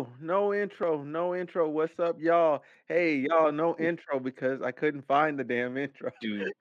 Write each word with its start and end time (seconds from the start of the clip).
intro, 0.00 0.12
no 0.20 0.54
intro, 0.54 1.04
no 1.04 1.34
intro. 1.36 1.68
What's 1.68 1.98
up, 2.00 2.16
y'all? 2.20 2.62
Hey, 2.88 3.16
y'all, 3.16 3.52
no 3.52 3.76
intro 3.78 4.20
because 4.20 4.62
I 4.62 4.72
couldn't 4.72 5.06
find 5.06 5.38
the 5.38 5.44
damn 5.44 5.76
intro. 5.78 6.10
Dude, 6.20 6.52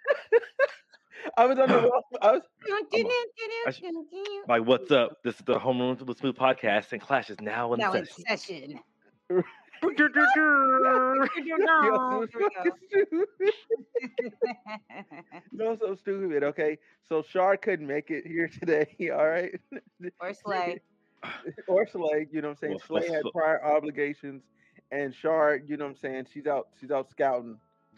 I 1.38 1.46
was 1.46 1.60
on 1.60 1.70
the 1.70 1.80
wrong. 1.82 2.02
I 2.22 2.32
was. 2.34 2.42
I'm 2.94 3.06
a- 3.08 3.14
I 3.66 3.72
sh- 3.72 3.82
like, 4.48 4.66
what's 4.66 4.92
up? 4.92 5.20
This 5.24 5.36
is 5.36 5.42
the 5.46 5.56
Homeroom 5.60 6.02
with 6.06 6.20
Smooth 6.20 6.36
podcast, 6.36 6.94
and 6.94 7.02
Clash 7.02 7.30
is 7.30 7.42
now 7.42 7.74
in 7.74 7.80
Now 7.80 7.94
in 7.94 8.06
session. 8.06 8.26
session. 8.28 8.80
Yo, 9.86 11.28
Here 11.80 12.00
so 12.10 12.20
we 12.20 12.28
fucking 12.28 12.52
go. 12.64 12.76
stupid. 12.90 13.28
No, 15.52 15.78
so 15.80 15.96
stupid. 15.96 16.44
Okay, 16.44 16.78
so 17.10 17.24
Shar 17.24 17.58
couldn't 17.58 17.88
make 17.88 18.10
it 18.12 18.26
here 18.28 18.48
today. 18.60 18.88
All 19.14 19.28
right, 19.28 19.60
or 20.22 20.34
Slay. 20.34 20.80
or 21.68 21.88
Slay. 21.88 22.28
You 22.32 22.42
know 22.42 22.50
what 22.50 22.54
I'm 22.54 22.58
saying? 22.58 22.80
Well, 22.90 23.02
Slay 23.02 23.10
had 23.14 23.24
prior 23.34 23.64
obligations, 23.64 24.44
and 24.92 25.14
Shar, 25.14 25.56
you 25.66 25.78
know 25.78 25.86
what 25.86 25.92
I'm 25.92 25.98
saying? 25.98 26.28
She's 26.34 26.48
out. 26.48 26.68
She's 26.80 26.92
out 26.92 27.10
scouting. 27.10 27.58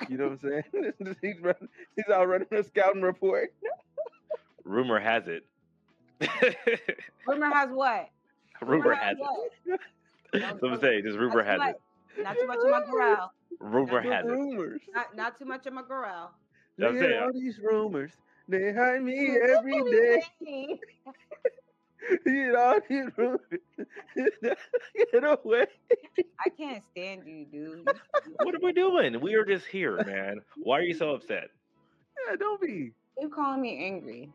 You 0.09 0.17
know 0.17 0.29
what 0.29 0.43
I'm 0.43 0.63
saying? 0.73 1.15
he's 1.21 1.39
running. 1.41 1.69
He's 1.95 2.09
out 2.13 2.27
running 2.27 2.47
a 2.51 2.63
scouting 2.63 3.01
report. 3.01 3.53
Rumor 4.63 4.99
has 4.99 5.23
it. 5.27 5.45
Rumor 7.27 7.49
has 7.53 7.69
what? 7.71 8.09
rumor 8.61 8.93
has 8.93 9.17
it. 9.17 9.21
what? 9.21 9.79
Don't- 10.33 10.59
So 10.59 10.67
I'm 10.69 10.79
saying, 10.81 11.03
just 11.05 11.17
rumor 11.17 11.43
not 11.43 11.55
too 11.55 11.61
has 11.61 11.75
it. 12.17 12.23
Not 12.23 12.37
too 12.37 12.47
much 12.47 12.57
of 12.59 12.69
my 12.71 12.81
corral. 12.81 13.31
Rumor 13.59 14.03
The 14.03 14.09
has 14.11 14.25
it. 14.27 14.81
Not, 14.93 15.15
not 15.15 15.37
too 15.37 15.45
much 15.45 15.65
of 15.65 15.73
my 15.73 15.81
corral. 15.83 16.31
That's 16.77 16.93
Look 16.93 17.03
at 17.03 17.09
it. 17.11 17.21
all 17.23 17.31
these 17.33 17.59
rumors. 17.59 18.11
They 18.47 18.73
hide 18.73 19.01
me 19.01 19.37
every 19.49 19.81
day. 19.83 20.79
You 22.25 22.51
know, 22.53 22.59
all 22.59 22.79
these 22.89 23.05
rumors. 23.17 23.39
Get 25.11 25.23
away. 25.23 25.65
I 26.45 26.49
can't 26.57 26.83
stand 26.91 27.23
you, 27.25 27.45
dude. 27.45 27.87
What 28.43 28.55
are 28.55 28.59
we 28.61 28.73
doing? 28.73 29.19
We 29.21 29.35
are 29.35 29.45
just 29.45 29.65
here, 29.65 30.03
man. 30.05 30.41
Why 30.63 30.79
are 30.79 30.83
you 30.83 30.93
so 30.93 31.11
upset? 31.11 31.49
Yeah, 32.29 32.35
don't 32.37 32.61
be. 32.61 32.91
You 33.19 33.29
calling 33.29 33.61
me 33.61 33.83
angry? 33.85 34.29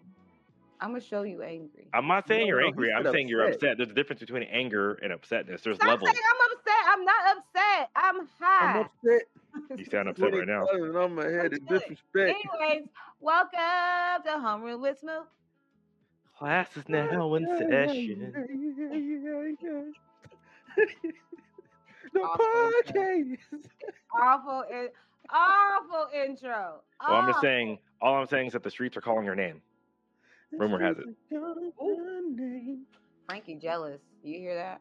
I'm 0.81 0.91
gonna 0.91 1.01
show 1.03 1.23
you 1.23 1.43
angry. 1.43 1.89
I'm 1.93 2.07
not 2.07 2.27
saying 2.27 2.43
No, 2.43 2.47
you're 2.47 2.61
no, 2.63 2.67
angry. 2.69 2.93
I'm 2.93 3.05
said 3.05 3.13
saying 3.13 3.29
you're 3.29 3.43
upset. 3.43 3.57
upset. 3.57 3.77
There's 3.77 3.91
a 3.91 3.95
difference 3.95 4.21
between 4.21 4.45
anger 4.45 4.95
and 4.95 5.13
upsetness. 5.13 5.63
There's 5.63 5.77
Stop 5.77 5.89
levels. 5.89 6.11
saying 6.11 6.23
I'm 6.33 6.53
upset. 6.53 6.75
I'm 6.87 7.05
not 7.05 7.37
upset. 7.37 7.91
I'm 7.97 8.29
I'm 8.61 8.77
upset. 8.87 9.23
You 9.79 9.85
sound 9.85 10.09
upset 10.09 10.33
right 10.33 10.47
now. 10.47 10.65
Putting 10.71 10.97
on 10.97 11.15
my 11.15 11.27
head 11.27 11.53
is 11.53 11.59
I'm 11.69 11.79
disrespect. 11.79 12.37
Anyways, 12.61 12.89
welcome 13.21 14.23
to 14.25 14.31
Homeroom 14.31 14.81
with 14.81 14.99
Smooth. 15.01 15.27
Class 16.41 16.75
is 16.77 16.89
now 16.89 17.35
in 17.35 17.47
session. 17.47 18.33
Oh. 19.63 19.93
the 22.15 22.21
Awesome. 22.21 22.73
podcast. 22.95 23.39
Awful, 24.19 24.65
in, 24.71 24.89
awful 25.31 26.09
intro. 26.19 26.81
Well, 27.07 27.17
I'm 27.17 27.29
just 27.29 27.43
saying. 27.43 27.79
All 28.01 28.15
I'm 28.15 28.27
saying 28.27 28.47
is 28.47 28.53
that 28.55 28.63
the 28.63 28.71
streets 28.71 28.97
are 28.97 29.03
calling 29.03 29.27
your 29.27 29.35
name. 29.35 29.61
Rumor 30.53 30.81
has 30.81 30.97
it. 30.99 31.05
Frankie 33.27 33.57
jealous. 33.57 34.01
You 34.25 34.39
hear 34.39 34.55
that? 34.55 34.81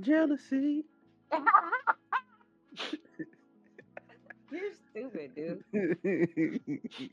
Jealousy. 0.00 0.84
You're 4.50 4.72
stupid, 4.90 5.34
dude. 5.36 5.62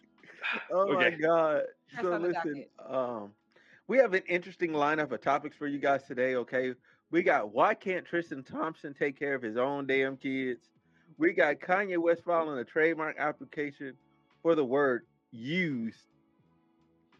oh 0.71 0.91
my 0.93 1.09
god. 1.11 1.63
That's 1.93 2.03
So 2.03 2.15
listen, 2.15 2.65
um 2.87 3.33
we 3.87 3.97
have 3.97 4.13
an 4.13 4.23
interesting 4.27 4.71
lineup 4.71 5.11
of 5.11 5.21
topics 5.21 5.55
for 5.55 5.67
you 5.67 5.77
guys 5.79 6.03
today, 6.03 6.35
okay? 6.35 6.73
We 7.11 7.23
got 7.23 7.53
why 7.53 7.73
can't 7.73 8.05
Tristan 8.05 8.43
Thompson 8.43 8.93
take 8.93 9.17
care 9.17 9.35
of 9.35 9.41
his 9.41 9.57
own 9.57 9.85
damn 9.87 10.17
kids? 10.17 10.69
We 11.17 11.33
got 11.33 11.59
Kanye 11.59 11.97
West 11.97 12.23
filing 12.23 12.57
a 12.59 12.63
trademark 12.65 13.17
application 13.17 13.93
for 14.41 14.55
the 14.55 14.65
word 14.65 15.05
YEWS. 15.33 15.95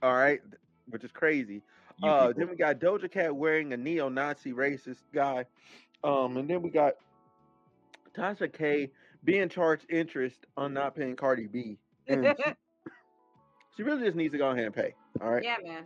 All 0.01 0.13
right, 0.13 0.41
which 0.87 1.03
is 1.03 1.11
crazy. 1.11 1.63
You 1.97 2.09
Uh, 2.09 2.27
people. 2.27 2.39
then 2.39 2.49
we 2.49 2.55
got 2.55 2.79
Doja 2.79 3.09
Cat 3.09 3.35
wearing 3.35 3.73
a 3.73 3.77
neo-Nazi 3.77 4.53
racist 4.53 5.03
guy. 5.13 5.45
Um, 6.03 6.37
and 6.37 6.49
then 6.49 6.61
we 6.61 6.69
got 6.69 6.93
Tasha 8.15 8.51
K 8.51 8.91
being 9.23 9.49
charged 9.49 9.85
interest 9.89 10.45
on 10.57 10.73
not 10.73 10.95
paying 10.95 11.15
Cardi 11.15 11.47
B. 11.47 11.77
And 12.07 12.25
she, 12.37 12.51
she 13.75 13.83
really 13.83 14.03
just 14.03 14.15
needs 14.15 14.31
to 14.31 14.37
go 14.37 14.49
ahead 14.49 14.65
and 14.65 14.73
pay. 14.73 14.93
All 15.21 15.29
right. 15.31 15.43
yeah, 15.43 15.57
man. 15.63 15.85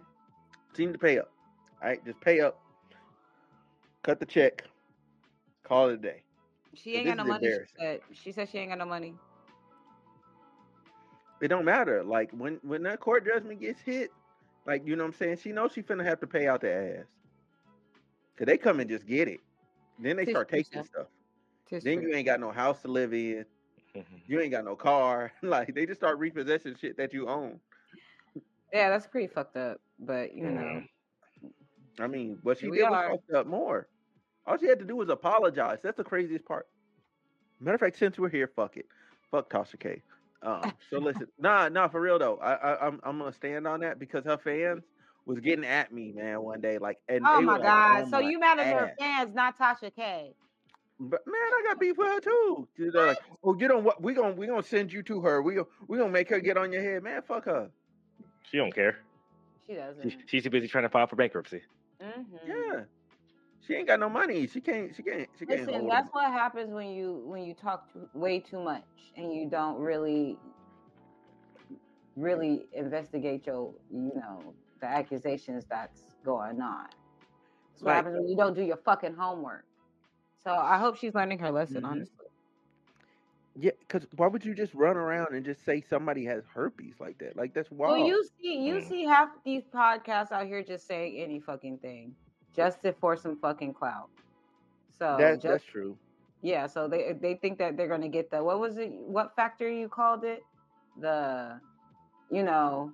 She 0.76 0.86
needs 0.86 0.96
to 0.96 1.00
pay 1.00 1.20
up. 1.20 1.32
All 1.82 1.90
right. 1.90 2.04
Just 2.06 2.20
pay 2.22 2.42
up. 2.42 2.60
Cut 4.04 4.20
the 4.20 4.26
check. 4.26 4.64
Call 5.64 5.90
it 5.90 5.94
a 5.94 5.98
day. 5.98 6.24
She 6.74 6.96
ain't 6.96 7.08
got 7.08 7.18
no 7.18 7.26
money. 7.26 7.48
She 7.48 7.74
said, 7.78 8.00
she 8.14 8.32
said 8.32 8.50
she 8.50 8.58
ain't 8.60 8.70
got 8.70 8.78
no 8.78 8.86
money. 8.86 9.16
It 11.42 11.48
don't 11.48 11.66
matter. 11.66 12.04
Like 12.04 12.32
when 12.32 12.60
when 12.64 12.84
that 12.84 13.00
court 13.00 13.26
judgment 13.26 13.60
gets 13.62 13.82
hit, 13.82 14.12
like 14.66 14.86
you 14.86 14.96
know 14.96 15.04
what 15.04 15.14
I'm 15.14 15.18
saying, 15.18 15.38
she 15.38 15.52
knows 15.52 15.72
she 15.74 15.82
finna 15.82 16.04
have 16.04 16.20
to 16.20 16.28
pay 16.28 16.48
out 16.48 16.62
the 16.62 16.74
ass. 16.74 17.06
Cause 18.38 18.46
they 18.46 18.58
come 18.58 18.80
and 18.80 18.90
just 18.90 19.06
get 19.06 19.28
it. 19.28 19.40
Then 20.00 20.16
they 20.16 20.26
Tis 20.26 20.34
start 20.34 20.50
taking 20.50 20.84
sir. 20.84 20.84
stuff. 20.84 21.08
Tis 21.68 21.84
Then 21.84 22.00
true. 22.00 22.10
you 22.10 22.16
ain't 22.16 22.26
got 22.26 22.40
no 22.40 22.52
house 22.52 22.82
to 22.84 22.88
live 22.88 23.14
in. 23.14 23.46
You 24.28 24.40
ain't 24.40 24.52
got 24.52 24.64
no 24.64 24.76
car. 24.76 25.32
like 25.42 25.74
they 25.74 25.86
just 25.86 26.00
start 26.00 26.20
repossessing 26.20 26.76
shit 26.76 26.96
that 26.98 27.12
you 27.14 27.28
own. 27.28 27.60
Yeah, 28.74 28.90
that's 28.90 29.08
pretty 29.08 29.28
fucked 29.28 29.58
up. 29.58 29.80
But 30.00 30.36
you 30.36 30.50
know, 30.50 30.82
I 32.00 32.08
mean, 32.08 32.40
what 32.44 32.60
she 32.60 32.70
we 32.70 32.78
did 32.78 32.90
was 32.90 33.10
fucked 33.12 33.34
up 33.34 33.48
more. 33.48 33.88
All 34.46 34.58
she 34.58 34.68
had 34.68 34.80
to 34.80 34.86
do 34.86 34.96
was 34.96 35.10
apologize. 35.10 35.80
That's 35.84 35.98
the 35.98 36.04
craziest 36.04 36.46
part. 36.46 36.68
Matter 37.60 37.76
of 37.76 37.82
fact, 37.82 37.98
since 37.98 38.18
we're 38.18 38.30
here, 38.30 38.50
fuck 38.56 38.78
it. 38.78 38.86
Fuck 39.30 39.50
Tasha 39.50 39.80
K. 39.80 40.02
Um, 40.42 40.74
so 40.90 41.00
listen, 41.00 41.28
nah, 41.40 41.70
nah, 41.70 41.88
for 41.88 42.02
real 42.02 42.18
though. 42.18 42.38
I, 42.38 42.54
I, 42.54 42.88
I'm, 42.88 43.00
I'm 43.04 43.20
gonna 43.20 43.34
stand 43.34 43.68
on 43.68 43.82
that 43.82 44.00
because 44.00 44.24
her 44.26 44.38
fans 44.38 44.84
was 45.26 45.40
getting 45.40 45.66
at 45.66 45.94
me, 45.94 46.14
man, 46.16 46.42
one 46.42 46.62
day. 46.62 46.78
Like, 46.78 46.98
and 47.10 47.22
oh 47.26 47.42
my 47.42 47.54
were 47.54 47.60
like, 47.60 47.68
god. 47.68 48.06
so 48.06 48.22
my 48.22 48.30
you 48.30 48.40
mad 48.40 48.60
at 48.60 48.68
her 48.68 48.94
fans, 48.98 49.36
not 49.36 49.58
Tasha 49.58 49.94
K? 49.94 50.34
But 51.00 51.22
man, 51.26 51.36
I 51.36 51.64
got 51.68 51.80
beef 51.80 51.98
with 51.98 52.08
her 52.08 52.20
too. 52.20 52.68
They're 52.78 53.08
like, 53.08 53.18
oh, 53.44 53.56
you 53.58 53.68
know 53.68 53.78
what? 53.80 54.02
We 54.02 54.14
gonna, 54.14 54.34
we 54.34 54.48
gonna 54.48 54.64
send 54.64 54.92
you 54.92 55.02
to 55.04 55.22
her. 55.22 55.42
We 55.42 55.56
gonna, 55.56 55.68
we 55.88 55.98
gonna 55.98 56.12
make 56.12 56.30
her 56.30 56.40
get 56.40 56.58
on 56.58 56.72
your 56.72 56.82
head, 56.82 57.04
man. 57.04 57.22
Fuck 57.22 57.46
her. 57.46 57.70
She 58.50 58.58
don't 58.58 58.74
care. 58.74 59.00
She 59.68 59.76
doesn't. 59.76 60.10
She, 60.10 60.18
she's 60.28 60.44
too 60.44 60.50
busy 60.50 60.68
trying 60.68 60.84
to 60.86 60.90
file 60.90 61.08
for 61.08 61.16
bankruptcy. 61.16 61.62
hmm 62.02 62.22
Yeah, 62.48 62.84
she 63.66 63.76
ain't 63.76 63.88
got 63.88 64.00
no 64.00 64.10
money. 64.10 64.48
She 64.48 64.62
can't, 64.62 64.96
she 64.96 65.04
can't, 65.04 65.30
she 65.38 65.46
can't. 65.46 65.60
Listen, 65.62 65.82
hold 65.82 65.92
that's 65.92 66.08
it. 66.08 66.14
what 66.14 66.32
happens 66.32 66.72
when 66.74 66.88
you 66.90 67.22
when 67.26 67.44
you 67.44 67.54
talk 67.54 67.92
too, 67.94 68.10
way 68.14 68.40
too 68.40 68.60
much 68.60 68.84
and 69.18 69.34
you 69.34 69.50
don't 69.50 69.80
really 69.80 70.38
really 72.16 72.68
investigate 72.74 73.46
your 73.46 73.74
you 73.92 74.12
know 74.16 74.54
the 74.82 74.88
accusations 74.88 75.66
that's 75.70 76.02
going 76.26 76.62
on. 76.62 76.88
That's 77.74 77.84
what 77.84 77.92
Right. 77.92 77.96
happens 77.98 78.16
when 78.18 78.28
you 78.30 78.38
don't 78.38 78.56
do 78.56 78.64
your 78.64 78.78
fucking 78.78 79.16
homework. 79.16 79.66
So 80.44 80.52
I 80.52 80.78
hope 80.78 80.98
she's 80.98 81.14
learning 81.14 81.40
her 81.40 81.52
lesson. 81.52 81.84
Mhm. 81.84 81.86
Honestly, 81.86 82.19
Yeah, 83.60 83.72
because 83.80 84.08
why 84.16 84.28
would 84.28 84.46
you 84.46 84.56
just 84.56 84.74
run 84.74 84.98
around 84.98 85.36
and 85.36 85.46
just 85.46 85.66
say 85.66 85.82
somebody 85.82 86.26
has 86.26 86.44
herpes 86.54 86.96
like 87.00 87.20
that? 87.20 87.36
Like 87.38 87.54
that's 87.54 87.72
wild. 87.72 87.96
well, 87.98 87.98
you 88.08 88.24
see, 88.42 88.64
you 88.66 88.82
Mm. 88.82 88.88
see 88.90 89.06
half 89.06 89.30
these 89.46 89.64
podcasts 89.66 90.32
out 90.32 90.48
here 90.48 90.64
just 90.64 90.88
saying 90.88 91.18
any 91.22 91.40
fucking 91.40 91.80
thing 91.80 92.16
just 92.56 92.82
to 92.84 92.94
for 92.94 93.16
some 93.16 93.38
fucking 93.40 93.74
clout. 93.74 94.10
So 94.98 95.36
That, 95.36 95.42
just 95.42 95.64
that's 95.64 95.64
true. 95.64 95.98
Yeah, 96.42 96.68
so 96.68 96.88
they 96.88 97.14
they 97.20 97.36
think 97.36 97.58
that 97.60 97.78
they're 97.78 97.88
gonna 97.88 98.10
get 98.10 98.32
the 98.32 98.44
what 98.44 98.60
was 98.60 98.78
it? 98.78 98.92
What 98.92 99.36
factor 99.36 99.70
you 99.70 99.90
called 99.90 100.24
it? 100.24 100.42
The, 101.00 101.60
you 102.32 102.44
know, 102.44 102.94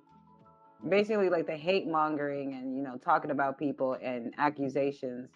basically 0.87 1.29
like 1.29 1.47
the 1.47 1.57
hate 1.57 1.87
mongering 1.87 2.53
and 2.53 2.75
you 2.75 2.83
know 2.83 2.97
talking 2.97 3.31
about 3.31 3.57
people 3.59 3.97
and 4.01 4.33
accusations. 4.37 5.29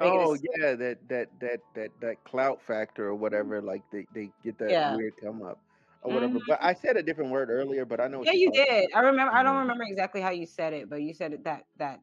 Oh 0.00 0.34
yeah, 0.34 0.74
that 0.76 1.08
that 1.08 1.28
that 1.40 1.60
that 1.74 1.90
that 2.00 2.24
clout 2.24 2.62
factor 2.62 3.06
or 3.08 3.14
whatever. 3.14 3.60
Like 3.62 3.82
they 3.90 4.06
they 4.12 4.32
get 4.42 4.58
that 4.58 4.76
Yeah. 4.76 4.86
weird 4.86 5.14
come 5.22 5.42
up 5.42 5.60
or 6.02 6.12
whatever. 6.12 6.38
Mhm. 6.38 6.46
But 6.46 6.58
I 6.62 6.74
said 6.74 6.96
a 6.96 7.02
different 7.02 7.30
word 7.32 7.50
earlier, 7.50 7.84
but 7.84 8.00
I 8.00 8.08
know. 8.08 8.24
Yeah, 8.24 8.32
you 8.32 8.50
did. 8.50 8.90
I 8.94 9.00
remember. 9.00 9.32
I 9.34 9.42
don't 9.42 9.56
Mhm. 9.56 9.60
remember 9.60 9.84
exactly 9.84 10.20
how 10.20 10.30
you 10.30 10.46
said 10.46 10.72
it, 10.72 10.88
but 10.88 11.02
you 11.02 11.14
said 11.14 11.32
it 11.32 11.44
that 11.44 11.64
that 11.76 12.00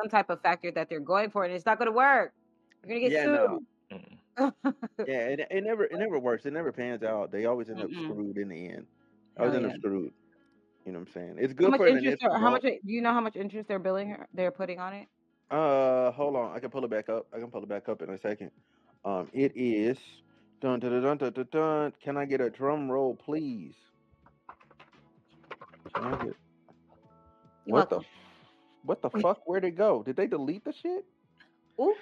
some 0.00 0.08
type 0.08 0.30
of 0.30 0.40
factor 0.42 0.70
that 0.72 0.88
they're 0.88 1.00
going 1.00 1.30
for, 1.30 1.44
and 1.44 1.52
it's 1.54 1.66
not 1.66 1.78
gonna 1.78 1.92
work. 1.92 2.32
You're 2.84 2.98
gonna 2.98 3.10
get 3.10 3.14
Yeah, 3.14 3.26
no. 3.28 3.60
Mm. 3.92 4.18
Yeah, 5.06 5.28
it, 5.28 5.40
it 5.50 5.64
never 5.64 5.84
it 5.84 5.96
never 5.98 6.18
works. 6.18 6.46
It 6.46 6.52
never 6.52 6.72
pans 6.72 7.02
out. 7.02 7.30
They 7.32 7.46
always 7.46 7.70
end 7.70 7.82
up 7.82 7.92
Mm-mm. 7.92 7.94
screwed 7.94 8.38
in 8.38 8.48
the 8.48 8.68
end. 8.70 8.86
Always 9.38 9.54
Hell 9.54 9.54
end 9.54 9.64
yeah. 9.64 9.66
up 9.66 9.72
screwed. 9.74 10.12
You 10.84 10.92
know 10.92 11.00
what 11.00 11.08
I'm 11.08 11.12
saying? 11.14 11.36
It's 11.38 11.52
good 11.52 11.70
How 11.70 11.70
much 11.70 11.82
for 11.82 11.88
interest? 11.88 12.22
how 12.22 12.50
much? 12.50 12.62
Do 12.62 12.78
you 12.84 13.00
know 13.02 13.12
how 13.12 13.20
much 13.20 13.36
interest 13.36 13.68
they're 13.68 13.78
billing? 13.78 14.16
They're 14.32 14.50
putting 14.52 14.78
on 14.80 14.92
it. 14.94 15.08
Uh, 15.52 16.12
hold 16.12 16.36
on. 16.36 16.56
I 16.56 16.60
can 16.60 16.70
pull 16.70 16.84
it 16.84 16.90
back 16.90 17.10
up. 17.10 17.28
I 17.34 17.38
can 17.38 17.50
pull 17.50 17.62
it 17.62 17.70
back 17.70 17.88
up 17.88 18.02
in 18.02 18.10
a 18.10 18.18
second. 18.18 18.52
Um, 19.04 19.30
it 19.34 19.52
is 19.56 19.98
dun 20.62 20.80
dun 20.80 20.92
dun 20.92 21.02
dun 21.02 21.18
dun 21.18 21.32
dun. 21.34 21.48
dun. 21.52 21.94
Can 22.02 22.18
I 22.18 22.26
get 22.26 22.40
a 22.42 22.50
drum 22.50 22.90
roll, 22.90 23.16
please? 23.16 23.76
Can 25.94 26.06
I 26.06 26.16
get 26.16 26.36
You're 27.66 27.76
what 27.76 27.90
the 27.90 28.02
what 28.84 29.02
the 29.02 29.10
fuck? 29.10 29.42
Where'd 29.46 29.64
it 29.64 29.76
go? 29.76 30.02
Did 30.02 30.16
they 30.16 30.28
delete 30.28 30.64
the 30.64 30.72
shit? 30.72 31.04
Ooh, 31.80 31.94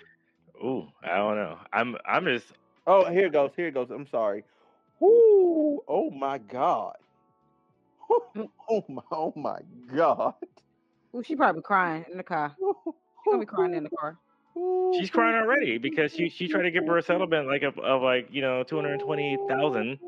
Ooh, 0.64 0.88
I 1.02 1.17
don't 1.19 1.37
know. 1.37 1.58
I'm 1.73 1.97
I'm 2.06 2.26
just. 2.26 2.47
Oh, 2.87 3.11
here 3.11 3.26
it 3.26 3.32
goes. 3.32 3.52
Here 3.56 3.69
it 3.69 3.75
goes. 3.75 3.91
I'm 3.91 4.08
sorry. 4.08 4.44
Ooh, 5.02 5.81
oh 5.88 6.11
my 6.11 6.38
god. 6.38 6.97
Oh 8.73 8.85
my, 8.88 9.02
oh 9.12 9.32
my 9.37 9.58
god. 9.94 10.35
Ooh, 11.14 11.23
she 11.25 11.37
probably 11.37 11.62
crying 11.62 12.05
in 12.11 12.19
the 12.19 12.25
car. 12.25 12.56
She's 13.31 13.37
gonna 13.37 13.41
be 13.41 13.47
crying 13.47 13.75
in 13.75 13.85
the 13.85 13.91
car. 13.91 14.17
She's 14.99 15.11
crying 15.11 15.37
already 15.37 15.79
because 15.79 16.12
she 16.12 16.29
she 16.29 16.49
tried 16.49 16.62
to 16.62 16.71
give 16.71 16.87
her 16.87 16.99
a 16.99 17.03
settlement 17.03 17.47
like 17.47 17.62
of, 17.62 17.79
of 17.79 18.03
like 18.03 18.29
you 18.31 18.43
know 18.43 18.62
two 18.65 18.77
hundred 18.77 19.00
twenty 19.00 19.38
thousand, 19.49 19.99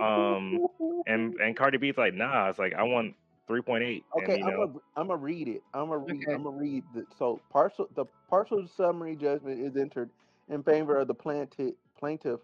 um, 0.00 0.66
and 1.06 1.34
and 1.34 1.56
Cardi 1.56 1.76
B's 1.76 1.98
like 1.98 2.14
nah, 2.14 2.48
it's 2.48 2.58
like 2.58 2.74
I 2.74 2.84
want 2.84 3.14
three 3.46 3.60
point 3.60 3.84
eight. 3.84 4.04
Okay, 4.16 4.34
and, 4.34 4.38
you 4.38 4.44
I'm 4.46 4.52
know, 4.52 4.66
gonna 4.66 4.78
I'm 4.96 5.06
gonna 5.08 5.18
read 5.18 5.48
it. 5.48 5.62
I'm 5.74 5.88
gonna 5.88 5.98
read. 5.98 6.22
Okay. 6.22 6.34
I'm 6.34 6.44
gonna 6.44 6.56
read 6.56 6.84
the 6.94 7.04
so 7.18 7.40
partial. 7.52 7.88
The 7.94 8.06
partial 8.30 8.66
summary 8.66 9.16
judgment 9.16 9.60
is 9.60 9.76
entered 9.76 10.10
in 10.48 10.62
favor 10.62 10.98
of 10.98 11.08
the 11.08 11.14
plaintiff, 11.14 11.74
plaintiff 11.98 12.40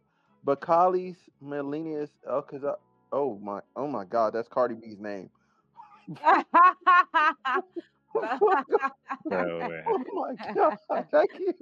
Belcalis 0.47 1.17
Marlenis. 1.43 2.11
Oh, 2.29 2.43
cause 2.43 2.63
oh 3.13 3.39
my, 3.43 3.61
oh 3.77 3.87
my 3.89 4.05
God, 4.05 4.35
that's 4.35 4.49
Cardi 4.49 4.75
B's 4.75 4.99
name. 4.99 5.31
oh, 8.23 8.65
man. 9.27 9.85
Oh 9.87 10.05
my 10.15 10.55
God, 10.55 10.79
I 10.91 11.27
can't. 11.27 11.57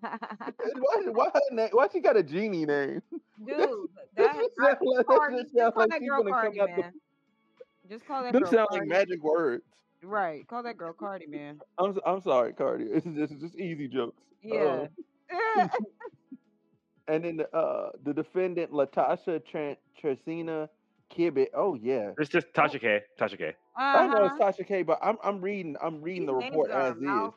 Why, 0.00 1.02
why, 1.12 1.30
her 1.34 1.40
name, 1.54 1.68
why 1.72 1.88
she 1.92 2.00
got 2.00 2.16
a 2.16 2.22
genie 2.22 2.64
name? 2.66 3.02
Dude, 3.44 3.88
That 4.16 4.32
that 4.32 4.34
just 4.36 4.50
like, 4.58 4.78
that 4.80 5.04
Cardi, 5.06 5.36
just 5.36 5.44
just 5.48 5.56
sound 5.56 5.74
call 5.74 5.82
like 5.82 5.90
that 5.90 6.00
girl 6.00 6.22
gonna 6.22 6.30
Cardi, 6.30 6.58
come 6.58 6.68
out 6.70 6.76
the. 6.76 6.82
man. 6.82 6.92
Just 7.88 8.06
call 8.06 8.22
that 8.22 8.32
Them 8.32 8.42
girl 8.42 8.50
sound 8.50 8.68
like 8.70 8.86
magic 8.86 9.22
words. 9.22 9.64
Right, 10.02 10.46
call 10.46 10.62
that 10.62 10.76
girl 10.76 10.92
Cardi, 10.92 11.26
man. 11.26 11.60
I'm 11.78 11.90
s- 11.90 12.02
I'm 12.06 12.20
sorry, 12.20 12.52
Cardi. 12.52 12.84
It's 12.84 13.04
just, 13.06 13.32
it's 13.32 13.42
just 13.42 13.56
easy 13.56 13.88
jokes. 13.88 14.22
Yeah. 14.42 14.86
Um, 15.60 15.70
and 17.08 17.24
then 17.24 17.36
the, 17.38 17.56
uh, 17.56 17.90
the 18.04 18.12
defendant 18.12 18.70
Latasha 18.72 19.40
Tran- 19.52 19.76
Tresina 20.02 20.68
Kibbit. 21.14 21.48
Oh 21.54 21.74
yeah, 21.74 22.10
It's 22.18 22.28
just 22.28 22.52
Tasha 22.52 22.80
K. 22.80 23.00
Tasha 23.18 23.38
K. 23.38 23.54
I 23.78 24.06
know 24.06 24.24
uh-huh. 24.24 24.36
it's 24.40 24.58
Tasha 24.58 24.66
K, 24.66 24.82
but 24.82 24.98
I'm 25.02 25.16
I'm 25.22 25.40
reading 25.40 25.76
I'm 25.82 26.02
reading 26.02 26.26
These 26.26 26.26
the 26.26 26.34
report 26.34 26.70
as 26.70 26.96
is. 26.96 27.32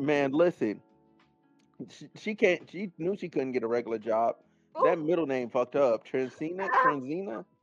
Man, 0.00 0.32
listen, 0.32 0.80
she, 1.90 2.08
she 2.16 2.34
can't. 2.34 2.68
She 2.70 2.90
knew 2.98 3.16
she 3.16 3.28
couldn't 3.28 3.52
get 3.52 3.62
a 3.62 3.68
regular 3.68 3.98
job. 3.98 4.36
That 4.84 4.98
middle 4.98 5.26
name 5.26 5.50
fucked 5.50 5.76
up. 5.76 6.06
Transina, 6.06 6.68
Transina. 6.70 7.44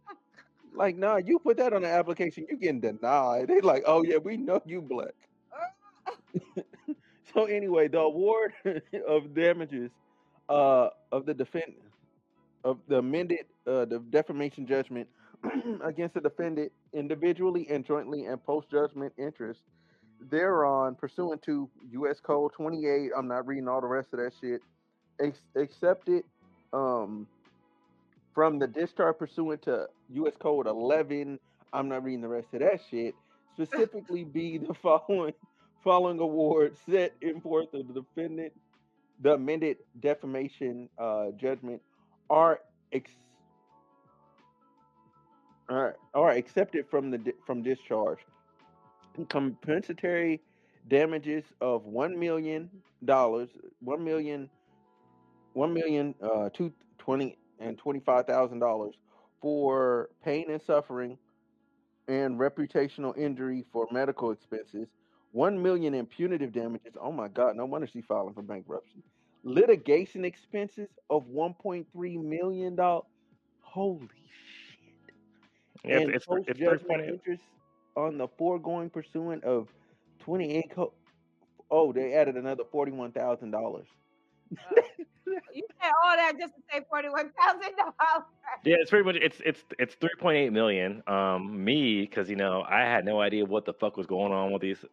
Like, 0.73 0.97
nah, 0.97 1.17
you 1.17 1.39
put 1.39 1.57
that 1.57 1.73
on 1.73 1.81
the 1.81 1.87
application, 1.89 2.45
you 2.49 2.55
getting 2.55 2.79
denied. 2.79 3.47
They 3.47 3.59
like, 3.61 3.83
oh 3.87 4.03
yeah, 4.03 4.17
we 4.17 4.37
know 4.37 4.61
you 4.65 4.81
black. 4.81 5.15
So 7.33 7.45
anyway, 7.45 7.87
the 7.87 7.99
award 7.99 8.53
of 9.07 9.33
damages 9.33 9.91
uh, 10.49 10.89
of 11.11 11.25
the 11.25 11.33
defendant 11.33 11.83
of 12.63 12.79
the 12.87 12.97
amended 12.97 13.45
uh, 13.67 13.85
the 13.85 13.99
defamation 14.09 14.65
judgment 14.65 15.07
against 15.83 16.15
the 16.15 16.21
defendant 16.21 16.71
individually 16.93 17.67
and 17.69 17.85
jointly 17.85 18.25
and 18.25 18.43
post 18.43 18.69
judgment 18.69 19.13
interest 19.17 19.61
thereon 20.29 20.95
pursuant 20.95 21.41
to 21.43 21.69
U.S. 21.91 22.19
Code 22.19 22.51
28. 22.53 23.11
I'm 23.17 23.27
not 23.27 23.47
reading 23.47 23.67
all 23.67 23.81
the 23.81 23.87
rest 23.87 24.13
of 24.13 24.19
that 24.19 24.31
shit. 24.39 24.61
Accepted 25.55 26.23
um, 26.73 27.27
from 28.33 28.59
the 28.59 28.67
discharge 28.67 29.17
pursuant 29.17 29.61
to 29.63 29.87
U.S. 30.11 30.33
Code 30.39 30.67
11. 30.67 31.39
I'm 31.73 31.89
not 31.89 32.03
reading 32.03 32.21
the 32.21 32.27
rest 32.27 32.47
of 32.53 32.59
that 32.59 32.79
shit. 32.89 33.15
Specifically, 33.53 34.23
be 34.23 34.57
the 34.57 34.73
following 34.81 35.33
following 35.83 36.19
award 36.19 36.75
set 36.89 37.13
in 37.21 37.39
forth 37.39 37.73
of 37.73 37.87
the 37.87 37.93
defendant, 38.01 38.51
the 39.21 39.33
amended 39.33 39.77
defamation 40.01 40.89
uh, 40.97 41.27
judgment 41.37 41.81
are 42.29 42.59
are, 45.69 45.97
are 46.13 46.31
accepted 46.31 46.85
from 46.89 47.11
the 47.11 47.33
from 47.45 47.63
discharge. 47.63 48.19
Compensatory 49.29 50.41
damages 50.87 51.43
of 51.61 51.85
one 51.85 52.17
million 52.17 52.69
dollars, 53.05 53.49
one 53.81 54.03
million, 54.03 54.49
one 55.53 55.73
million, 55.73 56.15
uh, 56.21 56.49
two 56.49 56.71
twenty 56.97 57.37
and 57.59 57.77
twenty 57.77 57.99
five 57.99 58.25
thousand 58.25 58.59
dollars 58.59 58.95
for 59.41 60.09
pain 60.23 60.49
and 60.49 60.61
suffering 60.61 61.17
and 62.07 62.39
reputational 62.39 63.17
injury 63.17 63.65
for 63.71 63.87
medical 63.91 64.31
expenses. 64.31 64.87
One 65.31 65.61
million 65.61 65.93
in 65.93 66.05
punitive 66.07 66.51
damages. 66.53 66.93
Oh 66.99 67.11
my 67.11 67.27
God! 67.27 67.55
No 67.55 67.65
wonder 67.65 67.87
she's 67.87 68.05
filing 68.05 68.33
for 68.33 68.41
bankruptcy. 68.41 69.03
Litigation 69.43 70.25
expenses 70.25 70.89
of 71.09 71.27
one 71.27 71.53
point 71.53 71.87
three 71.93 72.17
million 72.17 72.75
dollars. 72.75 73.05
Holy! 73.61 74.07
Yeah, 75.85 75.99
and 75.99 76.13
it's 76.13 76.25
post 76.25 76.41
it's, 76.47 76.49
it's 76.49 76.57
three 76.59 76.65
judgment 76.67 76.87
point 76.87 77.01
eight. 77.03 77.09
interest 77.13 77.41
on 77.95 78.17
the 78.17 78.27
foregoing 78.37 78.89
pursuant 78.89 79.43
of 79.43 79.67
twenty 80.19 80.51
eight. 80.57 80.71
Co- 80.75 80.93
oh, 81.71 81.91
they 81.93 82.13
added 82.13 82.35
another 82.35 82.63
forty 82.71 82.91
one 82.91 83.11
thousand 83.11 83.51
dollars. 83.51 83.87
You 85.53 85.63
said 85.81 85.91
all 86.03 86.15
that 86.17 86.33
just 86.39 86.55
to 86.55 86.61
say 86.71 86.81
forty-one 86.89 87.31
thousand 87.39 87.75
dollars. 87.77 88.25
Yeah, 88.65 88.77
it's 88.79 88.89
pretty 88.89 89.05
much 89.05 89.15
it's 89.21 89.39
it's 89.45 89.63
it's 89.77 89.93
three 89.95 90.09
point 90.19 90.37
eight 90.37 90.51
million. 90.51 91.03
Um, 91.07 91.63
me 91.63 92.01
because 92.01 92.29
you 92.29 92.35
know 92.35 92.63
I 92.67 92.79
had 92.81 93.05
no 93.05 93.21
idea 93.21 93.45
what 93.45 93.65
the 93.65 93.73
fuck 93.73 93.95
was 93.95 94.07
going 94.07 94.31
on 94.31 94.51
with 94.51 94.61
these 94.61 94.83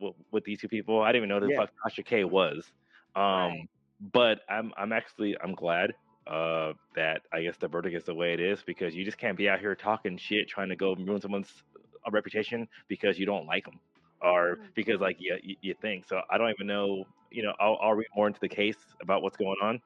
with, 0.00 0.14
with 0.32 0.44
these 0.44 0.60
two 0.60 0.68
people. 0.68 1.00
I 1.00 1.12
didn't 1.12 1.24
even 1.24 1.28
know 1.28 1.40
who 1.40 1.46
the 1.46 1.52
Yeah. 1.52 1.60
fuck 1.60 1.70
Tasha 1.86 2.04
K 2.04 2.24
was. 2.24 2.72
Um, 3.14 3.22
Right. 3.22 3.68
but 4.12 4.40
I'm 4.48 4.72
I'm 4.76 4.92
actually 4.92 5.36
I'm 5.40 5.54
glad 5.54 5.94
uh 6.26 6.72
that 6.96 7.22
I 7.32 7.42
guess 7.42 7.56
the 7.58 7.68
verdict 7.68 7.94
is 7.96 8.04
the 8.04 8.14
way 8.14 8.32
it 8.32 8.40
is 8.40 8.62
because 8.62 8.94
you 8.94 9.04
just 9.04 9.18
can't 9.18 9.36
be 9.36 9.48
out 9.48 9.60
here 9.60 9.74
talking 9.74 10.16
shit 10.16 10.48
trying 10.48 10.70
to 10.70 10.76
go 10.76 10.94
ruin 10.94 11.20
someone's 11.20 11.52
uh, 11.76 12.10
reputation 12.10 12.66
because 12.88 13.18
you 13.18 13.26
don't 13.26 13.46
like 13.46 13.64
them 13.64 13.78
or 14.24 14.58
because 14.74 15.00
like 15.00 15.16
you, 15.20 15.36
you 15.42 15.56
you 15.60 15.74
think. 15.80 16.06
So 16.08 16.20
I 16.30 16.38
don't 16.38 16.50
even 16.50 16.66
know. 16.66 17.04
You 17.30 17.42
know, 17.42 17.52
I'll 17.60 17.78
I'll 17.80 17.94
read 17.94 18.06
more 18.16 18.26
into 18.26 18.40
the 18.40 18.48
case 18.48 18.76
about 19.02 19.22
what's 19.22 19.36
going 19.36 19.56
on. 19.62 19.80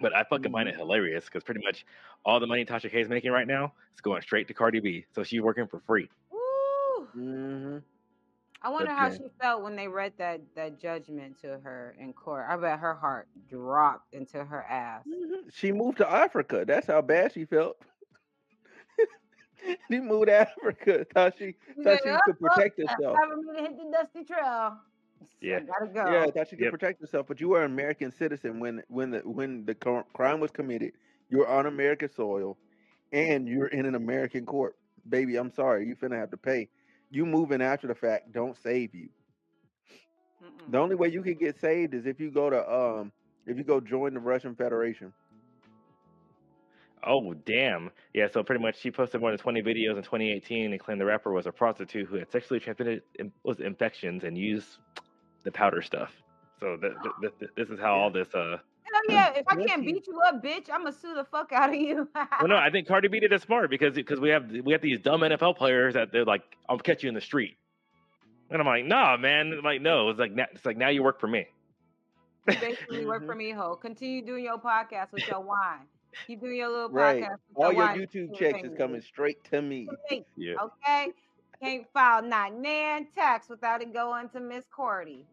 But 0.00 0.14
I 0.14 0.24
fucking 0.24 0.52
find 0.52 0.68
it 0.68 0.76
hilarious 0.76 1.24
because 1.24 1.42
pretty 1.42 1.60
much 1.64 1.84
all 2.24 2.38
the 2.38 2.46
money 2.46 2.64
Tasha 2.64 2.90
K 2.90 3.00
is 3.00 3.08
making 3.08 3.32
right 3.32 3.46
now 3.48 3.72
is 3.94 4.00
going 4.00 4.22
straight 4.22 4.46
to 4.48 4.54
Cardi 4.54 4.80
B. 4.80 5.04
So 5.12 5.24
she's 5.24 5.40
working 5.40 5.66
for 5.66 5.80
free. 5.80 6.08
Woo. 6.30 7.08
Mm-hmm. 7.16 7.78
I 8.62 8.70
wonder 8.70 8.92
how 8.92 9.10
she 9.10 9.28
felt 9.40 9.62
when 9.62 9.76
they 9.76 9.88
read 9.88 10.16
that 10.18 10.54
that 10.54 10.78
judgment 10.80 11.38
to 11.40 11.58
her 11.60 11.94
in 11.98 12.12
court. 12.12 12.46
I 12.48 12.56
bet 12.56 12.78
her 12.80 12.94
heart 12.94 13.28
dropped 13.48 14.12
into 14.14 14.44
her 14.44 14.62
ass. 14.64 15.06
Mm-hmm. 15.06 15.48
She 15.50 15.72
moved 15.72 15.98
to 15.98 16.10
Africa. 16.10 16.64
That's 16.66 16.86
how 16.86 17.00
bad 17.02 17.32
she 17.32 17.44
felt. 17.44 17.78
she 19.90 20.00
moved 20.00 20.28
to 20.28 20.34
Africa. 20.34 21.04
Thought 21.12 21.36
she 21.38 21.54
She's 21.74 21.84
thought 21.84 22.00
like, 22.00 22.02
she 22.02 22.16
"Oh, 22.16 22.18
could 22.18 22.38
oh, 22.48 22.56
protect 22.56 22.78
it's 22.86 23.02
herself. 23.02 23.20
Time 23.20 23.30
for 23.30 23.36
me 23.36 23.56
to 23.56 23.62
hit 23.62 23.76
the 23.78 23.90
dusty 23.90 24.24
trail. 24.24 24.78
Yeah. 25.40 25.58
I 25.58 25.60
gotta 25.60 25.92
go. 25.92 26.04
Yeah, 26.04 26.30
thought 26.30 26.48
she 26.48 26.56
could 26.56 26.68
Yep. 26.68 26.70
protect 26.70 27.00
herself. 27.00 27.26
But 27.26 27.40
you 27.40 27.48
were 27.50 27.62
an 27.64 27.70
American 27.72 28.10
citizen 28.10 28.60
when 28.60 28.82
when 28.88 29.10
the 29.10 29.20
when 29.20 29.64
the 29.66 29.74
crime 29.74 30.40
was 30.40 30.50
committed. 30.50 30.92
You 31.28 31.38
were 31.38 31.48
on 31.48 31.66
American 31.66 32.08
soil, 32.08 32.58
and 33.12 33.48
you're 33.48 33.66
in 33.68 33.86
an 33.86 33.94
American 33.94 34.46
court. 34.46 34.76
Baby, 35.08 35.36
I'm 35.36 35.50
sorry, 35.50 35.86
you 35.86 35.96
finna 35.96 36.16
have 36.18 36.30
to 36.30 36.36
pay. 36.36 36.70
You 37.10 37.26
moving 37.26 37.62
after 37.62 37.86
the 37.86 37.94
fact 37.94 38.32
don't 38.32 38.56
save 38.56 38.94
you. 38.94 39.08
Mm-mm. 40.42 40.70
The 40.70 40.78
only 40.78 40.94
way 40.96 41.08
you 41.08 41.22
can 41.22 41.34
get 41.34 41.58
saved 41.58 41.94
is 41.94 42.06
if 42.06 42.20
you 42.20 42.30
go 42.30 42.50
to 42.50 42.70
um 42.72 43.12
if 43.46 43.56
you 43.56 43.64
go 43.64 43.80
join 43.80 44.14
the 44.14 44.20
Russian 44.20 44.54
Federation. 44.54 45.12
Oh 47.04 47.34
damn! 47.34 47.90
Yeah, 48.12 48.26
so 48.28 48.42
pretty 48.42 48.62
much 48.62 48.78
she 48.78 48.90
posted 48.90 49.20
more 49.20 49.30
than 49.30 49.38
20 49.38 49.62
videos 49.62 49.96
in 49.96 50.02
2018 50.02 50.72
and 50.72 50.80
claimed 50.80 51.00
the 51.00 51.04
rapper 51.04 51.32
was 51.32 51.46
a 51.46 51.52
prostitute 51.52 52.08
who 52.08 52.16
had 52.16 52.30
sexually 52.30 52.60
transmitted 52.60 53.02
was 53.44 53.60
infections 53.60 54.24
and 54.24 54.36
used 54.36 54.78
the 55.44 55.52
powder 55.52 55.82
stuff. 55.82 56.12
So 56.60 56.76
th- 56.76 56.92
th- 57.22 57.32
th- 57.38 57.50
this 57.56 57.68
is 57.68 57.78
how 57.78 57.94
all 57.94 58.10
this. 58.10 58.34
Uh, 58.34 58.58
Hell 59.08 59.14
yeah! 59.16 59.32
If 59.36 59.44
I 59.48 59.56
can't 59.64 59.84
beat 59.84 60.06
you 60.06 60.20
up, 60.20 60.42
bitch, 60.42 60.68
I'ma 60.72 60.90
sue 60.90 61.14
the 61.14 61.24
fuck 61.24 61.52
out 61.52 61.70
of 61.70 61.76
you. 61.76 62.08
well, 62.14 62.48
no, 62.48 62.56
I 62.56 62.70
think 62.70 62.86
Cardi 62.88 63.08
B 63.08 63.20
did 63.20 63.32
it 63.32 63.42
smart 63.42 63.70
because 63.70 63.94
because 63.94 64.20
we 64.20 64.30
have 64.30 64.50
we 64.50 64.72
have 64.72 64.82
these 64.82 65.00
dumb 65.00 65.20
NFL 65.20 65.56
players 65.56 65.94
that 65.94 66.12
they're 66.12 66.24
like, 66.24 66.42
I'll 66.68 66.78
catch 66.78 67.02
you 67.02 67.08
in 67.08 67.14
the 67.14 67.20
street, 67.20 67.56
and 68.50 68.60
I'm 68.60 68.66
like, 68.66 68.84
nah, 68.84 69.16
man, 69.16 69.60
like 69.62 69.80
no, 69.80 70.08
it's 70.10 70.18
like 70.18 70.32
it's 70.36 70.64
like 70.66 70.76
now 70.76 70.88
you 70.88 71.02
work 71.02 71.20
for 71.20 71.28
me. 71.28 71.46
You 72.48 72.54
basically 72.60 73.04
work 73.06 73.26
for 73.26 73.34
Mhm. 73.34 73.38
me, 73.38 73.50
ho. 73.52 73.76
Continue 73.76 74.24
doing 74.24 74.44
your 74.44 74.58
podcast 74.58 75.12
with 75.12 75.26
your 75.28 75.40
wine. 75.40 75.86
Keep 76.26 76.40
doing 76.40 76.56
your 76.56 76.68
little 76.68 76.88
Right. 76.88 77.22
podcast. 77.22 77.36
With 77.54 77.66
All 77.66 77.72
your, 77.72 77.94
your. 77.94 78.06
YouTube 78.06 78.30
Keep 78.32 78.38
checks 78.38 78.64
is 78.64 78.74
coming 78.78 79.00
straight 79.02 79.44
to 79.50 79.60
me. 79.62 79.88
Yeah. 80.36 80.54
Okay. 80.62 81.12
Can't 81.62 81.84
file 81.92 82.22
not 82.22 82.54
nan 82.54 83.08
tax 83.14 83.48
without 83.48 83.82
it 83.82 83.92
going 83.92 84.28
to 84.30 84.40
Miss 84.40 84.64
Cardi. 84.74 85.26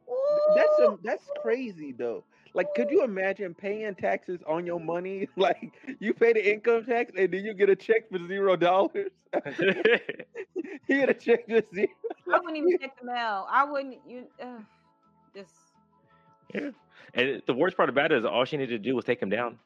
That's 0.55 0.79
a, 0.79 0.97
that's 1.03 1.29
crazy 1.41 1.93
though. 1.97 2.23
Like, 2.55 2.73
could 2.73 2.89
you 2.89 3.03
imagine 3.03 3.53
paying 3.53 3.93
taxes 3.95 4.39
on 4.47 4.65
your 4.65 4.79
money? 4.79 5.27
Like, 5.35 5.73
you 5.99 6.13
pay 6.13 6.31
the 6.31 6.53
income 6.53 6.85
tax 6.85 7.11
and 7.17 7.31
then 7.31 7.43
you 7.43 7.53
get 7.53 7.69
a 7.69 7.75
check 7.75 8.09
for 8.09 8.17
zero 8.27 8.55
dollars. 8.55 9.11
you 9.59 9.99
get 10.87 11.09
a 11.09 11.13
check 11.13 11.45
for 11.45 11.61
zero. 11.73 11.87
I 12.33 12.39
wouldn't 12.39 12.57
even 12.57 12.79
check 12.79 12.97
the 12.99 13.05
mail. 13.05 13.45
I 13.51 13.65
wouldn't. 13.65 13.97
You 14.07 14.23
uh, 14.41 14.59
just 15.35 15.51
Yeah. 16.53 16.69
And 17.13 17.41
the 17.45 17.53
worst 17.53 17.75
part 17.75 17.89
about 17.89 18.13
it 18.13 18.19
is 18.19 18.25
all 18.25 18.45
she 18.45 18.55
needed 18.55 18.81
to 18.81 18.89
do 18.89 18.95
was 18.95 19.03
take 19.03 19.21
him 19.21 19.29
down. 19.29 19.59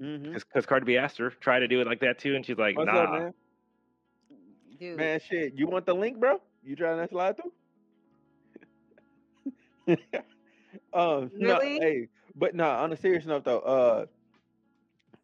Mm-hmm. 0.00 0.34
Because 0.34 0.66
Cardi 0.66 0.84
B 0.84 0.98
asked 0.98 1.16
her, 1.18 1.30
try 1.30 1.58
to 1.58 1.66
do 1.66 1.80
it 1.80 1.86
like 1.86 2.00
that 2.00 2.18
too, 2.18 2.36
and 2.36 2.44
she's 2.44 2.58
like, 2.58 2.76
What's 2.76 2.92
nah. 2.92 3.04
up, 3.04 3.12
man? 3.12 3.34
Dude, 4.78 4.98
Man, 4.98 5.20
shit. 5.20 5.54
You 5.54 5.66
want 5.66 5.86
the 5.86 5.94
link, 5.94 6.18
bro? 6.18 6.40
You 6.62 6.76
trying 6.76 6.98
to 6.98 7.08
slide 7.08 7.36
through? 7.36 7.52
Um, 10.92 11.30
no, 11.36 11.58
hey, 11.60 12.08
but 12.34 12.54
no. 12.54 12.68
On 12.68 12.92
a 12.92 12.96
serious 12.96 13.26
note, 13.26 13.44
though. 13.44 13.60
Uh, 13.60 14.06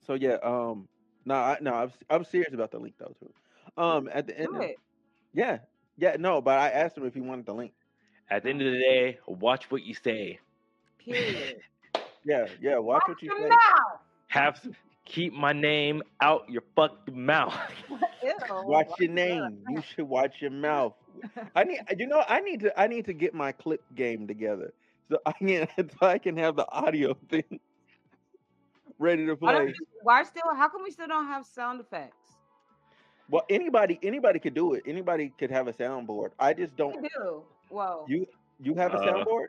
so 0.07 0.15
yeah. 0.15 0.37
Um, 0.43 0.89
no, 1.25 1.35
I, 1.35 1.59
no. 1.61 1.75
I'm 1.75 1.93
I'm 2.11 2.25
serious 2.25 2.53
about 2.55 2.71
the 2.71 2.79
link 2.79 2.95
though 2.99 3.15
too. 3.19 3.33
Um, 3.81 4.09
at 4.13 4.27
the 4.27 4.39
end, 4.39 4.57
of, 4.57 4.71
yeah, 5.33 5.59
yeah. 5.97 6.17
No, 6.19 6.41
but 6.41 6.59
I 6.59 6.71
asked 6.71 6.97
him 6.97 7.07
if 7.07 7.15
he 7.15 7.21
wanted 7.21 7.47
the 7.47 7.55
link. 7.55 7.73
At 8.31 8.43
the 8.43 8.51
end 8.51 8.63
of 8.63 8.73
the 8.73 8.79
day, 8.79 9.19
watch 9.27 9.71
what 9.71 9.83
you 9.83 9.95
say. 9.95 10.39
Period. 10.99 11.61
Yeah, 12.25 12.47
yeah. 12.61 12.79
Watch 12.79 13.05
what 13.07 13.23
you 13.23 13.31
say. 13.31 13.49
mouth. 13.49 14.01
Have 14.29 14.61
keep 15.05 15.33
my 15.33 15.53
name 15.53 16.03
out 16.21 16.49
your 16.49 16.63
fucking 16.75 17.25
mouth. 17.25 17.55
Ew, 18.23 18.33
Watch 18.63 18.89
your 18.99 19.09
your 19.09 19.11
name. 19.11 19.63
You 19.69 19.83
should 19.83 20.07
watch 20.09 20.41
your 20.41 20.51
mouth. 20.51 20.95
I 21.55 21.65
need, 21.65 21.81
you 21.97 22.07
know, 22.07 22.25
I 22.29 22.41
need 22.41 22.61
to, 22.61 22.79
I 22.79 22.87
need 22.87 23.07
to 23.07 23.13
get 23.15 23.35
my 23.35 23.53
clip 23.53 23.83
game 23.95 24.27
together 24.27 24.73
so 25.11 25.19
I 25.27 25.33
can, 25.33 25.69
so 25.79 26.07
I 26.07 26.19
can 26.19 26.37
have 26.37 26.57
the 26.57 26.71
audio 26.71 27.15
thing 27.31 27.61
ready 28.99 29.27
to 29.27 29.37
play. 29.37 29.67
you, 29.67 29.87
why 30.03 30.23
still? 30.25 30.43
How 30.55 30.69
come 30.69 30.83
we 30.83 30.91
still 30.91 31.09
don't 31.09 31.27
have 31.27 31.47
sound 31.47 31.81
effects? 31.81 32.17
Well, 33.29 33.45
anybody, 33.51 33.99
anybody 34.03 34.39
could 34.39 34.55
do 34.55 34.75
it. 34.75 34.85
Anybody 34.87 35.33
could 35.39 35.51
have 35.51 35.67
a 35.67 35.73
soundboard. 35.73 36.31
I 36.39 36.55
just 36.55 36.77
don't. 36.77 37.03
do. 37.03 37.43
Whoa. 37.69 38.05
You, 38.09 38.27
you 38.61 38.75
have 38.75 38.93
a 38.95 38.97
Uh, 38.97 39.07
soundboard? 39.07 39.47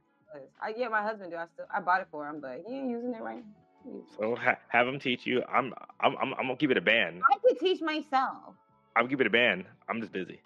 I 0.62 0.74
yeah, 0.76 0.88
my 0.90 1.02
husband 1.02 1.32
do. 1.32 1.38
I 1.38 1.46
still 1.54 1.66
I 1.74 1.80
bought 1.80 2.02
it 2.02 2.08
for 2.12 2.28
him, 2.28 2.40
but 2.42 2.62
he 2.68 2.76
ain't 2.76 2.90
using 2.90 3.14
it 3.14 3.22
right 3.22 3.44
now. 3.86 4.02
So 4.20 4.36
ha- 4.36 4.58
have 4.70 4.86
them 4.86 5.00
teach 5.00 5.26
you. 5.26 5.44
I'm, 5.48 5.74
I'm, 6.02 6.18
I'm, 6.18 6.34
I'm 6.34 6.48
gonna 6.48 6.58
keep 6.58 6.72
it 6.72 6.78
a 6.78 6.82
band. 6.82 7.22
I 7.32 7.38
could 7.40 7.60
teach 7.60 7.82
myself. 7.82 8.56
I'm 8.96 9.08
keep 9.08 9.22
it 9.22 9.28
a 9.28 9.30
band. 9.30 9.66
I'm 9.88 10.02
just 10.02 10.12
busy. 10.12 10.42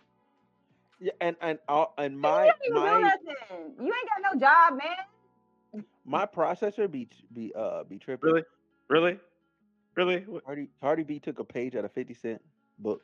Yeah, 1.02 1.12
and 1.20 1.36
and 1.42 1.58
uh, 1.68 1.86
and 1.98 2.18
my 2.20 2.46
don't 2.46 2.56
even 2.64 2.76
do 2.76 2.80
my. 2.80 3.00
You 3.80 3.86
ain't 3.94 4.10
got 4.24 4.34
no 4.34 4.40
job, 4.40 4.80
man. 5.74 5.84
my 6.06 6.28
processor 6.28 6.90
be 6.90 7.08
be 7.34 7.52
uh 7.56 7.84
be 7.84 7.98
tripping. 7.98 8.30
Really, 8.32 8.44
really, 8.88 9.20
really. 9.96 10.20
What- 10.28 10.46
Cardi 10.46 10.68
Cardi 10.80 11.04
B 11.04 11.20
took 11.20 11.40
a 11.40 11.44
page 11.44 11.76
out 11.76 11.86
of 11.86 11.92
Fifty 11.92 12.14
Cent 12.14 12.40
book 12.78 13.02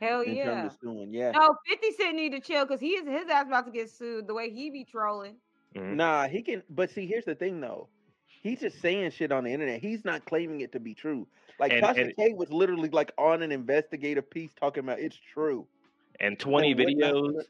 Hell 0.00 0.20
in 0.20 0.36
yeah. 0.36 0.44
terms 0.44 0.72
of 0.74 0.78
suing. 0.80 1.12
Yeah. 1.12 1.32
No, 1.32 1.56
50 1.66 1.92
Cent 1.92 2.16
need 2.16 2.30
to 2.32 2.40
chill 2.40 2.64
because 2.64 2.80
he 2.80 2.90
is 2.90 3.06
his 3.08 3.28
ass 3.30 3.46
about 3.46 3.64
to 3.66 3.72
get 3.72 3.90
sued 3.90 4.26
the 4.26 4.34
way 4.34 4.50
he 4.50 4.68
be 4.70 4.84
trolling. 4.84 5.36
Mhm. 5.74 5.94
Nah, 5.96 6.28
he 6.28 6.42
can. 6.42 6.62
But 6.70 6.90
see, 6.90 7.06
here's 7.06 7.24
the 7.24 7.34
thing, 7.34 7.60
though. 7.60 7.88
He's 8.42 8.60
just 8.60 8.80
saying 8.80 9.10
shit 9.12 9.32
on 9.32 9.44
the 9.44 9.50
internet. 9.52 9.80
He's 9.80 10.04
not 10.04 10.24
claiming 10.26 10.60
it 10.60 10.70
to 10.72 10.80
be 10.80 10.94
true. 10.94 11.26
Like 11.58 11.72
And- 11.72 11.82
Tasha 11.82 12.02
and- 12.02 12.16
K 12.16 12.34
was 12.34 12.52
literally 12.52 12.90
like 12.90 13.10
on 13.18 13.42
an 13.42 13.50
investigative 13.50 14.28
piece 14.30 14.50
talking 14.60 14.84
about 14.84 15.00
it's 15.00 15.16
true. 15.16 15.66
And 16.20 16.38
20 16.38 16.72
And 16.72 16.80
videos. 16.80 17.42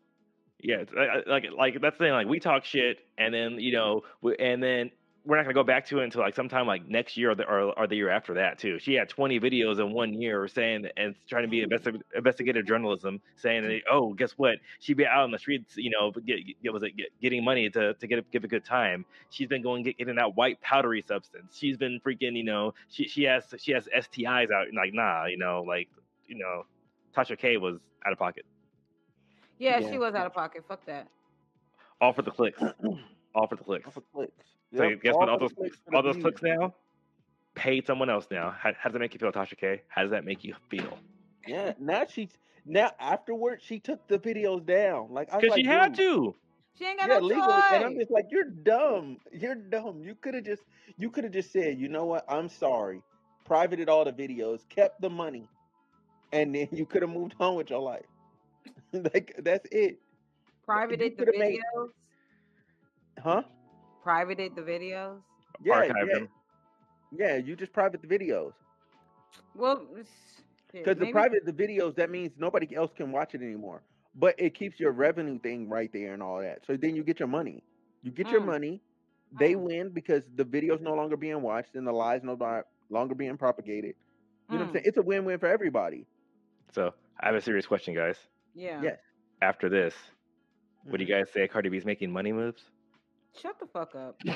Yeah, 0.58 0.84
like 1.26 1.46
like 1.56 1.80
that's 1.80 1.98
the 1.98 2.04
thing. 2.04 2.12
Like 2.12 2.26
we 2.26 2.40
talk 2.40 2.64
shit, 2.64 2.98
and 3.18 3.32
then 3.32 3.60
you 3.60 3.72
know, 3.72 4.02
we, 4.22 4.34
and 4.36 4.62
then 4.62 4.90
we're 5.26 5.36
not 5.36 5.42
gonna 5.42 5.54
go 5.54 5.64
back 5.64 5.84
to 5.86 5.98
it 5.98 6.04
until 6.04 6.20
like 6.20 6.34
sometime 6.34 6.66
like 6.66 6.86
next 6.86 7.16
year 7.16 7.32
or 7.32 7.34
the, 7.34 7.44
or, 7.44 7.76
or 7.76 7.86
the 7.86 7.96
year 7.96 8.08
after 8.08 8.34
that 8.34 8.58
too. 8.58 8.78
She 8.78 8.94
had 8.94 9.08
20 9.08 9.40
videos 9.40 9.80
in 9.80 9.92
one 9.92 10.14
year 10.14 10.46
saying 10.46 10.86
and 10.96 11.14
trying 11.28 11.42
to 11.42 11.48
be 11.48 11.66
investi- 11.66 12.00
investigative 12.14 12.64
journalism, 12.64 13.20
saying 13.34 13.64
that 13.64 13.80
oh, 13.90 14.14
guess 14.14 14.32
what? 14.32 14.58
She'd 14.78 14.96
be 14.96 15.04
out 15.04 15.24
on 15.24 15.32
the 15.32 15.38
streets, 15.38 15.76
you 15.76 15.90
know, 15.90 16.12
get, 16.12 16.38
get 16.62 16.72
was 16.72 16.84
it 16.84 16.96
get, 16.96 17.08
getting 17.20 17.44
money 17.44 17.68
to 17.70 17.94
to 17.94 18.06
get 18.06 18.20
a, 18.20 18.22
give 18.32 18.44
a 18.44 18.48
good 18.48 18.64
time. 18.64 19.04
She's 19.30 19.48
been 19.48 19.62
going 19.62 19.82
get, 19.82 19.98
getting 19.98 20.14
that 20.16 20.36
white 20.36 20.60
powdery 20.60 21.02
substance. 21.02 21.56
She's 21.58 21.76
been 21.76 22.00
freaking, 22.06 22.36
you 22.36 22.44
know, 22.44 22.74
she 22.88 23.08
she 23.08 23.24
has 23.24 23.42
she 23.58 23.72
has 23.72 23.88
STIs 23.94 24.52
out. 24.52 24.68
Like 24.74 24.94
nah, 24.94 25.26
you 25.26 25.38
know, 25.38 25.64
like 25.66 25.88
you 26.28 26.38
know, 26.38 26.66
Tasha 27.16 27.36
K 27.36 27.56
was 27.56 27.78
out 28.06 28.12
of 28.12 28.18
pocket, 28.18 28.46
Yeah, 29.58 29.78
Yeah. 29.78 29.90
she 29.90 29.98
was 29.98 30.14
out 30.14 30.26
of 30.26 30.32
pocket. 30.34 30.64
Fuck 30.68 30.84
that. 30.86 31.08
all 32.00 32.12
for 32.12 32.22
the 32.22 32.30
clicks, 32.30 32.60
all 33.34 33.46
for 33.46 33.56
the 33.56 33.64
clicks. 33.64 33.86
Off 33.88 33.96
of 33.96 34.04
clicks. 34.12 34.32
So 34.76 34.82
Yep, 34.82 35.02
guess 35.02 35.14
what? 35.14 35.28
All 35.28 35.38
those 35.38 35.52
clicks, 35.52 35.78
for 35.84 35.94
all 35.96 36.02
those 36.02 36.16
clicks 36.16 36.42
now 36.42 36.74
paid 37.54 37.86
someone 37.86 38.10
else 38.10 38.26
now. 38.30 38.50
How, 38.50 38.72
how 38.78 38.88
does 38.88 38.92
that 38.94 38.98
make 38.98 39.14
you 39.14 39.18
feel, 39.18 39.32
Tasha 39.32 39.56
K? 39.56 39.82
How 39.88 40.02
does 40.02 40.10
that 40.10 40.24
make 40.24 40.44
you 40.44 40.54
feel? 40.68 40.98
Yeah. 41.46 41.72
Now 41.78 42.04
she's 42.06 42.36
now 42.66 42.90
afterwards 43.00 43.64
she 43.64 43.78
took 43.78 44.06
the 44.08 44.18
videos 44.18 44.66
down. 44.66 45.08
Like 45.10 45.32
I 45.32 45.36
Because 45.40 45.50
like, 45.52 45.60
she 45.60 45.66
had 45.66 45.94
to. 45.96 46.34
She 46.78 46.84
ain't 46.84 46.98
got 46.98 47.08
Yeah, 47.08 47.18
no 47.20 47.26
legally, 47.26 47.62
and 47.72 47.84
I'm 47.84 47.94
just 47.98 48.10
like, 48.10 48.26
you're 48.30 48.44
dumb. 48.44 49.18
You're 49.32 49.54
dumb. 49.54 50.02
You 50.02 50.14
could 50.14 50.34
have 50.34 50.44
just, 50.44 50.62
you 50.98 51.10
could 51.10 51.24
have 51.24 51.32
just 51.32 51.50
said, 51.50 51.78
you 51.78 51.88
know 51.88 52.04
what? 52.04 52.24
I'm 52.28 52.50
sorry. 52.50 53.00
Privated 53.46 53.88
all 53.88 54.04
the 54.04 54.12
videos, 54.12 54.68
kept 54.68 55.00
the 55.00 55.08
money, 55.08 55.48
and 56.32 56.54
then 56.54 56.68
you 56.72 56.84
could 56.84 57.00
have 57.02 57.10
moved 57.10 57.34
on 57.40 57.54
with 57.54 57.70
your 57.70 57.80
life. 57.80 58.04
like 59.14 59.34
that's 59.42 59.66
it, 59.72 59.98
Privated 60.64 61.16
the 61.18 61.24
coulda 61.26 61.38
made- 61.38 61.60
videos. 61.76 61.88
huh? 63.22 63.42
Privated 64.02 64.54
the 64.54 64.62
videos. 64.62 65.18
Yeah, 65.64 65.74
Archive 65.74 65.96
yeah, 66.08 66.14
them. 66.14 66.28
yeah. 67.16 67.36
You 67.36 67.56
just 67.56 67.72
private 67.72 68.02
the 68.02 68.08
videos 68.08 68.52
Well, 69.54 69.86
s- 69.98 70.06
shit, 70.72 70.84
because 70.84 70.98
the 70.98 71.10
private 71.10 71.44
the 71.46 71.52
videos 71.52 71.94
that 71.96 72.10
means 72.10 72.32
nobody 72.38 72.74
else 72.76 72.90
can 72.96 73.10
watch 73.12 73.34
it 73.34 73.42
anymore. 73.42 73.82
But 74.14 74.34
it 74.38 74.54
keeps 74.54 74.78
your 74.80 74.92
revenue 74.92 75.38
thing 75.38 75.68
right 75.68 75.90
there 75.92 76.14
and 76.14 76.22
all 76.22 76.40
that. 76.40 76.60
So 76.66 76.76
then 76.76 76.94
you 76.96 77.02
get 77.04 77.18
your 77.18 77.28
money. 77.28 77.62
You 78.02 78.10
get 78.10 78.28
your 78.28 78.40
Mm. 78.40 78.46
money. 78.46 78.82
They 79.38 79.54
Mm. 79.54 79.60
win 79.60 79.88
because 79.90 80.22
the 80.36 80.44
video's 80.44 80.80
no 80.80 80.94
longer 80.94 81.16
being 81.16 81.42
watched 81.42 81.74
and 81.74 81.86
the 81.86 81.92
lies 81.92 82.22
no 82.22 82.36
longer 82.90 83.14
being 83.14 83.36
propagated. 83.36 83.94
You 84.48 84.54
know 84.58 84.60
what 84.60 84.62
I'm 84.62 84.68
Mm. 84.68 84.72
saying? 84.74 84.84
It's 84.86 84.96
a 84.96 85.02
win-win 85.02 85.38
for 85.38 85.46
everybody. 85.48 86.06
So 86.72 86.94
I 87.20 87.26
have 87.26 87.34
a 87.34 87.40
serious 87.40 87.66
question, 87.66 87.94
guys. 87.94 88.16
Yeah. 88.56 88.86
Yes. 88.86 88.98
After 89.42 89.68
this, 89.68 89.94
would 90.90 91.00
you 91.00 91.06
guys 91.06 91.30
say 91.32 91.48
Cardi 91.48 91.68
B's 91.70 91.84
making 91.86 92.12
money 92.12 92.32
moves? 92.32 92.70
Shut 93.34 93.58
the 93.60 93.66
fuck 93.66 93.94
up. 93.96 94.20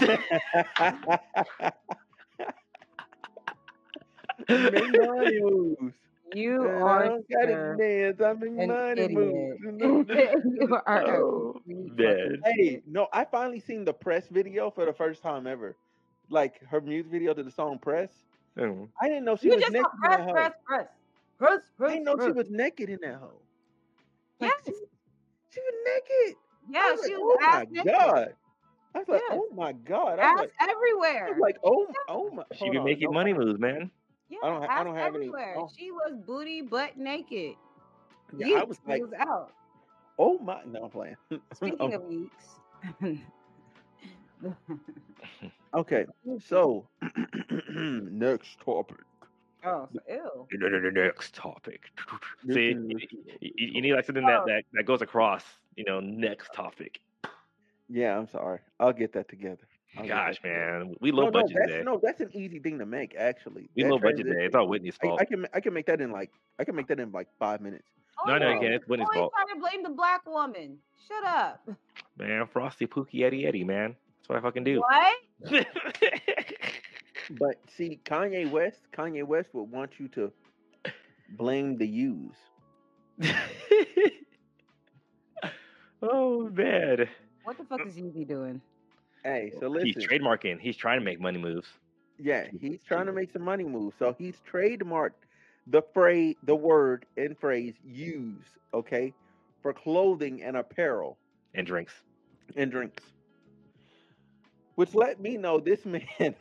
Make 4.48 4.92
money 4.94 5.40
moves. 5.42 5.94
You 6.34 6.70
Man, 6.70 6.82
are 6.82 7.18
sir, 7.30 7.78
dance. 7.78 8.20
I 8.20 8.34
make 8.56 8.70
an 8.70 8.82
money 8.96 9.08
idiot. 9.10 9.58
moves. 9.60 10.08
you 10.44 10.78
are 10.86 11.24
Oh, 11.24 11.60
complete 11.68 12.40
hey, 12.44 12.82
no, 12.86 13.08
I 13.12 13.24
finally 13.24 13.60
seen 13.60 13.84
the 13.84 13.92
press 13.94 14.28
video 14.28 14.70
for 14.70 14.84
the 14.86 14.92
first 14.92 15.22
time 15.22 15.46
ever. 15.46 15.76
Like 16.30 16.60
her 16.68 16.80
music 16.80 17.10
video 17.12 17.34
to 17.34 17.42
the 17.42 17.50
song 17.50 17.78
"Press." 17.80 18.10
Mm. 18.58 18.88
I 19.00 19.08
didn't 19.08 19.24
know 19.24 19.36
she 19.36 19.50
You 19.50 19.52
was 19.52 19.68
naked 19.68 20.00
in 20.02 20.08
press, 20.08 20.18
that 20.18 20.24
hoe. 20.24 20.50
press, 20.50 20.52
press, 20.66 20.88
press, 21.38 21.60
I 21.84 21.92
didn't 21.92 22.04
know 22.04 22.18
she 22.18 22.32
was 22.32 22.50
naked 22.50 22.88
in 22.90 22.98
that 23.02 23.16
hoe. 23.16 23.42
Like, 24.40 24.52
Yes. 24.56 24.60
she, 24.66 24.72
she 25.50 25.60
was 25.60 25.74
naked. 25.86 26.36
Yeah, 26.70 26.92
was 26.92 27.00
she 27.06 27.14
like, 27.14 27.22
was 27.22 27.38
oh 27.42 27.46
ass 27.46 27.66
my 27.70 27.82
naked. 27.84 27.92
god. 27.92 28.34
I 28.94 28.98
was 28.98 29.08
like, 29.08 29.22
Yes. 29.28 29.40
oh 29.40 29.48
my 29.54 29.72
god. 29.72 30.18
I 30.18 30.32
was 30.32 30.34
Ass 30.34 30.38
like, 30.40 30.52
I 30.60 30.66
everywhere. 30.70 31.26
was 31.28 31.38
like, 31.40 31.56
oh, 31.64 31.86
oh 32.08 32.30
my. 32.30 32.44
She 32.54 32.58
hold 32.58 32.72
be 32.72 32.78
on, 32.78 32.84
making 32.84 33.10
no, 33.10 33.12
money 33.12 33.32
moves, 33.34 33.58
man. 33.60 33.90
yeah, 34.28 34.38
I 34.42 34.48
don't 34.48 34.62
ha- 34.62 34.68
I 34.76 34.80
ass 34.80 34.84
don't 34.84 34.96
have 34.96 35.14
any- 35.14 35.26
everywhere. 35.26 35.54
oh. 35.58 35.68
She 35.76 35.90
was 35.90 36.16
booty 36.26 36.62
butt 36.62 36.96
naked. 36.96 37.54
Yeah, 38.36 38.60
I 38.60 38.64
was 38.64 38.78
like, 38.86 39.02
was 39.02 39.12
out. 39.18 39.52
oh 40.18 40.38
my. 40.38 40.62
No, 40.66 40.84
I'm 40.84 40.90
playing. 40.90 41.16
Speaking 41.54 41.80
Um, 41.80 41.92
of 41.92 42.02
yeeks. 42.02 43.20
okay, 45.74 46.06
so 46.40 46.86
next 47.70 48.58
topic. 48.64 48.98
Oh, 49.64 49.88
so, 49.92 50.00
ew. 50.08 50.46
The 50.50 50.90
next 50.92 51.34
topic. 51.34 51.82
This 52.44 52.54
See, 52.54 52.62
you, 52.68 52.88
you, 52.88 52.98
you- 53.40 53.52
you 53.74 53.82
need 53.82 53.94
like 53.94 54.04
something 54.06 54.24
that, 54.26 54.40
Oh. 54.40 54.46
that, 54.46 54.64
that 54.74 54.84
goes 54.84 55.02
across, 55.02 55.44
you 55.76 55.84
know, 55.84 56.00
next 56.00 56.52
topic. 56.54 57.00
Yeah, 57.88 58.16
I'm 58.18 58.28
sorry. 58.28 58.60
I'll 58.78 58.92
get 58.92 59.12
that 59.14 59.28
together. 59.28 59.66
I'll 59.98 60.06
Gosh, 60.06 60.36
that 60.42 60.48
together. 60.48 60.84
man. 60.84 60.94
We 61.00 61.10
No, 61.10 61.16
low 61.18 61.24
no, 61.26 61.30
budget 61.32 61.56
that's, 61.58 61.72
today. 61.72 61.82
no, 61.84 62.00
that's 62.02 62.20
an 62.20 62.30
easy 62.32 62.58
thing 62.60 62.78
to 62.78 62.86
make. 62.86 63.14
Actually, 63.18 63.68
We 63.74 63.82
That 63.82 63.88
low 63.90 63.98
budget 63.98 64.18
today. 64.18 64.22
transition- 64.30 64.46
It's 64.46 64.54
all 64.54 64.68
Whitney's 64.68 64.96
fault. 64.96 65.20
I 65.20 65.24
can 65.24 65.46
I 65.52 65.60
can 65.60 65.72
make 65.74 65.86
that 65.86 66.00
in 66.00 66.12
like 66.12 66.30
I 66.58 66.64
can 66.64 66.74
make 66.76 66.86
that 66.88 67.00
in 67.00 67.10
like 67.12 67.28
five 67.38 67.60
minutes. 67.60 67.88
Oh, 68.24 68.28
no, 68.30 68.38
no, 68.38 68.46
Oh, 68.52 68.58
again, 68.58 68.72
it's 68.72 68.86
Whitney's 68.86 69.08
fault. 69.12 69.32
trying 69.34 69.48
to 69.48 69.60
blame 69.60 69.82
the 69.82 69.90
black 69.90 70.24
woman. 70.26 70.78
Shut 71.08 71.24
up. 71.24 71.68
Man, 72.18 72.46
Frosty 72.46 72.86
Pookie 72.86 73.22
Eddie 73.24 73.46
Eddie, 73.46 73.64
man. 73.64 73.96
That's 74.18 74.28
what 74.28 74.38
I 74.38 74.40
fucking 74.42 74.62
do. 74.64 74.80
What? 74.80 75.16
But 77.38 77.56
see, 77.70 78.00
Kanye 78.04 78.50
West, 78.50 78.80
Kanye 78.92 79.24
West 79.24 79.50
would 79.54 79.70
want 79.70 79.92
you 79.98 80.08
to 80.08 80.32
blame 81.36 81.76
the 81.76 81.86
YEWS. 81.86 82.34
oh 86.02 86.48
man. 86.50 87.08
What 87.44 87.58
the 87.58 87.64
fuck 87.64 87.80
uh, 87.80 87.86
is 87.86 87.96
Yeezy 87.96 88.26
doing? 88.26 88.60
Hey, 89.24 89.52
so 89.60 89.68
listen. 89.68 89.86
He's 89.86 90.06
trademarking. 90.06 90.60
He's 90.60 90.76
trying 90.76 90.98
to 90.98 91.04
make 91.04 91.20
money 91.20 91.38
moves. 91.38 91.68
Yeah, 92.18 92.46
he's 92.60 92.80
trying 92.86 93.06
to 93.06 93.12
make 93.12 93.32
some 93.32 93.42
money 93.42 93.64
moves. 93.64 93.96
So 93.98 94.14
he's 94.18 94.36
trademarked 94.50 95.24
the 95.66 95.82
phrase, 95.94 96.36
the 96.42 96.56
word 96.56 97.06
and 97.16 97.38
phrase 97.38 97.74
"YEWS," 97.86 98.44
okay, 98.74 99.12
for 99.62 99.72
clothing 99.72 100.42
and 100.42 100.56
apparel 100.56 101.16
And 101.54 101.66
drinks. 101.66 101.94
and 102.56 102.70
drinks. 102.70 103.04
which 104.74 104.94
let 104.94 105.20
me 105.20 105.36
know 105.36 105.60
this 105.60 105.84
man 105.86 106.34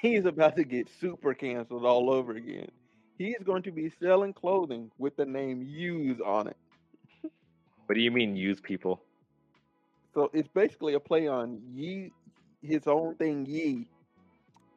he's 0.00 0.24
about 0.24 0.56
to 0.56 0.64
get 0.64 0.88
super 0.88 1.34
canceled 1.34 1.84
all 1.84 2.10
over 2.10 2.32
again. 2.32 2.70
He's 3.18 3.42
going 3.44 3.62
to 3.64 3.70
be 3.70 3.92
selling 4.00 4.32
clothing 4.32 4.90
with 4.98 5.16
the 5.16 5.26
name 5.26 5.62
YEWS 5.62 6.20
on 6.24 6.48
it. 6.48 6.56
What 7.86 7.94
do 7.94 8.00
you 8.00 8.10
mean 8.10 8.36
use 8.36 8.60
people? 8.60 9.02
So 10.14 10.30
it's 10.32 10.48
basically 10.48 10.94
a 10.94 11.00
play 11.00 11.26
on 11.26 11.60
Ye, 11.74 12.12
his 12.62 12.86
own 12.86 13.14
thing 13.16 13.46
Ye, 13.46 13.86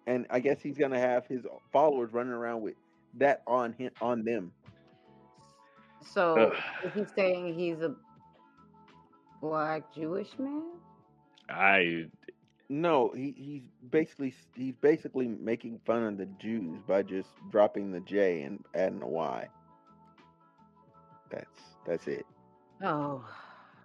and 0.08 0.26
I 0.30 0.40
guess 0.40 0.62
he's 0.62 0.78
gonna 0.78 1.00
have 1.00 1.26
his 1.28 1.46
followers 1.72 2.12
running 2.14 2.34
around 2.34 2.62
with 2.62 2.76
that 3.16 3.42
on 3.48 3.74
him 3.74 3.92
on 4.02 4.24
them. 4.24 4.52
So 6.02 6.36
Ugh. 6.38 6.54
is 6.84 6.94
he 6.94 7.06
saying 7.16 7.54
he's 7.58 7.82
a 7.82 7.96
black 9.42 9.94
Jewish 9.94 10.38
man? 10.38 10.64
I 11.50 12.08
No, 12.70 13.12
he, 13.16 13.34
he's 13.38 13.64
basically 13.92 14.34
he's 14.56 14.76
basically 14.76 15.28
making 15.28 15.80
fun 15.86 16.04
of 16.04 16.18
the 16.18 16.26
Jews 16.26 16.82
by 16.88 17.04
just 17.04 17.30
dropping 17.52 17.92
the 17.92 18.00
J 18.02 18.42
and 18.44 18.64
adding 18.74 19.02
a 19.02 19.08
Y. 19.08 19.48
That's 21.30 21.76
that's 21.86 22.08
it. 22.08 22.26
Oh, 22.82 23.24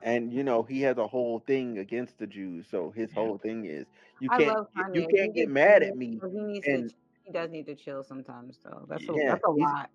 And 0.03 0.33
you 0.33 0.43
know 0.45 0.63
he 0.63 0.81
has 0.83 0.99
a 0.99 1.07
whole 1.07 1.41
thing 1.41 1.79
against 1.79 2.19
the 2.19 2.27
Jews. 2.27 2.67
So 2.71 2.91
his 2.91 3.15
Yeah. 3.15 3.15
whole 3.15 3.39
thing 3.39 3.65
is 3.67 3.87
you 4.21 4.29
I 4.31 4.39
can't 4.39 4.57
love 4.57 4.67
Kanye. 4.77 4.95
you 4.95 5.07
can't 5.09 5.35
get 5.35 5.49
mad 5.49 5.83
chill, 5.83 5.89
at 5.89 5.97
me. 5.97 6.21
He 6.31 6.41
needs 6.41 6.67
and- 6.67 6.89
to. 6.91 6.95
He 7.25 7.33
does 7.33 7.51
need 7.51 7.67
to 7.67 7.75
chill 7.75 8.03
sometimes, 8.03 8.59
though. 8.65 8.87
That's 8.89 9.09
a 9.09 9.13
Yeah, 9.15 9.33
that's 9.33 9.45
a 9.45 9.51
lot. 9.51 9.91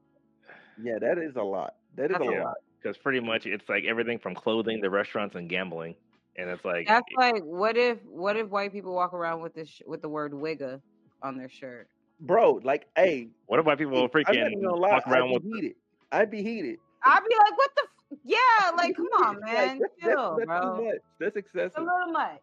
Yeah, 0.82 1.00
that 1.00 1.18
is 1.18 1.36
a 1.36 1.42
lot. 1.44 1.76
That 1.96 2.12
is 2.12 2.18
That's 2.18 2.28
a 2.28 2.30
a 2.30 2.44
lot. 2.44 2.58
because 2.82 2.98
pretty 2.98 3.20
much 3.20 3.46
it's 3.46 3.68
like 3.70 3.86
everything 3.86 4.20
from 4.20 4.36
clothing 4.36 4.82
to 4.82 4.90
restaurants 4.90 5.36
and 5.36 5.50
gambling, 5.50 5.96
and 6.38 6.50
it's 6.50 6.64
like 6.66 6.88
That's 6.88 7.06
like 7.18 7.42
what 7.44 7.78
if 7.78 7.98
what 8.06 8.38
if 8.38 8.50
white 8.50 8.72
people 8.72 8.94
walk 8.94 9.14
around 9.14 9.42
with 9.42 9.54
this 9.54 9.70
sh- 9.70 9.82
with 9.86 10.02
the 10.02 10.10
word 10.10 10.32
wigga 10.34 10.82
on 11.22 11.38
their 11.38 11.50
shirt? 11.50 11.88
Bro, 12.20 12.62
like, 12.64 12.88
hey, 12.96 13.30
what 13.48 13.60
if 13.60 13.66
white 13.66 13.78
people 13.78 13.96
I'm 13.98 14.04
not 14.04 14.12
freaking 14.12 14.80
lie, 14.80 14.92
walk 14.92 15.08
around 15.08 15.24
I'd 15.30 15.34
with 15.34 15.44
be 15.44 15.52
heated. 15.52 15.76
I'd 16.12 16.32
be 16.32 16.44
heated. 16.44 16.80
I'd 17.04 17.20
be 17.28 17.36
like, 17.36 17.58
what 17.58 17.72
the? 17.76 17.82
F-? 17.84 18.18
Yeah, 18.24 18.70
like 18.78 18.96
come 18.96 19.06
on, 19.26 19.36
heated. 19.36 19.42
Like, 19.46 19.54
man, 19.54 19.80
that's, 19.80 19.80
that's, 20.02 20.16
chill, 20.16 20.36
that's 20.38 20.48
bro. 20.48 20.78
too 20.78 20.84
much. 20.86 20.96
That's 21.20 21.36
It's 21.36 21.48
excessive. 21.48 21.78
a 21.78 21.82
little 21.82 22.12
much. 22.14 22.40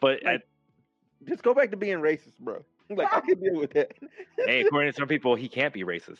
but 0.00 0.22
Like, 0.24 0.42
Just 1.28 1.42
go 1.42 1.52
back 1.54 1.70
to 1.72 1.76
being 1.76 1.98
racist, 1.98 2.38
bro. 2.40 2.64
Like 2.90 3.12
I 3.14 3.20
can 3.20 3.40
deal 3.40 3.56
with 3.56 3.72
that. 3.72 3.92
hey, 4.46 4.60
according 4.66 4.92
to 4.92 4.96
some 4.96 5.08
people, 5.08 5.34
he 5.34 5.48
can't 5.48 5.72
be 5.72 5.82
racist. 5.82 6.18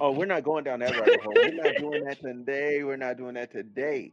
Oh, 0.00 0.12
we're 0.12 0.26
not 0.26 0.42
going 0.44 0.64
down 0.64 0.80
that 0.80 0.92
rabbit 0.96 1.20
hole. 1.20 1.32
We're 1.34 1.52
not 1.54 1.76
doing 1.76 2.04
that 2.04 2.20
today. 2.22 2.82
We're 2.84 2.96
not 2.96 3.16
doing 3.16 3.34
that 3.34 3.50
today. 3.52 4.12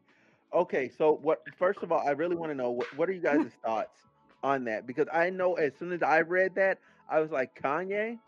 Okay, 0.54 0.90
so 0.90 1.14
what? 1.22 1.42
First 1.58 1.84
of 1.84 1.92
all, 1.92 2.02
I 2.06 2.12
really 2.12 2.36
want 2.36 2.52
to 2.52 2.56
know 2.56 2.72
what, 2.72 2.88
what 2.96 3.10
are 3.10 3.14
you 3.14 3.22
guys' 3.22 3.52
thoughts 3.66 3.98
on 4.44 4.66
that? 4.66 4.86
Because 4.86 5.08
I 5.12 5.30
know 5.30 5.54
as 5.56 5.74
soon 5.78 5.92
as 5.92 6.02
I 6.04 6.22
read 6.22 6.56
that, 6.56 6.80
I 7.10 7.20
was 7.20 7.32
like, 7.32 7.60
Kanye, 7.62 8.20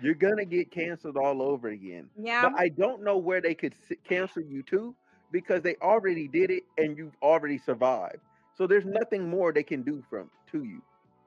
you're 0.00 0.14
gonna 0.14 0.44
get 0.44 0.70
canceled 0.70 1.16
all 1.16 1.42
over 1.42 1.68
again. 1.68 2.10
Yeah, 2.16 2.42
But 2.42 2.52
I 2.56 2.68
don't 2.68 3.02
know 3.02 3.18
where 3.18 3.40
they 3.40 3.54
could 3.54 3.74
cancel 4.04 4.42
you 4.42 4.62
to 4.64 4.94
because 5.30 5.62
they 5.62 5.76
already 5.82 6.28
did 6.28 6.50
it 6.50 6.64
and 6.76 6.96
you've 6.96 7.16
already 7.22 7.58
survived. 7.58 8.20
So 8.54 8.66
there's 8.66 8.84
nothing 8.86 9.28
more 9.28 9.52
they 9.52 9.62
can 9.62 9.82
do 9.82 10.02
from 10.08 10.30
to 10.52 10.64
you. 10.64 10.82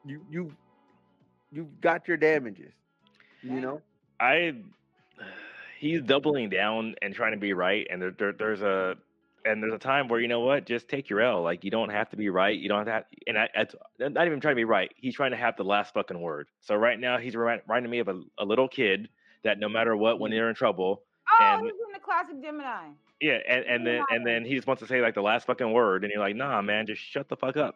You 0.05 0.25
you 0.29 0.57
you've 1.51 1.79
got 1.81 2.07
your 2.07 2.17
damages. 2.17 2.73
You 3.49 3.61
know. 3.61 3.81
I 4.19 4.53
he's 5.79 6.01
doubling 6.01 6.49
down 6.49 6.95
and 7.01 7.13
trying 7.13 7.31
to 7.33 7.37
be 7.37 7.53
right, 7.53 7.87
and 7.89 8.01
there, 8.01 8.11
there, 8.11 8.33
there's 8.33 8.61
a 8.61 8.95
and 9.45 9.61
there's 9.61 9.73
a 9.73 9.79
time 9.79 10.07
where 10.07 10.19
you 10.19 10.27
know 10.27 10.41
what, 10.41 10.65
just 10.65 10.89
take 10.89 11.09
your 11.09 11.21
L. 11.21 11.41
Like 11.43 11.63
you 11.63 11.71
don't 11.71 11.89
have 11.89 12.09
to 12.09 12.17
be 12.17 12.29
right. 12.29 12.57
You 12.57 12.67
don't 12.67 12.87
have 12.87 13.09
to. 13.09 13.15
And 13.27 13.37
I, 13.37 13.49
it's 13.55 13.75
not 13.99 14.25
even 14.25 14.39
trying 14.39 14.53
to 14.53 14.59
be 14.59 14.65
right. 14.65 14.91
He's 14.95 15.15
trying 15.15 15.31
to 15.31 15.37
have 15.37 15.55
the 15.55 15.63
last 15.63 15.93
fucking 15.93 16.19
word. 16.19 16.47
So 16.61 16.75
right 16.75 16.99
now 16.99 17.17
he's 17.17 17.35
reminding 17.35 17.89
me 17.89 17.99
of 17.99 18.07
a, 18.07 18.21
a 18.39 18.45
little 18.45 18.67
kid 18.67 19.07
that 19.43 19.59
no 19.59 19.69
matter 19.69 19.95
what, 19.95 20.19
when 20.19 20.31
mm. 20.31 20.35
they're 20.35 20.49
in 20.49 20.55
trouble, 20.55 21.03
Oh, 21.31 21.43
and- 21.43 21.65
he's 21.65 21.71
in 21.73 21.93
the 21.93 21.99
classic 21.99 22.41
Gemini. 22.41 22.89
yeah, 23.19 23.39
and, 23.47 23.65
and 23.65 23.87
then 23.87 24.03
and 24.09 24.25
then 24.25 24.45
he 24.45 24.55
just 24.55 24.67
wants 24.67 24.81
to 24.81 24.87
say 24.87 25.01
like 25.01 25.15
the 25.15 25.21
last 25.21 25.47
fucking 25.47 25.71
word, 25.71 26.03
and 26.03 26.11
you're 26.11 26.21
like, 26.21 26.35
nah, 26.35 26.61
man, 26.61 26.85
just 26.85 27.01
shut 27.01 27.29
the 27.29 27.35
fuck 27.35 27.57
up. 27.57 27.75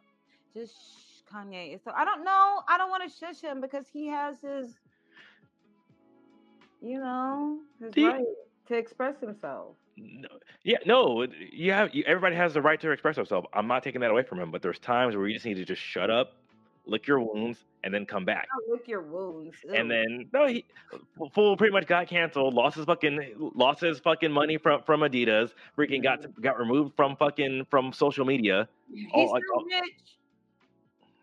Just 0.54 0.74
shh, 0.74 1.34
Kanye. 1.34 1.80
So 1.84 1.92
I 1.96 2.06
don't 2.06 2.24
know. 2.24 2.62
I 2.68 2.78
don't 2.78 2.90
want 2.90 3.10
to 3.10 3.18
shush 3.18 3.42
him 3.42 3.60
because 3.62 3.86
he 3.92 4.08
has 4.08 4.36
his, 4.42 4.76
you 6.82 7.00
know, 7.00 7.60
his 7.80 7.96
right 7.98 8.24
to 8.68 8.76
express 8.76 9.20
himself. 9.20 9.76
No, 10.00 10.30
yeah, 10.64 10.78
no, 10.86 11.26
you 11.52 11.72
have 11.72 11.94
you, 11.94 12.04
everybody 12.06 12.36
has 12.36 12.54
the 12.54 12.62
right 12.62 12.80
to 12.82 12.92
express 12.92 13.16
themselves. 13.16 13.48
I'm 13.54 13.68
not 13.68 13.84
taking 13.84 14.02
that 14.02 14.12
away 14.12 14.24
from 14.24 14.40
him, 14.40 14.52
but 14.52 14.62
there's 14.62 14.80
times 14.80 15.16
where 15.16 15.28
you 15.28 15.34
just 15.34 15.46
need 15.46 15.56
to 15.56 15.66
just 15.66 15.82
shut 15.82 16.10
up, 16.10 16.34
lick 16.86 17.08
your 17.08 17.20
wounds, 17.20 17.66
and 17.84 17.94
then 17.94 18.06
come 18.06 18.26
back. 18.26 18.48
Lick 18.70 18.88
your 18.88 19.02
wounds. 19.02 19.56
And 19.74 19.90
then 19.90 20.30
no, 20.34 20.48
he 20.48 20.66
fool 21.34 21.58
pretty 21.58 21.74
much 21.74 21.88
got 21.88 22.08
canceled, 22.08 22.54
lost 22.54 22.76
his 22.78 22.86
fucking 22.86 23.52
lost 23.56 23.82
his 23.82 24.00
fucking 24.00 24.32
money 24.32 24.58
from 24.58 24.84
from 24.84 25.02
Adidas, 25.02 25.52
freaking 25.78 26.04
got 26.04 26.22
mm-hmm. 26.22 26.42
got 26.42 26.60
removed 26.60 26.96
from 26.96 27.16
fucking 27.16 27.68
from 27.70 27.94
social 27.94 28.26
media. 28.26 28.68
he's 28.94 29.08
all- 29.14 29.28
still 29.28 29.42
all- 29.56 29.66
rich. 29.66 30.19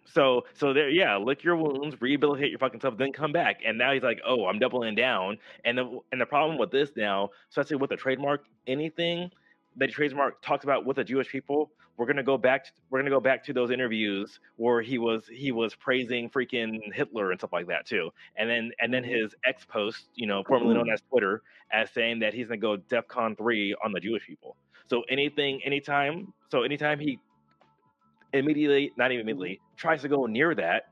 So 0.07 0.45
so 0.55 0.73
there, 0.73 0.89
yeah, 0.89 1.17
lick 1.17 1.43
your 1.43 1.57
wounds, 1.57 2.01
rehabilitate 2.01 2.51
your 2.51 2.59
fucking 2.59 2.81
self, 2.81 2.97
then 2.97 3.13
come 3.13 3.33
back. 3.33 3.61
And 3.67 3.77
now 3.77 3.93
he's 3.93 4.03
like, 4.03 4.21
oh, 4.27 4.47
I'm 4.47 4.59
doubling 4.59 4.95
down. 4.95 5.39
And 5.65 5.77
the 5.77 5.99
and 6.13 6.21
the 6.21 6.27
problem 6.27 6.59
with 6.59 6.71
this 6.71 6.91
now, 6.97 7.31
especially 7.51 7.77
with 7.77 7.91
the 7.91 7.97
trademark, 7.97 8.45
anything 8.67 9.31
that 9.77 9.91
trademark 9.91 10.41
talks 10.43 10.65
about 10.65 10.87
with 10.87 10.97
the 10.97 11.05
Jewish 11.05 11.29
people, 11.29 11.71
we're 11.97 12.07
gonna 12.07 12.23
go 12.23 12.39
back. 12.39 12.65
To, 12.65 12.71
we're 12.91 13.01
gonna 13.01 13.11
go 13.11 13.21
back 13.21 13.45
to 13.45 13.53
those 13.53 13.71
interviews 13.71 14.41
where 14.57 14.83
he 14.83 14.99
was 14.99 15.27
he 15.27 15.53
was 15.53 15.75
praising 15.75 16.31
freaking 16.31 16.93
Hitler 16.93 17.31
and 17.31 17.41
stuff 17.41 17.53
like 17.53 17.67
that 17.69 17.87
too. 17.87 18.11
And 18.37 18.49
then 18.49 18.71
and 18.81 18.93
then 18.93 19.03
mm-hmm. 19.03 19.23
his 19.23 19.35
ex 19.45 19.65
post, 19.65 20.09
you 20.15 20.27
know, 20.27 20.43
formerly 20.45 20.75
known 20.75 20.85
mm-hmm. 20.85 20.95
as 20.95 21.03
Twitter, 21.11 21.43
as 21.73 21.91
saying 21.91 22.21
that 22.21 22.35
he's 22.35 22.49
gonna 22.49 22.59
go 22.59 22.77
DEFCON 22.77 23.37
three 23.37 23.75
on 23.85 23.93
the 23.93 24.01
Jewish 24.01 24.27
people. 24.27 24.57
So 24.89 25.03
anything, 25.09 25.61
anytime, 25.65 26.33
so 26.51 26.63
anytime 26.63 27.01
he 27.01 27.19
immediately, 28.39 28.93
not 28.97 29.13
even 29.13 29.23
mm-hmm. 29.23 29.31
immediately, 29.31 29.61
tries 29.77 30.03
to 30.03 30.09
go 30.09 30.27
near 30.27 30.55
that, 30.55 30.85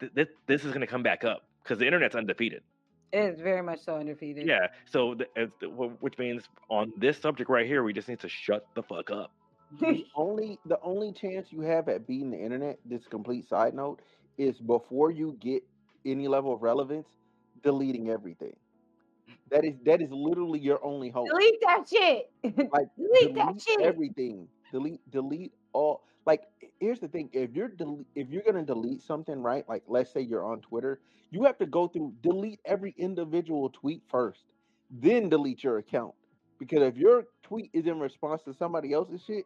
th- 0.00 0.14
th- 0.14 0.28
this 0.46 0.64
is 0.64 0.68
going 0.68 0.80
to 0.80 0.86
come 0.86 1.02
back 1.02 1.24
up 1.24 1.42
because 1.62 1.78
the 1.78 1.86
internet's 1.86 2.14
undefeated. 2.14 2.62
It 3.12 3.20
is 3.20 3.40
very 3.40 3.62
much 3.62 3.80
so 3.84 3.96
undefeated. 3.96 4.46
Yeah. 4.46 4.66
So, 4.84 5.14
th- 5.14 5.30
it's 5.36 5.52
the- 5.60 5.68
which 5.68 6.18
means 6.18 6.44
on 6.68 6.92
this 6.98 7.18
subject 7.18 7.48
right 7.48 7.66
here, 7.66 7.82
we 7.82 7.92
just 7.92 8.08
need 8.08 8.20
to 8.20 8.28
shut 8.28 8.66
the 8.74 8.82
fuck 8.82 9.10
up. 9.10 9.32
the 9.80 10.06
only 10.16 10.58
the 10.64 10.78
only 10.82 11.12
chance 11.12 11.48
you 11.52 11.60
have 11.60 11.88
at 11.88 12.06
beating 12.06 12.30
the 12.30 12.38
internet, 12.38 12.78
this 12.86 13.06
complete 13.06 13.46
side 13.46 13.74
note, 13.74 14.00
is 14.38 14.58
before 14.58 15.10
you 15.10 15.36
get 15.40 15.62
any 16.06 16.26
level 16.26 16.54
of 16.54 16.62
relevance, 16.62 17.08
deleting 17.62 18.08
everything. 18.08 18.56
That 19.50 19.64
is 19.64 19.74
that 19.84 20.00
is 20.00 20.10
literally 20.10 20.58
your 20.58 20.82
only 20.84 21.10
hope. 21.10 21.28
Delete 21.28 21.60
that 21.62 21.84
shit. 21.88 22.30
Like 22.72 22.88
delete 22.96 23.34
that 23.34 23.60
shit. 23.60 23.80
everything. 23.80 24.48
Delete 24.72 25.00
delete 25.10 25.52
all 25.72 26.02
like 26.26 26.42
here's 26.80 27.00
the 27.00 27.08
thing. 27.08 27.30
If 27.32 27.54
you're 27.54 27.68
del- 27.68 28.04
if 28.14 28.28
you're 28.30 28.42
gonna 28.42 28.64
delete 28.64 29.02
something, 29.02 29.40
right? 29.42 29.68
Like 29.68 29.82
let's 29.86 30.12
say 30.12 30.20
you're 30.20 30.44
on 30.44 30.60
Twitter, 30.60 31.00
you 31.30 31.44
have 31.44 31.58
to 31.58 31.66
go 31.66 31.88
through 31.88 32.12
delete 32.22 32.60
every 32.64 32.94
individual 32.98 33.70
tweet 33.70 34.02
first, 34.10 34.40
then 34.90 35.28
delete 35.28 35.64
your 35.64 35.78
account. 35.78 36.14
Because 36.58 36.82
if 36.82 36.96
your 36.96 37.24
tweet 37.42 37.70
is 37.72 37.86
in 37.86 38.00
response 38.00 38.42
to 38.42 38.52
somebody 38.54 38.92
else's 38.92 39.22
shit, 39.24 39.44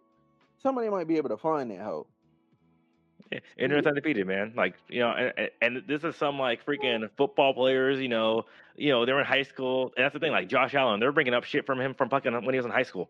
somebody 0.63 0.89
might 0.89 1.07
be 1.07 1.17
able 1.19 1.29
to 1.29 1.37
find 1.37 1.71
that 1.71 1.81
hoe. 1.81 2.07
Yeah, 3.31 3.39
Internet's 3.59 3.87
undefeated, 3.87 4.27
man. 4.27 4.53
Like 4.57 4.75
you 4.89 5.01
know, 5.01 5.11
and, 5.11 5.33
and- 5.37 5.51
and 5.61 5.83
this 5.87 6.05
is 6.05 6.17
some 6.17 6.39
like 6.39 6.65
freaking 6.67 7.09
football 7.17 7.55
players. 7.55 8.01
You 8.01 8.09
know, 8.09 8.45
you 8.77 8.91
know 8.91 9.07
they're 9.07 9.19
in 9.21 9.27
high 9.27 9.43
school, 9.45 9.93
and 9.97 10.05
that's 10.05 10.13
the 10.13 10.19
thing. 10.21 10.33
Like 10.33 10.49
Josh 10.49 10.75
Allen, 10.75 11.01
they're 11.01 11.13
bringing 11.13 11.35
up 11.35 11.45
shit 11.45 11.65
from 11.65 11.81
him 11.81 11.95
from 11.95 12.09
fucking 12.11 12.33
when 12.33 12.53
he 12.53 12.59
was 12.59 12.67
in 12.67 12.73
high 12.73 12.83
school. 12.83 13.09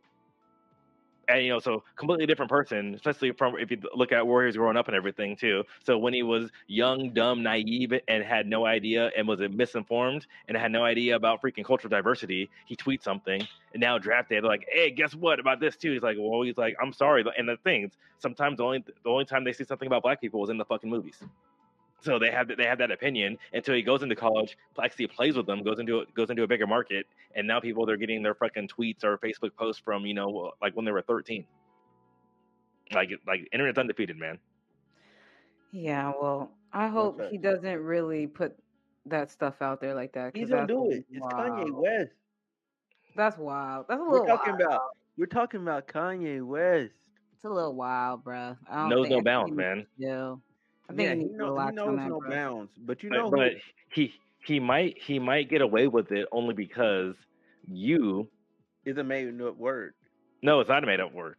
And 1.33 1.45
you 1.47 1.51
know, 1.51 1.61
so 1.61 1.83
completely 1.97 2.27
different 2.27 2.51
person, 2.51 2.95
especially 2.95 3.33
from 3.33 3.57
if 3.59 3.71
you 3.71 3.79
look 3.95 4.13
at 4.13 4.27
Warriors 4.27 4.57
growing 4.57 4.77
up 4.77 4.89
and 4.89 4.95
everything 4.97 5.35
too. 5.35 5.65
So 5.85 5.97
when 5.97 6.13
he 6.13 6.23
was 6.23 6.51
young, 6.67 7.15
dumb, 7.15 7.43
naive, 7.43 7.95
and 8.07 8.23
had 8.23 8.47
no 8.47 8.67
idea 8.67 9.11
and 9.17 9.27
was 9.27 9.41
misinformed 9.41 10.27
and 10.49 10.57
had 10.59 10.73
no 10.73 10.85
idea 10.85 11.17
about 11.17 11.41
freaking 11.41 11.65
cultural 11.65 11.89
diversity, 11.89 12.51
he 12.67 12.77
tweets 12.77 13.03
something, 13.03 13.47
and 13.73 13.81
now 13.81 13.97
draft 13.99 14.29
day, 14.29 14.41
they're 14.41 14.51
like, 14.51 14.67
"Hey, 14.71 14.91
guess 14.91 15.15
what 15.15 15.41
about 15.41 15.59
this 15.59 15.77
too?" 15.77 15.93
He's 15.93 16.03
like, 16.03 16.19
"Well, 16.21 16.43
he's 16.43 16.59
like, 16.59 16.77
I'm 16.83 16.93
sorry." 16.93 17.25
And 17.39 17.49
the 17.49 17.57
things 17.57 17.93
sometimes 18.19 18.59
the 18.59 18.65
only 18.65 18.85
the 19.03 19.11
only 19.11 19.25
time 19.25 19.45
they 19.45 19.53
see 19.53 19.65
something 19.65 19.87
about 19.87 20.03
black 20.03 20.21
people 20.21 20.41
was 20.41 20.51
in 20.51 20.59
the 20.59 20.67
fucking 20.67 20.91
movies. 20.91 21.23
So 22.03 22.19
they 22.19 22.31
have 22.31 22.49
that 22.49 22.59
they 22.59 22.67
have 22.67 22.79
that 22.79 22.91
opinion 22.91 23.39
until 23.53 23.75
he 23.75 23.83
goes 23.83 24.03
into 24.03 24.17
college, 24.17 24.59
actually 24.83 25.07
plays 25.07 25.37
with 25.37 25.47
them, 25.47 25.63
goes 25.63 25.79
into 25.79 26.05
goes 26.15 26.31
into 26.31 26.43
a 26.43 26.49
bigger 26.49 26.67
market, 26.67 27.07
and 27.37 27.47
now 27.47 27.61
people 27.61 27.87
they're 27.87 27.97
getting 27.97 28.23
their 28.23 28.35
fucking 28.35 28.69
tweets 28.69 29.05
or 29.05 29.17
Facebook 29.19 29.55
posts 29.57 29.81
from 29.85 30.05
you 30.05 30.15
know 30.15 30.53
like 30.61 30.75
when 30.75 30.85
they 30.85 30.91
were 30.93 31.03
thirteen. 31.03 31.47
Like 32.93 33.11
like 33.27 33.49
internet's 33.53 33.79
undefeated, 33.79 34.19
man. 34.19 34.39
Yeah, 35.73 36.13
well, 36.21 36.51
I 36.73 36.89
hope 36.89 37.19
facts. 37.19 37.31
he 37.31 37.39
doesn't 37.39 37.79
really 37.83 38.27
put 38.27 38.55
that 39.07 39.31
stuff 39.31 39.63
out 39.63 39.81
there 39.81 39.95
like 39.95 40.13
that. 40.13 40.37
He's 40.37 40.51
gonna 40.51 40.67
do 40.67 40.91
it. 40.91 41.05
It's 41.11 41.25
Kanye. 41.27 41.71
West. 41.73 42.13
That's 43.17 43.39
wild. 43.39 43.87
That's 43.89 44.01
a 44.01 44.05
little. 44.05 44.21
We're 44.21 44.27
talking 44.27 44.53
wild. 44.53 44.63
about 44.63 44.83
we're 45.17 45.27
talking 45.27 45.61
about 45.63 45.87
Kanye 45.87 46.45
West. 46.45 46.93
It's 47.35 47.45
a 47.45 47.49
little 47.49 47.75
wild, 47.75 48.25
bro. 48.25 48.57
I 48.69 48.77
don't 48.77 48.89
Knows 48.91 49.09
think 49.09 49.13
no 49.13 49.19
I 49.19 49.35
bounds, 49.35 49.57
man. 49.57 49.87
to 50.01 50.05
chill. 50.05 50.43
I 50.93 50.97
think 50.97 51.09
Yeah, 51.09 51.15
he 51.15 51.19
he, 51.19 51.25
needs 51.25 51.37
know, 51.37 51.59
he 51.59 51.71
knows 51.71 51.97
on 51.97 51.97
that, 51.97 52.09
no 52.09 52.21
bro. 52.21 52.31
bounds. 52.31 52.73
But 52.79 53.03
you 53.03 53.11
But, 53.11 53.17
know 53.17 53.31
who? 53.31 53.37
but 53.37 53.53
he 53.93 54.13
he 54.47 54.61
might 54.61 54.99
he 54.99 55.19
might 55.19 55.49
get 55.49 55.63
away 55.63 55.89
with 55.89 56.13
it 56.13 56.29
only 56.33 56.55
because 56.55 57.15
you. 57.67 58.29
is 58.85 58.99
a 58.99 59.05
made 59.05 59.41
up 59.41 59.57
word. 59.57 59.95
No, 60.43 60.61
it's 60.61 60.69
not 60.69 60.83
a 60.85 60.87
made 60.87 61.01
up 61.01 61.13
word. 61.13 61.37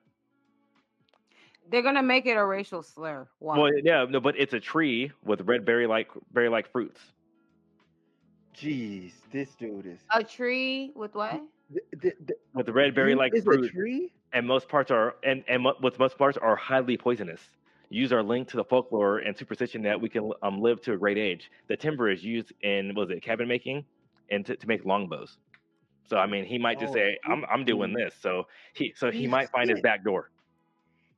They're 1.70 1.82
gonna 1.84 2.04
make 2.04 2.26
it 2.26 2.38
a 2.38 2.46
racial 2.46 2.84
slur. 2.84 3.28
One. 3.40 3.60
Well, 3.60 3.72
yeah, 3.84 4.06
no, 4.10 4.20
but 4.20 4.36
it's 4.38 4.54
a 4.54 4.60
tree 4.60 5.12
with 5.24 5.42
red 5.42 5.66
berry 5.66 5.88
like 5.88 6.10
berry 6.32 6.50
like 6.50 6.72
fruits. 6.72 7.00
Jeez, 8.56 9.14
this 9.32 9.56
dude 9.56 9.86
is. 9.88 10.00
a 10.12 10.24
tree 10.24 10.92
with 10.96 11.16
what? 11.16 11.42
th- 11.72 12.02
th- 12.02 12.16
th- 12.28 12.40
With 12.54 12.66
the 12.66 12.74
red 12.74 12.94
berry 12.96 13.16
like 13.16 13.34
is 13.34 13.42
a 13.42 13.44
fruit, 13.46 13.72
tree. 13.72 14.12
and 14.34 14.46
most 14.48 14.68
parts 14.70 14.92
are 14.92 15.16
and 15.24 15.44
and 15.48 15.64
mo- 15.64 15.76
with 15.82 16.00
most 16.00 16.18
parts 16.18 16.38
are 16.38 16.56
highly 16.56 16.98
poisonous. 16.98 17.42
Use 17.94 18.12
our 18.12 18.24
link 18.24 18.48
to 18.48 18.58
the 18.58 18.64
folklore 18.64 19.20
and 19.20 19.38
superstition 19.38 19.84
that 19.84 20.02
we 20.02 20.10
can 20.10 20.32
um, 20.42 20.60
live 20.60 20.82
to 20.82 20.94
a 20.94 20.98
great 20.98 21.20
age. 21.20 21.52
The 21.68 21.78
timber 21.78 22.10
is 22.10 22.24
used 22.24 22.52
in 22.62 22.96
was 22.96 23.12
it 23.12 23.22
cabin 23.22 23.48
making, 23.48 23.86
and 24.32 24.44
to, 24.48 24.56
to 24.56 24.68
make 24.68 24.84
longbows. 24.84 25.38
So 26.10 26.18
I 26.18 26.26
mean, 26.26 26.44
he 26.44 26.58
might 26.58 26.80
just 26.80 26.92
Oh, 26.92 26.96
say, 26.96 27.20
"I'm 27.26 27.46
I'm 27.46 27.64
doing 27.66 27.94
this." 27.94 28.16
So 28.20 28.48
he 28.74 28.94
so 28.96 29.12
he 29.12 29.20
He's 29.20 29.30
might 29.30 29.50
find 29.50 29.70
his 29.70 29.80
back 29.80 30.04
door. 30.04 30.32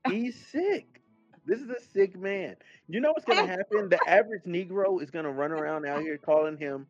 He's 0.10 0.36
sick. 0.48 1.02
This 1.46 1.62
is 1.62 1.70
a 1.70 1.80
sick 1.80 2.18
man. 2.20 2.58
You 2.90 3.00
know 3.00 3.12
what's 3.12 3.26
gonna 3.26 3.48
happen? 3.48 3.88
The 3.88 4.00
average 4.06 4.44
Negro 4.44 5.02
is 5.02 5.10
gonna 5.10 5.32
run 5.32 5.54
around 5.54 5.86
out 5.86 6.02
here 6.02 6.18
calling 6.18 6.58
him, 6.58 6.88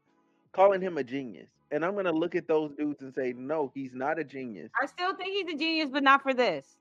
calling 0.52 0.82
him 0.82 0.98
a 0.98 1.04
genius. 1.04 1.50
And 1.72 1.86
I'm 1.86 1.96
gonna 1.96 2.12
look 2.12 2.34
at 2.34 2.48
those 2.48 2.72
dudes 2.76 3.02
and 3.02 3.14
say, 3.14 3.34
no, 3.38 3.72
he's 3.76 3.94
not 3.94 4.18
a 4.18 4.24
genius. 4.24 4.72
I 4.82 4.88
still 4.88 5.16
think 5.16 5.34
he's 5.34 5.56
a 5.56 5.58
genius, 5.60 5.90
but 5.92 6.02
not 6.04 6.24
for 6.24 6.34
this. 6.34 6.78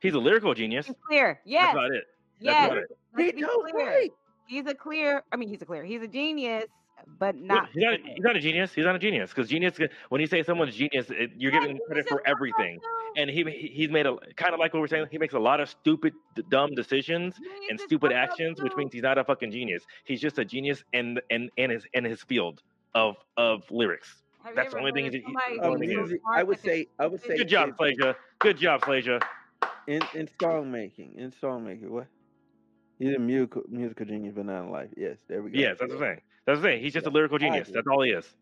He's 0.00 0.14
a 0.14 0.18
lyrical 0.18 0.52
genius. 0.52 0.86
He's 0.86 0.96
clear. 1.06 1.40
That's 1.46 1.72
about 1.72 1.92
it. 1.92 2.04
That's 2.44 2.74
Yes. 2.74 2.84
He 3.16 3.22
Let's 3.24 3.34
be 3.34 3.40
does 3.42 3.50
clear. 3.72 3.86
right. 3.86 4.10
He's 4.46 4.66
a 4.66 4.74
clear. 4.74 5.22
I 5.32 5.36
mean, 5.36 5.48
he's 5.48 5.62
a 5.62 5.66
clear. 5.66 5.84
He's 5.84 6.02
a 6.02 6.08
genius, 6.08 6.66
but 7.18 7.36
not. 7.36 7.68
he's 7.72 7.82
not. 7.82 8.00
for. 8.00 8.06
He's 8.08 8.22
not 8.24 8.36
a 8.36 8.40
genius. 8.40 8.72
He's 8.74 8.84
not 8.84 8.94
a 8.94 8.98
genius 8.98 9.30
because 9.30 9.48
genius. 9.48 9.78
When 10.10 10.20
you 10.20 10.26
say 10.26 10.42
someone's 10.42 10.74
genius, 10.74 11.10
it, 11.10 11.30
you're 11.36 11.52
Yeah, 11.52 11.60
giving 11.60 11.76
him 11.76 11.82
credit 11.86 12.08
for 12.08 12.22
everything. 12.26 12.78
fucker. 12.80 13.20
And 13.20 13.30
he 13.30 13.44
he- 13.44 13.68
he's 13.74 13.90
made 13.90 14.06
a 14.06 14.16
kind 14.36 14.52
of 14.52 14.60
like 14.60 14.74
what 14.74 14.80
we're 14.80 14.88
saying. 14.88 15.06
He 15.10 15.18
makes 15.18 15.34
a 15.34 15.38
lot 15.38 15.60
of 15.60 15.68
stupid, 15.70 16.12
d- 16.34 16.42
dumb 16.50 16.74
decisions 16.74 17.36
He's 17.38 17.70
and 17.70 17.80
stupid 17.80 18.10
fuck 18.10 18.18
up 18.22 18.30
actions, 18.30 18.60
which 18.62 18.74
means 18.76 18.92
he's 18.92 19.02
not 19.02 19.16
a 19.18 19.24
fucking 19.24 19.50
genius. 19.52 19.84
He's 20.04 20.20
just 20.20 20.38
a 20.38 20.44
genius 20.44 20.84
in 20.92 21.18
in 21.30 21.50
in 21.56 21.70
his 21.70 21.86
in 21.94 22.04
his 22.04 22.22
field 22.22 22.62
of 22.94 23.16
of 23.36 23.62
lyrics. 23.70 24.22
Have 24.44 24.54
That's 24.56 24.72
the 24.74 24.78
only 24.80 24.92
thing 24.92 25.04
heard 25.04 25.14
he- 25.14 25.20
of 25.20 25.24
somebody 25.24 25.54
he- 25.54 25.60
Uh, 25.60 25.70
who's 25.70 25.80
he 25.80 25.86
so 25.86 25.92
is. 25.92 25.96
music, 26.00 26.20
smart 26.20 26.38
I 26.38 26.42
would 26.42 26.60
say, 26.60 26.86
I 26.98 27.06
would 27.06 27.22
say. 27.22 27.36
Good 27.38 27.48
job, 27.48 27.68
in, 27.70 27.74
Flasia. 27.76 28.14
Good 28.40 28.58
job, 28.58 28.82
Flasia. 28.82 29.22
in, 29.86 30.02
in 30.14 30.28
song 30.40 30.70
making, 30.70 31.14
in 31.16 31.32
song 31.32 31.64
making, 31.64 31.90
what? 31.90 32.06
He's 32.98 33.14
a 33.14 33.18
musical 33.18 33.62
musical 33.68 34.06
genius, 34.06 34.34
but 34.34 34.46
not 34.46 34.62
in 34.64 34.70
life. 34.70 34.90
Yes, 34.96 35.18
there 35.28 35.42
we 35.42 35.50
go. 35.50 35.60
Yes, 35.60 35.78
that's 35.78 35.92
the 35.92 35.98
thing. 35.98 36.20
That's 36.46 36.60
the 36.60 36.66
thing. 36.68 36.80
He's 36.80 36.92
just 36.92 37.06
a 37.06 37.10
lyrical 37.10 37.38
genius. 37.38 37.70
That's 37.72 37.86
all 37.88 38.02
he 38.02 38.10
is. 38.10 38.36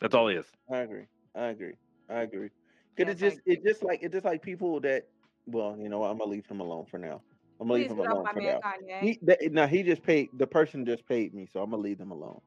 That's 0.00 0.14
all 0.14 0.28
he 0.28 0.36
is. 0.36 0.46
I 0.72 0.78
agree. 0.78 1.06
I 1.34 1.46
agree. 1.46 1.74
I 2.08 2.20
agree. 2.22 2.48
Cause 2.96 3.06
it's 3.08 3.20
it's 3.20 3.20
just 3.20 3.36
like- 3.36 3.42
it's 3.46 3.64
just 3.64 3.82
like 3.84 4.00
it's 4.02 4.12
just 4.12 4.24
like 4.24 4.42
people 4.42 4.80
that 4.80 5.04
well, 5.46 5.76
you 5.78 5.88
know, 5.88 6.04
I'm 6.04 6.18
gonna 6.18 6.30
leave 6.30 6.46
him 6.46 6.60
alone 6.60 6.86
for 6.90 6.98
now. 6.98 7.22
I'm 7.60 7.68
gonna 7.68 7.72
Please 7.72 7.80
leave 7.80 7.90
him 7.90 7.98
alone 8.00 8.28
for 8.32 8.40
now. 8.40 8.62
He 8.98 9.18
that, 9.22 9.38
now 9.52 9.66
he 9.66 9.82
just 9.82 10.02
paid 10.02 10.30
the 10.36 10.46
person 10.46 10.84
just 10.86 11.06
paid 11.06 11.34
me, 11.34 11.46
so 11.46 11.62
I'm 11.62 11.70
gonna 11.70 11.82
leave 11.82 11.98
them 11.98 12.10
alone. 12.12 12.40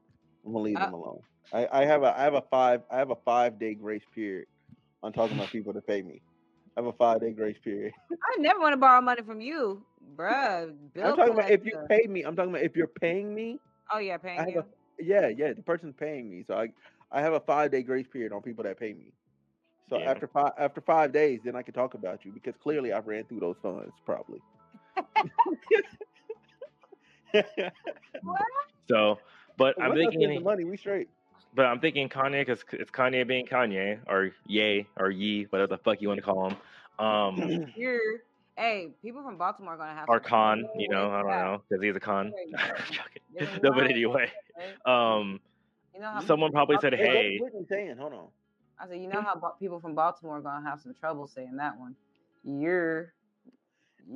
I'm 0.44 0.52
gonna 0.52 0.64
leave 0.64 0.78
Uh, 0.78 0.80
them 0.80 0.92
alone. 0.94 1.20
I, 1.52 1.68
I 1.70 1.84
have 1.86 2.02
a 2.02 2.18
I 2.18 2.22
have 2.22 2.34
a 2.34 2.42
five 2.50 2.82
I 2.90 2.98
have 2.98 3.10
a 3.10 3.16
five 3.24 3.58
day 3.58 3.74
grace 3.74 4.04
period 4.14 4.46
on 5.02 5.12
talking 5.12 5.36
about 5.36 5.50
people 5.50 5.72
that 5.74 5.86
pay 5.86 6.02
me. 6.02 6.22
I 6.76 6.80
have 6.80 6.86
a 6.86 6.92
five 6.92 7.20
day 7.20 7.32
grace 7.32 7.58
period. 7.62 7.92
I 8.12 8.40
never 8.40 8.60
want 8.60 8.72
to 8.72 8.76
borrow 8.78 9.00
money 9.00 9.22
from 9.22 9.40
you, 9.40 9.84
bruh. 10.16 10.72
Bill 10.94 11.06
I'm 11.06 11.16
talking 11.16 11.32
about 11.34 11.50
if 11.50 11.64
you 11.64 11.78
pay 11.88 12.06
me. 12.08 12.22
I'm 12.22 12.36
talking 12.36 12.50
about 12.50 12.62
if 12.64 12.76
you're 12.76 12.86
paying 12.86 13.34
me. 13.34 13.60
Oh 13.92 13.98
yeah, 13.98 14.16
paying 14.18 14.38
I 14.38 14.42
have 14.44 14.54
you. 14.54 14.60
a 14.60 15.02
yeah 15.02 15.28
yeah 15.28 15.52
the 15.52 15.62
person's 15.62 15.94
paying 15.94 16.30
me, 16.30 16.44
so 16.46 16.54
I 16.54 16.68
I 17.10 17.20
have 17.20 17.32
a 17.34 17.40
five 17.40 17.70
day 17.70 17.82
grace 17.82 18.06
period 18.06 18.32
on 18.32 18.42
people 18.42 18.64
that 18.64 18.78
pay 18.78 18.92
me. 18.92 19.12
So 19.88 19.98
Yeah. 19.98 20.10
after 20.10 20.26
five 20.28 20.52
after 20.58 20.80
five 20.80 21.12
days, 21.12 21.40
then 21.44 21.56
I 21.56 21.62
can 21.62 21.74
talk 21.74 21.94
about 21.94 22.24
you 22.24 22.32
because 22.32 22.54
clearly 22.62 22.92
I've 22.92 23.06
ran 23.06 23.24
through 23.24 23.40
those 23.40 23.56
funds 23.62 23.92
probably. 24.04 24.40
What? 28.22 28.40
So, 28.88 29.18
but 29.56 29.76
I'm 29.80 29.90
Once 29.90 30.00
I 30.02 30.10
the 30.10 30.10
thinking, 30.10 30.42
money, 30.42 30.64
we 30.64 30.76
straight. 30.76 31.08
but 31.54 31.66
I'm 31.66 31.80
thinking 31.80 32.08
Kanye 32.08 32.40
because 32.46 32.64
it's 32.72 32.90
Kanye 32.90 33.26
being 33.26 33.46
Kanye 33.46 34.00
or 34.08 34.30
Ye 34.46 34.86
or 34.98 35.10
Ye, 35.10 35.44
whatever 35.50 35.68
the 35.76 35.78
fuck 35.78 36.00
you 36.00 36.08
want 36.08 36.18
to 36.18 36.22
call 36.24 36.50
him. 36.50 36.56
Um, 36.98 37.66
You're. 37.76 38.20
Hey, 38.56 38.90
people 39.00 39.22
from 39.22 39.38
Baltimore 39.38 39.74
are 39.74 39.76
gonna 39.78 39.94
have 39.94 40.08
or 40.08 40.20
some 40.22 40.28
Con, 40.28 40.68
you 40.76 40.88
know, 40.88 41.10
I 41.10 41.22
don't 41.22 41.26
respect. 41.26 41.44
know 41.44 41.62
because 41.68 41.82
he's 41.84 41.96
a 41.96 42.00
con. 42.00 42.32
There 42.32 42.44
you 42.44 42.52
go. 42.56 42.74
Joking. 42.90 43.22
There's 43.34 43.48
a 43.56 43.60
no, 43.60 43.70
but 43.72 43.90
anyway, 43.90 44.30
um, 44.84 45.40
You 45.94 46.00
know 46.00 46.10
how 46.10 46.20
someone 46.20 46.52
probably 46.52 46.76
said, 46.80 46.92
Hey, 46.92 47.06
"Hey, 47.06 47.38
what 47.40 47.52
was 47.52 47.62
Whitney 47.62 47.66
saying? 47.70 47.96
Hold 47.98 48.12
on. 48.12 48.28
I 48.78 48.88
said, 48.88 49.00
you 49.00 49.08
know 49.08 49.22
how 49.22 49.36
people 49.58 49.80
from 49.80 49.94
Baltimore 49.94 50.38
are 50.38 50.40
gonna 50.42 50.68
have 50.68 50.80
some 50.80 50.92
trouble 50.94 51.26
saying 51.28 51.56
that 51.56 51.78
one. 51.78 51.94
You're. 52.44 53.14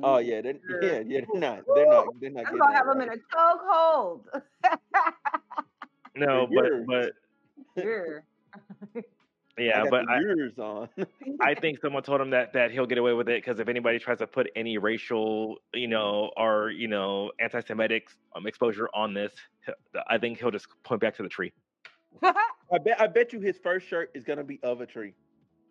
Oh 0.03 0.17
yeah, 0.17 0.41
they're, 0.41 0.55
yeah, 0.81 1.01
yeah. 1.05 1.21
They're 1.31 1.39
not. 1.39 1.63
They're 1.73 1.87
not. 1.87 2.05
They're 2.19 2.29
not. 2.29 2.45
I'm 2.47 2.57
gonna 2.57 2.73
that 2.73 2.75
have 2.75 2.87
them 2.87 3.01
in 3.01 3.09
right. 3.09 3.19
a 3.19 3.35
chokehold. 3.35 4.25
no, 6.15 6.47
but 6.53 6.85
but 6.85 7.83
You're. 7.83 8.23
Yeah, 9.57 9.83
I 9.83 9.89
but 9.89 10.05
I, 10.09 10.17
on. 10.61 10.89
I 11.41 11.55
think 11.55 11.79
someone 11.79 12.03
told 12.03 12.21
him 12.21 12.29
that 12.31 12.53
that 12.53 12.71
he'll 12.71 12.85
get 12.85 12.97
away 12.97 13.13
with 13.13 13.27
it 13.29 13.43
because 13.43 13.59
if 13.59 13.67
anybody 13.67 13.99
tries 13.99 14.19
to 14.19 14.27
put 14.27 14.49
any 14.55 14.77
racial, 14.77 15.57
you 15.73 15.87
know, 15.87 16.31
or 16.37 16.69
you 16.69 16.87
know, 16.87 17.31
anti-Semitic 17.39 18.09
um, 18.35 18.45
exposure 18.45 18.89
on 18.93 19.13
this, 19.13 19.33
I 20.07 20.17
think 20.17 20.39
he'll 20.39 20.51
just 20.51 20.67
point 20.83 21.01
back 21.01 21.15
to 21.17 21.23
the 21.23 21.29
tree. 21.29 21.53
I 22.23 22.77
bet. 22.83 23.01
I 23.01 23.07
bet 23.07 23.33
you 23.33 23.39
his 23.39 23.57
first 23.57 23.87
shirt 23.87 24.11
is 24.13 24.23
gonna 24.23 24.43
be 24.43 24.59
of 24.63 24.81
a 24.81 24.85
tree. 24.85 25.13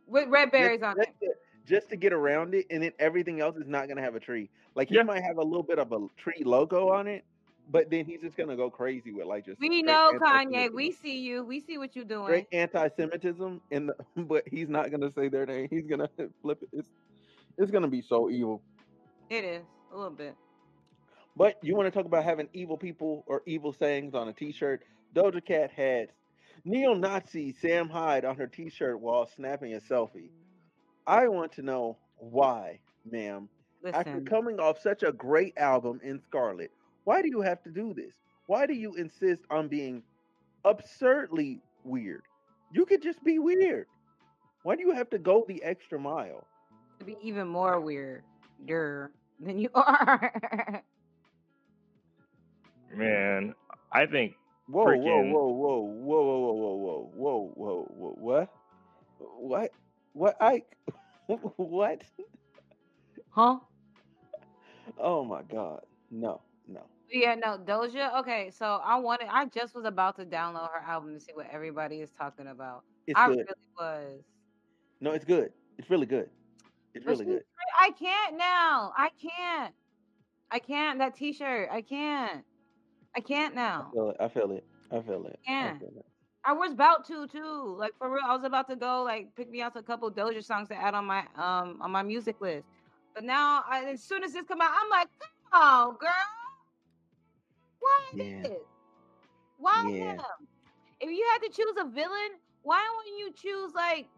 With 0.06 0.28
red 0.28 0.50
berries 0.50 0.80
just, 0.80 0.84
on 0.84 0.96
just 0.96 1.08
it. 1.20 1.26
to, 1.26 1.34
just 1.64 1.88
to 1.90 1.96
get 1.96 2.12
around 2.12 2.54
it, 2.54 2.66
and 2.70 2.82
then 2.82 2.92
everything 2.98 3.40
else 3.40 3.56
is 3.56 3.68
not 3.68 3.88
gonna 3.88 4.02
have 4.02 4.14
a 4.14 4.20
tree. 4.20 4.50
Like 4.74 4.88
he 4.88 4.96
Yeah. 4.96 5.02
might 5.02 5.22
have 5.22 5.38
a 5.38 5.42
little 5.42 5.62
bit 5.62 5.78
of 5.78 5.92
a 5.92 6.06
tree 6.16 6.42
logo 6.44 6.88
on 6.90 7.06
it, 7.06 7.24
but 7.70 7.90
then 7.90 8.04
he's 8.04 8.20
just 8.20 8.36
gonna 8.36 8.56
go 8.56 8.70
crazy 8.70 9.12
with 9.12 9.26
like 9.26 9.44
just 9.44 9.60
We 9.60 9.82
know, 9.82 10.12
Kanye. 10.20 10.72
We 10.72 10.92
see 10.92 11.20
you. 11.20 11.44
We 11.44 11.60
see 11.60 11.78
what 11.78 11.96
you're 11.96 12.04
doing. 12.04 12.26
Great 12.26 12.46
anti-Semitism, 12.52 13.60
and 13.70 13.90
but 14.16 14.44
he's 14.48 14.68
not 14.68 14.90
gonna 14.90 15.12
say 15.12 15.28
their 15.28 15.46
name. 15.46 15.68
He's 15.70 15.86
gonna 15.86 16.08
flip 16.42 16.62
it. 16.62 16.68
It's 16.72 16.88
it's 17.58 17.70
gonna 17.70 17.88
be 17.88 18.02
so 18.02 18.30
evil. 18.30 18.62
It 19.30 19.44
is 19.44 19.64
a 19.92 19.96
little 19.96 20.10
bit. 20.10 20.36
But 21.36 21.58
you 21.62 21.76
want 21.76 21.86
to 21.86 21.90
talk 21.90 22.06
about 22.06 22.24
having 22.24 22.48
evil 22.54 22.78
people 22.78 23.24
or 23.26 23.42
evil 23.44 23.72
sayings 23.72 24.14
on 24.14 24.28
a 24.28 24.32
T-shirt? 24.32 24.82
Doja 25.14 25.44
Cat 25.44 25.70
had 25.70 26.08
neo-Nazi 26.64 27.52
Sam 27.52 27.90
Hyde 27.90 28.24
on 28.24 28.36
her 28.36 28.46
T-shirt 28.46 28.98
while 29.00 29.26
snapping 29.26 29.74
a 29.74 29.80
selfie. 29.80 30.30
I 31.06 31.28
want 31.28 31.52
to 31.52 31.62
know 31.62 31.98
why, 32.16 32.80
ma'am. 33.10 33.48
After 33.92 34.20
coming 34.22 34.58
off 34.58 34.80
such 34.80 35.02
a 35.02 35.12
great 35.12 35.56
album 35.58 36.00
in 36.02 36.20
Scarlet, 36.20 36.72
why 37.06 37.22
do 37.22 37.28
you 37.28 37.40
have 37.40 37.62
to 37.62 37.70
do 37.70 37.94
this? 37.94 38.14
Why 38.46 38.66
do 38.66 38.74
you 38.74 38.94
insist 38.94 39.42
on 39.48 39.68
being 39.68 40.02
absurdly 40.64 41.60
weird? 41.84 42.24
You 42.72 42.84
could 42.84 43.00
just 43.00 43.22
be 43.24 43.38
weird. 43.38 43.86
Why 44.64 44.76
do 44.76 44.82
you 44.82 44.90
have 44.90 45.08
to 45.10 45.18
go 45.18 45.44
the 45.48 45.62
extra 45.62 45.98
mile? 45.98 46.46
to 46.98 47.04
be 47.04 47.16
even 47.22 47.46
more 47.46 47.80
weirder 47.80 49.10
than 49.40 49.58
you 49.58 49.68
are. 49.74 50.82
Man, 52.94 53.54
I 53.92 54.06
think 54.06 54.34
Whoa, 54.68 54.84
whoa, 54.84 54.90
Freaking- 54.90 55.32
whoa, 55.32 55.48
whoa, 55.48 55.78
whoa, 55.78 56.22
whoa, 56.22 56.52
whoa, 56.52 56.74
whoa, 56.74 57.10
whoa, 57.14 57.44
whoa, 57.54 57.84
whoa, 57.94 58.14
what? 58.18 58.48
What? 59.38 59.70
What? 60.12 60.36
I? 60.40 60.62
what? 61.56 62.02
huh? 63.30 63.58
Oh 64.98 65.24
my 65.24 65.42
God! 65.42 65.82
No, 66.10 66.40
no. 66.66 66.86
Yeah, 67.10 67.34
no, 67.34 67.58
Doja. 67.58 68.18
Okay, 68.20 68.50
so 68.50 68.80
I 68.84 68.96
wanted. 68.98 69.28
I 69.30 69.46
just 69.46 69.74
was 69.74 69.84
about 69.84 70.16
to 70.16 70.24
download 70.24 70.70
her 70.72 70.80
album 70.86 71.14
to 71.14 71.20
see 71.20 71.32
what 71.34 71.46
everybody 71.50 72.00
is 72.00 72.10
talking 72.10 72.48
about. 72.48 72.82
It's 73.06 73.18
I 73.18 73.28
good. 73.28 73.38
really 73.38 73.54
was. 73.78 74.24
No, 75.00 75.12
it's 75.12 75.24
good. 75.24 75.52
It's 75.78 75.90
really 75.90 76.06
good. 76.06 76.30
It's 76.94 77.04
But 77.04 77.12
really 77.12 77.24
good. 77.24 77.42
I 77.80 77.90
can't 77.90 78.36
now. 78.36 78.92
I 78.96 79.10
can't. 79.20 79.74
I 80.50 80.58
can't. 80.58 80.98
That 80.98 81.14
T-shirt. 81.14 81.68
I 81.70 81.82
can't. 81.82 82.44
I 83.16 83.20
can't 83.20 83.52
I 83.52 83.56
now. 83.56 83.90
feel 83.92 84.10
it. 84.10 84.16
I 84.20 84.28
feel 84.28 84.52
it. 84.52 84.64
I 84.90 85.00
feel 85.02 85.26
it. 85.26 85.38
I 85.48 85.78
feel 85.78 85.88
it. 85.96 86.06
I 86.44 86.52
was 86.52 86.72
about 86.72 87.04
to 87.06 87.26
too. 87.26 87.76
Like 87.78 87.92
for 87.98 88.10
real, 88.10 88.22
I 88.24 88.34
was 88.34 88.44
about 88.44 88.68
to 88.68 88.76
go 88.76 89.02
like 89.02 89.34
pick 89.36 89.50
me 89.50 89.60
out 89.62 89.76
a 89.76 89.82
couple 89.82 90.10
Doja 90.10 90.42
songs 90.44 90.68
to 90.68 90.76
add 90.76 90.94
on 90.94 91.04
my 91.04 91.20
um 91.36 91.78
on 91.80 91.90
my 91.90 92.02
music 92.02 92.40
list. 92.40 92.68
But 93.14 93.24
now, 93.24 93.64
I, 93.68 93.84
as 93.86 94.02
soon 94.02 94.22
as 94.24 94.32
this 94.32 94.44
come 94.46 94.60
out, 94.60 94.70
I'm 94.72 94.90
like, 94.90 95.08
come 95.52 95.62
on, 95.62 95.96
girl. 95.96 96.10
Why 97.86 98.12
Yeah. 98.12 98.42
this? 98.42 98.62
Why 99.58 99.84
Yeah. 99.92 100.12
him? 100.12 100.48
If 101.00 101.10
you 101.10 101.26
had 101.32 101.46
to 101.46 101.50
choose 101.50 101.74
a 101.78 101.88
villain, 101.88 102.32
why 102.62 102.82
wouldn't 102.96 103.18
you 103.18 103.32
choose 103.32 103.72
like 103.74 104.08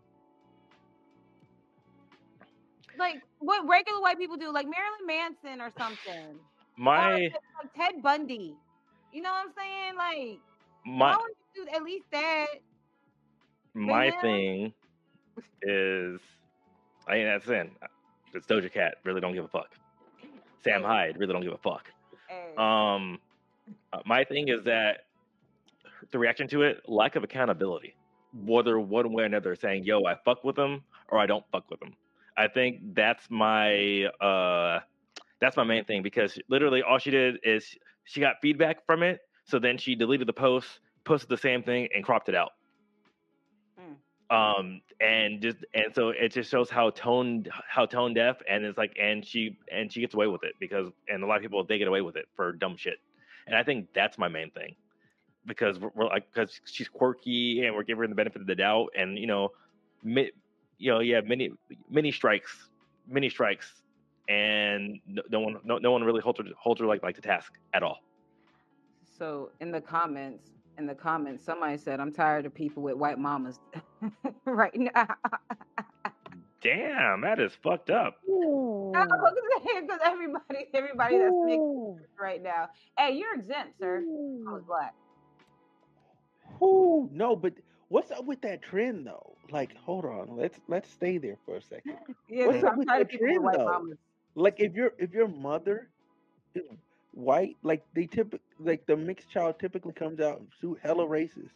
like 2.98 3.22
what 3.38 3.66
regular 3.68 4.00
white 4.00 4.18
people 4.18 4.36
do, 4.36 4.52
like 4.52 4.66
Marilyn 4.66 5.06
Manson 5.06 5.60
or 5.60 5.70
something. 5.78 6.38
My 6.76 7.14
like, 7.14 7.32
like 7.62 7.72
Ted 7.74 8.02
Bundy. 8.02 8.54
You 9.12 9.22
know 9.22 9.30
what 9.30 9.46
I'm 9.46 9.52
saying? 9.56 9.96
Like, 9.96 10.40
my 10.86 11.12
why 11.12 11.16
would 11.16 11.32
you 11.54 11.64
do 11.64 11.76
at 11.76 11.82
least 11.82 12.06
that? 12.12 12.46
my 13.74 14.10
thing 14.20 14.72
is, 15.62 16.20
I 17.06 17.14
mean, 17.14 17.26
that's 17.26 17.48
in. 17.48 17.70
It's 18.34 18.46
Doja 18.46 18.72
Cat. 18.72 18.96
Really 19.04 19.20
don't 19.20 19.34
give 19.34 19.44
a 19.44 19.48
fuck. 19.48 19.68
Sam 20.64 20.82
Hyde. 20.82 21.16
Really 21.18 21.32
don't 21.32 21.42
give 21.42 21.52
a 21.52 21.58
fuck. 21.58 21.90
Um, 22.60 23.18
uh, 23.92 24.00
my 24.06 24.24
thing 24.24 24.48
is 24.48 24.64
that 24.64 25.06
the 26.10 26.18
reaction 26.18 26.48
to 26.48 26.62
it, 26.62 26.82
lack 26.88 27.16
of 27.16 27.24
accountability. 27.24 27.94
Whether 28.44 28.78
one 28.78 29.12
way 29.12 29.22
or 29.22 29.26
another, 29.26 29.56
saying, 29.56 29.84
"Yo, 29.84 30.04
I 30.04 30.16
fuck 30.24 30.44
with 30.44 30.56
them," 30.56 30.82
or 31.08 31.18
"I 31.18 31.26
don't 31.26 31.44
fuck 31.50 31.70
with 31.70 31.80
them." 31.80 31.94
I 32.36 32.46
think 32.46 32.94
that's 32.94 33.28
my 33.30 34.04
uh, 34.20 34.80
that's 35.40 35.56
my 35.56 35.64
main 35.64 35.84
thing 35.84 36.02
because 36.02 36.38
literally 36.48 36.82
all 36.82 36.98
she 36.98 37.10
did 37.10 37.38
is 37.42 37.76
she 38.04 38.20
got 38.20 38.36
feedback 38.40 38.84
from 38.86 39.02
it, 39.02 39.20
so 39.44 39.58
then 39.58 39.78
she 39.78 39.94
deleted 39.94 40.28
the 40.28 40.32
post, 40.32 40.80
posted 41.04 41.28
the 41.28 41.36
same 41.36 41.62
thing, 41.62 41.88
and 41.94 42.04
cropped 42.04 42.28
it 42.28 42.34
out. 42.34 42.52
Mm. 43.80 44.34
Um, 44.34 44.80
and 45.00 45.40
just 45.40 45.58
and 45.74 45.94
so 45.94 46.10
it 46.10 46.32
just 46.32 46.50
shows 46.50 46.70
how 46.70 46.90
tone 46.90 47.46
how 47.68 47.86
tone 47.86 48.14
deaf 48.14 48.36
and 48.48 48.64
it's 48.64 48.76
like 48.76 48.96
and 49.00 49.24
she 49.24 49.56
and 49.72 49.92
she 49.92 50.00
gets 50.00 50.14
away 50.14 50.26
with 50.26 50.42
it 50.42 50.54
because 50.58 50.88
and 51.08 51.22
a 51.22 51.26
lot 51.26 51.36
of 51.36 51.42
people 51.42 51.64
they 51.64 51.78
get 51.78 51.88
away 51.88 52.02
with 52.02 52.16
it 52.16 52.26
for 52.36 52.52
dumb 52.52 52.76
shit, 52.76 52.98
and 53.48 53.56
I 53.56 53.62
think 53.64 53.88
that's 53.94 54.18
my 54.18 54.28
main 54.28 54.50
thing 54.50 54.76
because 55.46 55.78
we're, 55.80 55.90
we're 55.94 56.06
like 56.06 56.32
because 56.32 56.60
she's 56.66 56.88
quirky 56.88 57.64
and 57.64 57.74
we're 57.74 57.82
giving 57.82 58.02
her 58.02 58.08
the 58.08 58.14
benefit 58.14 58.40
of 58.40 58.46
the 58.46 58.54
doubt 58.54 58.88
and 58.96 59.18
you 59.18 59.26
know, 59.26 59.50
mi- 60.04 60.30
you 60.76 60.92
know 60.92 61.00
yeah 61.00 61.20
many 61.22 61.50
many 61.90 62.12
strikes 62.12 62.68
many 63.08 63.28
strikes 63.28 63.82
and 64.28 65.00
no, 65.06 65.22
no 65.30 65.40
one 65.40 65.56
no, 65.64 65.78
no 65.78 65.90
one 65.90 66.04
really 66.04 66.20
holds 66.20 66.38
her 66.38 66.44
holds 66.56 66.80
her 66.80 66.86
like 66.86 67.02
like 67.02 67.14
to 67.16 67.22
task 67.22 67.52
at 67.74 67.82
all. 67.82 67.98
So 69.18 69.50
in 69.60 69.72
the 69.72 69.80
comments, 69.80 70.50
in 70.76 70.86
the 70.86 70.94
comments, 70.94 71.42
somebody 71.42 71.76
said, 71.78 71.98
"I'm 71.98 72.12
tired 72.12 72.46
of 72.46 72.54
people 72.54 72.82
with 72.82 72.94
white 72.94 73.18
mamas." 73.18 73.58
right 74.44 74.76
now, 74.76 75.16
Damn, 76.60 77.20
that 77.22 77.38
is 77.38 77.52
fucked 77.62 77.90
up. 77.90 78.16
because 78.24 80.00
everybody, 80.04 80.66
everybody 80.74 81.18
that's 81.18 81.34
mixed 81.44 81.66
right 82.20 82.42
now. 82.42 82.68
Hey, 82.98 83.12
you're 83.16 83.34
exempt, 83.34 83.78
sir. 83.78 84.02
I 84.48 84.52
was 84.52 84.62
black. 84.66 84.94
Ooh, 86.62 87.08
no, 87.12 87.36
but 87.36 87.54
what's 87.88 88.10
up 88.10 88.24
with 88.24 88.40
that 88.42 88.62
trend 88.62 89.06
though? 89.06 89.36
Like, 89.50 89.76
hold 89.76 90.04
on, 90.04 90.36
let's 90.36 90.60
let's 90.68 90.90
stay 90.90 91.18
there 91.18 91.36
for 91.44 91.56
a 91.56 91.62
second. 91.62 91.96
Yeah, 92.28 92.46
What's 92.46 92.62
up 92.64 92.72
I'm 92.72 92.78
with 92.78 92.88
tired 92.88 93.08
that 93.10 93.18
trend, 93.18 93.44
white 93.44 93.56
though? 93.58 93.64
mamas. 93.64 93.98
Like, 94.34 94.56
if 94.58 94.74
your 94.74 94.92
if 94.98 95.12
your 95.12 95.28
mother 95.28 95.88
is 96.54 96.62
white, 97.12 97.56
like 97.62 97.82
they 97.94 98.06
typically 98.06 98.40
like 98.58 98.86
the 98.86 98.96
mixed 98.96 99.30
child 99.30 99.58
typically 99.58 99.92
comes 99.92 100.20
out 100.20 100.42
to 100.60 100.76
hella 100.82 101.06
racist. 101.06 101.50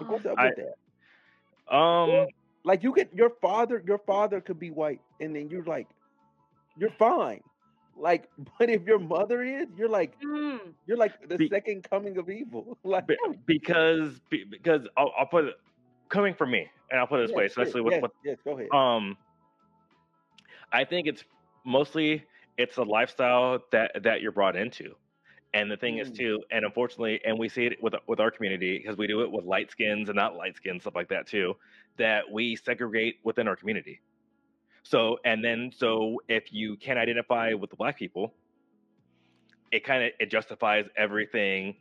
Like, 0.00 0.10
what's 0.10 0.26
up 0.26 0.34
I- 0.38 0.46
with 0.46 0.56
that? 0.56 0.74
Um, 1.74 2.26
Like, 2.64 2.82
you 2.82 2.92
could 2.92 3.08
your 3.12 3.30
father 3.40 3.82
your 3.86 3.98
father 3.98 4.40
could 4.40 4.58
be 4.58 4.70
white, 4.70 5.00
and 5.20 5.34
then 5.34 5.48
you're 5.50 5.64
like, 5.64 5.88
you're 6.76 6.92
fine. 6.98 7.42
Like, 7.96 8.28
but 8.58 8.70
if 8.70 8.84
your 8.84 8.98
mother 8.98 9.42
is, 9.42 9.66
you're 9.76 9.88
like 9.88 10.20
Mm. 10.20 10.74
you're 10.86 10.96
like 10.96 11.28
the 11.28 11.36
Be- 11.36 11.48
second 11.48 11.88
coming 11.88 12.18
of 12.18 12.28
evil. 12.30 12.76
like, 12.84 13.06
because 13.46 14.20
be- 14.30 14.44
because 14.44 14.86
I'll, 14.96 15.12
I'll 15.18 15.26
put 15.26 15.44
it 15.46 15.54
coming 16.08 16.34
from 16.34 16.50
me, 16.50 16.68
and 16.90 17.00
I'll 17.00 17.06
put 17.06 17.20
it 17.20 17.22
this 17.24 17.30
yes, 17.30 17.36
way, 17.36 17.44
yes, 17.44 17.50
especially 17.52 17.80
with, 17.82 17.92
yes, 17.94 18.02
with 18.02 18.12
yes, 18.24 18.38
go 18.44 18.58
ahead. 18.58 18.68
um, 18.72 19.16
I 20.72 20.84
think 20.84 21.06
it's 21.06 21.24
mostly 21.64 22.24
it's 22.56 22.76
a 22.76 22.82
lifestyle 22.82 23.60
that 23.72 24.02
that 24.02 24.20
you're 24.20 24.32
brought 24.32 24.56
into, 24.56 24.94
and 25.54 25.70
the 25.70 25.76
thing 25.76 25.98
is 25.98 26.10
Mm. 26.10 26.16
too, 26.16 26.42
and 26.50 26.64
unfortunately, 26.64 27.20
and 27.24 27.38
we 27.38 27.48
see 27.48 27.66
it 27.66 27.82
with 27.82 27.94
with 28.06 28.20
our 28.20 28.30
community 28.30 28.78
because 28.78 28.96
we 28.96 29.06
do 29.06 29.22
it 29.22 29.30
with 29.30 29.44
light 29.44 29.70
skins 29.70 30.08
and 30.08 30.16
not 30.16 30.36
light 30.36 30.56
skins 30.56 30.82
stuff 30.82 30.94
like 30.94 31.08
that 31.08 31.26
too, 31.26 31.56
that 31.96 32.30
we 32.30 32.56
segregate 32.56 33.16
within 33.24 33.48
our 33.48 33.56
community. 33.56 34.00
So 34.84 35.18
and 35.24 35.44
then 35.44 35.72
so 35.74 36.20
if 36.28 36.52
you 36.52 36.76
can't 36.76 36.98
identify 36.98 37.54
with 37.54 37.70
the 37.70 37.76
black 37.76 37.98
people, 37.98 38.34
it 39.72 39.84
kind 39.84 40.04
of 40.04 40.12
it 40.20 40.30
justifies 40.30 40.86
everything 40.96 41.76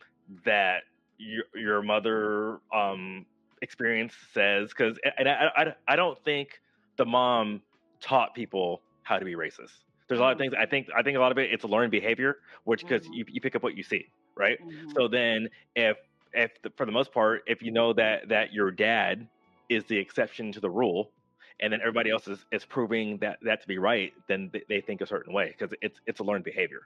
that 0.45 0.83
your 1.17 1.45
your 1.55 1.81
mother 1.81 2.59
um 2.73 3.25
experience 3.61 4.13
says 4.33 4.69
because 4.69 4.99
and 5.17 5.27
I, 5.29 5.49
I 5.55 5.75
I 5.87 5.95
don't 5.95 6.21
think 6.23 6.61
the 6.97 7.05
mom 7.05 7.61
taught 8.01 8.33
people 8.35 8.83
how 9.03 9.19
to 9.19 9.25
be 9.25 9.35
racist. 9.35 9.86
There's 10.07 10.19
a 10.19 10.23
lot 10.23 10.31
of 10.31 10.37
Mhm. 10.37 10.39
things 10.39 10.53
I 10.57 10.65
think 10.65 10.87
I 10.95 11.03
think 11.03 11.17
a 11.17 11.19
lot 11.19 11.31
of 11.31 11.37
it 11.37 11.51
it's 11.51 11.63
a 11.63 11.67
learned 11.67 11.91
behavior, 11.91 12.37
which 12.63 12.85
because 12.87 13.07
Mhm. 13.07 13.11
you, 13.11 13.25
you 13.27 13.41
pick 13.41 13.55
up 13.55 13.63
what 13.63 13.75
you 13.75 13.83
see, 13.83 14.05
right? 14.37 14.57
Mhm. 14.59 14.97
So 14.97 15.07
then 15.07 15.49
if 15.75 15.97
if 16.33 16.51
the, 16.63 16.71
for 16.77 16.85
the 16.85 16.91
most 16.91 17.13
part 17.13 17.41
if 17.47 17.61
you 17.61 17.71
know 17.71 17.93
that 17.93 18.29
that 18.29 18.53
your 18.53 18.71
dad 18.71 19.29
is 19.69 19.85
the 19.85 19.97
exception 19.97 20.51
to 20.53 20.59
the 20.59 20.69
rule 20.69 21.13
and 21.59 21.71
then 21.73 21.79
everybody 21.81 22.09
else 22.11 22.27
is, 22.27 22.45
is 22.51 22.65
proving 22.65 23.17
that 23.19 23.37
that 23.41 23.61
to 23.61 23.67
be 23.67 23.77
right 23.77 24.13
then 24.27 24.49
they, 24.53 24.63
they 24.69 24.81
think 24.81 25.01
a 25.01 25.05
certain 25.07 25.33
way 25.33 25.53
because 25.57 25.75
it's 25.81 25.99
it's 26.05 26.19
a 26.19 26.23
learned 26.23 26.43
behavior 26.43 26.81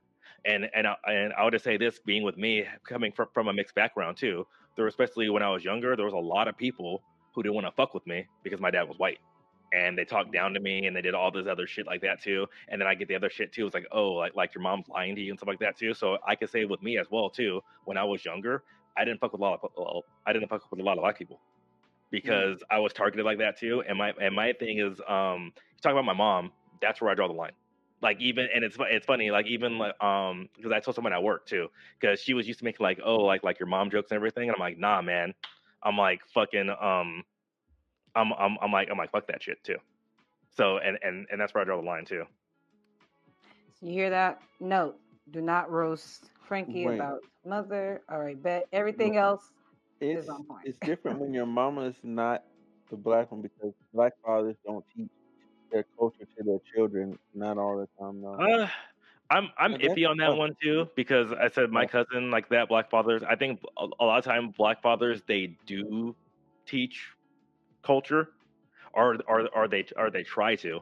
and 0.45 0.69
and 0.73 0.87
I, 0.87 0.95
and 1.05 1.33
I 1.33 1.43
would 1.43 1.53
just 1.53 1.63
say 1.63 1.77
this 1.77 1.99
being 2.05 2.23
with 2.23 2.37
me 2.37 2.65
coming 2.87 3.11
from, 3.13 3.27
from 3.33 3.47
a 3.47 3.53
mixed 3.53 3.75
background 3.75 4.17
too 4.17 4.45
there 4.75 4.87
especially 4.87 5.29
when 5.29 5.43
I 5.43 5.49
was 5.49 5.63
younger 5.63 5.95
there 5.95 6.05
was 6.05 6.13
a 6.13 6.17
lot 6.17 6.47
of 6.47 6.57
people 6.57 7.03
who 7.33 7.43
didn't 7.43 7.55
want 7.55 7.67
to 7.67 7.71
fuck 7.73 7.93
with 7.93 8.05
me 8.07 8.27
because 8.43 8.59
my 8.59 8.71
dad 8.71 8.83
was 8.83 8.97
white 8.97 9.19
and 9.73 9.97
they 9.97 10.05
talked 10.05 10.33
down 10.33 10.53
to 10.53 10.59
me 10.59 10.85
and 10.85 10.95
they 10.95 11.01
did 11.01 11.13
all 11.13 11.31
this 11.31 11.47
other 11.47 11.67
shit 11.67 11.85
like 11.85 12.01
that 12.01 12.21
too 12.21 12.45
and 12.69 12.79
then 12.79 12.87
I 12.87 12.95
get 12.95 13.07
the 13.07 13.15
other 13.15 13.29
shit 13.29 13.53
too 13.53 13.65
it's 13.65 13.73
like 13.73 13.87
oh 13.91 14.11
like 14.11 14.35
like 14.35 14.53
your 14.53 14.61
mom's 14.61 14.87
lying 14.89 15.15
to 15.15 15.21
you 15.21 15.31
and 15.31 15.39
stuff 15.39 15.47
like 15.47 15.59
that 15.59 15.77
too 15.77 15.93
so 15.93 16.17
I 16.27 16.35
could 16.35 16.49
say 16.49 16.65
with 16.65 16.81
me 16.81 16.97
as 16.97 17.07
well 17.09 17.29
too 17.29 17.61
when 17.85 17.97
I 17.97 18.03
was 18.03 18.23
younger 18.25 18.63
I 18.97 19.05
didn't 19.05 19.19
fuck 19.19 19.31
with 19.31 19.41
a 19.41 19.43
lot 19.43 19.59
of 19.63 20.03
I 20.25 20.33
didn't 20.33 20.49
fuck 20.49 20.69
with 20.69 20.79
a 20.79 20.83
lot 20.83 20.97
of 20.97 21.01
black 21.01 21.17
people 21.17 21.39
because 22.11 22.61
I 22.69 22.79
was 22.79 22.93
targeted 22.93 23.25
like 23.25 23.39
that 23.39 23.57
too. 23.57 23.83
And 23.87 23.97
my 23.97 24.13
and 24.21 24.35
my 24.35 24.53
thing 24.53 24.79
is, 24.79 24.99
um, 25.07 25.53
you 25.55 25.81
talk 25.81 25.93
about 25.93 26.05
my 26.05 26.13
mom. 26.13 26.51
That's 26.81 27.01
where 27.01 27.09
I 27.09 27.15
draw 27.15 27.27
the 27.27 27.33
line. 27.33 27.53
Like 28.01 28.19
even 28.19 28.47
and 28.53 28.63
it's 28.63 28.77
it's 28.79 29.05
funny. 29.05 29.31
Like 29.31 29.47
even 29.47 29.77
like 29.77 30.01
um 30.03 30.49
because 30.55 30.71
I 30.71 30.79
told 30.79 30.95
someone 30.95 31.13
at 31.13 31.23
work 31.23 31.45
too 31.45 31.67
because 31.99 32.19
she 32.19 32.33
was 32.33 32.47
used 32.47 32.59
to 32.59 32.65
making 32.65 32.83
like 32.83 32.99
oh 33.03 33.17
like 33.17 33.43
like 33.43 33.59
your 33.59 33.67
mom 33.67 33.89
jokes 33.89 34.11
and 34.11 34.17
everything. 34.17 34.49
And 34.49 34.55
I'm 34.55 34.59
like 34.59 34.77
nah 34.77 35.01
man. 35.01 35.33
I'm 35.83 35.97
like 35.97 36.21
fucking 36.33 36.69
um. 36.69 37.23
I'm 38.15 38.33
I'm 38.33 38.57
I'm 38.61 38.71
like 38.71 38.89
I'm 38.91 38.97
like 38.97 39.11
fuck 39.11 39.27
that 39.27 39.43
shit 39.43 39.63
too. 39.63 39.77
So 40.51 40.77
and 40.77 40.97
and 41.03 41.27
and 41.31 41.39
that's 41.39 41.53
where 41.53 41.61
I 41.61 41.65
draw 41.65 41.77
the 41.77 41.87
line 41.87 42.05
too. 42.05 42.25
You 43.81 43.91
hear 43.93 44.09
that? 44.11 44.41
Note: 44.59 44.97
Do 45.31 45.41
not 45.41 45.71
roast 45.71 46.29
Frankie 46.47 46.85
Right. 46.85 46.99
about 46.99 47.19
mother. 47.45 48.01
All 48.09 48.19
right, 48.19 48.41
bet 48.41 48.67
everything 48.71 49.17
else. 49.17 49.51
it's 49.99 50.29
on 50.29 50.43
point. 50.45 50.65
it's 50.65 50.77
different 50.85 51.19
when 51.19 51.33
your 51.33 51.45
mama 51.45 51.81
is 51.85 51.95
not 52.03 52.43
the 52.89 52.97
black 52.97 53.31
one 53.31 53.41
because 53.41 53.73
black 53.93 54.13
fathers 54.23 54.55
don't 54.65 54.85
teach 54.95 55.09
their 55.71 55.85
culture 55.97 56.25
to 56.37 56.43
their 56.43 56.59
children 56.75 57.17
not 57.33 57.57
all 57.57 57.77
the 57.77 57.87
time 57.99 58.21
though. 58.21 58.37
Uh, 58.43 58.67
I'm 59.29 59.49
I'm 59.57 59.73
But 59.73 59.81
iffy 59.81 60.09
on 60.09 60.17
that 60.17 60.27
tough. 60.29 60.37
one 60.37 60.55
too 60.61 60.87
because 60.95 61.31
I 61.31 61.47
said 61.49 61.71
my 61.71 61.85
cousin 61.85 62.31
like 62.31 62.49
that 62.49 62.67
black 62.69 62.89
fathers. 62.89 63.23
I 63.23 63.35
think 63.35 63.61
a, 63.77 63.87
a 63.99 64.05
lot 64.05 64.19
of 64.19 64.25
time 64.25 64.49
black 64.57 64.81
fathers 64.81 65.21
they 65.27 65.57
do 65.65 66.15
teach 66.67 67.09
culture, 67.83 68.33
or 68.93 69.17
or 69.27 69.49
are 69.55 69.67
they 69.67 69.85
are 69.97 70.11
they 70.11 70.23
try 70.23 70.55
to. 70.57 70.81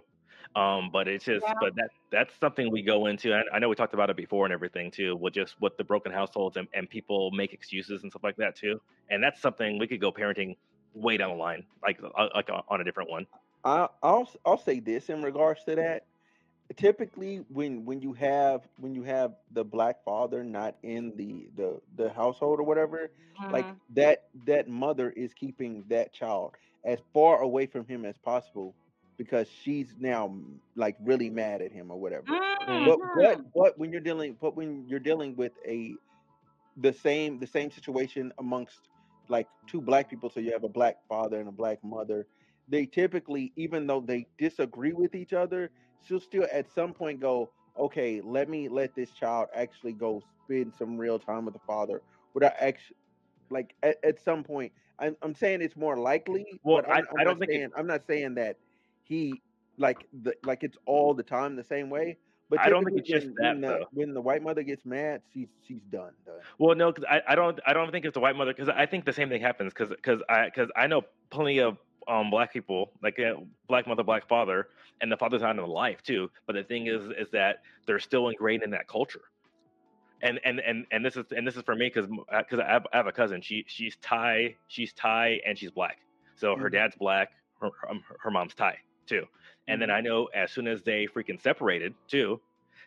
Um, 0.55 0.89
but 0.91 1.07
it's 1.07 1.25
just 1.25 1.45
Yeah. 1.45 1.53
but 1.59 1.75
that 1.75 1.91
that's 2.11 2.33
something 2.39 2.71
we 2.71 2.81
go 2.83 3.05
into. 3.05 3.33
And 3.33 3.45
I 3.53 3.59
know 3.59 3.69
we 3.69 3.75
talked 3.75 3.93
about 3.93 4.09
it 4.09 4.17
before 4.17 4.45
and 4.45 4.53
everything 4.53 4.91
too, 4.91 5.15
with 5.15 5.33
just 5.33 5.59
with 5.61 5.77
the 5.77 5.83
broken 5.83 6.11
households 6.11 6.57
and, 6.57 6.67
and 6.73 6.89
people 6.89 7.31
make 7.31 7.53
excuses 7.53 8.03
and 8.03 8.11
stuff 8.11 8.23
like 8.23 8.37
that 8.37 8.55
too. 8.55 8.81
And 9.09 9.23
that's 9.23 9.41
something 9.41 9.77
we 9.79 9.87
could 9.87 10.01
go 10.01 10.11
parenting 10.11 10.57
way 10.93 11.17
down 11.17 11.29
the 11.29 11.35
line, 11.35 11.67
like 11.83 11.99
uh, 12.03 12.29
like 12.35 12.49
on 12.49 12.81
a 12.81 12.83
different 12.83 13.09
one. 13.11 13.27
I, 13.63 13.89
I'll 14.03 14.29
I'll 14.45 14.57
say 14.57 14.79
this 14.79 15.09
in 15.09 15.21
regards 15.23 15.63
to 15.65 15.75
that. 15.75 16.08
Typically, 16.75 17.37
when 17.49 17.83
when 17.85 17.99
you 18.01 18.13
have 18.13 18.67
when 18.77 18.93
you 18.93 19.01
have 19.03 19.33
the 19.51 19.63
black 19.63 20.03
father 20.05 20.43
not 20.43 20.75
in 20.83 21.15
the 21.15 21.49
the 21.55 21.81
the 21.95 22.09
household 22.11 22.59
or 22.59 22.63
whatever, 22.63 23.09
like 23.49 23.65
Mhm. 23.65 23.75
that 23.95 24.25
that 24.45 24.67
mother 24.67 25.09
is 25.09 25.33
keeping 25.33 25.83
that 25.87 26.13
child 26.13 26.53
as 26.85 26.99
far 27.11 27.41
away 27.41 27.65
from 27.65 27.87
him 27.87 28.05
as 28.05 28.17
possible 28.19 28.75
because 29.17 29.49
she's 29.49 29.95
now 29.97 30.35
like 30.75 30.95
really 31.01 31.29
mad 31.29 31.61
at 31.61 31.71
him 31.71 31.89
or 31.91 31.99
whatever. 31.99 32.27
Mhm. 32.27 32.85
But 32.85 32.99
but 33.15 33.51
but 33.53 33.77
when 33.79 33.91
you're 33.91 34.01
dealing 34.01 34.37
but 34.39 34.55
when 34.55 34.87
you're 34.87 34.99
dealing 34.99 35.35
with 35.35 35.53
a 35.65 35.95
the 36.77 36.93
same 36.93 37.39
the 37.39 37.47
same 37.47 37.71
situation 37.71 38.31
amongst 38.37 38.89
like 39.27 39.47
two 39.67 39.81
black 39.81 40.09
people, 40.09 40.29
so 40.29 40.39
you 40.39 40.51
have 40.51 40.63
a 40.63 40.69
black 40.69 40.97
father 41.07 41.39
and 41.39 41.49
a 41.49 41.51
black 41.51 41.83
mother, 41.83 42.27
they 42.67 42.85
typically, 42.85 43.53
even 43.55 43.87
though 43.87 44.01
they 44.01 44.27
disagree 44.37 44.93
with 44.93 45.15
each 45.15 45.33
other, 45.33 45.71
she'll 46.05 46.19
still 46.19 46.47
at 46.51 46.71
some 46.73 46.93
point 46.93 47.19
go, 47.19 47.49
okay, 47.77 48.21
let 48.23 48.49
me 48.49 48.67
let 48.67 48.95
this 48.95 49.11
child 49.11 49.47
actually 49.55 49.93
go 49.93 50.21
spend 50.45 50.73
some 50.77 50.97
real 50.97 51.19
time 51.19 51.45
with 51.45 51.53
the 51.53 51.59
father 51.65 52.01
without 52.33 52.53
actually 52.59 52.97
like 53.49 53.73
at, 53.83 53.97
at 54.03 54.19
some 54.19 54.43
point. 54.43 54.71
I'm, 54.99 55.15
I'm 55.21 55.33
saying 55.33 55.61
it's 55.61 55.77
more 55.77 55.97
likely. 55.97 56.45
Well, 56.63 56.81
but 56.81 56.89
I- 56.89 56.99
I'm, 56.99 57.05
I'm 57.11 57.19
I 57.19 57.23
don't 57.23 57.39
think 57.39 57.51
it- 57.51 57.55
saying 57.55 57.69
I'm 57.75 57.87
not 57.87 58.05
saying 58.05 58.35
that 58.35 58.57
he 59.03 59.41
like 59.77 60.05
the 60.23 60.33
like 60.43 60.63
it's 60.63 60.77
all 60.85 61.13
the 61.13 61.23
time 61.23 61.55
the 61.55 61.63
same 61.63 61.89
way. 61.89 62.17
But 62.49 62.59
I 62.61 62.69
don't 62.69 62.83
think 62.83 62.97
it's 62.97 63.07
just 63.09 63.27
when, 63.27 63.35
when 63.37 63.61
that, 63.61 63.67
the 63.67 63.73
though. 63.79 63.85
when 63.93 64.13
the 64.13 64.21
white 64.21 64.41
mother 64.41 64.63
gets 64.63 64.83
mad, 64.83 65.21
she's 65.31 65.49
she's 65.67 65.81
done. 65.91 66.13
done. 66.25 66.39
Well, 66.57 66.75
no, 66.75 66.91
because 66.91 67.05
I, 67.09 67.21
I 67.27 67.35
don't 67.35 67.59
I 67.65 67.73
don't 67.73 67.91
think 67.91 68.05
it's 68.05 68.15
the 68.15 68.19
white 68.19 68.35
mother 68.35 68.51
because 68.53 68.69
I 68.69 68.87
think 68.87 69.05
the 69.05 69.13
same 69.13 69.29
thing 69.29 69.41
happens 69.41 69.71
because 69.71 69.89
because 69.89 70.21
I 70.27 70.45
because 70.45 70.69
I 70.75 70.87
know 70.87 71.03
plenty 71.29 71.59
of 71.59 71.77
um 72.07 72.29
black 72.29 72.51
people 72.53 72.91
like 73.03 73.19
uh, 73.19 73.35
black 73.67 73.87
mother 73.87 74.03
black 74.03 74.27
father 74.27 74.67
and 75.01 75.11
the 75.11 75.17
father's 75.17 75.41
not 75.41 75.51
in 75.51 75.57
the 75.57 75.65
life 75.67 76.01
too. 76.03 76.29
But 76.45 76.53
the 76.55 76.63
thing 76.63 76.87
is 76.87 77.03
is 77.17 77.29
that 77.31 77.61
they're 77.85 77.99
still 77.99 78.29
ingrained 78.29 78.63
in 78.63 78.71
that 78.71 78.87
culture. 78.87 79.21
And 80.21 80.39
and 80.43 80.59
and 80.59 80.85
and 80.91 81.05
this 81.05 81.15
is 81.15 81.25
and 81.35 81.47
this 81.47 81.55
is 81.55 81.63
for 81.63 81.75
me 81.75 81.89
because 81.93 82.09
because 82.39 82.59
I, 82.59 82.67
have- 82.73 82.87
I 82.93 82.97
have 82.97 83.07
a 83.07 83.11
cousin 83.11 83.41
she 83.41 83.63
she's 83.67 83.95
Thai 84.01 84.55
she's 84.67 84.91
Thai 84.93 85.39
and 85.45 85.57
she's 85.57 85.71
black 85.71 85.99
so 86.35 86.55
her 86.57 86.69
Mhm. 86.69 86.73
dad's 86.73 86.95
black 86.95 87.31
her 87.61 87.69
um, 87.89 88.03
her- 88.07 88.17
her 88.23 88.31
mom's 88.31 88.53
Thai 88.53 88.77
too 89.05 89.25
and 89.67 89.81
then 89.81 89.89
I 89.89 90.01
know 90.01 90.25
as 90.35 90.51
soon 90.51 90.67
as 90.67 90.81
they 90.83 91.07
freaking 91.07 91.39
separated 91.41 91.93
too, 92.07 92.41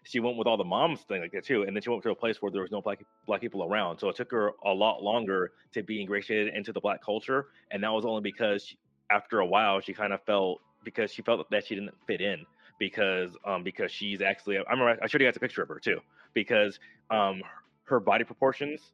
she 0.04 0.18
went 0.20 0.36
with 0.36 0.46
all 0.48 0.56
the 0.56 0.64
moms 0.64 1.00
thing 1.02 1.20
like 1.22 1.30
that 1.32 1.44
too. 1.44 1.62
And 1.62 1.76
then 1.76 1.80
she 1.82 1.90
went 1.90 2.02
to 2.02 2.10
a 2.10 2.14
place 2.14 2.42
where 2.42 2.50
there 2.50 2.62
was 2.62 2.72
no 2.72 2.80
black 2.82 3.04
black 3.24 3.40
people 3.40 3.62
around. 3.62 3.98
So 3.98 4.08
it 4.08 4.16
took 4.16 4.30
her 4.32 4.50
a 4.64 4.72
lot 4.74 5.00
longer 5.02 5.52
to 5.74 5.82
be 5.84 6.00
ingratiated 6.00 6.52
into 6.54 6.72
the 6.72 6.80
black 6.80 7.00
culture. 7.04 7.46
And 7.70 7.84
that 7.84 7.92
was 7.92 8.04
only 8.04 8.20
because 8.20 8.64
she, 8.66 8.76
after 9.12 9.40
a 9.40 9.46
while 9.46 9.80
she 9.80 9.94
kind 9.94 10.12
of 10.12 10.22
felt 10.24 10.60
because 10.84 11.12
she 11.12 11.22
felt 11.22 11.48
that 11.50 11.66
she 11.66 11.74
didn't 11.74 11.94
fit 12.06 12.20
in 12.20 12.44
because 12.78 13.36
um 13.46 13.62
because 13.62 13.90
she's 13.92 14.22
actually 14.22 14.58
I 14.58 14.70
remember 14.70 14.98
I 15.02 15.06
showed 15.06 15.20
you 15.20 15.26
guys 15.28 15.36
a 15.36 15.40
picture 15.40 15.62
of 15.62 15.68
her 15.68 15.80
too 15.80 16.00
because 16.34 16.78
um 17.10 17.42
her 17.84 18.00
body 18.00 18.24
proportions 18.24 18.92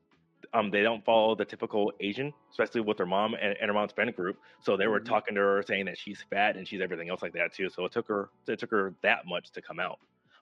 um 0.54 0.70
they 0.70 0.83
don't 0.83 1.04
follow 1.04 1.35
the 1.35 1.44
typical 1.44 1.92
Asian, 2.00 2.33
especially 2.50 2.81
with 2.81 2.98
her 2.98 3.07
mom 3.07 3.35
and, 3.35 3.57
and 3.61 3.68
her 3.68 3.74
mom's 3.74 3.92
friend 3.92 4.14
group. 4.14 4.38
So 4.61 4.76
they 4.76 4.87
were 4.87 5.00
Mhm. 5.00 5.09
talking 5.09 5.35
to 5.35 5.40
her 5.40 5.62
saying 5.66 5.87
that 5.87 5.98
she's 5.98 6.24
fat 6.31 6.57
and 6.57 6.66
she's 6.66 6.81
everything 6.81 7.09
else 7.11 7.22
like 7.22 7.35
that 7.35 7.52
too. 7.54 7.68
So 7.70 7.85
it 7.85 7.92
took 7.92 8.09
her 8.09 8.31
it 8.46 8.59
took 8.59 8.70
her 8.70 8.94
that 9.02 9.26
much 9.26 9.50
to 9.52 9.62
come 9.62 9.81
out. 9.81 9.98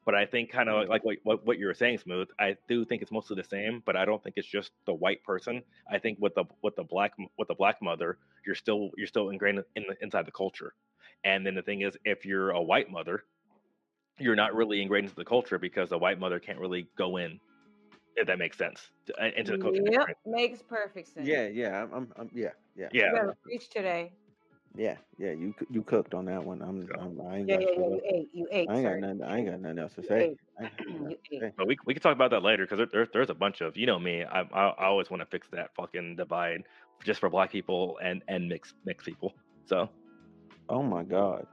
But 0.07 0.15
I 0.15 0.25
think 0.25 0.53
kind 0.53 0.69
of 0.69 0.89
like 0.89 1.05
what, 1.05 1.17
what 1.25 1.45
what 1.45 1.59
you 1.59 1.67
were 1.67 1.75
saying, 1.75 1.99
smooth. 1.99 2.29
I 2.39 2.57
do 2.69 2.85
think 2.85 3.03
it's 3.03 3.11
mostly 3.11 3.35
the 3.35 3.49
same, 3.49 3.83
but 3.85 3.97
I 3.97 4.05
don't 4.05 4.23
think 4.23 4.37
it's 4.39 4.47
just 4.47 4.71
the 4.87 4.95
white 4.95 5.23
person. 5.25 5.63
I 5.91 5.99
think 5.99 6.19
with 6.21 6.37
the 6.37 6.45
with 6.63 6.77
the 6.77 6.85
black 6.85 7.13
with 7.37 7.49
the 7.49 7.57
black 7.57 7.83
mother, 7.83 8.17
you're 8.47 8.55
still 8.55 8.91
you're 8.97 9.09
still 9.09 9.31
ingrained 9.31 9.65
in 9.75 9.85
the, 9.89 9.97
inside 10.01 10.25
the 10.25 10.31
culture. 10.31 10.75
And 11.25 11.45
then 11.45 11.57
the 11.57 11.63
thing 11.63 11.81
is, 11.81 11.99
if 12.05 12.25
you're 12.25 12.51
a 12.51 12.63
white 12.63 12.89
mother, 12.89 13.25
you're 14.19 14.37
not 14.37 14.55
really 14.55 14.81
ingrained 14.81 15.07
into 15.07 15.17
the 15.17 15.25
culture 15.25 15.59
because 15.59 15.91
the 15.91 15.99
white 15.99 16.21
mother 16.21 16.39
can't 16.39 16.61
really 16.61 16.87
go 16.97 17.17
in, 17.17 17.41
if 18.15 18.29
that 18.29 18.39
makes 18.39 18.57
sense, 18.57 18.91
uh, 19.21 19.27
into 19.37 19.53
the 19.53 19.59
culture. 19.59 19.83
Yep, 19.91 20.07
makes 20.25 20.63
perfect 20.63 21.09
sense. 21.09 21.27
Yeah, 21.27 21.49
yeah, 21.49 21.83
I'm, 21.83 21.93
I'm, 21.93 22.13
I'm 22.17 22.31
yeah, 22.33 22.51
yeah, 22.77 22.89
Yeah. 22.93 23.07
You 23.07 23.13
better 23.13 23.37
preach 23.43 23.69
today. 23.71 24.13
Yeah, 24.77 24.99
yeah. 25.19 25.33
You 25.33 25.55
you 25.71 25.83
cooked 25.83 26.15
on 26.15 26.27
that 26.27 26.45
one. 26.45 26.63
I'm, 26.63 26.89
Yeah. 26.91 27.03
I'm 27.03 27.21
I 27.23 27.39
ain't 27.39 27.49
Yeah, 27.49 27.57
got 27.57 27.61
yeah, 27.61 27.71
yeah. 27.77 27.87
You 27.89 28.03
ate. 28.05 28.31
You 28.35 28.49
ate, 28.53 28.69
I 28.69 28.77
ain't 28.77 28.85
got 28.87 28.99
sir. 28.99 28.99
nothing. 28.99 29.23
I 29.23 29.39
ain't 29.39 29.49
got 29.51 29.61
nothing 29.61 29.79
else 29.79 29.95
to 29.95 30.03
say. 30.03 30.31
I 30.59 30.65
ain't 30.65 30.77
got 30.77 30.89
nothing 30.89 31.07
else 31.07 31.19
to 31.41 31.47
say. 31.47 31.53
But 31.57 31.69
we 31.69 31.77
we 31.87 31.95
can 31.95 32.03
talk 32.03 32.15
about 32.15 32.31
that 32.33 32.43
later 32.43 32.65
because 32.65 32.79
there, 32.79 32.89
there, 32.93 33.09
there's 33.13 33.31
a 33.31 33.35
bunch 33.35 33.61
of 33.61 33.77
you 33.77 33.87
know 33.87 33.99
me. 33.99 34.25
I 34.25 34.43
I, 34.43 34.69
I 34.69 34.87
always 34.87 35.11
want 35.11 35.21
to 35.23 35.27
fix 35.27 35.49
that 35.53 35.75
fucking 35.77 36.17
divide 36.17 36.63
just 37.05 37.21
for 37.21 37.31
black 37.31 37.53
people 37.53 37.99
and 38.03 38.23
and 38.29 38.49
mixed 38.49 38.75
mixed 38.85 39.07
people. 39.07 39.35
So 39.67 39.91
Oh 40.69 40.83
my 40.83 41.05
God. 41.05 41.47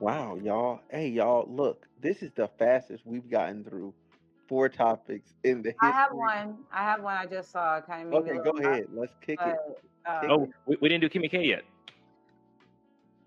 Wow, 0.00 0.36
y'all. 0.36 0.80
Hey, 0.90 1.08
y'all, 1.08 1.46
look, 1.48 1.86
this 2.00 2.22
is 2.22 2.32
the 2.36 2.48
fastest 2.58 3.04
we've 3.06 3.28
gotten 3.30 3.64
through 3.64 3.94
four 4.48 4.68
topics 4.68 5.32
in 5.44 5.62
the 5.62 5.70
history. 5.70 5.80
I 5.82 5.90
have 5.92 6.12
one. 6.14 6.64
I 6.72 6.82
have 6.84 7.02
one. 7.02 7.16
I 7.16 7.26
just 7.26 7.50
saw. 7.52 7.80
Kind 7.80 8.12
of 8.12 8.14
Okay, 8.18 8.38
go 8.38 8.52
little 8.52 8.60
laugh, 8.62 8.78
ahead. 8.78 8.86
Let's 8.92 9.12
kick 9.20 9.40
it. 9.44 9.58
But, 10.06 10.10
um, 10.10 10.30
oh 10.30 10.48
we, 10.66 10.76
we 10.80 10.88
didn't 10.88 11.02
do 11.02 11.08
Kimmy 11.20 11.30
K 11.30 11.44
yet. 11.44 11.64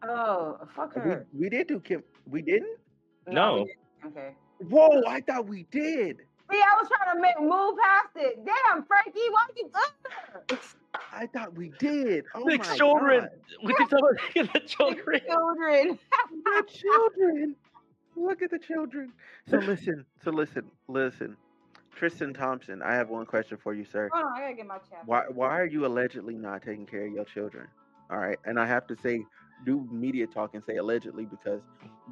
Oh, 0.09 0.59
fuck 0.75 0.95
We, 0.95 1.01
her. 1.01 1.27
we 1.37 1.49
did 1.49 1.67
do 1.67 1.79
Kim. 1.79 2.03
We 2.29 2.41
didn't? 2.41 2.77
No. 3.27 3.63
we 3.63 3.65
didn't. 3.65 4.17
Okay. 4.17 4.35
Whoa, 4.69 5.01
I 5.07 5.21
thought 5.21 5.47
we 5.47 5.65
did. 5.71 6.17
See, 6.51 6.57
I 6.61 6.79
was 6.81 6.87
trying 6.89 7.15
to 7.15 7.21
make, 7.21 7.39
move 7.41 7.75
past 7.83 8.09
it. 8.15 8.45
Damn, 8.45 8.85
Frankie, 8.85 9.19
why 9.31 9.45
you? 9.57 9.69
Ugh. 9.73 10.59
I 11.11 11.25
thought 11.27 11.55
we 11.55 11.71
did. 11.79 12.25
Oh 12.35 12.43
the 12.47 12.57
my 12.57 12.75
children. 12.75 13.21
God. 13.21 13.29
We 13.63 13.73
can 13.73 13.87
talk 13.87 13.99
about 14.01 14.53
the 14.53 14.59
children. 14.59 15.21
Children. 15.27 15.99
The 16.43 16.63
children. 16.67 17.55
Look 18.15 18.41
at 18.41 18.51
the 18.51 18.59
children. 18.59 19.11
So 19.49 19.57
listen, 19.57 20.05
so 20.23 20.31
listen, 20.31 20.63
listen. 20.87 21.35
Tristan 21.95 22.33
Thompson, 22.33 22.81
I 22.81 22.93
have 22.93 23.09
one 23.09 23.25
question 23.25 23.57
for 23.61 23.73
you, 23.73 23.85
sir. 23.85 24.09
Hold 24.13 24.25
on, 24.25 24.33
I 24.35 24.41
gotta 24.41 24.53
get 24.53 24.67
my 24.67 24.77
chapter. 24.77 25.05
Why 25.05 25.23
why 25.29 25.59
are 25.59 25.65
you 25.65 25.85
allegedly 25.85 26.35
not 26.35 26.61
taking 26.61 26.85
care 26.85 27.05
of 27.07 27.13
your 27.13 27.25
children? 27.25 27.67
All 28.09 28.17
right, 28.17 28.37
and 28.45 28.59
I 28.59 28.65
have 28.67 28.85
to 28.87 28.95
say, 29.01 29.25
do 29.63 29.87
media 29.91 30.27
talk 30.27 30.53
and 30.53 30.63
say 30.63 30.75
allegedly 30.77 31.25
because 31.25 31.61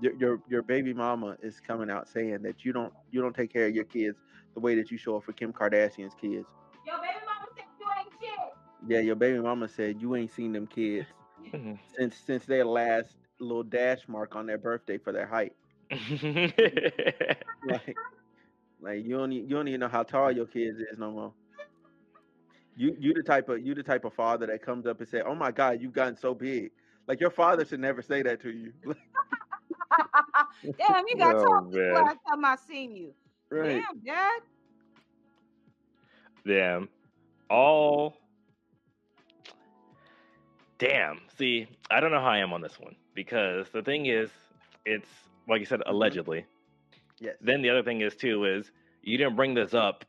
your 0.01 0.13
your, 0.15 0.39
your 0.47 0.61
baby 0.61 0.93
mama 0.93 1.35
is 1.41 1.59
coming 1.59 1.89
out 1.89 2.07
saying 2.07 2.41
that 2.43 2.63
you 2.63 2.71
don't 2.73 2.93
you 3.11 3.21
don't 3.21 3.35
take 3.35 3.51
care 3.51 3.67
of 3.67 3.75
your 3.75 3.83
kids 3.85 4.17
the 4.53 4.59
way 4.59 4.75
that 4.75 4.89
you 4.91 4.97
show 4.97 5.17
up 5.17 5.23
for 5.23 5.33
Kim 5.33 5.51
Kardashian's 5.51 6.13
kids. 6.15 6.47
Yo, 6.85 6.93
baby 7.01 7.13
mama 7.25 7.47
said 7.55 7.65
you 7.79 7.85
ain't 7.99 8.09
shit. 8.19 8.87
Yeah, 8.87 8.99
your 8.99 9.15
baby 9.15 9.39
mama 9.39 9.67
said 9.67 10.01
you 10.01 10.15
ain't 10.15 10.31
seen 10.31 10.53
them 10.53 10.67
kids 10.67 11.07
Mhm. 11.53 11.77
since 11.95 12.15
since 12.17 12.45
their 12.45 12.65
last 12.65 13.17
little 13.39 13.63
dash 13.63 14.07
mark 14.07 14.35
on 14.35 14.45
their 14.45 14.57
birthday 14.57 14.97
for 14.97 15.11
their 15.11 15.27
height. 15.27 15.53
Like, 17.65 17.95
like 18.81 19.05
you 19.05 19.17
don't 19.17 19.31
you 19.31 19.47
don't 19.47 19.67
even 19.67 19.79
know 19.79 19.87
how 19.87 20.03
tall 20.03 20.31
your 20.31 20.45
kids 20.45 20.79
is 20.79 20.97
no 20.97 21.11
more. 21.11 21.33
You 22.75 22.95
you 22.99 23.13
the 23.13 23.23
type 23.23 23.47
of 23.49 23.65
you 23.65 23.73
the 23.73 23.83
type 23.83 24.03
of 24.03 24.13
father 24.13 24.45
that 24.47 24.61
comes 24.61 24.85
up 24.85 24.99
and 24.99 25.07
say, 25.07 25.21
"Oh 25.21 25.35
my 25.35 25.51
God, 25.51 25.81
you've 25.81 25.93
gotten 25.93 26.17
so 26.17 26.33
big." 26.33 26.71
Like 27.07 27.19
your 27.19 27.31
father 27.31 27.65
should 27.65 27.79
never 27.79 28.01
say 28.01 28.21
that 28.23 28.41
to 28.41 28.51
you. 28.51 28.73
Damn, 30.77 31.05
you 31.07 31.17
got 31.17 31.35
Oh, 31.43 31.43
tall 31.43 31.61
man. 31.71 31.93
last 31.93 32.19
time 32.27 32.45
I 32.45 32.55
seen 32.67 32.95
you. 32.95 33.13
right? 33.49 33.83
Damn, 33.83 33.99
dad. 34.05 34.41
Damn. 36.45 36.89
All. 37.49 38.17
Damn. 40.79 41.21
See, 41.37 41.67
I 41.89 41.99
don't 41.99 42.11
know 42.11 42.19
how 42.19 42.27
I 42.29 42.39
am 42.39 42.53
on 42.53 42.61
this 42.61 42.79
one 42.79 42.95
because 43.13 43.69
the 43.69 43.81
thing 43.81 44.07
is, 44.07 44.29
it's 44.85 45.07
like 45.47 45.59
you 45.59 45.65
said, 45.65 45.81
allegedly. 45.85 46.45
Yes. 47.19 47.35
Then 47.41 47.61
the 47.61 47.69
other 47.69 47.83
thing 47.83 48.01
is 48.01 48.15
too 48.15 48.45
is 48.45 48.71
you 49.01 49.17
didn't 49.17 49.35
bring 49.35 49.53
this 49.53 49.73
up 49.73 50.03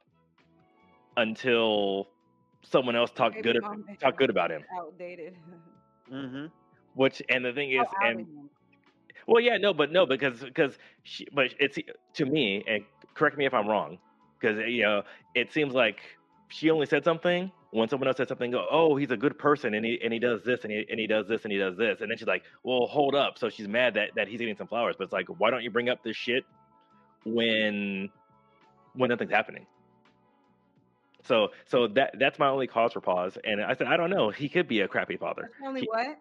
until 1.17 2.09
someone 2.63 2.97
else 2.97 3.11
talked 3.11 3.37
Baby 3.37 3.61
good 3.61 4.01
talked 4.01 4.19
good 4.19 4.31
about 4.31 4.51
him. 4.51 4.65
Outdated. 4.77 5.37
mm-hmm. 6.13 6.47
Which 6.95 7.23
and 7.29 7.45
the 7.45 7.53
thing 7.53 7.77
oh, 7.79 7.83
is, 7.83 7.89
How 8.01 8.09
and. 8.09 8.27
Well, 9.27 9.41
yeah, 9.41 9.57
no, 9.57 9.73
but 9.73 9.91
no, 9.91 10.05
because 10.07 10.41
because 10.41 10.77
she, 11.03 11.27
but 11.33 11.55
it's 11.59 11.79
to 12.15 12.27
me, 12.27 12.63
and 12.67 12.85
correct 13.15 13.39
me 13.39 13.47
if 13.47 13.55
I'm 13.55 13.67
wrong, 13.67 13.99
because 14.39 14.59
you 14.69 14.83
know 14.83 15.03
it 15.35 15.53
seems 15.53 15.75
like 15.75 15.99
she 16.49 16.71
only 16.71 16.87
said 16.87 17.05
something 17.05 17.51
when 17.71 17.89
someone 17.89 18.07
else 18.07 18.19
said 18.19 18.29
something. 18.29 18.51
Go, 18.51 18.67
oh, 18.71 18.97
he's 18.97 19.11
a 19.11 19.17
good 19.17 19.39
person, 19.39 19.75
and 19.75 19.85
he 19.85 19.99
and 20.03 20.13
he 20.13 20.19
does 20.19 20.43
this, 20.45 20.61
and 20.63 20.73
he 20.73 20.85
and 20.91 21.01
he 21.01 21.07
does 21.07 21.27
this, 21.27 21.43
and 21.45 21.53
he 21.53 21.59
does 21.59 21.77
this, 21.77 22.01
and 22.01 22.11
then 22.11 22.19
she's 22.19 22.29
like, 22.29 22.43
well, 22.63 22.87
hold 22.87 23.15
up. 23.15 23.39
So 23.39 23.49
she's 23.49 23.67
mad 23.67 23.95
that 23.95 24.11
that 24.17 24.29
he's 24.29 24.41
eating 24.41 24.57
some 24.57 24.69
flowers, 24.69 24.95
but 24.99 25.05
it's 25.05 25.13
like, 25.13 25.27
why 25.39 25.51
don't 25.51 25.63
you 25.63 25.71
bring 25.71 25.89
up 25.89 26.03
this 26.05 26.17
shit 26.17 26.45
when 27.25 28.11
when 28.95 29.11
nothing's 29.11 29.33
happening? 29.33 29.67
So 31.25 31.49
so 31.65 31.89
that 31.89 32.17
that's 32.19 32.39
my 32.39 32.49
only 32.49 32.67
cause 32.67 32.93
for 32.93 33.01
pause, 33.01 33.39
and 33.43 33.63
I 33.63 33.75
said 33.75 33.87
I 33.87 33.97
don't 33.97 34.11
know. 34.11 34.31
He 34.31 34.49
could 34.49 34.69
be 34.69 34.81
a 34.81 34.89
crappy 34.89 35.17
father 35.17 35.51
That's 35.59 35.69
only 35.69 35.81
he- 35.81 35.89
what? 35.89 36.19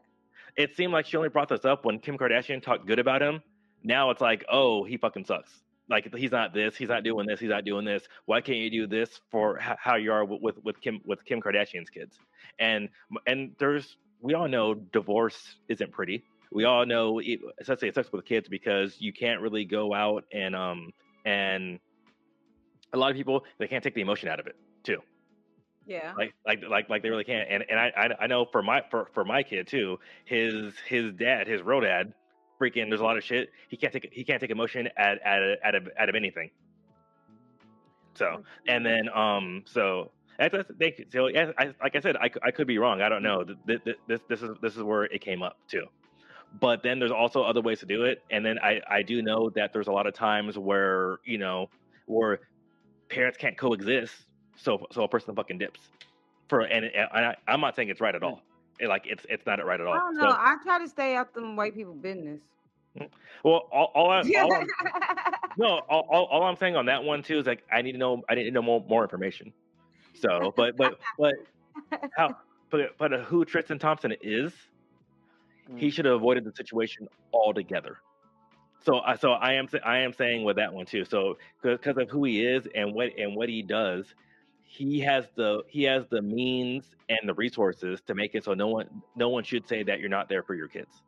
It 0.56 0.76
seemed 0.76 0.94
like 0.94 1.06
she 1.06 1.18
only 1.18 1.30
brought 1.30 1.50
this 1.50 1.66
up 1.66 1.86
when 1.86 2.00
Kim 2.00 2.18
Kardashian 2.18 2.62
talked 2.62 2.86
good 2.86 3.00
about 3.00 3.22
him. 3.22 3.42
Now 3.84 4.10
it's 4.12 4.22
like, 4.22 4.46
oh, 4.52 4.84
he 4.84 4.98
fucking 4.98 5.26
sucks. 5.26 5.52
Like 5.90 6.14
he's 6.16 6.32
not 6.32 6.54
this, 6.54 6.76
he's 6.76 6.88
not 6.90 7.04
doing 7.04 7.28
this, 7.28 7.40
he's 7.40 7.50
not 7.50 7.66
doing 7.66 7.84
this. 7.84 8.04
Why 8.26 8.40
can't 8.40 8.58
you 8.58 8.70
do 8.70 8.88
this 8.88 9.20
for 9.32 9.60
h- 9.60 9.78
how 9.78 9.96
you 9.96 10.14
are 10.14 10.24
with, 10.24 10.42
with 10.42 10.56
with 10.64 10.82
Kim 10.82 11.02
with 11.06 11.26
Kim 11.26 11.42
Kardashian's 11.42 11.90
kids? 11.90 12.18
And 12.58 12.90
and 13.28 13.52
there's 13.60 13.98
we 14.22 14.34
all 14.34 14.48
know 14.48 14.76
divorce 14.76 15.58
isn't 15.68 15.92
pretty. 15.92 16.24
We 16.54 16.64
all 16.64 16.86
know, 16.86 17.22
especially 17.60 17.90
it 17.90 17.96
sucks 17.96 18.12
with 18.14 18.24
kids 18.26 18.48
because 18.48 18.96
you 19.00 19.12
can't 19.12 19.42
really 19.42 19.66
go 19.66 19.94
out 19.94 20.24
and 20.32 20.56
um 20.56 20.92
and 21.26 21.80
a 22.94 22.98
lot 22.98 23.12
of 23.12 23.18
people 23.18 23.44
they 23.60 23.68
can't 23.68 23.84
take 23.84 23.96
the 23.96 24.02
emotion 24.02 24.30
out 24.30 24.40
of 24.40 24.48
it 24.48 24.56
too 24.84 25.00
Yeah. 25.86 26.14
like 26.18 26.34
like 26.46 26.64
like 26.70 26.90
like 26.90 27.04
they 27.04 27.10
really 27.10 27.26
can't 27.26 27.50
and 27.50 27.64
and 27.70 27.78
I, 27.78 27.92
I 27.98 28.24
i 28.24 28.28
know 28.28 28.46
for 28.46 28.62
my 28.62 28.84
for 28.90 29.10
for 29.14 29.26
my 29.26 29.44
kid 29.44 29.68
too 29.68 30.00
his 30.24 30.74
his 30.88 31.12
dad 31.14 31.46
his 31.46 31.62
real 31.62 31.82
dad 31.82 32.14
freaking 32.60 32.90
there's 32.90 33.02
a 33.02 33.04
lot 33.04 33.18
of 33.18 33.24
shit 33.24 33.50
he 33.68 33.78
can't 33.78 33.92
take 33.92 34.10
he 34.12 34.24
can't 34.24 34.40
take 34.40 34.50
emotion 34.50 34.88
out 34.98 35.18
out 35.26 35.44
of 35.44 35.58
out 35.64 35.76
of, 35.76 35.90
out 35.98 36.10
of 36.10 36.16
anything. 36.16 36.50
So 38.16 38.44
and 38.68 38.86
then 38.86 39.10
um 39.10 39.64
so 39.66 40.12
that's, 40.38 40.54
that's 40.54 40.72
they 40.78 41.06
so 41.12 41.28
yeah, 41.28 41.52
I, 41.58 41.74
like 41.82 41.96
I 41.96 42.00
said 42.00 42.16
I, 42.18 42.30
I 42.44 42.52
could 42.52 42.68
be 42.68 42.78
wrong 42.78 43.02
I 43.02 43.10
don't 43.10 43.24
know 43.24 43.44
Th- 43.44 43.84
th- 43.84 43.98
this 44.08 44.22
this 44.30 44.42
is 44.42 44.52
this 44.62 44.76
is 44.76 44.84
where 44.84 45.04
it 45.06 45.22
came 45.22 45.44
up 45.44 45.58
too. 45.68 45.86
But 46.60 46.84
then 46.84 47.00
there's 47.00 47.12
also 47.12 47.42
other 47.42 47.62
ways 47.62 47.80
to 47.80 47.86
do 47.86 48.04
it 48.04 48.24
and 48.32 48.46
then 48.46 48.60
I 48.60 48.82
I 48.88 49.02
do 49.02 49.22
know 49.22 49.50
that 49.56 49.74
there's 49.74 49.88
a 49.88 49.92
lot 49.92 50.08
of 50.08 50.14
times 50.14 50.58
where 50.58 51.20
you 51.26 51.38
know 51.38 51.70
where 52.06 52.42
parents 53.10 53.38
can't 53.38 53.58
coexist 53.58 54.14
so 54.56 54.86
so 54.92 55.04
a 55.04 55.08
person 55.08 55.36
fucking 55.36 55.58
dips 55.58 55.80
for 56.48 56.62
and, 56.62 56.86
and 56.86 57.08
I, 57.12 57.36
I'm 57.48 57.62
not 57.62 57.76
saying 57.76 57.90
it's 57.90 58.02
right 58.02 58.14
at 58.16 58.22
hmm. 58.22 58.28
all 58.28 58.42
It, 58.80 58.88
like 58.88 59.04
it's 59.06 59.26
it's 59.30 59.46
not 59.46 59.64
right 59.66 59.80
at 59.80 59.88
all 59.88 59.94
I 59.94 59.98
don't 59.98 60.16
So- 60.16 60.22
know. 60.22 60.32
I 60.38 60.56
try 60.64 60.80
to 60.80 60.88
stay 60.88 61.16
out 61.16 61.34
them 61.34 61.56
white 61.56 61.74
people 61.76 61.94
business. 61.94 62.40
Hmm. 62.98 63.06
Well, 63.44 63.68
all, 63.72 63.92
all, 63.96 64.12
I, 64.12 64.22
all 64.22 64.54
I'm, 64.54 64.68
no, 65.58 65.68
all, 65.90 66.08
all, 66.10 66.26
all 66.26 66.44
I'm 66.44 66.56
saying 66.56 66.76
on 66.76 66.86
that 66.86 67.04
one 67.04 67.24
too 67.24 67.40
is 67.40 67.46
like 67.48 67.64
I 67.72 67.82
need 67.82 67.94
to 67.94 67.98
know 67.98 68.22
I 68.30 68.36
need 68.36 68.44
to 68.44 68.52
know 68.52 68.62
more, 68.62 68.84
more 68.88 69.04
information. 69.04 69.52
So, 70.14 70.54
but 70.56 70.78
but 70.78 71.00
but 71.18 71.34
how 72.16 72.38
but 72.70 72.98
but 72.98 73.12
who 73.22 73.46
Tristan 73.46 73.80
Thompson 73.80 74.14
is, 74.22 74.54
he 75.76 75.88
Mm. 75.88 75.94
should 75.94 76.06
have 76.06 76.16
avoided 76.16 76.44
the 76.44 76.52
situation 76.52 77.08
altogether. 77.34 77.98
So 78.86 79.00
I 79.00 79.16
so 79.16 79.32
I 79.32 79.54
am 79.54 79.68
I 79.84 80.00
am 80.00 80.14
saying 80.14 80.44
with 80.44 80.58
that 80.58 80.72
one 80.74 80.86
too. 80.86 81.04
So 81.06 81.38
because 81.62 81.98
of 81.98 82.10
who 82.10 82.26
he 82.26 82.46
is 82.46 82.68
and 82.76 82.94
what 82.94 83.18
and 83.18 83.36
what 83.36 83.50
he 83.50 83.62
does, 83.62 84.14
he 84.74 85.00
has 85.00 85.26
the 85.36 85.62
he 85.68 85.84
has 85.84 86.04
the 86.10 86.22
means 86.22 86.84
and 87.08 87.20
the 87.30 87.34
resources 87.36 88.02
to 88.08 88.16
make 88.16 88.34
it 88.34 88.44
so 88.44 88.54
no 88.56 88.68
one 88.70 88.88
no 89.16 89.30
one 89.30 89.44
should 89.44 89.68
say 89.68 89.84
that 89.84 90.00
you're 90.00 90.10
not 90.10 90.28
there 90.30 90.42
for 90.42 90.56
your 90.56 90.68
kids. 90.68 91.04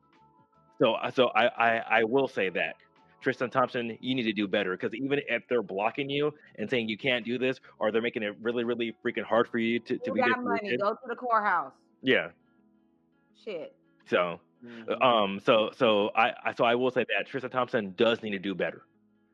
So 0.80 0.96
so 1.14 1.28
I 1.30 1.48
I, 1.48 1.78
I 2.00 2.04
will 2.04 2.28
say 2.28 2.50
that. 2.50 2.76
Tristan 3.22 3.50
Thompson, 3.50 3.98
you 4.02 4.14
need 4.14 4.24
to 4.24 4.34
do 4.34 4.48
better 4.48 4.78
because 4.78 4.94
even 4.94 5.20
if 5.28 5.48
they're 5.50 5.64
blocking 5.64 6.12
you 6.12 6.32
and 6.60 6.70
saying 6.70 6.90
you 6.90 6.98
can't 6.98 7.26
do 7.26 7.40
this, 7.40 7.60
or 7.80 7.92
they're 7.92 8.04
making 8.04 8.22
it 8.22 8.36
really, 8.40 8.64
really 8.64 8.96
freaking 9.04 9.24
hard 9.24 9.48
for 9.48 9.58
you 9.58 9.80
to, 9.80 9.98
to 9.98 10.02
You 10.06 10.14
be 10.14 10.20
there 10.22 10.30
got 10.30 10.36
for 10.36 10.42
your 10.44 10.50
money. 10.54 10.70
kids, 10.70 10.84
Go 10.84 10.92
to 10.92 11.00
the 11.08 11.16
courthouse. 11.16 11.74
yeah. 12.04 12.28
Shit. 13.44 13.76
So 14.06 14.40
Mhm. 14.64 15.02
um, 15.04 15.40
so 15.40 15.72
so 15.76 16.12
I, 16.16 16.34
I 16.44 16.54
so 16.54 16.66
I 16.66 16.76
will 16.76 16.92
say 16.92 17.04
that 17.18 17.26
Tristan 17.28 17.50
Thompson 17.50 17.96
does 17.98 18.22
need 18.22 18.32
to 18.32 18.40
do 18.40 18.54
better 18.54 18.84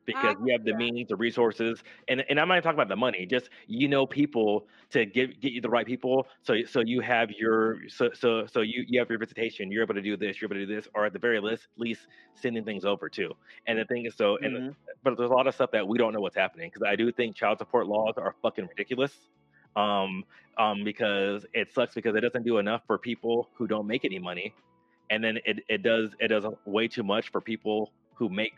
because 0.06 0.34
you 0.38 0.52
have 0.52 0.64
the 0.64 0.74
means, 0.74 1.08
the 1.08 1.16
resources, 1.16 1.82
and 2.08 2.24
and 2.28 2.38
I'm 2.38 2.48
not 2.48 2.54
even 2.54 2.62
talking 2.62 2.78
about 2.78 2.88
the 2.88 2.96
money. 2.96 3.26
Just 3.26 3.50
you 3.66 3.88
know 3.88 4.06
people 4.06 4.66
to 4.90 5.04
give 5.06 5.40
get 5.40 5.52
you 5.52 5.60
the 5.60 5.68
right 5.68 5.86
people, 5.86 6.26
so 6.42 6.54
so 6.66 6.80
you 6.80 7.00
have 7.00 7.30
your 7.30 7.78
so 7.88 8.10
so 8.12 8.46
so 8.46 8.60
you 8.60 8.84
you 8.86 8.98
have 8.98 9.08
your 9.10 9.18
visitation. 9.18 9.70
You're 9.70 9.82
able 9.82 9.94
to 9.94 10.02
do 10.02 10.16
this. 10.16 10.40
You're 10.40 10.48
able 10.48 10.60
to 10.60 10.66
do 10.66 10.74
this, 10.74 10.88
or 10.94 11.06
at 11.06 11.12
the 11.12 11.18
very 11.18 11.40
least, 11.40 11.68
least 11.76 12.06
sending 12.34 12.64
things 12.64 12.84
over 12.84 13.08
too. 13.08 13.32
And 13.66 13.78
the 13.78 13.84
thing 13.84 14.06
is, 14.06 14.16
so 14.16 14.38
and 14.42 14.58
Mhm. 14.58 14.76
but 15.02 15.16
there's 15.16 15.30
a 15.30 15.34
lot 15.34 15.46
of 15.46 15.54
stuff 15.54 15.70
that 15.72 15.86
we 15.86 15.98
don't 15.98 16.12
know 16.12 16.20
what's 16.20 16.36
happening 16.36 16.70
because 16.72 16.86
I 16.86 16.96
do 16.96 17.10
think 17.12 17.36
child 17.36 17.58
support 17.58 17.86
laws 17.86 18.14
are 18.16 18.34
fucking 18.42 18.66
ridiculous. 18.66 19.28
Um, 19.76 20.24
um, 20.58 20.84
because 20.84 21.46
it 21.54 21.72
sucks 21.72 21.94
because 21.94 22.14
it 22.16 22.20
doesn't 22.20 22.44
do 22.44 22.58
enough 22.58 22.82
for 22.86 22.98
people 22.98 23.50
who 23.56 23.66
don't 23.66 23.86
make 23.86 24.04
any 24.04 24.18
money, 24.18 24.54
and 25.10 25.22
then 25.22 25.38
it, 25.44 25.60
it 25.68 25.82
does 25.82 26.10
it 26.20 26.28
does 26.28 26.44
way 26.66 26.88
too 26.88 27.02
much 27.02 27.30
for 27.30 27.40
people 27.40 27.92
who 28.14 28.28
make 28.28 28.52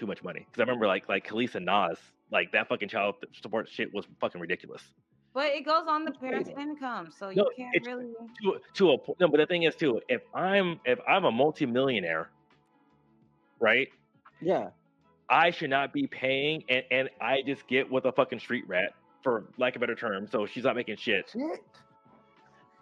too 0.00 0.06
much 0.06 0.24
money. 0.24 0.40
Because 0.46 0.60
I 0.60 0.62
remember 0.64 0.86
like 0.88 1.08
like 1.08 1.26
Kelis 1.26 1.54
and 1.54 1.66
Nas, 1.66 1.98
like 2.32 2.50
that 2.52 2.68
fucking 2.68 2.88
child 2.88 3.16
support 3.32 3.68
shit 3.68 3.92
was 3.94 4.06
fucking 4.20 4.40
ridiculous. 4.40 4.82
But 5.32 5.48
it 5.48 5.64
goes 5.64 5.86
on 5.86 6.04
the 6.04 6.10
parents' 6.10 6.50
income, 6.58 7.10
so 7.16 7.28
you 7.28 7.36
No, 7.36 7.50
can't 7.56 7.86
really. 7.86 8.06
To 8.42 8.58
to 8.74 8.90
a 8.92 8.98
po- 8.98 9.16
no, 9.20 9.28
but 9.28 9.36
the 9.36 9.46
thing 9.46 9.62
is 9.62 9.76
too, 9.76 10.00
if 10.08 10.22
I'm 10.34 10.80
if 10.84 10.98
I'm 11.06 11.24
a 11.24 11.30
multimillionaire, 11.30 12.30
right? 13.60 13.88
Yeah. 14.40 14.70
I 15.28 15.50
should 15.52 15.70
not 15.70 15.92
be 15.92 16.08
paying, 16.08 16.64
and, 16.68 16.82
and 16.90 17.10
I 17.20 17.42
just 17.46 17.68
get 17.68 17.88
with 17.88 18.04
a 18.06 18.10
fucking 18.10 18.40
street 18.40 18.64
rat, 18.66 18.94
for 19.22 19.44
lack 19.58 19.76
of 19.76 19.82
a 19.82 19.86
better 19.86 19.94
term. 19.94 20.26
So 20.26 20.46
she's 20.46 20.64
not 20.64 20.74
making 20.74 20.96
shit. 20.96 21.30
Shit. 21.32 21.60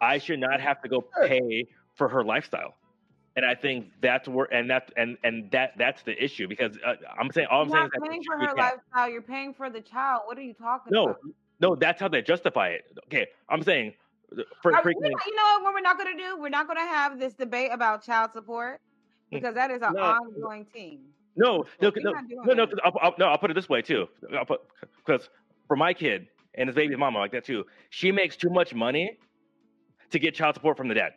I 0.00 0.16
should 0.16 0.40
not 0.40 0.58
have 0.60 0.80
to 0.82 0.88
go 0.88 1.04
pay 1.26 1.66
for 1.96 2.08
her 2.08 2.24
lifestyle. 2.24 2.77
And 3.38 3.46
I 3.46 3.54
think 3.54 3.92
that's 4.02 4.26
where, 4.26 4.52
and 4.52 4.68
that, 4.68 4.90
and 4.96 5.16
and 5.22 5.48
that 5.52 5.74
that's 5.78 6.02
the 6.02 6.20
issue 6.20 6.48
because 6.48 6.76
uh, 6.84 6.94
I'm 7.16 7.30
saying 7.30 7.46
all 7.52 7.62
I'm 7.62 7.68
You're 7.68 7.76
saying 7.76 7.86
is 7.86 7.92
not 7.94 8.02
that 8.02 8.10
paying 8.10 8.22
for 8.24 8.36
her 8.36 8.54
lifestyle. 8.56 9.08
You're 9.08 9.22
paying 9.22 9.54
for 9.54 9.70
the 9.70 9.80
child. 9.80 10.22
What 10.24 10.36
are 10.38 10.42
you 10.42 10.54
talking 10.54 10.90
No, 10.92 11.04
about? 11.04 11.18
no, 11.60 11.68
no, 11.68 11.76
that's 11.76 12.00
how 12.00 12.08
they 12.08 12.20
justify 12.20 12.70
it. 12.70 12.98
Okay, 13.06 13.28
I'm 13.48 13.62
saying 13.62 13.94
uh, 14.36 14.42
for 14.60 14.74
Are- 14.74 14.82
freaking. 14.82 14.94
you, 15.04 15.10
know, 15.10 15.18
you 15.24 15.34
know 15.36 15.60
what 15.62 15.72
we're 15.72 15.80
not 15.82 15.96
going 15.98 16.16
to 16.16 16.20
do? 16.20 16.36
We're 16.36 16.48
not 16.48 16.66
going 16.66 16.78
to 16.78 16.84
have 16.84 17.20
this 17.20 17.34
debate 17.34 17.70
about 17.72 18.02
child 18.02 18.32
support 18.32 18.80
because 19.30 19.54
that 19.54 19.70
is 19.70 19.82
an 19.82 19.92
No. 19.92 20.00
ongoing 20.02 20.64
thing. 20.64 21.02
No, 21.36 21.64
no, 21.80 21.92
no, 21.96 22.12
no, 22.42 22.54
no. 22.54 22.66
I'll, 22.84 22.92
I'll, 23.00 23.14
no, 23.20 23.26
I'll 23.26 23.38
put 23.38 23.52
it 23.52 23.54
this 23.54 23.68
way 23.68 23.82
too. 23.82 24.08
Because 25.06 25.28
for 25.68 25.76
my 25.76 25.94
kid 25.94 26.26
and 26.54 26.68
his 26.68 26.74
baby's 26.74 26.98
mama 26.98 27.20
like 27.20 27.30
that 27.30 27.44
too. 27.44 27.66
She 27.90 28.10
makes 28.10 28.34
too 28.34 28.50
much 28.50 28.74
money 28.74 29.16
to 30.10 30.18
get 30.18 30.34
child 30.34 30.56
support 30.56 30.76
from 30.76 30.88
the 30.88 30.94
dad. 30.94 31.12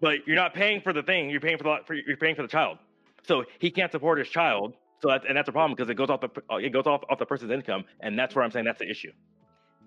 But 0.00 0.26
you're 0.26 0.36
not 0.36 0.54
paying 0.54 0.80
for 0.80 0.92
the 0.92 1.02
thing. 1.02 1.30
You're 1.30 1.40
paying 1.40 1.58
for 1.58 1.64
the 1.64 1.78
for, 1.86 1.94
you're 1.94 2.16
paying 2.16 2.36
for 2.36 2.42
the 2.42 2.48
child. 2.48 2.78
So 3.26 3.44
he 3.58 3.70
can't 3.70 3.90
support 3.90 4.18
his 4.18 4.28
child. 4.28 4.74
So 5.00 5.08
that's 5.08 5.24
and 5.26 5.36
that's 5.36 5.48
a 5.48 5.52
problem 5.52 5.74
because 5.76 5.90
it 5.90 5.94
goes 5.94 6.10
off 6.10 6.20
the 6.20 6.30
uh, 6.50 6.56
it 6.56 6.70
goes 6.70 6.86
off 6.86 7.02
off 7.08 7.18
the 7.18 7.26
person's 7.26 7.50
income, 7.52 7.84
and 8.00 8.18
that's 8.18 8.34
where 8.34 8.44
I'm 8.44 8.50
saying 8.50 8.64
that's 8.64 8.78
the 8.78 8.90
issue. 8.90 9.12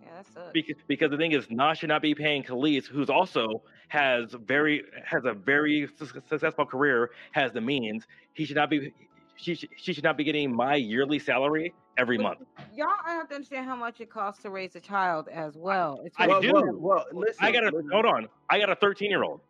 Yeah. 0.01 0.21
Because, 0.53 0.75
because 0.87 1.11
the 1.11 1.17
thing 1.17 1.31
is, 1.31 1.49
Nas 1.49 1.77
should 1.77 1.89
not 1.89 2.01
be 2.01 2.13
paying 2.13 2.43
Kelis, 2.43 2.85
who's 2.85 3.09
also 3.09 3.63
has 3.87 4.33
very 4.45 4.83
has 5.05 5.23
a 5.25 5.33
very 5.33 5.87
su- 5.97 6.21
successful 6.27 6.65
career, 6.65 7.11
has 7.31 7.51
the 7.53 7.61
means. 7.61 8.05
He 8.33 8.45
should 8.45 8.57
not 8.57 8.69
be. 8.69 8.93
She 9.35 9.55
should- 9.55 9.69
she 9.77 9.93
should 9.93 10.03
not 10.03 10.17
be 10.17 10.25
getting 10.25 10.53
my 10.53 10.75
yearly 10.75 11.17
salary 11.17 11.73
every 11.97 12.17
But 12.17 12.23
month. 12.23 12.39
Y'all 12.75 12.89
have 13.05 13.29
to 13.29 13.35
understand 13.35 13.65
how 13.65 13.75
much 13.75 14.01
it 14.01 14.09
costs 14.09 14.41
to 14.43 14.49
raise 14.49 14.75
a 14.75 14.81
child 14.81 15.29
as 15.29 15.55
well. 15.55 16.01
It's 16.03 16.15
I 16.19 16.27
well, 16.27 16.41
do. 16.41 16.51
Well, 16.53 16.73
well, 16.79 17.05
listen. 17.13 17.45
I 17.45 17.51
got 17.51 17.63
a 17.63 17.67
listen. 17.67 17.89
hold 17.91 18.05
on. 18.05 18.27
I 18.49 18.59
got 18.59 18.69
a 18.69 18.75
13 18.75 19.09
year 19.09 19.23
old. 19.23 19.41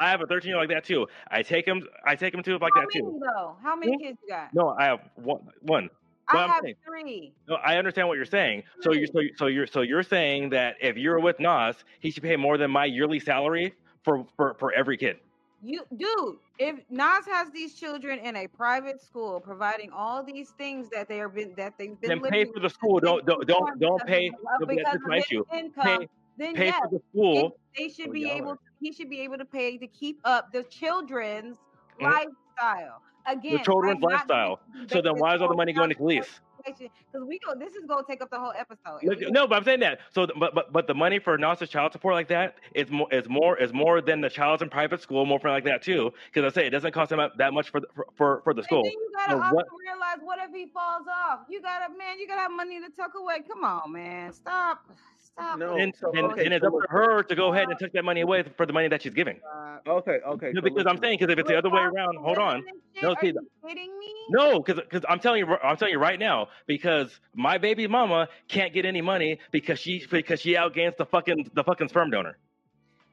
I 0.00 0.10
have 0.10 0.20
a 0.20 0.26
13 0.26 0.48
year 0.48 0.56
old 0.58 0.68
like 0.68 0.76
that 0.76 0.84
too. 0.86 1.06
I 1.30 1.42
take 1.42 1.66
him. 1.66 1.82
I 2.04 2.14
take 2.14 2.32
him 2.34 2.42
to 2.44 2.52
like 2.58 2.72
How 2.74 2.80
that 2.82 2.88
many 2.94 3.00
too. 3.00 3.20
though? 3.20 3.56
How 3.62 3.76
many 3.76 3.98
kids 3.98 4.18
you 4.22 4.28
got? 4.28 4.54
No, 4.54 4.70
I 4.78 4.84
have 4.84 5.00
one. 5.16 5.40
One. 5.62 5.90
I 6.28 6.32
but 6.34 6.38
I'm 6.40 6.48
have 6.50 6.62
saying- 6.62 6.74
three. 6.86 7.32
No, 7.48 7.56
I 7.56 7.76
understand 7.78 8.06
what 8.08 8.16
you're 8.16 8.24
saying. 8.26 8.62
So 8.82 8.92
you're 8.92 9.06
so, 9.06 9.20
so 9.36 9.46
you're 9.46 9.66
so 9.66 9.80
you're 9.80 10.02
saying 10.02 10.50
that 10.50 10.76
if 10.80 10.96
you're 10.96 11.18
with 11.20 11.40
Nas, 11.40 11.76
he 12.00 12.10
should 12.10 12.22
pay 12.22 12.36
more 12.36 12.58
than 12.58 12.70
my 12.70 12.84
yearly 12.84 13.18
salary 13.18 13.74
for 14.04 14.26
for, 14.36 14.54
for 14.58 14.72
every 14.72 14.96
kid. 14.96 15.16
You, 15.60 15.82
dude, 15.96 16.36
if 16.60 16.76
Nas 16.88 17.26
has 17.26 17.50
these 17.50 17.74
children 17.74 18.20
in 18.20 18.36
a 18.36 18.46
private 18.46 19.02
school, 19.02 19.40
providing 19.40 19.90
all 19.90 20.22
these 20.22 20.50
things 20.50 20.88
that 20.90 21.08
they 21.08 21.20
are 21.20 21.28
been 21.28 21.54
that 21.56 21.76
they've 21.76 22.00
been 22.00 22.20
then 22.20 22.30
pay 22.30 22.44
for 22.44 22.60
the 22.60 22.70
school. 22.70 23.00
Don't 23.00 23.26
don't 23.26 23.44
don't 23.48 23.80
don't 23.80 24.06
pay. 24.06 24.28
Uh, 24.30 24.64
because 24.64 24.84
that's 24.84 24.96
of 24.96 25.02
my 25.08 25.16
issue. 25.16 25.42
income. 25.52 25.84
Pay 26.02 26.08
then 26.36 26.54
pay 26.54 26.66
yes, 26.66 26.78
for 26.84 26.90
the 26.90 27.02
school. 27.10 27.56
they 27.76 27.88
should 27.88 28.10
Oh, 28.10 28.12
be 28.12 28.30
able. 28.30 28.50
are- 28.50 28.58
He 28.80 28.92
should 28.92 29.10
be 29.10 29.20
able 29.20 29.38
to 29.38 29.44
pay 29.44 29.76
to 29.78 29.86
keep 29.86 30.20
up 30.24 30.52
the 30.52 30.62
children's 30.64 31.56
Mhm. 32.00 32.12
lifestyle. 32.12 33.02
Again, 33.26 33.52
the 33.58 33.58
children's 33.58 34.02
lifestyle. 34.02 34.60
So 34.90 35.02
then 35.02 35.18
why 35.18 35.34
is 35.34 35.42
all 35.42 35.48
the 35.48 35.56
money 35.56 35.72
going 35.72 35.90
to 35.90 35.96
police? 35.96 36.40
Because 36.64 36.90
we 37.26 37.38
go. 37.38 37.54
This 37.54 37.74
is 37.74 37.84
going 37.86 38.04
to 38.04 38.10
take 38.10 38.20
up 38.20 38.30
the 38.30 38.38
whole 38.38 38.52
episode. 38.56 39.00
Look, 39.02 39.20
No, 39.30 39.46
but 39.46 39.56
I'm 39.56 39.64
saying 39.64 39.80
that. 39.80 40.00
So, 40.10 40.26
but 40.26 40.54
but 40.54 40.72
but 40.72 40.86
the 40.86 40.94
money 40.94 41.18
for 41.18 41.38
Nas's 41.38 41.68
child 41.68 41.92
support 41.92 42.14
like 42.14 42.28
that 42.28 42.56
is 42.74 42.90
more 42.90 43.12
is 43.12 43.28
more 43.28 43.56
is 43.56 43.72
more 43.72 44.00
than 44.00 44.20
the 44.20 44.28
child's 44.30 44.62
in 44.62 44.68
private 44.68 45.00
school, 45.00 45.24
more 45.24 45.38
for 45.38 45.50
like 45.50 45.64
that 45.64 45.82
too. 45.82 46.12
Because 46.32 46.50
I 46.50 46.54
say 46.54 46.66
it 46.66 46.70
doesn't 46.70 46.92
cost 46.92 47.10
them 47.10 47.30
that 47.36 47.52
much 47.52 47.70
for 47.70 47.80
the, 47.80 47.86
for, 47.94 48.06
for 48.16 48.40
for 48.42 48.54
the 48.54 48.62
school. 48.64 48.82
Then 49.26 49.36
you 49.36 49.36
gotta 49.36 49.38
So 49.38 49.42
also 49.42 49.54
what- 49.56 49.66
realize 49.80 50.18
what 50.22 50.38
if 50.48 50.54
he 50.54 50.66
falls 50.66 51.06
off? 51.08 51.40
You 51.48 51.60
gotta, 51.62 51.92
man, 51.96 52.18
you 52.18 52.26
gotta 52.26 52.42
have 52.42 52.52
money 52.52 52.80
to 52.80 52.90
tuck 52.90 53.12
away. 53.14 53.40
Come 53.46 53.64
on, 53.64 53.92
man, 53.92 54.32
stop, 54.32 54.84
stop. 55.18 55.58
No, 55.58 55.76
And, 55.76 55.94
so, 55.94 56.10
and, 56.12 56.32
okay, 56.32 56.44
and 56.44 56.54
it's 56.54 56.62
so 56.64 56.76
up 56.76 56.82
to 56.84 56.88
her 56.90 57.22
to 57.22 57.34
go 57.34 57.52
ahead 57.52 57.68
and 57.68 57.78
take 57.78 57.92
that 57.92 58.04
money 58.04 58.20
away 58.20 58.42
for 58.56 58.66
the 58.66 58.72
money 58.72 58.88
that 58.88 59.02
she's 59.02 59.14
giving. 59.14 59.40
that. 59.84 59.90
Okay, 59.90 60.18
okay. 60.26 60.52
No, 60.52 60.60
so 60.60 60.62
because 60.62 60.86
I'm 60.86 60.98
saying 60.98 61.18
because 61.18 61.32
if 61.32 61.38
it's 61.38 61.48
the 61.48 61.56
other 61.58 61.70
way 61.70 61.80
around, 61.82 62.16
hold 62.18 62.38
on. 62.38 62.64
No, 63.02 63.10
Are 63.12 63.16
see, 63.20 63.28
you 63.28 63.48
kidding 63.66 63.98
me? 63.98 64.12
No, 64.30 64.60
because 64.60 65.04
I'm 65.08 65.20
telling 65.20 65.46
you 65.46 65.56
I'm 65.62 65.76
telling 65.76 65.92
you 65.92 66.00
right 66.00 66.18
now 66.18 66.48
because 66.66 67.20
my 67.34 67.58
baby 67.58 67.86
mama 67.86 68.28
can't 68.48 68.74
get 68.74 68.84
any 68.84 69.00
money 69.00 69.38
because 69.52 69.78
she 69.78 70.04
because 70.10 70.40
she 70.40 70.54
outgains 70.54 70.96
the 70.96 71.06
fucking 71.06 71.50
the 71.54 71.62
fucking 71.62 71.88
sperm 71.88 72.10
donor. 72.10 72.36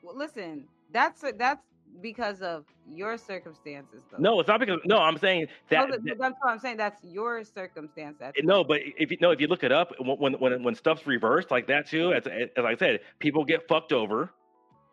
Well, 0.01 0.17
listen, 0.17 0.67
that's 0.91 1.23
that's 1.37 1.61
because 2.01 2.41
of 2.41 2.65
your 2.89 3.17
circumstances, 3.17 4.03
though. 4.11 4.17
No, 4.19 4.39
it's 4.39 4.47
not 4.47 4.59
because 4.59 4.79
no. 4.85 4.97
I'm 4.97 5.17
saying 5.17 5.47
that, 5.69 5.89
No, 5.89 6.13
that's 6.17 6.35
what 6.39 6.51
I'm 6.51 6.59
saying. 6.59 6.77
That's 6.77 7.03
your 7.03 7.43
circumstance. 7.43 8.17
That's 8.19 8.37
no, 8.43 8.63
but 8.63 8.81
if 8.97 9.11
you 9.11 9.17
no, 9.21 9.31
if 9.31 9.41
you 9.41 9.47
look 9.47 9.63
it 9.63 9.71
up, 9.71 9.93
when 9.99 10.33
when 10.33 10.63
when 10.63 10.75
stuff's 10.75 11.07
reversed 11.07 11.51
like 11.51 11.67
that 11.67 11.87
too, 11.87 12.13
as 12.13 12.27
as 12.27 12.65
I 12.65 12.75
said, 12.75 13.01
people 13.19 13.43
get 13.43 13.67
fucked 13.67 13.93
over. 13.93 14.31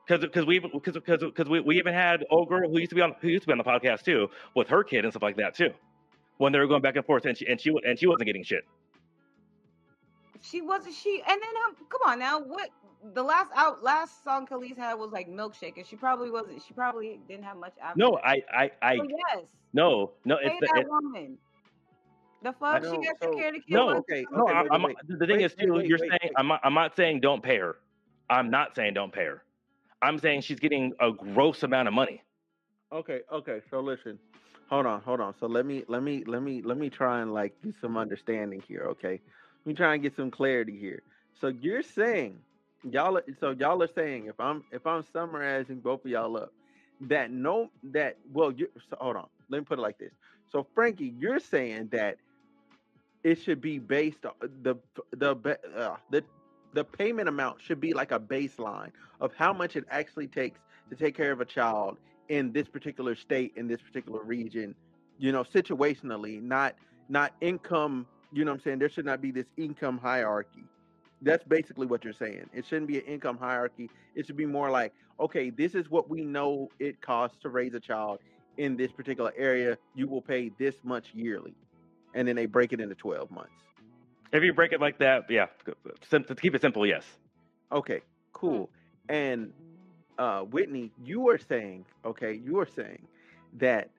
Because 0.06 0.24
because 0.24 0.46
we 0.46 0.58
because 0.58 0.94
because 0.94 1.20
because 1.20 1.48
we, 1.48 1.60
we 1.60 1.78
even 1.78 1.94
had 1.94 2.24
old 2.30 2.48
girl 2.48 2.68
who 2.68 2.78
used 2.78 2.90
to 2.90 2.96
be 2.96 3.02
on 3.02 3.14
who 3.20 3.28
used 3.28 3.42
to 3.42 3.46
be 3.46 3.52
on 3.52 3.58
the 3.58 3.64
podcast 3.64 4.02
too 4.02 4.28
with 4.56 4.68
her 4.68 4.82
kid 4.82 5.04
and 5.04 5.12
stuff 5.12 5.22
like 5.22 5.36
that 5.36 5.54
too, 5.54 5.70
when 6.38 6.52
they 6.52 6.58
were 6.58 6.66
going 6.66 6.82
back 6.82 6.96
and 6.96 7.06
forth 7.06 7.24
and 7.24 7.38
she 7.38 7.46
and 7.46 7.60
she 7.60 7.70
and 7.84 7.98
she 7.98 8.06
wasn't 8.06 8.26
getting 8.26 8.42
shit. 8.42 8.64
She 10.42 10.60
wasn't 10.60 10.94
she. 10.94 11.22
And 11.28 11.40
then 11.40 11.50
um, 11.66 11.76
come 11.88 12.00
on 12.06 12.18
now, 12.18 12.40
what 12.40 12.70
the 13.14 13.22
last 13.22 13.50
out 13.56 13.82
last 13.82 14.24
song 14.24 14.46
Kelis 14.46 14.76
had 14.76 14.94
was 14.94 15.10
like 15.12 15.28
milkshake, 15.28 15.76
and 15.76 15.86
she 15.86 15.96
probably 15.96 16.30
wasn't. 16.30 16.62
She 16.66 16.74
probably 16.74 17.20
didn't 17.28 17.44
have 17.44 17.56
much. 17.56 17.74
After 17.82 17.98
No, 18.00 18.12
that. 18.16 18.26
I 18.26 18.42
I 18.52 18.70
I 18.82 18.96
So 18.96 19.04
yes, 19.04 19.46
no 19.72 20.12
no 20.24 20.36
pay 20.42 20.48
it's 20.48 20.60
the, 20.60 20.66
that 20.66 20.80
it, 20.82 20.86
woman. 20.88 21.38
The 22.42 22.52
fuck, 22.52 22.84
she 22.84 22.90
know, 22.90 23.02
got 23.02 23.20
so- 23.22 23.30
to 23.30 23.36
care 23.36 23.48
of 23.48 23.54
the. 23.54 23.62
No, 23.68 23.98
okay, 23.98 24.24
No, 24.32 24.42
okay, 24.42 24.52
I, 24.52 24.62
wait, 24.62 24.72
I'm, 24.72 24.82
wait, 24.82 24.96
the 25.08 25.26
thing 25.26 25.36
Wait, 25.36 25.44
is 25.44 25.54
too. 25.54 25.72
wait, 25.74 25.86
you're 25.86 25.98
wait, 25.98 26.10
saying 26.10 26.20
wait. 26.24 26.32
I'm 26.36 26.48
not, 26.48 26.60
I'm 26.64 26.74
not 26.74 26.96
saying 26.96 27.20
don't 27.20 27.42
pay 27.42 27.58
her. 27.58 27.76
I'm 28.28 28.50
not 28.50 28.74
saying 28.74 28.94
don't 28.94 29.12
pay 29.12 29.24
her. 29.26 29.42
I'm 30.02 30.18
saying 30.18 30.40
she's 30.42 30.58
getting 30.58 30.92
a 31.00 31.12
gross 31.12 31.62
amount 31.62 31.86
of 31.88 31.94
money. 31.94 32.22
Okay, 32.92 33.20
okay. 33.32 33.60
So 33.70 33.80
listen, 33.80 34.18
hold 34.68 34.86
on, 34.86 35.00
hold 35.02 35.20
on. 35.20 35.34
So 35.38 35.46
let 35.46 35.66
me, 35.66 35.84
let 35.88 36.02
me, 36.02 36.24
let 36.26 36.42
me, 36.42 36.62
let 36.62 36.78
me 36.78 36.90
try 36.90 37.20
and 37.22 37.32
like 37.32 37.54
get 37.62 37.74
some 37.80 37.96
understanding 37.96 38.62
here. 38.66 38.82
Okay, 38.90 39.20
me 39.66 39.74
try 39.74 39.94
and 39.94 40.02
get 40.02 40.16
some 40.16 40.30
clarity 40.30 40.78
here. 40.78 41.02
So 41.40 41.48
you're 41.48 41.82
saying, 41.82 42.38
y'all, 42.90 43.18
are- 43.18 43.24
so 43.40 43.50
y'all 43.52 43.82
are 43.82 43.88
saying, 43.94 44.26
if 44.26 44.38
I'm, 44.40 44.64
if 44.72 44.86
I'm 44.86 45.04
summarizing 45.12 45.80
both 45.80 46.04
of 46.04 46.10
y'all 46.10 46.36
up, 46.36 46.52
that 47.02 47.30
no 47.32 47.70
that 47.82 48.16
well 48.32 48.52
you 48.52 48.68
so 48.88 48.96
hold 49.00 49.16
on 49.16 49.26
let 49.50 49.58
me 49.58 49.64
put 49.64 49.78
it 49.78 49.82
like 49.82 49.98
this 49.98 50.12
so 50.52 50.66
frankie 50.74 51.12
you're 51.18 51.40
saying 51.40 51.88
that 51.92 52.16
it 53.24 53.40
should 53.40 53.60
be 53.60 53.78
based 53.78 54.24
on 54.26 54.32
the 54.62 54.76
the 55.12 55.36
uh, 55.76 55.96
the 56.10 56.24
the 56.74 56.84
payment 56.84 57.28
amount 57.28 57.60
should 57.60 57.80
be 57.80 57.92
like 57.92 58.12
a 58.12 58.20
baseline 58.20 58.90
of 59.20 59.32
how 59.36 59.52
much 59.52 59.76
it 59.76 59.84
actually 59.90 60.26
takes 60.26 60.60
to 60.90 60.96
take 60.96 61.16
care 61.16 61.32
of 61.32 61.40
a 61.40 61.44
child 61.44 61.98
in 62.28 62.52
this 62.52 62.68
particular 62.68 63.14
state 63.14 63.52
in 63.56 63.68
this 63.68 63.80
particular 63.82 64.22
region 64.22 64.74
you 65.18 65.32
know 65.32 65.44
situationally 65.44 66.42
not 66.42 66.74
not 67.08 67.34
income 67.40 68.06
you 68.32 68.44
know 68.44 68.50
what 68.52 68.56
i'm 68.56 68.62
saying? 68.64 68.78
There 68.78 68.88
should 68.88 69.04
not 69.06 69.20
be 69.20 69.30
this 69.30 69.46
income 69.56 69.98
hierarchy. 69.98 70.64
That's 71.20 71.44
basically 71.44 71.86
what 71.86 72.02
you're 72.04 72.12
saying. 72.12 72.48
It 72.52 72.66
shouldn't 72.66 72.88
be 72.88 72.98
an 72.98 73.04
income 73.04 73.38
hierarchy. 73.38 73.90
It 74.14 74.26
should 74.26 74.36
be 74.36 74.46
more 74.46 74.70
like 74.70 74.92
okay 75.20 75.50
this 75.50 75.74
is 75.74 75.90
what 75.90 76.08
we 76.08 76.24
know 76.24 76.68
it 76.78 77.00
costs 77.00 77.38
to 77.42 77.48
raise 77.48 77.74
a 77.74 77.80
child 77.80 78.18
in 78.56 78.76
this 78.76 78.92
particular 78.92 79.32
area. 79.36 79.78
You 79.94 80.06
will 80.06 80.22
pay 80.22 80.50
this 80.58 80.74
much 80.82 81.06
yearly. 81.14 81.54
And 82.14 82.28
then 82.28 82.36
they 82.36 82.46
break 82.46 82.72
it 82.72 82.80
into 82.80 82.94
12 82.94 83.30
months. 83.30 83.52
If 84.32 84.42
you 84.42 84.52
break 84.52 84.72
it 84.72 84.80
like 84.80 84.98
that, 84.98 85.24
yeah, 85.30 85.46
sim- 86.08 86.24
to 86.24 86.34
keep 86.34 86.54
it 86.54 86.60
simple, 86.62 86.86
yes. 86.86 87.04
Okay, 87.70 88.00
cool. 88.32 88.70
And 89.08 89.52
uh, 90.18 90.42
Whitney, 90.42 90.90
you 91.02 91.28
are 91.30 91.38
saying, 91.38 91.84
okay, 92.04 92.34
you 92.34 92.58
are 92.58 92.66
saying 92.66 93.06
that 93.58 93.90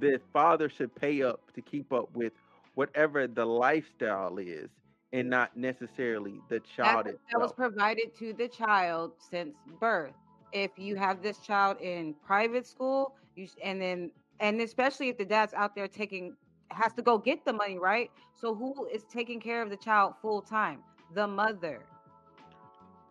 the 0.00 0.20
father 0.32 0.68
should 0.68 0.94
pay 0.94 1.22
up 1.22 1.40
to 1.54 1.62
keep 1.62 1.92
up 1.92 2.14
with 2.14 2.32
whatever 2.78 3.26
the 3.26 3.44
lifestyle 3.44 4.38
is, 4.38 4.70
and 5.12 5.28
not 5.28 5.56
necessarily 5.56 6.40
the 6.48 6.60
child 6.76 7.06
That, 7.06 7.16
that 7.32 7.40
was 7.40 7.52
provided 7.52 8.14
to 8.20 8.32
the 8.32 8.46
child 8.46 9.14
since 9.18 9.56
birth. 9.80 10.14
If 10.52 10.70
you 10.78 10.94
have 10.94 11.20
this 11.20 11.38
child 11.38 11.80
in 11.80 12.14
private 12.24 12.66
school, 12.68 13.16
you 13.34 13.48
and 13.64 13.82
then 13.82 14.12
and 14.38 14.60
especially 14.60 15.08
if 15.08 15.18
the 15.18 15.24
dad's 15.24 15.54
out 15.54 15.74
there 15.74 15.88
taking 15.88 16.36
has 16.70 16.92
to 16.94 17.02
go 17.02 17.18
get 17.18 17.44
the 17.44 17.52
money, 17.52 17.78
right? 17.80 18.12
So 18.36 18.54
who 18.54 18.86
is 18.86 19.02
taking 19.10 19.40
care 19.40 19.60
of 19.60 19.70
the 19.70 19.76
child 19.76 20.14
full 20.22 20.40
time? 20.40 20.78
The 21.14 21.26
mother. 21.26 21.80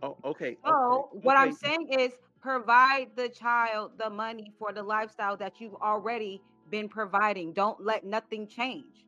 Oh, 0.02 0.16
okay. 0.24 0.58
Okay. 0.66 0.80
So 0.88 1.10
what 1.12 1.38
I'm 1.38 1.52
saying 1.52 1.90
is 2.00 2.14
provide 2.42 3.08
the 3.18 3.28
child 3.28 3.92
the 3.98 4.10
money 4.10 4.54
for 4.58 4.72
the 4.72 4.84
lifestyle 4.84 5.36
that 5.38 5.60
you've 5.60 5.76
already 5.76 6.42
been 6.70 6.88
providing. 6.88 7.52
Don't 7.52 7.82
let 7.84 8.06
nothing 8.06 8.48
change. 8.48 9.07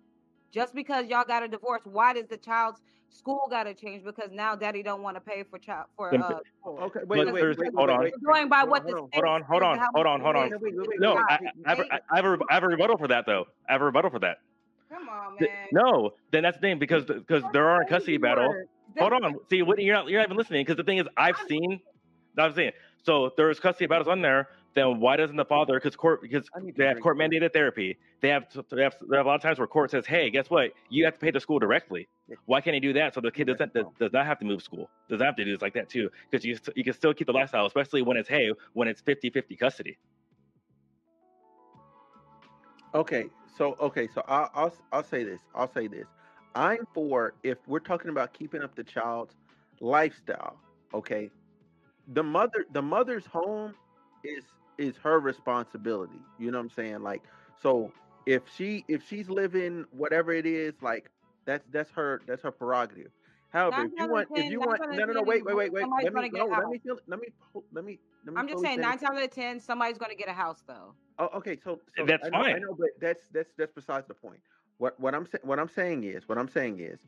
Just 0.51 0.73
because 0.73 1.07
y'all 1.07 1.23
got 1.25 1.43
a 1.43 1.47
divorce, 1.47 1.81
why 1.85 2.13
does 2.13 2.27
the 2.27 2.37
child's 2.37 2.81
school 3.09 3.47
got 3.49 3.63
to 3.63 3.73
change? 3.73 4.03
Because 4.03 4.29
now 4.31 4.55
daddy 4.55 4.81
don't 4.83 5.01
want 5.01 5.15
to 5.15 5.21
pay 5.21 5.43
for 5.43 5.59
child 5.59 5.85
for 5.95 6.11
Then- 6.11 6.23
uh 6.23 6.39
school. 6.61 6.79
Okay. 6.81 7.01
Wait. 7.05 7.25
Wait. 7.25 7.33
Wait. 7.33 7.57
Wait. 7.57 7.69
hold 7.75 7.89
on. 7.89 7.99
We're 7.99 8.11
going 8.33 8.49
by 8.49 8.57
Hold 8.59 8.67
on. 8.67 8.69
what 8.71 8.85
the 8.87 8.93
Hold 8.93 9.03
on. 9.03 9.09
state 9.09 9.19
Hold 9.21 9.25
on, 9.29 9.43
hold 9.43 9.63
on, 9.63 9.79
hold 9.93 10.07
on, 10.07 10.21
hold 10.21 10.35
on. 10.35 10.45
is 10.47 10.51
Wait. 10.59 10.61
Wait. 10.61 10.73
for 10.75 10.89
Wait. 10.89 10.99
the 10.99 11.05
No, 11.05 11.13
I, 11.17 11.39
I, 11.65 11.69
have, 11.69 11.77
Wait. 11.79 11.87
a- 11.91 11.93
I, 12.11 12.15
have 12.17 12.25
a, 12.25 12.37
I 12.49 12.53
have 12.55 12.63
a 12.63 12.67
rebuttal 12.67 12.97
for 12.97 13.07
that 13.09 13.25
though. 13.25 13.45
I 13.67 13.73
have 13.73 13.81
a 13.81 13.85
rebuttal 13.85 14.09
for 14.11 14.19
that. 14.19 14.37
Come 14.91 15.07
on, 15.07 15.35
man. 15.39 15.49
No, 15.71 16.11
then 16.31 16.43
that's 16.43 16.57
the 16.57 16.61
thing 16.61 16.79
because 16.79 17.05
because 17.05 17.43
there 17.53 17.69
are 17.69 17.83
custody 17.85 18.17
Crazy 18.17 18.17
battles. 18.17 18.55
Hold 18.97 19.13
on, 19.13 19.35
see, 19.49 19.61
Whitney, 19.61 19.83
you're 19.85 19.95
not 19.95 20.07
you're 20.09 20.19
not 20.19 20.27
even 20.27 20.37
listening 20.37 20.61
because 20.65 20.77
the 20.77 20.83
thing 20.83 20.97
is, 20.97 21.05
I've 21.15 21.37
seen. 21.47 21.79
I'm 22.37 22.53
saying 22.55 22.71
so. 23.03 23.31
There's 23.37 23.59
custody 23.59 23.85
battles 23.85 24.07
on 24.07 24.21
there. 24.23 24.47
Then 24.76 24.99
why 24.99 25.17
doesn't 25.17 25.36
the 25.36 25.45
father? 25.45 25.76
Because 25.76 25.95
court 25.95 26.22
because 26.22 26.47
I 26.55 26.59
need 26.59 26.76
to 26.76 26.78
they 26.78 26.88
have 26.88 26.99
court 26.99 27.17
mandated 27.17 27.53
therapy. 27.53 27.97
They 28.22 28.30
have 28.30 28.45
they 28.70 28.84
have 28.84 28.95
they 29.09 29.17
have 29.17 29.26
a 29.26 29.30
lot 29.30 29.36
of 29.36 29.41
times 29.41 29.57
where 29.57 29.67
court 29.67 29.91
says, 29.91 30.05
hey, 30.05 30.30
guess 30.30 30.49
what? 30.49 30.72
You 30.89 31.05
have 31.05 31.15
to 31.15 31.20
pay 31.20 31.32
the 31.32 31.39
school 31.39 31.59
directly. 31.59 32.07
Why 32.45 32.61
can't 32.61 32.76
he 32.76 32.80
do 32.80 32.93
that? 32.93 33.15
So 33.15 33.22
the 33.22 33.32
kid 33.32 33.47
doesn't 33.47 33.74
does, 33.74 33.86
does 33.99 34.13
not 34.13 34.26
have 34.28 34.38
to 34.39 34.45
move 34.45 34.61
school. 34.61 34.89
Does 35.09 35.20
not 35.20 35.26
have 35.26 35.36
to 35.38 35.45
do 35.45 35.51
this 35.51 35.61
like 35.61 35.74
that 35.74 35.89
too. 35.89 36.09
Because 36.30 36.45
you 36.45 36.57
you 36.76 36.84
can 36.84 36.93
still 36.93 37.13
keep 37.13 37.28
the 37.28 37.34
lifestyle, 37.34 37.65
especially 37.65 38.03
when 38.03 38.17
it's 38.17 38.30
hey 38.30 38.51
when 38.74 38.88
it's 38.88 39.01
50-50 39.01 39.59
custody. 39.59 39.97
Okay, 42.93 43.26
so 43.57 43.76
okay, 43.80 44.07
so 44.13 44.24
I'll, 44.28 44.49
I'll 44.53 44.74
I'll 44.91 45.03
say 45.03 45.24
this. 45.24 45.41
I'll 45.55 45.72
say 45.72 45.88
this. 45.88 46.07
I'm 46.55 46.88
for 46.93 47.34
if 47.43 47.57
we're 47.67 47.80
talking 47.80 48.09
about 48.09 48.34
keeping 48.34 48.61
up 48.61 48.76
the 48.76 48.84
child's 48.84 49.36
lifestyle. 49.80 50.57
Okay, 50.93 51.30
the 52.13 52.24
mother 52.24 52.65
the 52.72 52.82
mother's 52.82 53.26
home 53.26 53.74
is 54.24 54.43
is 54.80 54.97
her 54.97 55.19
responsibility. 55.19 56.21
You 56.39 56.51
know 56.51 56.57
what 56.57 56.63
I'm 56.63 56.69
saying? 56.69 57.03
Like, 57.03 57.23
so 57.61 57.91
if 58.25 58.43
she 58.55 58.86
if 58.88 59.07
she's 59.07 59.30
living 59.30 59.86
whatever 59.91 60.32
it 60.32 60.45
is, 60.45 60.73
like 60.82 61.09
that's 61.45 61.65
that's 61.71 61.91
her 61.91 62.21
that's 62.27 62.41
her 62.43 62.51
prerogative. 62.51 63.11
However, 63.49 63.86
if 63.86 63.91
you 63.97 64.07
want 64.07 64.27
out 64.32 64.38
of 64.38 64.45
if 64.45 64.51
you 64.51 64.59
want 64.59 64.82
no 64.91 65.05
no 65.05 65.13
no 65.13 65.21
wait 65.23 65.43
wait 65.43 65.55
wait 65.55 65.73
wait 65.73 65.86
let 66.03 66.13
me 66.13 66.30
no 66.32 66.45
let 66.45 66.69
me 66.69 66.80
feel 66.80 66.97
let 67.07 67.19
me 67.19 67.27
let 67.73 67.84
me 67.84 67.99
let 68.25 68.34
me 68.34 68.39
I'm 68.39 68.47
just 68.47 68.57
fully 68.57 68.67
saying, 68.67 68.82
nine 68.82 68.97
times 68.99 69.17
out 69.17 69.23
of 69.23 69.32
ten, 69.32 69.59
somebody's 69.59 69.97
gonna 69.97 70.15
get 70.15 70.30
a 70.30 70.34
house 70.34 70.63
though. 70.67 70.93
Oh, 71.17 71.30
okay. 71.36 71.57
So, 71.63 71.80
so 71.97 72.05
That's 72.05 72.25
I 72.25 72.30
know, 72.30 72.38
I 72.38 72.59
know, 72.59 72.75
but 72.77 72.89
that's 73.01 73.23
that's 73.34 73.49
that's 73.57 73.71
besides 73.73 74.07
the 74.07 74.13
point. 74.13 74.39
What 74.77 74.99
what 74.99 75.15
I'm 75.15 75.25
saying 75.25 75.41
what 75.43 75.59
I'm 75.59 75.67
saying 75.69 76.03
is 76.03 76.27
what 76.30 76.38
I'm 76.38 76.47
saying 76.47 76.80
is 76.80 76.99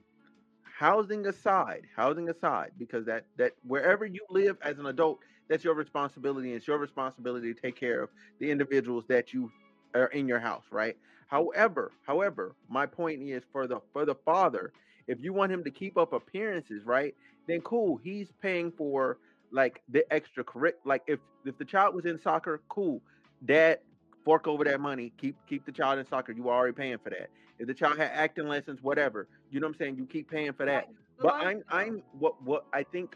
housing 0.63 1.27
aside, 1.27 1.85
housing 1.95 2.29
aside, 2.29 2.71
because 2.77 3.05
that 3.05 3.25
that 3.37 3.53
wherever 3.67 4.05
you 4.05 4.25
live 4.29 4.57
as 4.63 4.79
an 4.79 4.87
adult, 4.87 5.19
that's 5.51 5.65
your 5.65 5.73
responsibility. 5.75 6.47
And 6.47 6.57
it's 6.57 6.67
your 6.67 6.77
responsibility 6.77 7.53
to 7.53 7.61
take 7.61 7.75
care 7.75 8.01
of 8.01 8.09
the 8.39 8.49
individuals 8.49 9.03
that 9.09 9.33
you 9.33 9.51
are 9.93 10.05
in 10.07 10.25
your 10.25 10.39
house, 10.39 10.63
right? 10.71 10.95
However, 11.27 11.91
however, 12.07 12.55
my 12.69 12.85
point 12.85 13.21
is 13.21 13.43
for 13.51 13.67
the 13.67 13.81
for 13.91 14.05
the 14.05 14.15
father, 14.15 14.71
if 15.07 15.21
you 15.21 15.33
want 15.33 15.51
him 15.51 15.61
to 15.65 15.69
keep 15.69 15.97
up 15.97 16.13
appearances, 16.13 16.85
right? 16.85 17.13
Then 17.47 17.59
cool, 17.61 17.97
he's 17.97 18.31
paying 18.41 18.71
for 18.71 19.17
like 19.51 19.81
the 19.89 20.05
extra 20.13 20.41
correct 20.41 20.85
like 20.85 21.03
if 21.05 21.19
if 21.45 21.57
the 21.57 21.65
child 21.65 21.95
was 21.95 22.05
in 22.05 22.17
soccer, 22.17 22.61
cool. 22.69 23.01
Dad 23.43 23.79
fork 24.23 24.47
over 24.47 24.63
that 24.63 24.79
money, 24.79 25.11
keep 25.17 25.35
keep 25.47 25.65
the 25.65 25.71
child 25.73 25.99
in 25.99 26.07
soccer. 26.07 26.31
You 26.31 26.47
are 26.47 26.57
already 26.57 26.75
paying 26.75 26.97
for 26.97 27.09
that. 27.09 27.29
If 27.59 27.67
the 27.67 27.73
child 27.73 27.97
had 27.97 28.11
acting 28.13 28.47
lessons, 28.47 28.81
whatever, 28.81 29.27
you 29.49 29.59
know 29.59 29.67
what 29.67 29.73
I'm 29.73 29.79
saying, 29.79 29.97
you 29.97 30.05
keep 30.05 30.31
paying 30.31 30.53
for 30.53 30.65
that. 30.65 30.87
But 31.19 31.33
I'm. 31.33 31.61
I'm 31.69 32.03
what 32.17 32.41
what 32.41 32.65
I 32.71 32.83
think 32.83 33.15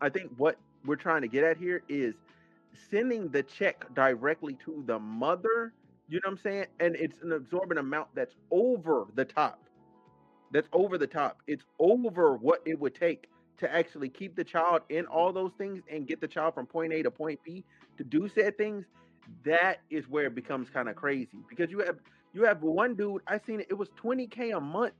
I 0.00 0.08
think 0.08 0.32
what 0.36 0.58
we're 0.86 0.96
trying 0.96 1.22
to 1.22 1.28
get 1.28 1.44
at 1.44 1.56
here 1.56 1.82
is 1.88 2.14
sending 2.90 3.28
the 3.30 3.42
check 3.42 3.86
directly 3.94 4.54
to 4.64 4.82
the 4.86 4.98
mother, 4.98 5.72
you 6.08 6.16
know 6.16 6.30
what 6.30 6.32
I'm 6.32 6.38
saying? 6.38 6.66
And 6.80 6.96
it's 6.96 7.20
an 7.22 7.32
absorbent 7.32 7.80
amount 7.80 8.08
that's 8.14 8.34
over 8.50 9.06
the 9.14 9.24
top. 9.24 9.60
That's 10.52 10.68
over 10.72 10.98
the 10.98 11.06
top. 11.06 11.38
It's 11.46 11.64
over 11.78 12.36
what 12.36 12.62
it 12.64 12.78
would 12.78 12.94
take 12.94 13.28
to 13.58 13.74
actually 13.74 14.08
keep 14.08 14.36
the 14.36 14.44
child 14.44 14.82
in 14.90 15.06
all 15.06 15.32
those 15.32 15.52
things 15.58 15.82
and 15.90 16.06
get 16.06 16.20
the 16.20 16.28
child 16.28 16.54
from 16.54 16.66
point 16.66 16.92
A 16.92 17.02
to 17.02 17.10
point 17.10 17.40
B 17.44 17.64
to 17.98 18.04
do 18.04 18.28
said 18.28 18.56
things. 18.56 18.86
That 19.44 19.78
is 19.90 20.08
where 20.08 20.26
it 20.26 20.34
becomes 20.34 20.70
kind 20.70 20.88
of 20.88 20.96
crazy 20.96 21.38
because 21.48 21.70
you 21.70 21.80
have 21.80 21.98
you 22.32 22.44
have 22.44 22.62
one 22.62 22.94
dude 22.94 23.22
I 23.26 23.38
seen 23.38 23.60
it. 23.60 23.66
It 23.70 23.74
was 23.74 23.88
20k 24.02 24.56
a 24.56 24.60
month 24.60 24.94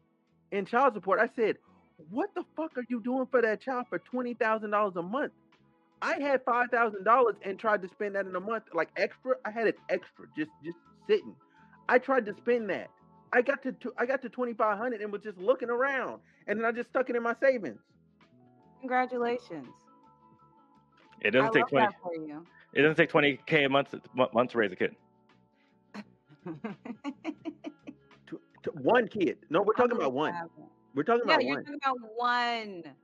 in 0.50 0.66
child 0.66 0.94
support. 0.94 1.20
I 1.20 1.28
said, 1.36 1.58
"What 2.10 2.34
the 2.34 2.44
fuck 2.56 2.76
are 2.76 2.84
you 2.88 3.00
doing 3.00 3.26
for 3.30 3.40
that 3.42 3.60
child 3.60 3.86
for 3.88 3.98
twenty 4.00 4.34
thousand 4.34 4.70
dollars 4.70 4.96
a 4.96 5.02
month?" 5.02 5.32
I 6.02 6.20
had 6.20 6.42
five 6.44 6.70
thousand 6.70 7.04
dollars 7.04 7.36
and 7.42 7.58
tried 7.58 7.82
to 7.82 7.88
spend 7.88 8.14
that 8.14 8.26
in 8.26 8.34
a 8.36 8.40
month, 8.40 8.64
like 8.74 8.90
extra. 8.96 9.36
I 9.44 9.50
had 9.50 9.66
it 9.66 9.76
extra, 9.88 10.26
just 10.36 10.50
just 10.64 10.76
sitting. 11.08 11.34
I 11.88 11.98
tried 11.98 12.26
to 12.26 12.34
spend 12.34 12.70
that. 12.70 12.90
I 13.32 13.42
got 13.42 13.62
to 13.62 13.72
tw- 13.72 13.94
I 13.98 14.06
got 14.06 14.22
to 14.22 14.28
twenty 14.28 14.54
five 14.54 14.78
hundred 14.78 15.00
and 15.02 15.12
was 15.12 15.22
just 15.22 15.38
looking 15.38 15.70
around, 15.70 16.20
and 16.46 16.58
then 16.58 16.64
I 16.66 16.72
just 16.72 16.90
stuck 16.90 17.10
it 17.10 17.16
in 17.16 17.22
my 17.22 17.34
savings. 17.40 17.80
Congratulations. 18.80 19.68
It 21.20 21.30
doesn't 21.32 21.46
love 21.46 21.54
take 21.54 21.68
twenty. 21.68 21.86
that 21.86 21.94
for 22.02 22.14
you. 22.14 22.44
It 22.72 22.82
doesn't 22.82 22.96
take 22.96 23.08
twenty 23.10 23.40
k 23.46 23.64
a 23.64 23.68
month 23.68 23.94
month 24.14 24.50
to 24.52 24.58
raise 24.58 24.72
a 24.72 24.76
kid. 24.76 24.94
To, 28.28 28.40
to 28.64 28.70
one 28.72 29.08
kid. 29.08 29.38
No, 29.50 29.62
we're 29.62 29.74
talking 29.74 29.96
about 29.96 30.12
one. 30.12 30.34
We're 30.94 31.02
talking 31.04 31.22
about 31.24 31.42
Yeah, 31.42 31.48
about 31.48 31.48
you're 31.48 31.56
one. 31.56 31.64
talking 31.64 31.80
about 31.84 31.98
one. 32.16 32.96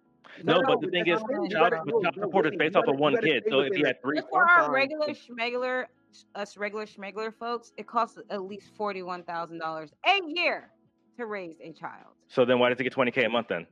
No, 0.45 0.61
No, 0.61 0.67
but 0.67 0.81
the 0.81 0.89
thing 0.89 1.07
is, 1.07 1.21
what 1.21 1.31
I'm 1.31 1.37
saying. 1.37 1.45
You 1.45 1.51
child, 1.51 1.71
gotta 1.73 1.83
but 1.85 1.95
no, 1.95 2.03
child 2.03 2.15
support 2.21 2.47
is 2.47 2.53
based 2.59 2.77
off 2.77 2.85
of 2.89 2.97
one 2.99 3.17
kid. 3.23 3.45
So 3.51 3.61
if 3.61 3.71
within 3.71 3.81
you 3.81 3.87
had 3.87 4.01
three, 4.03 4.21
for 4.31 4.49
our 4.49 4.73
regular 4.73 5.09
schmegular, 5.09 5.87
us 6.35 6.57
regular 6.57 6.87
schmegular 6.87 7.33
folks, 7.35 7.73
it 7.77 7.87
costs 7.87 8.19
at 8.31 8.43
least 8.43 8.71
forty-one 8.77 9.23
thousand 9.25 9.59
dollars 9.59 9.91
a 10.07 10.21
year 10.27 10.71
to 11.19 11.27
raise 11.27 11.57
a 11.61 11.73
child. 11.73 12.15
so 12.29 12.45
then 12.45 12.59
why 12.59 12.69
does 12.71 12.81
it 12.81 12.85
get 12.85 12.93
twenty 12.93 13.11
k 13.11 13.25
a 13.25 13.29
month 13.29 13.49
then? 13.49 13.67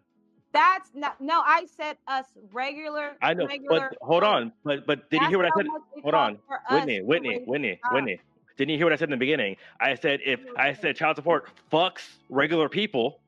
That's 0.53 0.91
not. 0.95 1.21
No, 1.21 1.43
I 1.47 1.67
said 1.77 1.97
us 2.09 2.27
regular. 2.53 3.17
I 3.23 3.35
know, 3.35 3.47
regular 3.47 3.91
but 3.91 3.99
hold 4.03 4.25
on, 4.25 4.53
but 4.65 4.87
but 4.87 5.09
did 5.11 5.23
you 5.23 5.29
hear 5.29 5.39
what 5.39 5.47
I 5.47 5.51
said? 5.57 5.67
Hold 6.03 6.15
on, 6.15 6.39
costs 6.49 6.59
Whitney, 6.71 7.01
Whitney, 7.03 7.43
Whitney, 7.47 7.79
child. 7.85 7.95
Whitney. 7.95 8.21
Didn't 8.57 8.73
you 8.73 8.77
hear 8.77 8.87
what 8.87 8.93
I 8.93 8.97
said 8.97 9.09
in 9.09 9.13
the 9.13 9.17
beginning? 9.17 9.57
I 9.81 9.95
said 9.95 10.21
if 10.25 10.41
I 10.59 10.75
said 10.75 10.97
child 10.97 11.17
support 11.17 11.49
fucks 11.73 12.19
regular 12.29 12.69
people, 12.69 13.20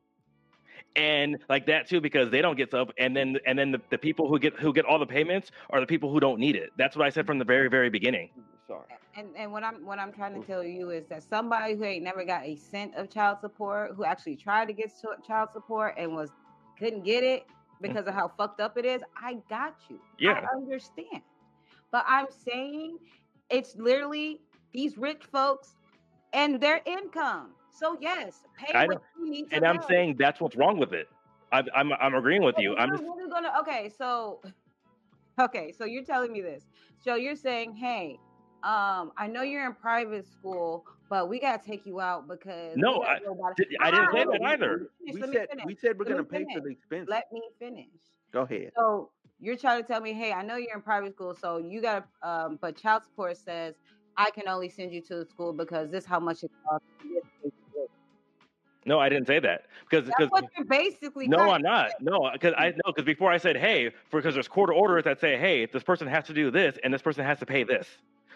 and 0.97 1.38
like 1.49 1.66
that 1.66 1.88
too 1.88 2.01
because 2.01 2.30
they 2.30 2.43
don't 2.43 2.57
get 2.57 2.70
sub, 2.70 2.93
and 2.99 3.16
then 3.16 3.38
and 3.47 3.59
then 3.59 3.72
the, 3.72 3.80
the 3.90 3.99
people 3.99 4.28
who 4.28 4.38
get 4.38 4.55
who 4.59 4.72
get 4.72 4.84
all 4.84 4.99
the 4.99 5.07
payments 5.07 5.51
are 5.70 5.80
the 5.80 5.86
people 5.86 6.11
who 6.12 6.20
don't 6.20 6.38
need 6.38 6.57
it. 6.57 6.70
That's 6.76 6.97
what 6.97 7.07
I 7.07 7.11
said 7.11 7.26
from 7.26 7.38
the 7.38 7.45
very 7.45 7.68
very 7.68 7.90
beginning. 7.90 8.30
Sorry. 8.66 8.84
And 9.16 9.28
and 9.36 9.53
what 9.53 9.62
I'm 9.64 9.84
what 9.84 9.99
I'm 9.99 10.12
trying 10.12 10.40
to 10.40 10.47
tell 10.47 10.64
you 10.64 10.90
is 10.90 11.07
that 11.07 11.22
somebody 11.22 11.74
who 11.74 11.84
ain't 11.84 12.05
never 12.05 12.24
got 12.24 12.45
a 12.45 12.57
cent 12.57 12.95
of 12.97 13.11
child 13.11 13.38
support, 13.40 13.93
who 13.97 14.05
actually 14.05 14.36
tried 14.36 14.66
to 14.66 14.72
get 14.72 14.90
child 15.26 15.51
support 15.53 15.95
and 15.99 16.14
was 16.14 16.30
couldn't 16.78 17.05
get 17.05 17.22
it 17.22 17.47
because 17.80 18.07
of 18.07 18.14
how 18.14 18.28
fucked 18.38 18.61
up 18.61 18.78
it 18.78 18.86
is, 18.86 19.03
I 19.20 19.34
got 19.51 19.76
you. 19.90 20.01
Yeah. 20.18 20.40
I 20.40 20.57
understand. 20.57 21.22
But 21.90 22.05
I'm 22.09 22.26
saying 22.30 22.99
it's 23.51 23.76
literally 23.76 24.40
these 24.72 24.97
rich 24.97 25.24
folks 25.30 25.74
and 26.32 26.61
their 26.61 26.80
income. 26.86 27.51
So 27.72 27.96
yes, 28.00 28.44
pay 28.56 28.74
I 28.74 28.86
what 28.86 28.96
know, 28.96 29.02
you 29.18 29.30
need 29.30 29.44
to 29.50 29.56
and 29.56 29.66
I'm 29.66 29.80
pay. 29.80 29.86
saying 29.88 30.16
that's 30.18 30.40
what's 30.40 30.56
wrong 30.56 30.78
with 30.78 30.92
it. 30.92 31.08
I, 31.52 31.62
I'm 31.74 31.92
I'm 31.92 32.14
agreeing 32.14 32.42
with 32.42 32.54
But 32.54 32.62
you. 32.62 32.76
I'm 32.76 32.90
just 32.90 33.02
really 33.02 33.30
gonna 33.30 33.52
okay, 33.60 33.88
so 33.88 34.40
okay, 35.40 35.72
so 35.72 35.84
you're 35.84 36.04
telling 36.04 36.32
me 36.32 36.40
this. 36.42 36.64
So 37.00 37.14
you're 37.16 37.36
saying, 37.36 37.74
hey, 37.74 38.18
um, 38.62 39.12
I 39.16 39.26
know 39.26 39.42
you're 39.42 39.66
in 39.66 39.74
private 39.74 40.26
school, 40.26 40.84
but 41.10 41.28
we 41.28 41.40
gotta 41.40 41.62
take 41.64 41.86
you 41.86 42.00
out 42.00 42.28
because 42.28 42.78
no. 42.78 43.02
I 43.02 43.18
did- 43.56 43.72
it. 43.72 43.78
I 43.80 43.90
didn't 43.90 44.12
say 44.12 44.24
that 44.24 44.42
either. 44.46 44.88
We 45.04 45.20
let 45.20 45.28
me 45.30 45.36
said 45.36 45.48
we 45.66 45.74
said 45.74 45.98
we're 45.98 46.04
Let 46.04 46.12
gonna 46.12 46.24
pay 46.24 46.44
for 46.54 46.60
the 46.60 46.70
expense. 46.70 47.08
Let 47.10 47.24
me 47.32 47.42
finish. 47.58 47.88
Go 48.32 48.42
ahead. 48.42 48.70
So 48.76 49.10
you're 49.40 49.56
trying 49.56 49.82
to 49.82 49.86
tell 49.86 50.00
me, 50.00 50.12
hey, 50.12 50.32
I 50.32 50.42
know 50.42 50.56
you're 50.56 50.74
in 50.76 50.82
private 50.82 51.12
school, 51.14 51.34
so 51.34 51.58
you 51.58 51.82
got 51.82 52.06
to, 52.22 52.28
um, 52.28 52.58
but 52.62 52.76
child 52.76 53.02
support 53.04 53.36
says 53.36 53.74
I 54.16 54.30
can 54.30 54.48
only 54.48 54.68
send 54.68 54.92
you 54.92 55.02
to 55.02 55.16
the 55.16 55.26
school 55.26 55.52
because 55.52 55.90
this 55.90 56.04
how 56.06 56.20
much 56.20 56.44
it 56.44 56.50
costs. 56.68 56.86
No, 58.85 58.99
I 58.99 59.09
didn't 59.09 59.26
say 59.26 59.39
that 59.39 59.66
because 59.89 60.07
That's 60.07 60.16
because 60.16 60.30
what 60.30 60.45
you're 60.57 60.66
basically. 60.66 61.28
no, 61.28 61.51
I'm 61.51 61.62
not. 61.62 61.91
No, 62.01 62.30
because 62.33 62.55
I 62.57 62.70
know 62.70 62.93
because 62.93 63.05
before 63.05 63.30
I 63.30 63.39
said 63.39 63.57
hey, 63.57 63.93
because 64.11 64.35
there's 64.35 64.49
court 64.49 64.70
orders 64.70 65.05
that 65.05 65.20
say 65.20 65.37
hey, 65.39 65.66
this 65.66 65.83
person 65.83 66.09
has 66.09 66.24
to 66.26 66.35
do 66.35 66.51
this 66.51 66.78
and 66.83 66.93
this 66.93 67.03
person 67.03 67.24
has 67.24 67.39
to 67.39 67.47
pay 67.47 67.64
this. 67.64 67.87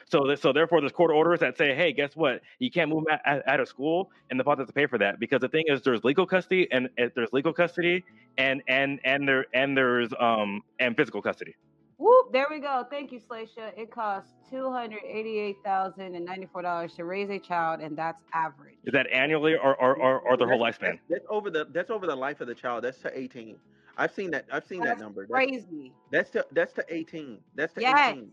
So 0.09 0.35
so 0.37 0.53
therefore, 0.53 0.81
there's 0.81 0.93
court 0.93 1.11
orders 1.11 1.41
that 1.41 1.57
say 1.57 1.75
hey, 1.75 1.93
guess 1.93 2.15
what? 2.15 2.43
You 2.61 2.71
can't 2.71 2.91
move 2.91 3.05
out, 3.25 3.61
of 3.61 3.69
school, 3.69 4.11
and 4.31 4.39
the 4.39 4.45
father 4.45 4.63
has 4.63 4.69
to 4.69 4.73
pay 4.73 4.87
for 4.87 4.99
that 4.99 5.19
because 5.19 5.41
the 5.41 5.49
thing 5.49 5.65
is 5.67 5.83
there's 5.83 6.05
legal 6.05 6.27
custody 6.27 6.69
and, 6.71 6.89
and 6.97 7.11
there's 7.17 7.33
legal 7.33 7.53
custody 7.53 8.05
and 8.39 8.63
and 8.69 9.01
and 9.05 9.29
there 9.29 9.47
and 9.53 9.77
there's 9.77 10.13
um 10.21 10.63
and 10.79 10.97
physical 10.97 11.21
custody. 11.21 11.57
Whoop! 11.99 12.31
There 12.33 12.47
we 12.51 12.61
go. 12.61 12.85
Thank 12.91 13.11
you, 13.11 13.19
Slaisha. 13.21 13.73
It 13.77 13.91
costs 13.91 14.33
two 14.51 14.71
hundred 14.71 15.01
eighty-eight 15.07 15.57
thousand 15.65 16.15
and 16.15 16.25
ninety-four 16.27 16.61
dollars 16.63 16.93
to 16.95 17.05
raise 17.05 17.31
a 17.31 17.39
child, 17.39 17.81
and 17.81 17.97
that's 17.97 18.23
average. 18.35 18.77
Is 18.85 18.93
that 18.93 19.07
annually 19.11 19.55
or 19.57 19.75
or, 19.81 19.97
or, 19.97 20.21
or 20.21 20.37
the 20.37 20.47
whole 20.47 20.59
That's- 20.63 20.77
lifespan? 20.79 20.99
That's, 21.09 21.23
that's 21.23 21.27
over 21.31 21.51
the 21.51 21.67
that's 21.73 21.91
over 21.91 22.07
the 22.07 22.17
life 22.17 22.41
of 22.43 22.49
the 22.49 22.55
child. 22.55 22.85
That's 22.85 22.99
to 22.99 23.19
18. 23.19 23.57
I've 23.97 24.13
seen 24.13 24.31
that. 24.33 24.45
I've 24.53 24.67
seen 24.67 24.81
that 24.85 24.99
number. 24.99 25.23
That's, 25.23 25.33
crazy. 25.33 25.93
that's 26.13 26.31
to 26.31 26.45
that's 26.53 26.75
to 26.75 26.85
18. 26.89 27.39
That's 27.55 27.73
to 27.75 27.81
Yes. 27.81 28.11
18. 28.13 28.29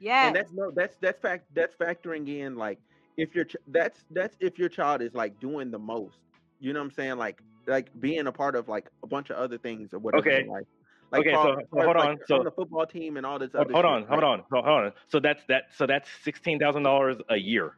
Yeah. 0.00 0.26
And 0.26 0.36
that's 0.36 0.52
no 0.52 0.70
that's 0.70 0.96
that's 1.00 1.18
fact 1.20 1.46
that's 1.54 1.74
factoring 1.76 2.28
in 2.28 2.56
like 2.56 2.78
if 3.16 3.34
your 3.34 3.46
ch- 3.46 3.56
that's 3.68 4.04
that's 4.10 4.36
if 4.38 4.58
your 4.58 4.68
child 4.68 5.00
is 5.00 5.14
like 5.14 5.40
doing 5.40 5.70
the 5.70 5.78
most. 5.78 6.18
You 6.60 6.74
know 6.74 6.80
what 6.80 6.84
I'm 6.86 6.90
saying? 6.92 7.16
Like 7.16 7.40
like 7.66 7.88
being 8.00 8.26
a 8.26 8.32
part 8.32 8.54
of 8.54 8.68
like 8.68 8.90
a 9.02 9.06
bunch 9.06 9.30
of 9.30 9.36
other 9.36 9.56
things 9.56 9.94
or 9.94 9.98
whatever. 9.98 10.28
Okay. 10.28 10.42
in 10.42 10.48
life. 10.48 10.66
Like 11.10 11.20
Okay, 11.20 11.32
far- 11.32 11.44
so- 11.44 11.60
so 11.60 11.66
far 11.70 11.80
as, 11.80 11.84
hold 11.86 11.96
like, 11.96 12.08
on. 12.08 12.18
So- 12.26 12.38
on 12.38 12.44
the 12.44 12.50
football 12.50 12.86
team 12.86 13.16
and 13.16 13.24
all 13.24 13.38
this 13.38 13.52
Hold, 13.52 13.66
other 13.66 13.72
hold 13.72 13.84
shit, 13.84 13.90
on, 13.90 14.06
hold 14.08 14.24
on, 14.24 14.44
hold 14.50 14.64
hold 14.64 14.84
on. 14.84 14.92
So 15.08 15.20
that's 15.20 15.42
that. 15.48 15.64
So 15.74 15.86
that's 15.86 16.08
sixteen 16.22 16.58
thousand 16.58 16.82
dollars 16.82 17.16
a 17.30 17.36
year. 17.36 17.76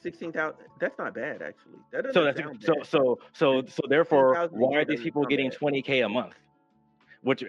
Sixteen 0.00 0.30
thousand. 0.32 0.60
That's 0.80 0.96
not 0.96 1.14
bad 1.14 1.42
actually. 1.42 1.78
That 1.90 2.04
doesn't 2.04 2.14
So 2.14 2.24
that's 2.24 2.38
sound 2.38 2.62
so 2.62 2.74
bad. 2.74 2.86
so 2.86 3.18
so 3.32 3.62
so 3.66 3.82
therefore, 3.88 4.48
why 4.52 4.78
are 4.78 4.84
these 4.84 5.00
people 5.00 5.24
getting 5.26 5.50
twenty 5.50 5.82
k 5.82 6.02
a 6.02 6.08
month? 6.08 6.34
Which, 7.22 7.42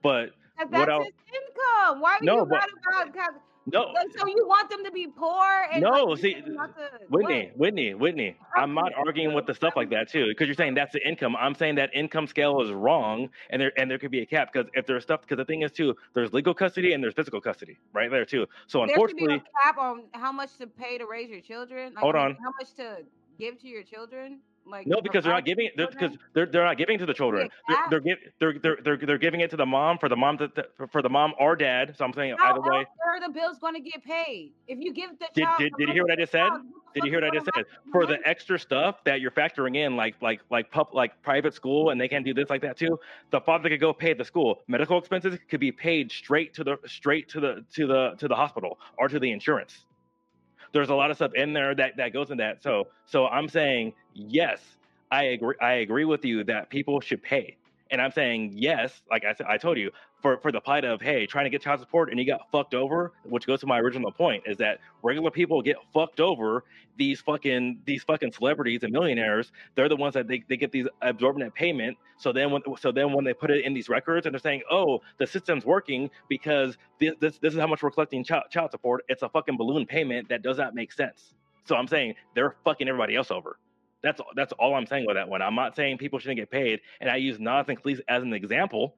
but 0.00 0.30
That- 0.58 0.70
what 0.70 0.70
that's 0.70 0.90
else? 0.90 1.06
his 1.06 1.40
income. 1.40 2.00
Why 2.00 2.12
are 2.14 2.18
No, 2.22 2.36
you 2.40 2.46
but- 2.46 2.70
about? 2.86 3.34
No, 3.66 3.84
like, 3.94 4.06
so 4.18 4.26
you 4.26 4.46
want 4.46 4.68
them 4.68 4.84
to 4.84 4.90
be 4.90 5.06
poor? 5.06 5.66
And 5.72 5.82
No, 5.82 6.04
like, 6.04 6.20
see, 6.20 6.34
want 6.34 6.44
them 6.44 6.54
not 6.54 6.76
to- 6.76 6.90
Whitney? 7.08 7.50
Whitney, 7.56 7.94
Whitney. 7.94 8.36
I'm 8.56 8.74
not 8.74 8.92
arguing 8.94 9.32
with 9.34 9.46
the 9.46 9.54
stuff 9.54 9.74
like 9.74 9.88
that 9.90 10.08
too, 10.10 10.26
because 10.28 10.46
you're 10.46 10.54
saying 10.54 10.74
that's 10.74 10.92
the 10.92 11.06
income. 11.06 11.34
I'm 11.36 11.54
saying 11.54 11.76
that 11.76 11.90
income 11.94 12.26
scale 12.26 12.60
is 12.60 12.70
wrong, 12.70 13.30
and 13.50 13.60
there 13.60 13.72
and 13.78 13.90
there 13.90 13.98
could 13.98 14.10
be 14.10 14.20
a 14.20 14.26
cap 14.26 14.50
because 14.52 14.70
if 14.74 14.86
there's 14.86 15.02
stuff, 15.02 15.22
because 15.22 15.38
the 15.38 15.44
thing 15.46 15.62
is 15.62 15.72
too, 15.72 15.96
there's 16.12 16.32
legal 16.34 16.52
custody 16.52 16.92
and 16.92 17.02
there's 17.02 17.14
physical 17.14 17.40
custody, 17.40 17.78
right 17.94 18.10
there 18.10 18.24
too. 18.26 18.46
So 18.66 18.78
There 18.80 18.88
unfortunately, 18.90 19.36
a 19.36 19.64
cap 19.64 19.78
on 19.78 20.04
how 20.12 20.30
much 20.32 20.56
to 20.58 20.66
pay 20.66 20.98
to 20.98 21.06
raise 21.06 21.30
your 21.30 21.40
children. 21.40 21.94
Like, 21.94 22.02
Hold 22.02 22.16
on. 22.16 22.34
How 22.34 22.52
much 22.60 22.74
to 22.74 22.98
give 23.38 23.58
to 23.62 23.68
your 23.68 23.82
children? 23.82 24.40
Like 24.66 24.86
no, 24.86 25.00
because 25.02 25.24
they're 25.24 25.32
not 25.32 25.44
giving 25.44 25.66
it 25.66 25.76
because 25.76 26.16
they're 26.32 26.46
they're 26.46 26.64
not 26.64 26.78
giving 26.78 26.94
it 26.94 26.98
to 26.98 27.06
the 27.06 27.12
children. 27.12 27.50
They're 27.68 27.76
cap? 27.76 27.90
they're, 27.90 28.00
give, 28.00 28.18
they're 28.38 28.58
they're 28.58 28.78
they're 28.82 28.96
they're 28.96 29.18
giving 29.18 29.40
it 29.40 29.50
to 29.50 29.56
the 29.56 29.66
mom 29.66 29.98
for 29.98 30.08
the 30.08 30.16
mom 30.16 30.38
to, 30.38 30.50
for 30.90 31.02
the 31.02 31.10
mom 31.10 31.34
or 31.38 31.54
dad. 31.54 31.94
So 31.98 32.04
I'm 32.04 32.14
saying 32.14 32.36
How 32.38 32.52
either 32.52 32.62
way. 32.62 32.86
are 33.06 33.20
the 33.20 33.28
bills 33.28 33.58
going 33.58 33.74
to 33.74 33.80
get 33.80 34.02
paid? 34.02 34.52
If 34.66 34.78
you 34.80 34.94
give 34.94 35.10
the 35.18 35.26
Did, 35.34 35.44
child, 35.44 35.58
did, 35.58 35.72
did 35.76 35.88
you 35.88 35.94
hear 35.94 36.04
what 36.04 36.12
I 36.12 36.16
just 36.16 36.32
said? 36.32 36.48
Did 36.94 37.04
you 37.04 37.10
hear 37.10 37.20
what 37.20 37.30
I 37.30 37.34
just 37.34 37.50
said? 37.54 37.64
For 37.92 38.06
the 38.06 38.18
extra 38.24 38.58
stuff 38.58 39.04
that 39.04 39.20
you're 39.20 39.32
factoring 39.32 39.76
in, 39.76 39.96
like 39.96 40.14
like 40.22 40.40
like 40.50 40.70
pup 40.70 40.94
like 40.94 41.20
private 41.22 41.52
school, 41.52 41.90
and 41.90 42.00
they 42.00 42.08
can 42.08 42.22
do 42.22 42.32
this 42.32 42.48
like 42.48 42.62
that 42.62 42.78
too. 42.78 42.98
The 43.32 43.40
father 43.40 43.68
could 43.68 43.80
go 43.80 43.92
pay 43.92 44.14
the 44.14 44.24
school. 44.24 44.62
Medical 44.66 44.98
expenses 44.98 45.38
could 45.50 45.60
be 45.60 45.72
paid 45.72 46.10
straight 46.10 46.54
to 46.54 46.64
the 46.64 46.78
straight 46.86 47.28
to 47.30 47.40
the 47.40 47.64
to 47.74 47.86
the 47.86 48.14
to 48.18 48.28
the 48.28 48.34
hospital 48.34 48.78
or 48.96 49.08
to 49.08 49.18
the 49.18 49.30
insurance. 49.30 49.84
There's 50.74 50.90
a 50.90 50.94
lot 50.94 51.10
of 51.10 51.16
stuff 51.16 51.32
in 51.34 51.54
there 51.54 51.74
that 51.74 51.96
that 51.96 52.12
goes 52.12 52.30
in 52.30 52.38
that. 52.38 52.62
So 52.62 52.88
so 53.06 53.26
I'm 53.28 53.48
saying 53.48 53.94
yes, 54.12 54.60
I 55.10 55.24
agree. 55.24 55.56
I 55.62 55.74
agree 55.74 56.04
with 56.04 56.24
you 56.26 56.44
that 56.44 56.68
people 56.68 57.00
should 57.00 57.22
pay. 57.22 57.56
And 57.94 58.02
I'm 58.02 58.10
saying 58.10 58.54
yes, 58.56 59.02
like 59.08 59.24
I 59.24 59.34
said, 59.34 59.46
I 59.48 59.56
told 59.56 59.78
you 59.78 59.92
for 60.20 60.36
for 60.38 60.50
the 60.50 60.60
plight 60.60 60.84
of 60.84 61.00
hey, 61.00 61.26
trying 61.26 61.44
to 61.44 61.50
get 61.50 61.62
child 61.62 61.78
support 61.78 62.10
and 62.10 62.18
you 62.18 62.26
got 62.26 62.50
fucked 62.50 62.74
over, 62.74 63.12
which 63.22 63.46
goes 63.46 63.60
to 63.60 63.68
my 63.68 63.78
original 63.78 64.10
point 64.10 64.42
is 64.46 64.56
that 64.56 64.80
regular 65.04 65.30
people 65.30 65.62
get 65.62 65.76
fucked 65.92 66.18
over. 66.18 66.64
These 66.96 67.20
fucking 67.20 67.82
these 67.84 68.02
fucking 68.02 68.32
celebrities 68.32 68.82
and 68.82 68.92
millionaires, 68.92 69.52
they're 69.76 69.88
the 69.88 69.94
ones 69.94 70.14
that 70.14 70.26
they, 70.26 70.42
they 70.48 70.56
get 70.56 70.72
these 70.72 70.88
absorbent 71.02 71.54
payment. 71.54 71.96
So 72.16 72.32
then 72.32 72.50
when 72.50 72.62
so 72.80 72.90
then 72.90 73.12
when 73.12 73.24
they 73.24 73.32
put 73.32 73.52
it 73.52 73.64
in 73.64 73.72
these 73.74 73.88
records 73.88 74.26
and 74.26 74.34
they're 74.34 74.40
saying, 74.40 74.62
oh, 74.72 75.00
the 75.18 75.26
system's 75.28 75.64
working 75.64 76.10
because 76.28 76.76
this 76.98 77.14
this, 77.20 77.38
this 77.38 77.54
is 77.54 77.60
how 77.60 77.68
much 77.68 77.84
we're 77.84 77.92
collecting 77.92 78.24
child, 78.24 78.46
child 78.50 78.72
support. 78.72 79.04
It's 79.08 79.22
a 79.22 79.28
fucking 79.28 79.56
balloon 79.56 79.86
payment 79.86 80.28
that 80.30 80.42
does 80.42 80.58
not 80.58 80.74
make 80.74 80.90
sense. 80.90 81.34
So 81.64 81.76
I'm 81.76 81.86
saying 81.86 82.16
they're 82.34 82.56
fucking 82.64 82.88
everybody 82.88 83.14
else 83.14 83.30
over. 83.30 83.56
That's 84.04 84.20
that's 84.36 84.52
all 84.52 84.74
I'm 84.74 84.86
saying 84.86 85.06
with 85.06 85.16
that 85.16 85.28
one. 85.28 85.42
I'm 85.42 85.54
not 85.56 85.74
saying 85.74 85.98
people 85.98 86.18
shouldn't 86.18 86.38
get 86.38 86.50
paid, 86.50 86.80
and 87.00 87.10
I 87.10 87.16
use 87.16 87.38
Jonathan 87.38 87.76
Cleese 87.76 88.00
as 88.06 88.22
an 88.22 88.32
example 88.34 88.94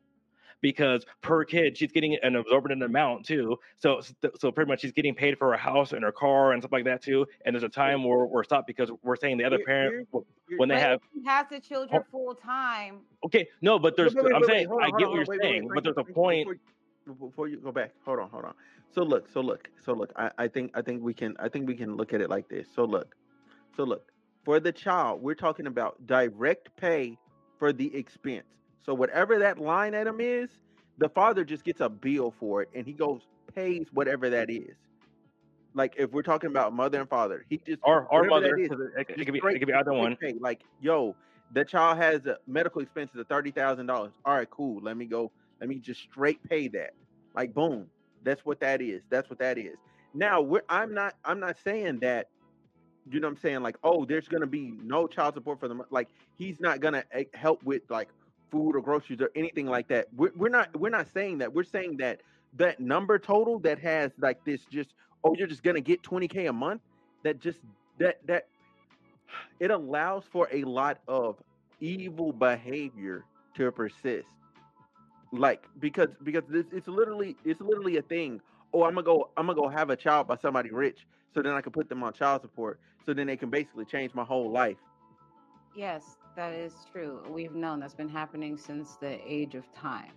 because 0.61 1.05
per 1.21 1.45
kid 1.45 1.77
she's 1.77 1.93
getting 1.93 2.19
an 2.23 2.35
absorbent 2.35 2.83
amount 2.83 3.25
too. 3.25 3.57
So 3.79 4.01
so 4.39 4.51
pretty 4.51 4.69
much 4.69 4.81
she's 4.81 4.93
getting 4.93 5.15
paid 5.15 5.39
for 5.39 5.51
her 5.51 5.57
house 5.57 5.93
and 5.93 6.03
her 6.03 6.13
car 6.13 6.53
and 6.53 6.61
stuff 6.63 6.73
like 6.73 6.85
that 6.85 7.03
too. 7.03 7.25
And 7.45 7.55
there's 7.55 7.63
a 7.63 7.69
time 7.69 8.03
where 8.03 8.27
we're 8.27 8.43
stopped 8.43 8.67
because 8.67 8.91
we're 9.03 9.17
saying 9.17 9.39
the 9.39 9.45
other 9.45 9.59
Here- 9.59 9.67
parent 9.67 10.09
here's- 10.13 10.25
when 10.59 10.69
they 10.69 10.81
have 10.81 11.01
has 11.25 11.47
the 11.51 11.61
children 11.61 12.03
oh. 12.03 12.07
full 12.11 12.35
time. 12.35 13.01
okay 13.25 13.47
no, 13.61 13.79
but 13.79 13.97
there's 13.97 14.15
Wait, 14.15 14.25
wait, 14.25 14.35
I'm 14.35 14.41
wait, 14.43 14.49
saying 14.49 14.67
on, 14.69 14.83
I 14.83 14.87
get 14.87 14.93
on, 14.93 14.93
what 14.93 15.01
you're 15.01 15.11
hold 15.11 15.19
on, 15.19 15.19
wait, 15.19 15.29
wait, 15.29 15.41
saying, 15.43 15.69
but 15.75 15.85
there's 15.85 15.97
a 15.99 16.05
point. 16.05 16.49
Before, 17.07 17.29
before 17.29 17.49
you 17.49 17.59
go 17.59 17.71
back, 17.71 17.93
hold 18.05 18.19
on, 18.19 18.29
hold 18.31 18.45
on. 18.45 18.55
So 18.93 19.03
look, 19.03 19.29
so 19.33 19.41
look, 19.41 19.69
so 19.85 19.93
look. 19.93 20.13
I, 20.17 20.31
I 20.39 20.49
think 20.49 20.71
I 20.75 20.83
think 20.83 21.03
we 21.03 21.15
can 21.15 21.37
I 21.39 21.49
think 21.49 21.69
we 21.69 21.75
can 21.77 21.97
look 21.97 22.13
at 22.13 22.21
it 22.21 22.31
like 22.31 22.49
this. 22.49 22.67
So 22.75 22.85
look, 22.85 23.15
so 23.77 23.85
look. 23.85 24.11
For 24.47 24.61
the 24.61 24.71
child, 24.73 25.23
we're 25.23 25.35
talking 25.35 25.67
about 25.67 26.07
direct 26.07 26.75
pay 26.77 27.19
for 27.59 27.73
the 27.73 27.95
expense. 27.97 28.47
So 28.81 28.95
whatever 28.95 29.41
that 29.41 29.59
line 29.59 29.95
item 29.95 30.21
is, 30.21 30.51
the 30.99 31.09
father 31.09 31.45
just 31.45 31.65
gets 31.65 31.81
a 31.81 31.89
bill 31.89 32.33
for 32.39 32.63
it, 32.63 32.71
and 32.73 32.87
he 32.87 32.93
goes 32.93 33.23
pays 33.55 33.89
whatever 33.93 34.31
that 34.31 34.49
is. 34.49 34.77
Like 35.75 35.95
if 35.99 36.13
we're 36.13 36.23
talking 36.23 36.49
about 36.49 36.73
mother 36.73 37.01
and 37.01 37.09
father, 37.09 37.45
he 37.51 37.59
just 37.67 37.81
Or 37.83 38.07
that 38.13 38.29
mother, 38.29 38.57
is, 38.57 38.71
it, 38.71 38.79
it 38.97 39.25
could 39.25 39.33
be 39.33 39.41
it 39.41 39.59
could 39.59 39.67
be 39.67 39.75
either 39.75 39.93
one. 39.93 40.17
pay. 40.17 40.35
Like, 40.41 40.63
yo, 40.81 41.17
the 41.53 41.65
child 41.65 41.99
has 41.99 42.25
a 42.27 42.39
medical 42.47 42.81
expenses 42.81 43.19
of 43.19 43.27
thirty 43.27 43.51
thousand 43.51 43.87
dollars. 43.87 44.13
All 44.25 44.35
right, 44.37 44.49
cool. 44.49 44.81
Let 44.81 44.97
me 44.97 45.07
go. 45.07 45.33
Let 45.61 45.69
me 45.69 45.81
just 45.81 46.03
straight 46.03 46.43
pay 46.49 46.69
that. 46.69 46.95
Like, 47.35 47.53
boom. 47.53 47.89
That's 48.23 48.45
what 48.45 48.61
that 48.61 48.81
is. 48.81 49.03
That's 49.11 49.29
what 49.29 49.41
that 49.41 49.59
is. 49.59 49.77
Now, 50.15 50.41
we're, 50.41 50.63
I'm 50.69 50.95
not. 50.95 51.15
I'm 51.25 51.41
not 51.41 51.57
saying 51.65 51.99
that. 52.01 52.29
You 53.11 53.21
know 53.21 53.29
what 53.29 53.33
I'm 53.35 53.41
saying? 53.41 53.63
Like, 53.63 53.77
oh, 53.85 54.05
there's 54.05 54.29
gonna 54.29 54.47
be 54.47 54.73
no 54.83 55.07
child 55.07 55.35
support 55.35 55.61
for 55.61 55.69
them. 55.69 55.83
Like, 55.91 56.09
he's 56.37 56.61
not 56.61 56.81
gonna 56.81 57.05
eh, 57.13 57.25
help 57.35 57.63
with 57.63 57.83
like 57.89 58.09
food 58.51 58.77
or 58.77 58.81
groceries 58.83 59.21
or 59.21 59.31
anything 59.37 59.67
like 59.67 59.89
that. 59.89 60.09
We're, 60.17 60.33
we're 60.37 60.49
not. 60.49 60.79
We're 60.79 60.91
not 60.91 61.09
saying 61.13 61.39
that. 61.39 61.53
We're 61.53 61.65
saying 61.65 61.99
that 61.99 62.21
that 62.55 62.81
number 62.81 63.19
total 63.19 63.59
that 63.61 63.79
has 63.79 64.13
like 64.19 64.45
this 64.45 64.65
just 64.71 64.95
oh 65.25 65.35
you're 65.37 65.47
just 65.47 65.63
gonna 65.63 65.81
get 65.81 66.03
20k 66.03 66.49
a 66.49 66.53
month 66.53 66.81
that 67.23 67.41
just 67.41 67.61
that 67.99 68.19
that 68.27 68.47
it 69.61 69.71
allows 69.71 70.25
for 70.31 70.49
a 70.53 70.65
lot 70.65 70.99
of 71.09 71.37
evil 71.81 72.33
behavior 72.33 73.25
to 73.55 73.71
persist 73.71 74.29
like 75.33 75.69
because 75.81 76.09
because 76.23 76.45
this 76.49 76.67
it's 76.73 76.89
literally 76.89 77.37
it's 77.45 77.61
literally 77.61 77.97
a 77.99 78.03
thing 78.03 78.41
oh 78.73 78.85
i'm 78.85 78.95
gonna 78.95 79.03
go 79.03 79.31
i'm 79.37 79.47
gonna 79.47 79.61
go 79.61 79.69
have 79.69 79.91
a 79.91 79.97
child 79.97 80.27
by 80.27 80.37
somebody 80.37 80.71
rich 80.71 81.07
so 81.35 81.43
then 81.43 81.53
i 81.53 81.61
can 81.61 81.73
put 81.73 81.89
them 81.89 82.03
on 82.03 82.13
child 82.13 82.41
support 82.41 82.79
so 83.07 83.15
then 83.15 83.27
they 83.29 83.37
can 83.37 83.51
basically 83.51 83.87
change 83.87 84.15
my 84.15 84.25
whole 84.25 84.51
life 84.51 84.79
Yes, 85.75 86.19
that 86.37 86.53
is 86.53 86.87
true. 86.91 87.23
We've 87.29 87.55
known 87.55 87.81
that's 87.81 87.95
been 87.95 88.09
happening 88.09 88.57
since 88.59 88.97
the 88.97 89.19
age 89.31 89.55
of 89.55 89.73
time. 89.73 90.13